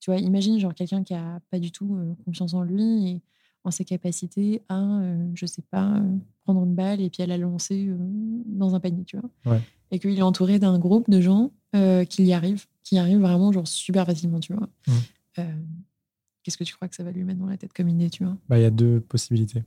Tu 0.00 0.10
vois, 0.10 0.20
imagine 0.20 0.58
genre 0.58 0.74
quelqu'un 0.74 1.02
qui 1.02 1.14
a 1.14 1.40
pas 1.50 1.58
du 1.58 1.72
tout 1.72 1.96
confiance 2.26 2.52
en 2.52 2.62
lui 2.62 3.08
et 3.08 3.20
en 3.66 3.70
ses 3.72 3.84
capacités 3.84 4.62
à, 4.68 5.00
euh, 5.00 5.28
je 5.34 5.44
sais 5.44 5.62
pas, 5.70 5.96
euh, 5.96 6.16
prendre 6.44 6.64
une 6.64 6.74
balle 6.74 7.00
et 7.00 7.10
puis 7.10 7.22
à 7.22 7.26
la 7.26 7.36
lancer 7.36 7.88
euh, 7.88 7.96
dans 8.46 8.74
un 8.76 8.80
panier, 8.80 9.04
tu 9.04 9.18
vois. 9.18 9.28
Ouais. 9.52 9.60
Et 9.90 9.98
qu'il 9.98 10.16
est 10.16 10.22
entouré 10.22 10.58
d'un 10.58 10.78
groupe 10.78 11.10
de 11.10 11.20
gens 11.20 11.50
euh, 11.74 12.04
qui 12.04 12.24
y 12.24 12.32
arrivent, 12.32 12.66
qui 12.84 12.94
y 12.94 12.98
arrivent 12.98 13.20
vraiment 13.20 13.50
genre 13.50 13.66
super 13.66 14.06
facilement, 14.06 14.38
tu 14.38 14.54
vois. 14.54 14.68
Mm. 14.86 14.92
Euh, 15.40 15.54
Qu'est-ce 16.42 16.56
que 16.56 16.64
tu 16.64 16.74
crois 16.74 16.86
que 16.86 16.94
ça 16.94 17.02
va 17.02 17.10
lui 17.10 17.24
mettre 17.24 17.40
dans 17.40 17.48
la 17.48 17.56
tête 17.56 17.72
comme 17.72 17.88
idée, 17.88 18.08
tu 18.08 18.22
vois? 18.22 18.36
Bah, 18.48 18.56
il 18.56 18.62
y 18.62 18.66
a 18.66 18.70
deux 18.70 19.00
possibilités. 19.00 19.64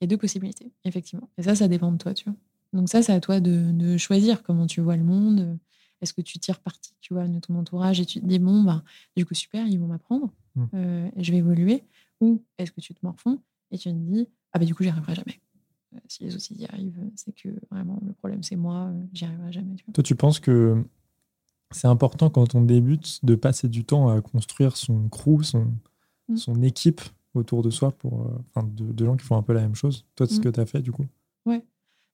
il 0.00 0.04
y 0.04 0.04
a 0.04 0.06
deux 0.08 0.16
possibilités, 0.16 0.72
effectivement. 0.84 1.28
Et 1.38 1.44
ça, 1.44 1.54
ça 1.54 1.68
dépend 1.68 1.92
de 1.92 1.98
toi, 1.98 2.12
tu 2.12 2.24
vois. 2.24 2.34
Donc 2.72 2.88
ça, 2.88 3.02
c'est 3.02 3.12
à 3.12 3.20
toi 3.20 3.38
de, 3.38 3.70
de 3.70 3.96
choisir 3.96 4.42
comment 4.42 4.66
tu 4.66 4.80
vois 4.80 4.96
le 4.96 5.04
monde. 5.04 5.58
Est-ce 6.00 6.12
que 6.12 6.22
tu 6.22 6.40
tires 6.40 6.58
parti, 6.58 6.92
tu 7.00 7.14
vois, 7.14 7.28
de 7.28 7.38
ton 7.38 7.54
entourage 7.54 8.00
et 8.00 8.06
tu 8.06 8.20
te 8.20 8.26
dis, 8.26 8.40
bon, 8.40 8.64
bah, 8.64 8.82
du 9.16 9.24
coup, 9.24 9.34
super, 9.34 9.64
ils 9.68 9.78
vont 9.78 9.86
m'apprendre, 9.86 10.32
Mm. 10.56 10.64
euh, 10.74 11.10
et 11.16 11.22
je 11.24 11.32
vais 11.32 11.38
évoluer. 11.38 11.84
Ou 12.20 12.42
est-ce 12.58 12.72
que 12.72 12.80
tu 12.80 12.94
te 12.94 13.00
morfonds 13.02 13.38
et 13.70 13.78
tu 13.78 13.88
te 13.90 13.94
dis, 13.94 14.28
ah 14.52 14.58
bah 14.58 14.64
du 14.64 14.74
coup, 14.74 14.82
j'y 14.82 14.88
arriverai 14.90 15.14
jamais. 15.14 15.40
Euh, 15.94 15.98
si 16.06 16.22
les 16.24 16.34
autres 16.34 16.46
ils 16.50 16.60
y 16.60 16.66
arrivent, 16.66 17.10
c'est 17.16 17.32
que 17.32 17.48
vraiment, 17.70 17.98
le 18.06 18.12
problème, 18.12 18.42
c'est 18.42 18.56
moi, 18.56 18.88
euh, 18.88 19.06
j'y 19.12 19.24
arriverai 19.24 19.52
jamais, 19.52 19.74
tu. 19.76 19.84
Toi, 19.92 20.02
tu 20.04 20.14
penses 20.14 20.38
que 20.40 20.84
c'est 21.72 21.86
important 21.88 22.30
quand 22.30 22.54
on 22.54 22.62
débute 22.62 23.24
de 23.24 23.34
passer 23.36 23.68
du 23.68 23.84
temps 23.84 24.08
à 24.08 24.20
construire 24.20 24.76
son 24.76 25.08
crew, 25.08 25.42
son, 25.42 25.72
Mm. 26.28 26.36
son 26.36 26.62
équipe 26.62 27.00
autour 27.34 27.62
de 27.62 27.70
soi, 27.70 27.90
pour, 27.92 28.22
euh, 28.26 28.38
enfin, 28.54 28.66
de, 28.72 28.92
de 28.92 29.04
gens 29.04 29.16
qui 29.16 29.24
font 29.24 29.36
un 29.36 29.42
peu 29.42 29.52
la 29.52 29.62
même 29.62 29.74
chose? 29.74 30.04
Toi, 30.16 30.26
c'est 30.26 30.34
ce 30.34 30.40
Mm. 30.40 30.42
que 30.44 30.48
tu 30.50 30.60
as 30.60 30.66
fait 30.66 30.82
du 30.82 30.92
coup, 30.92 31.06
Mais 31.46 31.64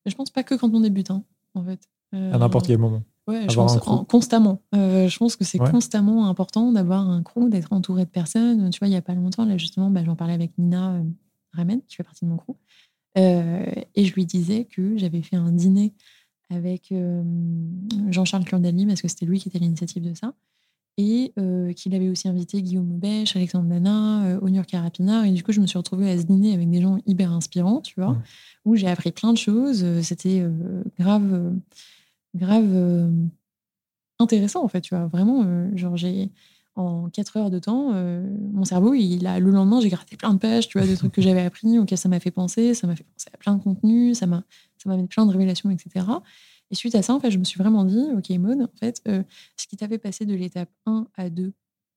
je 0.06 0.14
pense 0.14 0.30
pas 0.30 0.42
que 0.44 0.54
quand 0.54 0.72
on 0.72 0.80
débute, 0.80 1.10
hein, 1.10 1.24
en 1.54 1.64
fait. 1.64 1.80
Euh, 2.14 2.32
à 2.32 2.38
n'importe 2.38 2.66
quel 2.68 2.78
moment. 2.78 3.02
Ouais, 3.28 3.46
je 3.50 3.54
pense 3.56 3.76
en- 3.88 4.04
constamment. 4.04 4.60
Euh, 4.74 5.08
je 5.08 5.18
pense 5.18 5.34
que 5.36 5.44
c'est 5.44 5.60
Ouais. 5.60 5.70
constamment 5.70 6.28
important 6.28 6.70
d'avoir 6.72 7.08
un 7.10 7.22
crew, 7.22 7.48
d'être 7.48 7.72
entouré 7.72 8.04
de 8.04 8.10
personnes. 8.10 8.70
Tu 8.70 8.78
vois, 8.78 8.86
il 8.88 8.92
n'y 8.92 8.96
a 8.96 9.02
pas 9.02 9.14
longtemps, 9.14 9.44
là, 9.44 9.56
justement, 9.58 9.90
bah, 9.90 10.02
j'en 10.04 10.14
parlais 10.14 10.34
avec 10.34 10.56
Nina 10.58 10.94
euh, 10.94 11.02
Ramen, 11.52 11.80
qui 11.88 11.96
fait 11.96 12.04
partie 12.04 12.24
de 12.24 12.30
mon 12.30 12.36
crew. 12.36 12.54
Euh, 13.18 13.64
et 13.94 14.04
je 14.04 14.14
lui 14.14 14.26
disais 14.26 14.64
que 14.64 14.96
j'avais 14.96 15.22
fait 15.22 15.36
un 15.36 15.50
dîner 15.50 15.92
avec 16.50 16.92
euh, 16.92 17.22
Jean-Charles 18.10 18.44
Clandali, 18.44 18.86
parce 18.86 19.02
que 19.02 19.08
c'était 19.08 19.26
lui 19.26 19.40
qui 19.40 19.48
était 19.48 19.58
à 19.58 19.60
l'initiative 19.60 20.08
de 20.08 20.14
ça. 20.14 20.32
Et 20.98 21.34
qu'il 21.76 21.94
avait 21.94 22.08
aussi 22.08 22.26
invité 22.26 22.62
Guillaume 22.62 22.90
Aubèche, 22.94 23.36
Alexandre 23.36 23.68
Dana, 23.68 24.38
Onur 24.40 24.64
Carapinard. 24.64 25.26
Et 25.26 25.32
du 25.32 25.42
coup, 25.42 25.52
je 25.52 25.60
me 25.60 25.66
suis 25.66 25.76
retrouvée 25.76 26.10
à 26.10 26.16
ce 26.16 26.22
dîner 26.22 26.54
avec 26.54 26.70
des 26.70 26.80
gens 26.80 26.96
hyper 27.04 27.32
inspirants, 27.32 27.82
tu 27.82 28.00
vois, 28.00 28.16
où 28.64 28.76
j'ai 28.76 28.86
appris 28.88 29.12
plein 29.12 29.34
de 29.34 29.36
choses. 29.36 29.84
C'était 30.00 30.42
grave, 30.98 31.52
grave 32.36 32.70
euh, 32.72 33.10
intéressant, 34.18 34.64
en 34.64 34.68
fait, 34.68 34.80
tu 34.80 34.94
vois. 34.94 35.06
Vraiment, 35.06 35.44
euh, 35.44 35.70
genre, 35.76 35.96
j'ai. 35.96 36.30
En 36.78 37.08
4 37.08 37.38
heures 37.38 37.50
de 37.50 37.58
temps, 37.58 37.92
euh, 37.94 38.22
mon 38.52 38.64
cerveau, 38.66 38.92
il 38.92 39.26
a, 39.26 39.40
le 39.40 39.50
lendemain, 39.50 39.80
j'ai 39.80 39.88
gratté 39.88 40.14
plein 40.14 40.34
de 40.34 40.38
pages, 40.38 40.68
tu 40.68 40.78
vois, 40.78 40.86
de 40.86 40.94
trucs 40.94 41.10
que 41.12 41.22
j'avais 41.22 41.40
appris, 41.40 41.78
auxquels 41.78 41.96
ça 41.96 42.10
m'a 42.10 42.20
fait 42.20 42.30
penser, 42.30 42.74
ça 42.74 42.86
m'a 42.86 42.94
fait 42.94 43.04
penser 43.04 43.30
à 43.32 43.38
plein 43.38 43.54
de 43.54 43.62
contenus, 43.62 44.18
ça 44.18 44.26
m'a 44.26 44.44
ça 44.76 44.90
m'a 44.90 44.98
mis 44.98 45.06
plein 45.06 45.24
de 45.24 45.30
révélations, 45.30 45.70
etc. 45.70 46.04
Et 46.70 46.74
suite 46.74 46.94
à 46.94 47.00
ça, 47.00 47.14
en 47.14 47.20
fait, 47.20 47.30
je 47.30 47.38
me 47.38 47.44
suis 47.44 47.56
vraiment 47.56 47.82
dit, 47.86 48.04
OK, 48.14 48.28
Maud, 48.28 48.60
en 48.60 48.78
fait, 48.78 49.00
ce 49.06 49.66
qui 49.66 49.78
t'a 49.78 49.88
fait 49.88 49.96
passer 49.96 50.26
de 50.26 50.34
l'étape 50.34 50.68
1 50.84 51.06
à 51.16 51.30
2, 51.30 51.54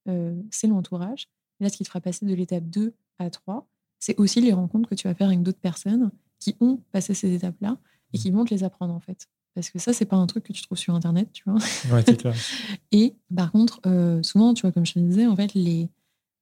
euh, 0.07 0.41
c'est 0.51 0.67
l'entourage. 0.67 1.29
Là, 1.59 1.69
ce 1.69 1.77
qui 1.77 1.83
te 1.83 1.89
fera 1.89 2.01
passer 2.01 2.25
de 2.25 2.33
l'étape 2.33 2.63
2 2.65 2.93
à 3.19 3.29
3, 3.29 3.67
c'est 3.99 4.17
aussi 4.19 4.41
les 4.41 4.53
rencontres 4.53 4.89
que 4.89 4.95
tu 4.95 5.07
vas 5.07 5.13
faire 5.13 5.27
avec 5.27 5.43
d'autres 5.43 5.59
personnes 5.59 6.11
qui 6.39 6.55
ont 6.61 6.77
passé 6.91 7.13
ces 7.13 7.33
étapes-là 7.33 7.77
et 8.13 8.17
qui 8.17 8.31
vont 8.31 8.45
te 8.45 8.53
les 8.53 8.63
apprendre, 8.63 8.93
en 8.93 8.99
fait. 8.99 9.27
Parce 9.55 9.69
que 9.69 9.79
ça, 9.79 9.93
c'est 9.93 10.05
pas 10.05 10.15
un 10.15 10.27
truc 10.27 10.43
que 10.43 10.53
tu 10.53 10.61
trouves 10.61 10.77
sur 10.77 10.95
Internet, 10.95 11.29
tu 11.33 11.43
vois. 11.45 11.55
Ouais, 11.91 12.03
c'est 12.05 12.17
clair. 12.17 12.35
Et 12.91 13.15
par 13.35 13.51
contre, 13.51 13.81
euh, 13.85 14.21
souvent, 14.23 14.53
tu 14.53 14.61
vois, 14.61 14.71
comme 14.71 14.85
je 14.85 14.93
te 14.93 14.99
disais, 14.99 15.25
en 15.25 15.35
fait, 15.35 15.53
les... 15.53 15.89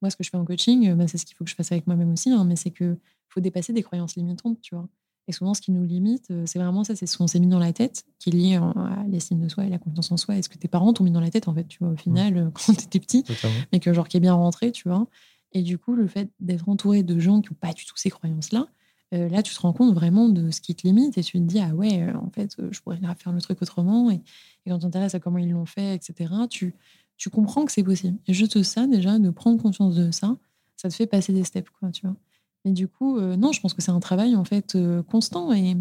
moi, 0.01 0.09
ce 0.09 0.15
que 0.15 0.23
je 0.23 0.29
fais 0.29 0.37
en 0.37 0.45
coaching, 0.45 0.89
euh, 0.89 0.95
bah, 0.95 1.07
c'est 1.07 1.17
ce 1.17 1.25
qu'il 1.25 1.35
faut 1.35 1.43
que 1.43 1.49
je 1.49 1.55
fasse 1.55 1.71
avec 1.71 1.87
moi-même 1.87 2.11
aussi, 2.11 2.29
hein, 2.31 2.43
mais 2.43 2.55
c'est 2.55 2.71
que 2.71 2.97
faut 3.29 3.41
dépasser 3.41 3.73
des 3.73 3.83
croyances 3.83 4.15
limitantes, 4.15 4.59
tu 4.61 4.75
vois. 4.75 4.87
Et 5.27 5.33
souvent, 5.33 5.53
ce 5.53 5.61
qui 5.61 5.71
nous 5.71 5.83
limite, 5.83 6.31
euh, 6.31 6.43
c'est 6.45 6.57
vraiment 6.57 6.83
ça, 6.83 6.95
c'est 6.95 7.05
ce 7.05 7.17
qu'on 7.17 7.27
s'est 7.27 7.39
mis 7.39 7.47
dans 7.47 7.59
la 7.59 7.73
tête, 7.73 8.05
qui 8.17 8.29
est 8.29 8.33
lié 8.33 8.55
à 8.55 9.03
l'estime 9.09 9.41
de 9.41 9.49
soi 9.49 9.65
et 9.65 9.69
la 9.69 9.77
confiance 9.77 10.11
en 10.11 10.17
soi, 10.17 10.37
et 10.37 10.41
ce 10.41 10.47
que 10.47 10.57
tes 10.57 10.69
parents 10.69 10.93
t'ont 10.93 11.03
mis 11.03 11.11
dans 11.11 11.19
la 11.19 11.29
tête, 11.29 11.47
en 11.47 11.53
fait, 11.53 11.67
tu 11.67 11.79
vois, 11.79 11.89
au 11.89 11.97
final, 11.97 12.37
euh, 12.37 12.49
quand 12.53 12.73
t'étais 12.73 12.99
petit, 12.99 13.23
Totalement. 13.23 13.57
mais 13.73 13.79
que 13.79 13.91
genre 13.93 14.07
qui 14.07 14.17
est 14.17 14.21
bien 14.21 14.33
rentré, 14.33 14.71
tu 14.71 14.87
vois. 14.87 15.07
Et 15.53 15.63
du 15.63 15.77
coup, 15.77 15.95
le 15.95 16.07
fait 16.07 16.29
d'être 16.39 16.69
entouré 16.69 17.03
de 17.03 17.19
gens 17.19 17.41
qui 17.41 17.51
n'ont 17.51 17.57
pas 17.59 17.73
du 17.73 17.85
tout 17.85 17.97
ces 17.97 18.09
croyances-là, 18.09 18.67
euh, 19.13 19.29
là, 19.29 19.41
tu 19.41 19.53
te 19.55 19.61
rends 19.61 19.73
compte 19.73 19.93
vraiment 19.93 20.27
de 20.27 20.51
ce 20.51 20.59
qui 20.59 20.75
te 20.75 20.85
limite 20.85 21.17
et 21.17 21.23
tu 21.23 21.39
te 21.39 21.43
dis, 21.43 21.59
ah 21.59 21.73
ouais, 21.73 22.03
euh, 22.03 22.17
en 22.17 22.29
fait, 22.29 22.55
euh, 22.59 22.67
je 22.71 22.81
pourrais 22.81 22.99
faire 23.17 23.31
le 23.31 23.41
truc 23.41 23.61
autrement. 23.61 24.11
Et, 24.11 24.21
quand 24.67 24.77
tu 24.79 24.81
t'intéresses 24.83 25.15
à 25.15 25.19
comment 25.19 25.37
ils 25.37 25.49
l'ont 25.49 25.65
fait, 25.65 25.95
etc., 25.95 26.33
tu, 26.49 26.75
tu 27.15 27.29
comprends 27.29 27.63
que 27.63 27.71
c'est 27.71 27.83
possible. 27.83 28.17
Et 28.27 28.33
juste 28.33 28.61
ça, 28.63 28.85
déjà, 28.85 29.17
de 29.17 29.29
prendre 29.29 29.61
conscience 29.61 29.95
de 29.95 30.11
ça, 30.11 30.35
ça 30.75 30.89
te 30.89 30.93
fait 30.93 31.07
passer 31.07 31.31
des 31.31 31.45
steps, 31.45 31.69
quoi, 31.79 31.89
tu 31.91 32.05
vois. 32.05 32.17
Mais 32.65 32.73
du 32.73 32.89
coup, 32.89 33.17
non, 33.21 33.53
je 33.53 33.61
pense 33.61 33.73
que 33.73 33.81
c'est 33.81 33.91
un 33.91 33.99
travail, 34.01 34.35
en 34.35 34.43
fait, 34.43 34.77
constant. 35.09 35.53
Et, 35.53 35.77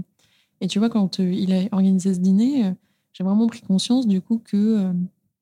et 0.61 0.69
tu 0.69 0.79
vois, 0.79 0.89
quand 0.89 1.19
il 1.19 1.53
a 1.53 1.65
organisé 1.73 2.15
ce 2.15 2.21
dîner, 2.21 2.73
j'ai 3.13 3.25
vraiment 3.25 3.49
pris 3.49 3.61
conscience, 3.61 4.07
du 4.07 4.21
coup, 4.21 4.39
que 4.39 4.93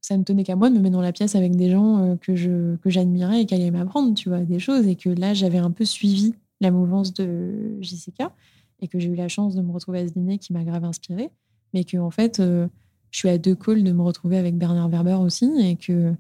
ça 0.00 0.16
ne 0.16 0.22
tenait 0.22 0.42
qu'à 0.42 0.56
moi 0.56 0.70
de 0.70 0.74
me 0.74 0.80
mettre 0.80 0.94
dans 0.94 1.02
la 1.02 1.12
pièce 1.12 1.34
avec 1.34 1.54
des 1.54 1.70
gens 1.70 2.16
que 2.22 2.34
je 2.34 2.76
que 2.76 2.88
j'admirais 2.88 3.42
et 3.42 3.46
qui 3.46 3.54
allaient 3.54 3.70
m'apprendre, 3.70 4.14
tu 4.14 4.30
vois, 4.30 4.40
des 4.40 4.58
choses. 4.58 4.86
Et 4.86 4.96
que 4.96 5.10
là, 5.10 5.34
j'avais 5.34 5.58
un 5.58 5.70
peu 5.70 5.84
suivi 5.84 6.34
la 6.64 6.70
mouvance 6.70 7.14
de 7.14 7.76
Jessica 7.80 8.34
et 8.80 8.88
que 8.88 8.98
j'ai 8.98 9.08
eu 9.08 9.14
la 9.14 9.28
chance 9.28 9.54
de 9.54 9.62
me 9.62 9.72
retrouver 9.72 10.00
à 10.00 10.08
ce 10.08 10.12
dîner 10.12 10.38
qui 10.38 10.52
m'a 10.52 10.64
grave 10.64 10.84
inspirée. 10.84 11.30
Mais 11.72 11.84
que, 11.84 11.96
en 11.96 12.10
fait, 12.10 12.40
euh, 12.40 12.68
je 13.10 13.18
suis 13.18 13.28
à 13.28 13.38
deux 13.38 13.54
calls 13.54 13.84
de 13.84 13.92
me 13.92 14.02
retrouver 14.02 14.36
avec 14.38 14.56
Bernard 14.58 14.88
Werber 14.88 15.14
aussi 15.14 15.50
et 15.60 15.76
que, 15.76 16.14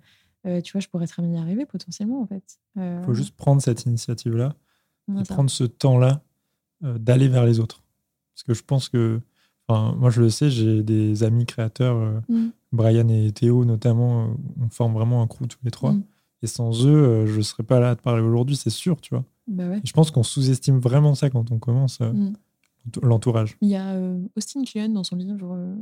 euh, 0.46 0.60
tu 0.60 0.72
vois, 0.72 0.80
je 0.80 0.88
pourrais 0.88 1.06
très 1.06 1.22
bien 1.22 1.32
y 1.32 1.36
arriver 1.38 1.66
potentiellement, 1.66 2.20
en 2.22 2.26
fait. 2.26 2.58
Euh, 2.78 2.98
Il 3.02 3.04
faut 3.06 3.14
juste 3.14 3.36
prendre 3.36 3.60
cette 3.60 3.86
et 3.86 5.24
ça. 5.24 5.34
prendre 5.34 5.50
ce 5.50 5.64
temps-là 5.64 6.22
euh, 6.84 6.98
d'aller 6.98 7.28
vers 7.28 7.44
les 7.44 7.60
autres. 7.60 7.82
Parce 8.34 8.42
que 8.44 8.54
je 8.54 8.62
pense 8.62 8.88
que, 8.88 9.20
enfin, 9.68 9.94
moi 9.96 10.10
je 10.10 10.20
le 10.20 10.30
sais, 10.30 10.50
j'ai 10.50 10.82
des 10.82 11.22
amis 11.22 11.46
créateurs, 11.46 11.96
euh, 11.96 12.20
Mm. 12.28 12.48
Brian 12.72 13.08
et 13.08 13.30
Théo 13.32 13.64
notamment, 13.64 14.24
euh, 14.24 14.34
on 14.60 14.68
forme 14.68 14.94
vraiment 14.94 15.22
un 15.22 15.26
crew 15.26 15.46
tous 15.48 15.58
les 15.62 15.70
trois. 15.70 15.92
Mm. 15.92 16.04
Et 16.42 16.46
sans 16.46 16.84
eux, 16.86 16.90
euh, 16.90 17.26
je 17.26 17.36
ne 17.36 17.42
serais 17.42 17.62
pas 17.62 17.80
là 17.80 17.90
à 17.90 17.96
te 17.96 18.02
parler 18.02 18.22
aujourd'hui, 18.22 18.56
c'est 18.56 18.70
sûr, 18.70 19.00
tu 19.00 19.14
vois. 19.14 19.24
Bah 19.46 19.68
ouais. 19.68 19.80
Je 19.84 19.92
pense 19.92 20.10
qu'on 20.10 20.22
sous-estime 20.22 20.78
vraiment 20.78 21.14
ça 21.14 21.30
quand 21.30 21.50
on 21.52 21.58
commence 21.58 21.98
euh, 22.00 22.12
Mm. 22.12 22.34
l'entourage. 23.02 23.56
Il 23.60 23.68
y 23.68 23.76
a 23.76 23.92
euh, 23.94 24.18
Austin 24.36 24.64
Kleon 24.64 24.88
dans 24.90 25.04
son 25.04 25.16
livre 25.16 25.54
euh, 25.54 25.74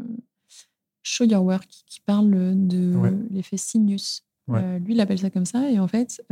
Show 1.02 1.24
Your 1.24 1.42
Work 1.44 1.68
qui 1.86 2.00
parle 2.00 2.30
de 2.66 2.94
Ouais. 2.96 3.12
l'effet 3.30 3.56
sinus. 3.56 4.24
Ouais. 4.48 4.60
Euh, 4.62 4.78
lui, 4.78 4.94
il 4.94 5.00
appelle 5.00 5.18
ça 5.18 5.30
comme 5.30 5.44
ça. 5.46 5.70
Et 5.70 5.78
en 5.78 5.88
fait, 5.88 6.22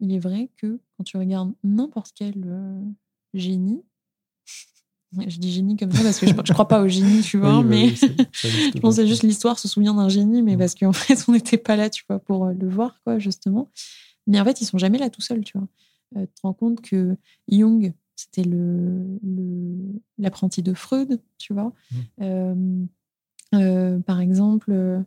il 0.00 0.12
est 0.12 0.18
vrai 0.18 0.50
que 0.56 0.78
quand 0.96 1.04
tu 1.04 1.16
regardes 1.16 1.52
n'importe 1.64 2.12
quel 2.14 2.34
génie, 3.34 3.82
je 5.26 5.38
dis 5.38 5.52
génie 5.52 5.76
comme 5.76 5.92
ça 5.92 6.02
parce 6.02 6.18
que 6.20 6.26
je, 6.26 6.32
je 6.44 6.52
crois 6.52 6.68
pas 6.68 6.82
au 6.82 6.88
génie, 6.88 7.22
tu 7.22 7.38
vois, 7.38 7.58
Oui, 7.58 7.62
bah 7.62 7.68
mais 7.70 7.84
oui, 7.84 7.96
je 8.74 8.78
pense 8.80 8.96
que 8.96 9.06
juste 9.06 9.22
l'histoire 9.22 9.58
se 9.58 9.68
souvient 9.68 9.94
d'un 9.94 10.08
génie, 10.08 10.42
mais 10.42 10.56
Mm. 10.56 10.58
parce 10.58 10.74
qu'en 10.74 10.92
fait, 10.92 11.24
on 11.28 11.32
n'était 11.32 11.58
pas 11.58 11.76
là, 11.76 11.88
tu 11.90 12.04
vois, 12.08 12.18
pour 12.18 12.46
le 12.46 12.68
voir, 12.68 13.00
quoi, 13.04 13.18
justement. 13.18 13.70
Mais 14.26 14.40
en 14.40 14.44
fait, 14.44 14.60
ils 14.60 14.64
sont 14.66 14.78
jamais 14.78 14.98
là 14.98 15.08
tout 15.10 15.20
seuls, 15.22 15.42
tu 15.44 15.56
vois. 15.58 15.66
Euh, 16.16 16.26
tu 16.26 16.34
te 16.34 16.42
rends 16.42 16.52
compte 16.52 16.80
que 16.80 17.16
Jung, 17.48 17.92
c'était 18.14 18.44
le, 18.44 19.18
l'apprenti 20.18 20.62
de 20.62 20.74
Freud, 20.74 21.20
tu 21.38 21.52
vois. 21.52 21.72
Mm. 21.90 21.96
Euh, 22.22 22.84
euh, 23.54 24.00
par 24.00 24.20
exemple, 24.20 25.04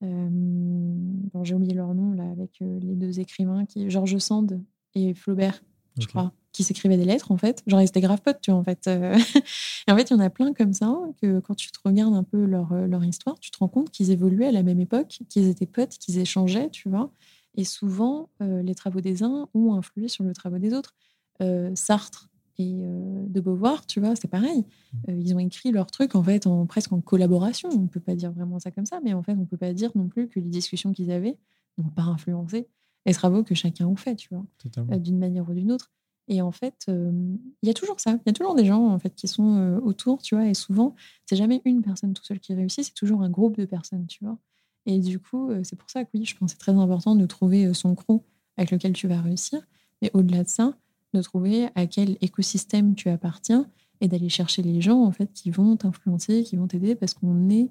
bon, 0.00 1.44
j'ai 1.44 1.54
oublié 1.54 1.74
leur 1.74 1.94
nom, 1.94 2.12
là, 2.12 2.30
avec 2.30 2.58
les 2.60 2.94
deux 2.94 3.20
écrivains, 3.20 3.64
qui, 3.66 3.90
Georges 3.90 4.18
Sand 4.18 4.60
et 4.94 5.14
Flaubert, 5.14 5.62
je 5.98 6.06
crois, 6.06 6.32
qui 6.52 6.62
s'écrivaient 6.62 6.96
des 6.96 7.04
lettres, 7.04 7.32
en 7.32 7.36
fait. 7.36 7.62
Genre, 7.66 7.80
ils 7.80 7.86
étaient 7.86 8.00
grave 8.00 8.20
potes, 8.22 8.40
tu 8.40 8.50
vois, 8.50 8.60
en 8.60 8.64
fait. 8.64 8.86
Et 9.88 9.92
en 9.92 9.96
fait, 9.96 10.10
il 10.10 10.14
y 10.14 10.16
en 10.16 10.20
a 10.20 10.30
plein 10.30 10.52
comme 10.52 10.72
ça, 10.72 10.96
que 11.20 11.40
quand 11.40 11.54
tu 11.54 11.70
te 11.70 11.78
regardes 11.84 12.14
un 12.14 12.22
peu 12.22 12.44
leur, 12.44 12.74
leur 12.74 13.04
histoire, 13.04 13.38
tu 13.38 13.50
te 13.50 13.58
rends 13.58 13.68
compte 13.68 13.90
qu'ils 13.90 14.10
évoluaient 14.10 14.46
à 14.46 14.52
la 14.52 14.62
même 14.62 14.80
époque, 14.80 15.20
qu'ils 15.28 15.48
étaient 15.48 15.66
potes, 15.66 15.98
qu'ils 15.98 16.18
échangeaient, 16.18 16.70
tu 16.70 16.88
vois. 16.88 17.10
Et 17.56 17.64
souvent, 17.64 18.28
euh, 18.42 18.62
les 18.62 18.74
travaux 18.74 19.00
des 19.00 19.22
uns 19.22 19.48
ont 19.54 19.74
influé 19.74 20.08
sur 20.08 20.24
le 20.24 20.32
travail 20.32 20.60
des 20.60 20.74
autres. 20.74 20.94
Euh, 21.42 21.70
Sartre 21.74 22.30
et 22.58 22.80
euh, 22.82 23.26
de 23.26 23.40
Beauvoir, 23.40 23.86
tu 23.86 24.00
vois, 24.00 24.16
c'est 24.16 24.28
pareil. 24.28 24.64
Mmh. 25.08 25.20
Ils 25.20 25.34
ont 25.34 25.38
écrit 25.38 25.72
leur 25.72 25.90
truc 25.90 26.14
en 26.14 26.22
fait 26.22 26.46
en 26.46 26.66
presque 26.66 26.92
en 26.92 27.00
collaboration. 27.00 27.68
On 27.70 27.86
peut 27.86 28.00
pas 28.00 28.14
dire 28.14 28.32
vraiment 28.32 28.58
ça 28.58 28.70
comme 28.70 28.86
ça, 28.86 29.00
mais 29.02 29.12
en 29.14 29.22
fait, 29.22 29.32
on 29.32 29.44
peut 29.44 29.56
pas 29.56 29.72
dire 29.72 29.90
non 29.94 30.08
plus 30.08 30.28
que 30.28 30.40
les 30.40 30.48
discussions 30.48 30.92
qu'ils 30.92 31.10
avaient 31.10 31.38
n'ont 31.78 31.90
pas 31.90 32.02
influencé 32.02 32.68
les 33.04 33.12
travaux 33.12 33.44
que 33.44 33.54
chacun 33.54 33.90
a 33.90 33.96
fait, 33.96 34.16
tu 34.16 34.30
vois, 34.30 34.98
d'une 34.98 35.18
manière 35.18 35.48
ou 35.48 35.54
d'une 35.54 35.70
autre. 35.70 35.92
Et 36.28 36.42
en 36.42 36.50
fait, 36.50 36.86
il 36.88 37.38
y 37.62 37.70
a 37.70 37.74
toujours 37.74 38.00
ça. 38.00 38.12
Il 38.12 38.22
y 38.26 38.30
a 38.30 38.32
toujours 38.32 38.56
des 38.56 38.64
gens 38.64 38.84
en 38.88 38.98
fait 38.98 39.14
qui 39.14 39.28
sont 39.28 39.78
autour, 39.84 40.22
tu 40.22 40.34
vois. 40.34 40.48
Et 40.48 40.54
souvent, 40.54 40.96
c'est 41.24 41.36
jamais 41.36 41.62
une 41.64 41.82
personne 41.82 42.14
tout 42.14 42.24
seul 42.24 42.40
qui 42.40 42.52
réussit, 42.52 42.84
c'est 42.84 42.94
toujours 42.94 43.22
un 43.22 43.30
groupe 43.30 43.56
de 43.58 43.64
personnes, 43.64 44.06
tu 44.08 44.24
vois. 44.24 44.38
Et 44.86 45.00
du 45.00 45.18
coup, 45.18 45.50
euh, 45.50 45.60
c'est 45.64 45.76
pour 45.76 45.90
ça 45.90 46.04
que 46.04 46.10
oui, 46.14 46.24
je 46.24 46.36
pense 46.36 46.52
que 46.52 46.58
c'est 46.58 46.58
très 46.72 46.72
important 46.80 47.14
de 47.16 47.26
trouver 47.26 47.66
euh, 47.66 47.74
son 47.74 47.94
crew 47.94 48.20
avec 48.56 48.70
lequel 48.70 48.92
tu 48.92 49.08
vas 49.08 49.20
réussir. 49.20 49.60
Mais 50.02 50.10
au-delà 50.14 50.44
de 50.44 50.48
ça, 50.48 50.74
de 51.14 51.22
trouver 51.22 51.68
à 51.74 51.86
quel 51.86 52.16
écosystème 52.20 52.94
tu 52.94 53.08
appartiens 53.08 53.68
et 54.00 54.08
d'aller 54.08 54.28
chercher 54.28 54.62
les 54.62 54.80
gens 54.80 55.02
en 55.02 55.10
fait 55.12 55.32
qui 55.32 55.50
vont 55.50 55.76
t'influencer, 55.76 56.42
qui 56.44 56.56
vont 56.56 56.66
t'aider 56.66 56.94
parce 56.94 57.14
qu'on 57.14 57.48
est 57.50 57.70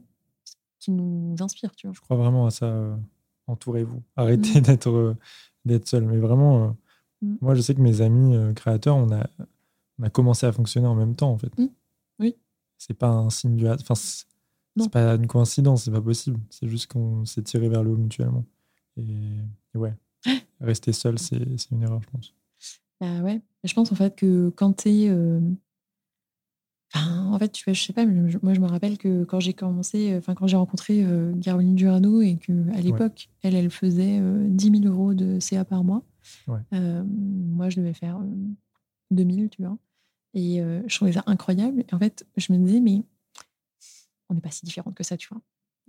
qui 0.80 0.91
nous 0.91 1.36
inspire, 1.39 1.76
tu 1.76 1.88
vois. 1.88 1.93
Je 1.95 2.01
crois 2.01 2.18
vraiment 2.18 2.45
à 2.45 2.51
ça. 2.51 2.66
euh, 2.68 2.95
Entourez-vous. 3.47 4.01
Arrêtez 4.16 4.59
d'être 4.61 4.89
euh, 4.89 5.16
d'être 5.66 5.88
seul. 5.88 6.03
Mais 6.05 6.18
vraiment, 6.18 6.66
euh, 6.66 6.70
Mm. 7.22 7.36
moi, 7.39 7.55
je 7.55 7.61
sais 7.61 7.74
que 7.74 7.80
mes 7.82 8.01
amis 8.01 8.36
créateurs, 8.55 8.97
on 8.97 9.09
a, 9.09 9.26
on 9.99 10.03
a 10.03 10.09
commencé 10.09 10.45
à 10.45 10.51
fonctionner 10.51 10.86
en 10.88 10.95
même 10.95 11.16
temps, 11.16 11.32
en 11.32 11.38
fait. 11.38 11.57
Mm. 11.57 11.68
Oui. 12.20 12.36
C'est 12.78 12.93
pas 12.93 13.07
un 13.07 13.30
signe 13.30 13.55
du 13.55 13.66
hasard. 13.68 13.80
Enfin, 13.89 13.93
c'est 14.78 14.92
pas 14.92 15.16
une 15.16 15.28
coïncidence, 15.28 15.84
c'est 15.86 15.92
pas 15.92 16.02
possible. 16.02 16.40
C'est 16.50 16.68
juste 16.68 16.92
qu'on 16.92 17.26
s'est 17.26 17.44
tiré 17.44 17.70
vers 17.70 17.84
le 17.84 17.92
haut 17.92 17.98
mutuellement. 17.98 18.46
Et, 18.98 19.04
et 19.74 19.78
ouais, 19.78 19.94
rester 20.62 20.92
seul, 20.94 21.18
c'est 21.20 21.38
une 21.72 21.82
erreur, 21.84 22.02
je 22.02 22.10
pense. 22.10 22.34
Bah 23.02 23.22
ouais. 23.22 23.42
Je 23.64 23.74
pense 23.74 23.92
en 23.92 23.96
fait 23.96 24.16
que 24.16 24.50
quand 24.50 24.74
t'es. 24.74 25.08
euh, 25.10 25.40
Enfin, 26.94 27.26
en 27.34 27.38
fait, 27.40 27.50
tu 27.52 27.64
vois, 27.66 27.74
je 27.74 27.82
sais 27.84 27.94
pas, 27.94 28.06
mais 28.06 28.30
je- 28.32 28.38
moi 28.42 28.54
je 28.54 28.62
me 28.62 28.68
rappelle 28.68 28.98
que 28.98 29.24
quand 29.26 29.40
j'ai 29.42 29.54
commencé, 29.54 30.14
euh, 30.14 30.20
enfin 30.20 30.34
quand 30.34 30.48
j'ai 30.48 30.56
rencontré 30.56 31.04
euh, 31.04 31.34
Caroline 31.42 31.76
Durano 31.76 32.22
et 32.22 32.38
que 32.38 32.52
à 32.74 32.80
l'époque, 32.82 33.30
elle, 33.42 33.56
elle 33.56 33.70
faisait 33.70 34.20
euh, 34.22 34.46
10 34.48 34.70
000 34.82 34.86
euros 34.86 35.14
de 35.14 35.40
CA 35.40 35.66
par 35.66 35.84
mois. 35.84 36.04
Ouais. 36.48 36.60
Euh, 36.74 37.04
moi, 37.06 37.70
je 37.70 37.78
devais 37.82 37.94
faire 37.94 38.18
euh, 38.20 38.26
2000, 39.12 39.50
tu 39.50 39.62
vois. 39.64 39.78
Et 40.36 40.60
je 40.88 40.96
trouvais 40.96 41.14
ça 41.14 41.24
incroyable. 41.28 41.86
Et 41.90 41.94
en 41.94 42.00
fait, 42.00 42.26
je 42.36 42.52
me 42.52 42.58
disais, 42.58 42.82
mais 42.82 43.04
on 44.30 44.34
n'est 44.36 44.42
pas 44.42 44.52
si 44.52 44.66
différentes 44.66 44.96
que 44.96 45.04
ça, 45.04 45.18
tu 45.18 45.28
vois. 45.32 45.42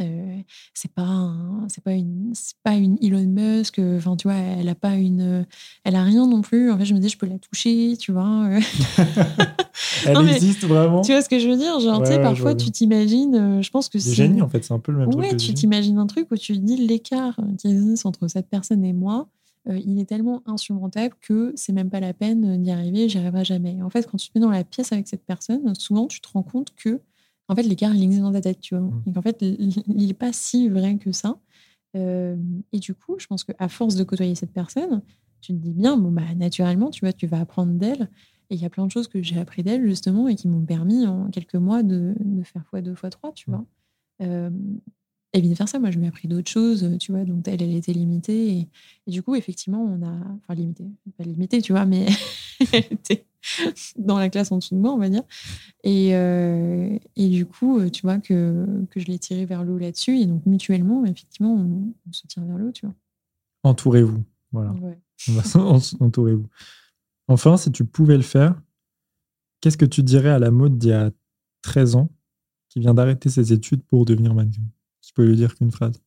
Euh, 0.02 0.40
c'est 0.74 0.92
pas 0.92 1.32
c'est 1.68 1.82
pas 1.82 1.92
une 1.92 2.30
c'est 2.34 2.56
pas 2.62 2.74
une 2.74 2.98
Elon 3.02 3.24
Musk 3.26 3.78
enfin 3.96 4.14
tu 4.14 4.28
vois 4.28 4.34
elle 4.36 4.68
a 4.68 4.74
pas 4.74 4.94
une 4.96 5.46
elle 5.84 5.96
a 5.96 6.04
rien 6.04 6.26
non 6.26 6.42
plus 6.42 6.70
en 6.70 6.76
fait 6.76 6.84
je 6.84 6.92
me 6.92 6.98
dis 6.98 7.08
je 7.08 7.16
peux 7.16 7.24
la 7.26 7.38
toucher 7.38 7.96
tu 7.98 8.12
vois. 8.12 8.46
Elle 10.06 10.14
Non, 10.14 10.22
mais 10.22 10.34
existe 10.36 10.64
vraiment? 10.64 11.00
tu 11.02 11.12
vois 11.12 11.22
ce 11.22 11.28
que 11.30 11.38
je 11.38 11.48
veux 11.48 11.56
dire? 11.56 11.80
Genre 11.80 11.96
tu 11.96 12.00
Ouais, 12.02 12.06
sais 12.08 12.12
ouais, 12.12 12.22
je 12.22 12.22
parfois 12.28 12.54
tu 12.54 12.70
t'imagines 12.70 13.62
je 13.62 13.70
pense 13.70 13.88
que 13.88 13.98
c'est 13.98 14.12
génies, 14.14 14.42
en 14.42 14.48
fait, 14.50 14.64
c'est 14.64 14.74
un 14.74 14.78
peu 14.78 14.92
le 14.92 14.98
même 14.98 15.08
truc. 15.10 15.24
ouais 15.24 15.30
des 15.30 15.36
tu 15.38 15.54
t'imagines 15.54 15.98
un 15.98 16.06
truc 16.06 16.28
où 16.30 16.36
tu 16.36 16.58
dis 16.58 16.76
l'écart 16.76 17.38
qui 17.58 17.68
existe 17.68 18.04
entre 18.06 18.28
cette 18.28 18.48
personne 18.48 18.84
et 18.84 18.92
moi 18.92 19.28
euh, 19.68 19.78
il 19.84 19.98
est 19.98 20.04
tellement 20.04 20.42
insurmontable 20.46 21.14
que 21.22 21.52
c'est 21.56 21.72
même 21.72 21.88
pas 21.90 22.00
la 22.00 22.12
peine 22.12 22.62
d'y 22.62 22.70
arriver 22.70 23.08
j'y 23.08 23.16
arriverai 23.18 23.44
jamais 23.46 23.82
en 23.82 23.88
fait 23.90 24.06
quand 24.10 24.18
tu 24.18 24.28
te 24.28 24.38
mets 24.38 24.44
dans 24.44 24.50
la 24.50 24.62
pièce 24.64 24.92
avec 24.92 25.08
cette 25.08 25.24
personne 25.24 25.74
souvent 25.74 26.06
tu 26.06 26.20
te 26.20 26.28
rends 26.28 26.42
compte 26.42 26.74
que 26.76 27.00
en 27.48 27.54
fait 27.56 27.62
l'écart 27.62 27.94
il 27.94 28.02
existe 28.02 28.22
dans 28.22 28.32
ta 28.32 28.40
tête 28.40 28.60
tu 28.60 28.74
vois 28.76 28.84
Mm. 28.86 29.02
et 29.06 29.12
qu'en 29.12 29.22
fait 29.22 29.38
il 29.42 29.82
il 29.86 30.10
est 30.10 30.14
pas 30.14 30.32
si 30.32 30.68
vrai 30.68 30.96
que 30.98 31.12
ça 31.12 31.38
Euh, 31.96 32.36
et 32.72 32.78
du 32.78 32.94
coup 32.94 33.16
je 33.18 33.26
pense 33.26 33.42
qu'à 33.44 33.68
force 33.68 33.94
de 33.96 34.04
côtoyer 34.04 34.34
cette 34.34 34.52
personne 34.52 35.02
tu 35.40 35.52
te 35.52 35.58
dis 35.58 35.72
bien 35.72 35.96
bon 35.96 36.10
bah 36.10 36.34
naturellement 36.36 36.90
tu 36.90 37.00
vois 37.04 37.12
tu 37.12 37.26
vas 37.26 37.40
apprendre 37.40 37.72
d'elle 37.72 38.10
et 38.50 38.54
il 38.56 38.60
y 38.60 38.64
a 38.66 38.70
plein 38.70 38.86
de 38.86 38.90
choses 38.92 39.08
que 39.08 39.22
j'ai 39.22 39.38
appris 39.38 39.62
d'elle 39.62 39.86
justement 39.86 40.28
et 40.28 40.34
qui 40.34 40.46
m'ont 40.48 40.64
permis 40.64 41.06
en 41.06 41.30
quelques 41.30 41.54
mois 41.56 41.82
de, 41.82 42.14
de 42.20 42.42
faire 42.42 42.64
fois 42.66 42.80
deux 42.82 42.94
fois 42.94 43.10
trois 43.10 43.32
tu 43.32 43.50
Mm. 43.50 43.54
vois 43.54 43.64
euh, 44.22 44.50
et 45.32 45.40
vice 45.42 45.58
versa, 45.58 45.78
moi, 45.78 45.90
je 45.90 45.98
lui 45.98 46.06
ai 46.06 46.08
appris 46.08 46.28
d'autres 46.28 46.50
choses, 46.50 46.96
tu 46.98 47.12
vois. 47.12 47.24
Donc, 47.24 47.46
elle, 47.46 47.60
elle 47.60 47.74
était 47.74 47.92
limitée. 47.92 48.56
Et, 48.56 48.68
et 49.06 49.10
du 49.10 49.22
coup, 49.22 49.34
effectivement, 49.34 49.82
on 49.82 50.00
a. 50.02 50.10
Enfin, 50.38 50.54
limitée. 50.54 50.86
Pas 51.18 51.24
limitée, 51.24 51.60
tu 51.60 51.72
vois, 51.72 51.84
mais 51.84 52.06
elle 52.72 52.84
était 52.90 53.26
dans 53.96 54.18
la 54.18 54.28
classe 54.28 54.52
en 54.52 54.58
dessous 54.58 54.74
de 54.74 54.80
moi, 54.80 54.92
on 54.92 54.98
va 54.98 55.08
dire. 55.08 55.22
Et, 55.84 56.14
euh, 56.14 56.98
et 57.16 57.28
du 57.28 57.46
coup, 57.46 57.88
tu 57.90 58.02
vois, 58.02 58.18
que, 58.18 58.66
que 58.90 59.00
je 59.00 59.06
l'ai 59.06 59.18
tiré 59.18 59.46
vers 59.46 59.64
le 59.64 59.72
haut 59.72 59.78
là-dessus. 59.78 60.18
Et 60.18 60.26
donc, 60.26 60.44
mutuellement, 60.46 61.04
effectivement, 61.04 61.54
on, 61.54 61.92
on 62.08 62.12
se 62.12 62.26
tire 62.26 62.44
vers 62.44 62.58
le 62.58 62.68
haut, 62.68 62.72
tu 62.72 62.86
vois. 62.86 62.94
Entourez-vous. 63.62 64.22
Voilà. 64.52 64.72
Ouais. 64.72 64.98
Entourez-vous. 66.00 66.46
Enfin, 67.28 67.56
si 67.56 67.72
tu 67.72 67.84
pouvais 67.84 68.16
le 68.16 68.22
faire, 68.22 68.60
qu'est-ce 69.60 69.76
que 69.76 69.84
tu 69.84 70.02
dirais 70.02 70.30
à 70.30 70.38
la 70.38 70.50
mode 70.50 70.78
d'il 70.78 70.90
y 70.90 70.92
a 70.92 71.10
13 71.62 71.96
ans 71.96 72.10
qui 72.68 72.80
vient 72.80 72.94
d'arrêter 72.94 73.28
ses 73.28 73.52
études 73.52 73.82
pour 73.82 74.04
devenir 74.04 74.34
mannequin? 74.34 74.62
Je 75.04 75.12
peux 75.12 75.24
lui 75.24 75.36
dire 75.36 75.54
qu'une 75.54 75.70
phrase. 75.70 76.00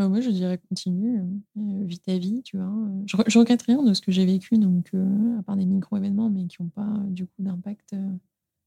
Bah, 0.00 0.08
moi, 0.08 0.22
je 0.22 0.30
dirais 0.30 0.58
continue, 0.66 1.20
euh, 1.58 1.84
vis 1.84 2.00
ta 2.00 2.16
vie, 2.16 2.40
tu 2.42 2.56
vois. 2.56 2.72
Je, 3.04 3.18
re- 3.18 3.28
je 3.28 3.38
regrette 3.38 3.60
rien 3.60 3.82
de 3.82 3.92
ce 3.92 4.00
que 4.00 4.10
j'ai 4.10 4.24
vécu, 4.24 4.56
donc, 4.56 4.88
euh, 4.94 5.38
à 5.38 5.42
part 5.42 5.56
des 5.56 5.66
micro-événements, 5.66 6.30
mais 6.30 6.46
qui 6.46 6.62
n'ont 6.62 6.70
pas, 6.70 6.86
euh, 6.86 7.04
du 7.10 7.26
coup, 7.26 7.32
d'impact 7.40 7.92
euh, 7.92 8.08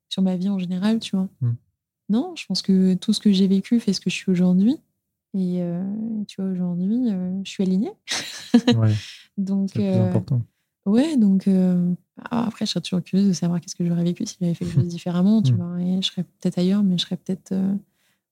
sur 0.09 0.21
ma 0.21 0.35
vie 0.37 0.49
en 0.49 0.59
général, 0.59 0.99
tu 0.99 1.15
vois. 1.15 1.27
Mm. 1.41 1.53
Non, 2.09 2.33
je 2.35 2.45
pense 2.45 2.61
que 2.61 2.93
tout 2.93 3.13
ce 3.13 3.19
que 3.19 3.31
j'ai 3.31 3.47
vécu 3.47 3.79
fait 3.79 3.93
ce 3.93 3.99
que 3.99 4.11
je 4.11 4.15
suis 4.15 4.31
aujourd'hui. 4.31 4.75
Et 5.33 5.63
euh, 5.63 5.83
tu 6.27 6.39
vois, 6.39 6.51
aujourd'hui, 6.51 7.09
euh, 7.09 7.41
je 7.43 7.49
suis 7.49 7.63
alignée. 7.63 7.93
Ouais, 8.75 8.93
donc, 9.39 9.69
c'est 9.73 9.79
plus 9.79 9.97
euh, 9.99 10.09
important. 10.09 10.41
ouais, 10.85 11.17
donc 11.17 11.47
euh, 11.47 11.91
après, 12.29 12.67
je 12.67 12.71
serais 12.73 12.81
toujours 12.81 13.01
curieuse 13.01 13.27
de 13.27 13.33
savoir 13.33 13.59
qu'est-ce 13.59 13.75
que 13.75 13.85
j'aurais 13.87 14.03
vécu 14.03 14.23
si 14.27 14.37
j'avais 14.39 14.53
fait 14.53 14.65
les 14.65 14.71
choses 14.71 14.87
différemment, 14.87 15.41
tu 15.41 15.53
Mm. 15.53 15.55
vois. 15.55 15.81
Et 15.81 15.99
je 15.99 16.07
serais 16.11 16.23
peut-être 16.25 16.59
ailleurs, 16.59 16.83
mais 16.83 16.95
je 16.99 17.05
serais 17.05 17.17
peut-être 17.17 17.53
euh, 17.53 17.73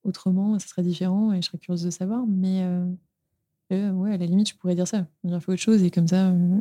autrement, 0.04 0.58
ça 0.60 0.68
serait 0.68 0.84
différent 0.84 1.34
et 1.34 1.41
je 1.41 1.47
serais 1.47 1.58
curieuse 1.58 1.84
de 1.84 1.89
savoir. 1.89 2.26
Mais 2.28 2.64
euh, 2.64 2.86
euh, 3.72 3.91
ouais, 3.91 4.14
à 4.14 4.18
la 4.18 4.26
limite, 4.26 4.49
je 4.49 4.56
pourrais 4.56 4.76
dire 4.76 4.88
ça. 4.88 5.06
J'aurais 5.24 5.39
fait 5.39 5.52
autre 5.54 5.62
chose 5.62 5.84
et 5.84 5.91
comme 5.91 6.08
ça, 6.08 6.30
euh, 6.30 6.60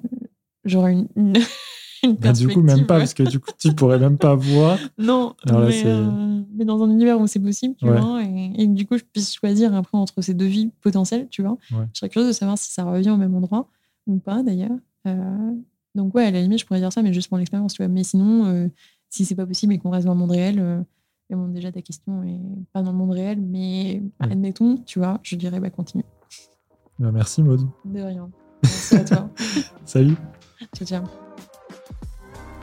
j'aurais 0.64 0.92
une, 0.92 1.08
une, 1.16 1.34
une 2.04 2.14
Bah, 2.16 2.32
du 2.32 2.48
coup, 2.48 2.60
même 2.62 2.86
pas, 2.86 2.98
parce 2.98 3.14
que 3.14 3.22
du 3.24 3.40
coup, 3.40 3.50
tu 3.58 3.74
pourrais 3.74 3.98
même 3.98 4.18
pas 4.18 4.34
voir. 4.34 4.78
Non, 4.98 5.34
Alors 5.46 5.62
mais, 5.62 5.82
euh, 5.86 6.42
dans 6.64 6.82
un 6.82 6.90
univers 6.90 7.18
où 7.20 7.26
c'est 7.26 7.40
possible, 7.40 7.74
tu 7.76 7.86
Ouais. 7.88 8.00
vois, 8.00 8.22
et, 8.22 8.66
du 8.66 8.86
coup, 8.86 8.96
je 8.96 9.04
puisse 9.04 9.34
choisir 9.34 9.74
après 9.74 9.96
entre 9.98 10.20
ces 10.22 10.34
deux 10.34 10.46
vies 10.46 10.70
potentielles, 10.82 11.28
tu 11.30 11.42
vois. 11.42 11.56
Ouais. 11.72 11.86
Je 11.92 11.98
serais 11.98 12.08
curieuse 12.08 12.28
de 12.28 12.34
savoir 12.34 12.58
si 12.58 12.72
ça 12.72 12.84
revient 12.84 13.10
au 13.10 13.16
même 13.16 13.34
endroit 13.34 13.68
ou 14.06 14.18
pas, 14.18 14.42
d'ailleurs. 14.42 14.70
Euh, 15.06 15.52
donc, 15.94 16.14
ouais, 16.14 16.26
à 16.26 16.30
la 16.30 16.40
limite, 16.40 16.60
je 16.60 16.66
pourrais 16.66 16.80
dire 16.80 16.92
ça, 16.92 17.02
mais 17.02 17.12
juste 17.12 17.28
pour 17.28 17.38
l'expérience, 17.38 17.72
tu 17.72 17.82
vois. 17.82 17.88
Mais 17.88 18.04
sinon, 18.04 18.70
si 19.08 19.24
c'est 19.24 19.34
pas 19.34 19.46
possible 19.46 19.72
et 19.72 19.78
qu'on 19.78 19.90
reste 19.90 20.06
dans 20.06 20.12
le 20.12 20.18
monde 20.20 20.30
réel, 20.30 20.84
bon, 21.36 21.48
déjà, 21.48 21.72
ta 21.72 21.82
question 21.82 22.22
est 22.22 22.40
pas 22.72 22.82
dans 22.82 22.92
le 22.92 22.98
monde 22.98 23.12
réel, 23.12 23.40
mais 23.40 24.02
admettons, 24.18 24.76
tu 24.78 24.98
vois, 24.98 25.20
je 25.22 25.36
dirais, 25.36 25.60
bah, 25.60 25.70
continue. 25.70 26.04
Bah, 26.98 27.10
merci, 27.12 27.42
Maud. 27.42 27.60
De 27.84 28.00
rien. 28.00 28.30
Merci 28.62 28.96
à 28.96 29.04
toi. 29.04 29.30
Salut. 29.86 30.16
ciao, 30.76 30.86
ciao. 30.86 31.29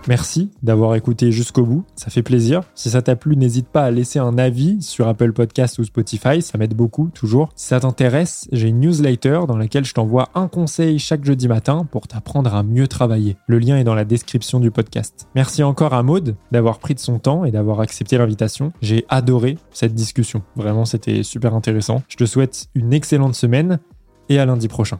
Merci 0.08 0.52
d'avoir 0.64 0.96
écouté 0.96 1.32
jusqu'au 1.32 1.66
bout, 1.66 1.84
ça 1.96 2.10
fait 2.10 2.24
plaisir. 2.24 2.62
Si 2.76 2.90
ça 2.90 3.02
t'a 3.02 3.18
plu, 3.18 3.36
n'hésite 3.36 3.68
pas 3.68 3.84
à 3.84 3.92
laisser 3.92 4.20
un 4.20 4.38
avis 4.38 4.82
sur 4.82 5.08
Apple 5.08 5.34
Podcast 5.34 5.80
ou 5.80 5.84
Spotify, 5.84 6.42
ça 6.42 6.58
m'aide 6.58 6.76
beaucoup 6.76 7.10
toujours. 7.14 7.50
Si 7.56 7.68
ça 7.68 7.82
t'intéresse, 7.82 8.48
j'ai 8.54 8.70
une 8.70 8.80
newsletter 8.80 9.42
dans 9.48 9.58
laquelle 9.58 9.84
je 9.84 9.94
t'envoie 9.94 10.30
un 10.34 10.48
conseil 10.48 10.98
chaque 10.98 11.26
jeudi 11.26 11.50
matin 11.50 11.86
pour 11.92 12.08
t'apprendre 12.08 12.56
à 12.56 12.64
mieux 12.64 12.88
travailler. 12.88 13.36
Le 13.48 13.60
lien 13.60 13.78
est 13.78 13.84
dans 13.84 13.96
la 13.96 14.06
description 14.06 14.62
du 14.62 14.72
podcast. 14.72 15.28
Merci 15.36 15.62
encore 15.62 15.94
à 15.94 16.04
Maude 16.04 16.36
d'avoir 16.52 16.80
pris 16.80 16.96
de 16.96 17.00
son 17.00 17.20
temps 17.20 17.44
et 17.44 17.52
d'avoir 17.52 17.82
accepté 17.82 18.18
l'invitation. 18.18 18.72
J'ai 18.82 19.06
adoré 19.10 19.58
cette 19.72 19.94
discussion, 19.94 20.42
vraiment 20.56 20.86
c'était 20.86 21.24
super 21.24 21.54
intéressant. 21.54 22.02
Je 22.08 22.16
te 22.16 22.26
souhaite 22.26 22.68
une 22.76 22.94
excellente 22.94 23.36
semaine 23.36 23.80
et 24.30 24.40
à 24.40 24.46
lundi 24.46 24.68
prochain. 24.70 25.00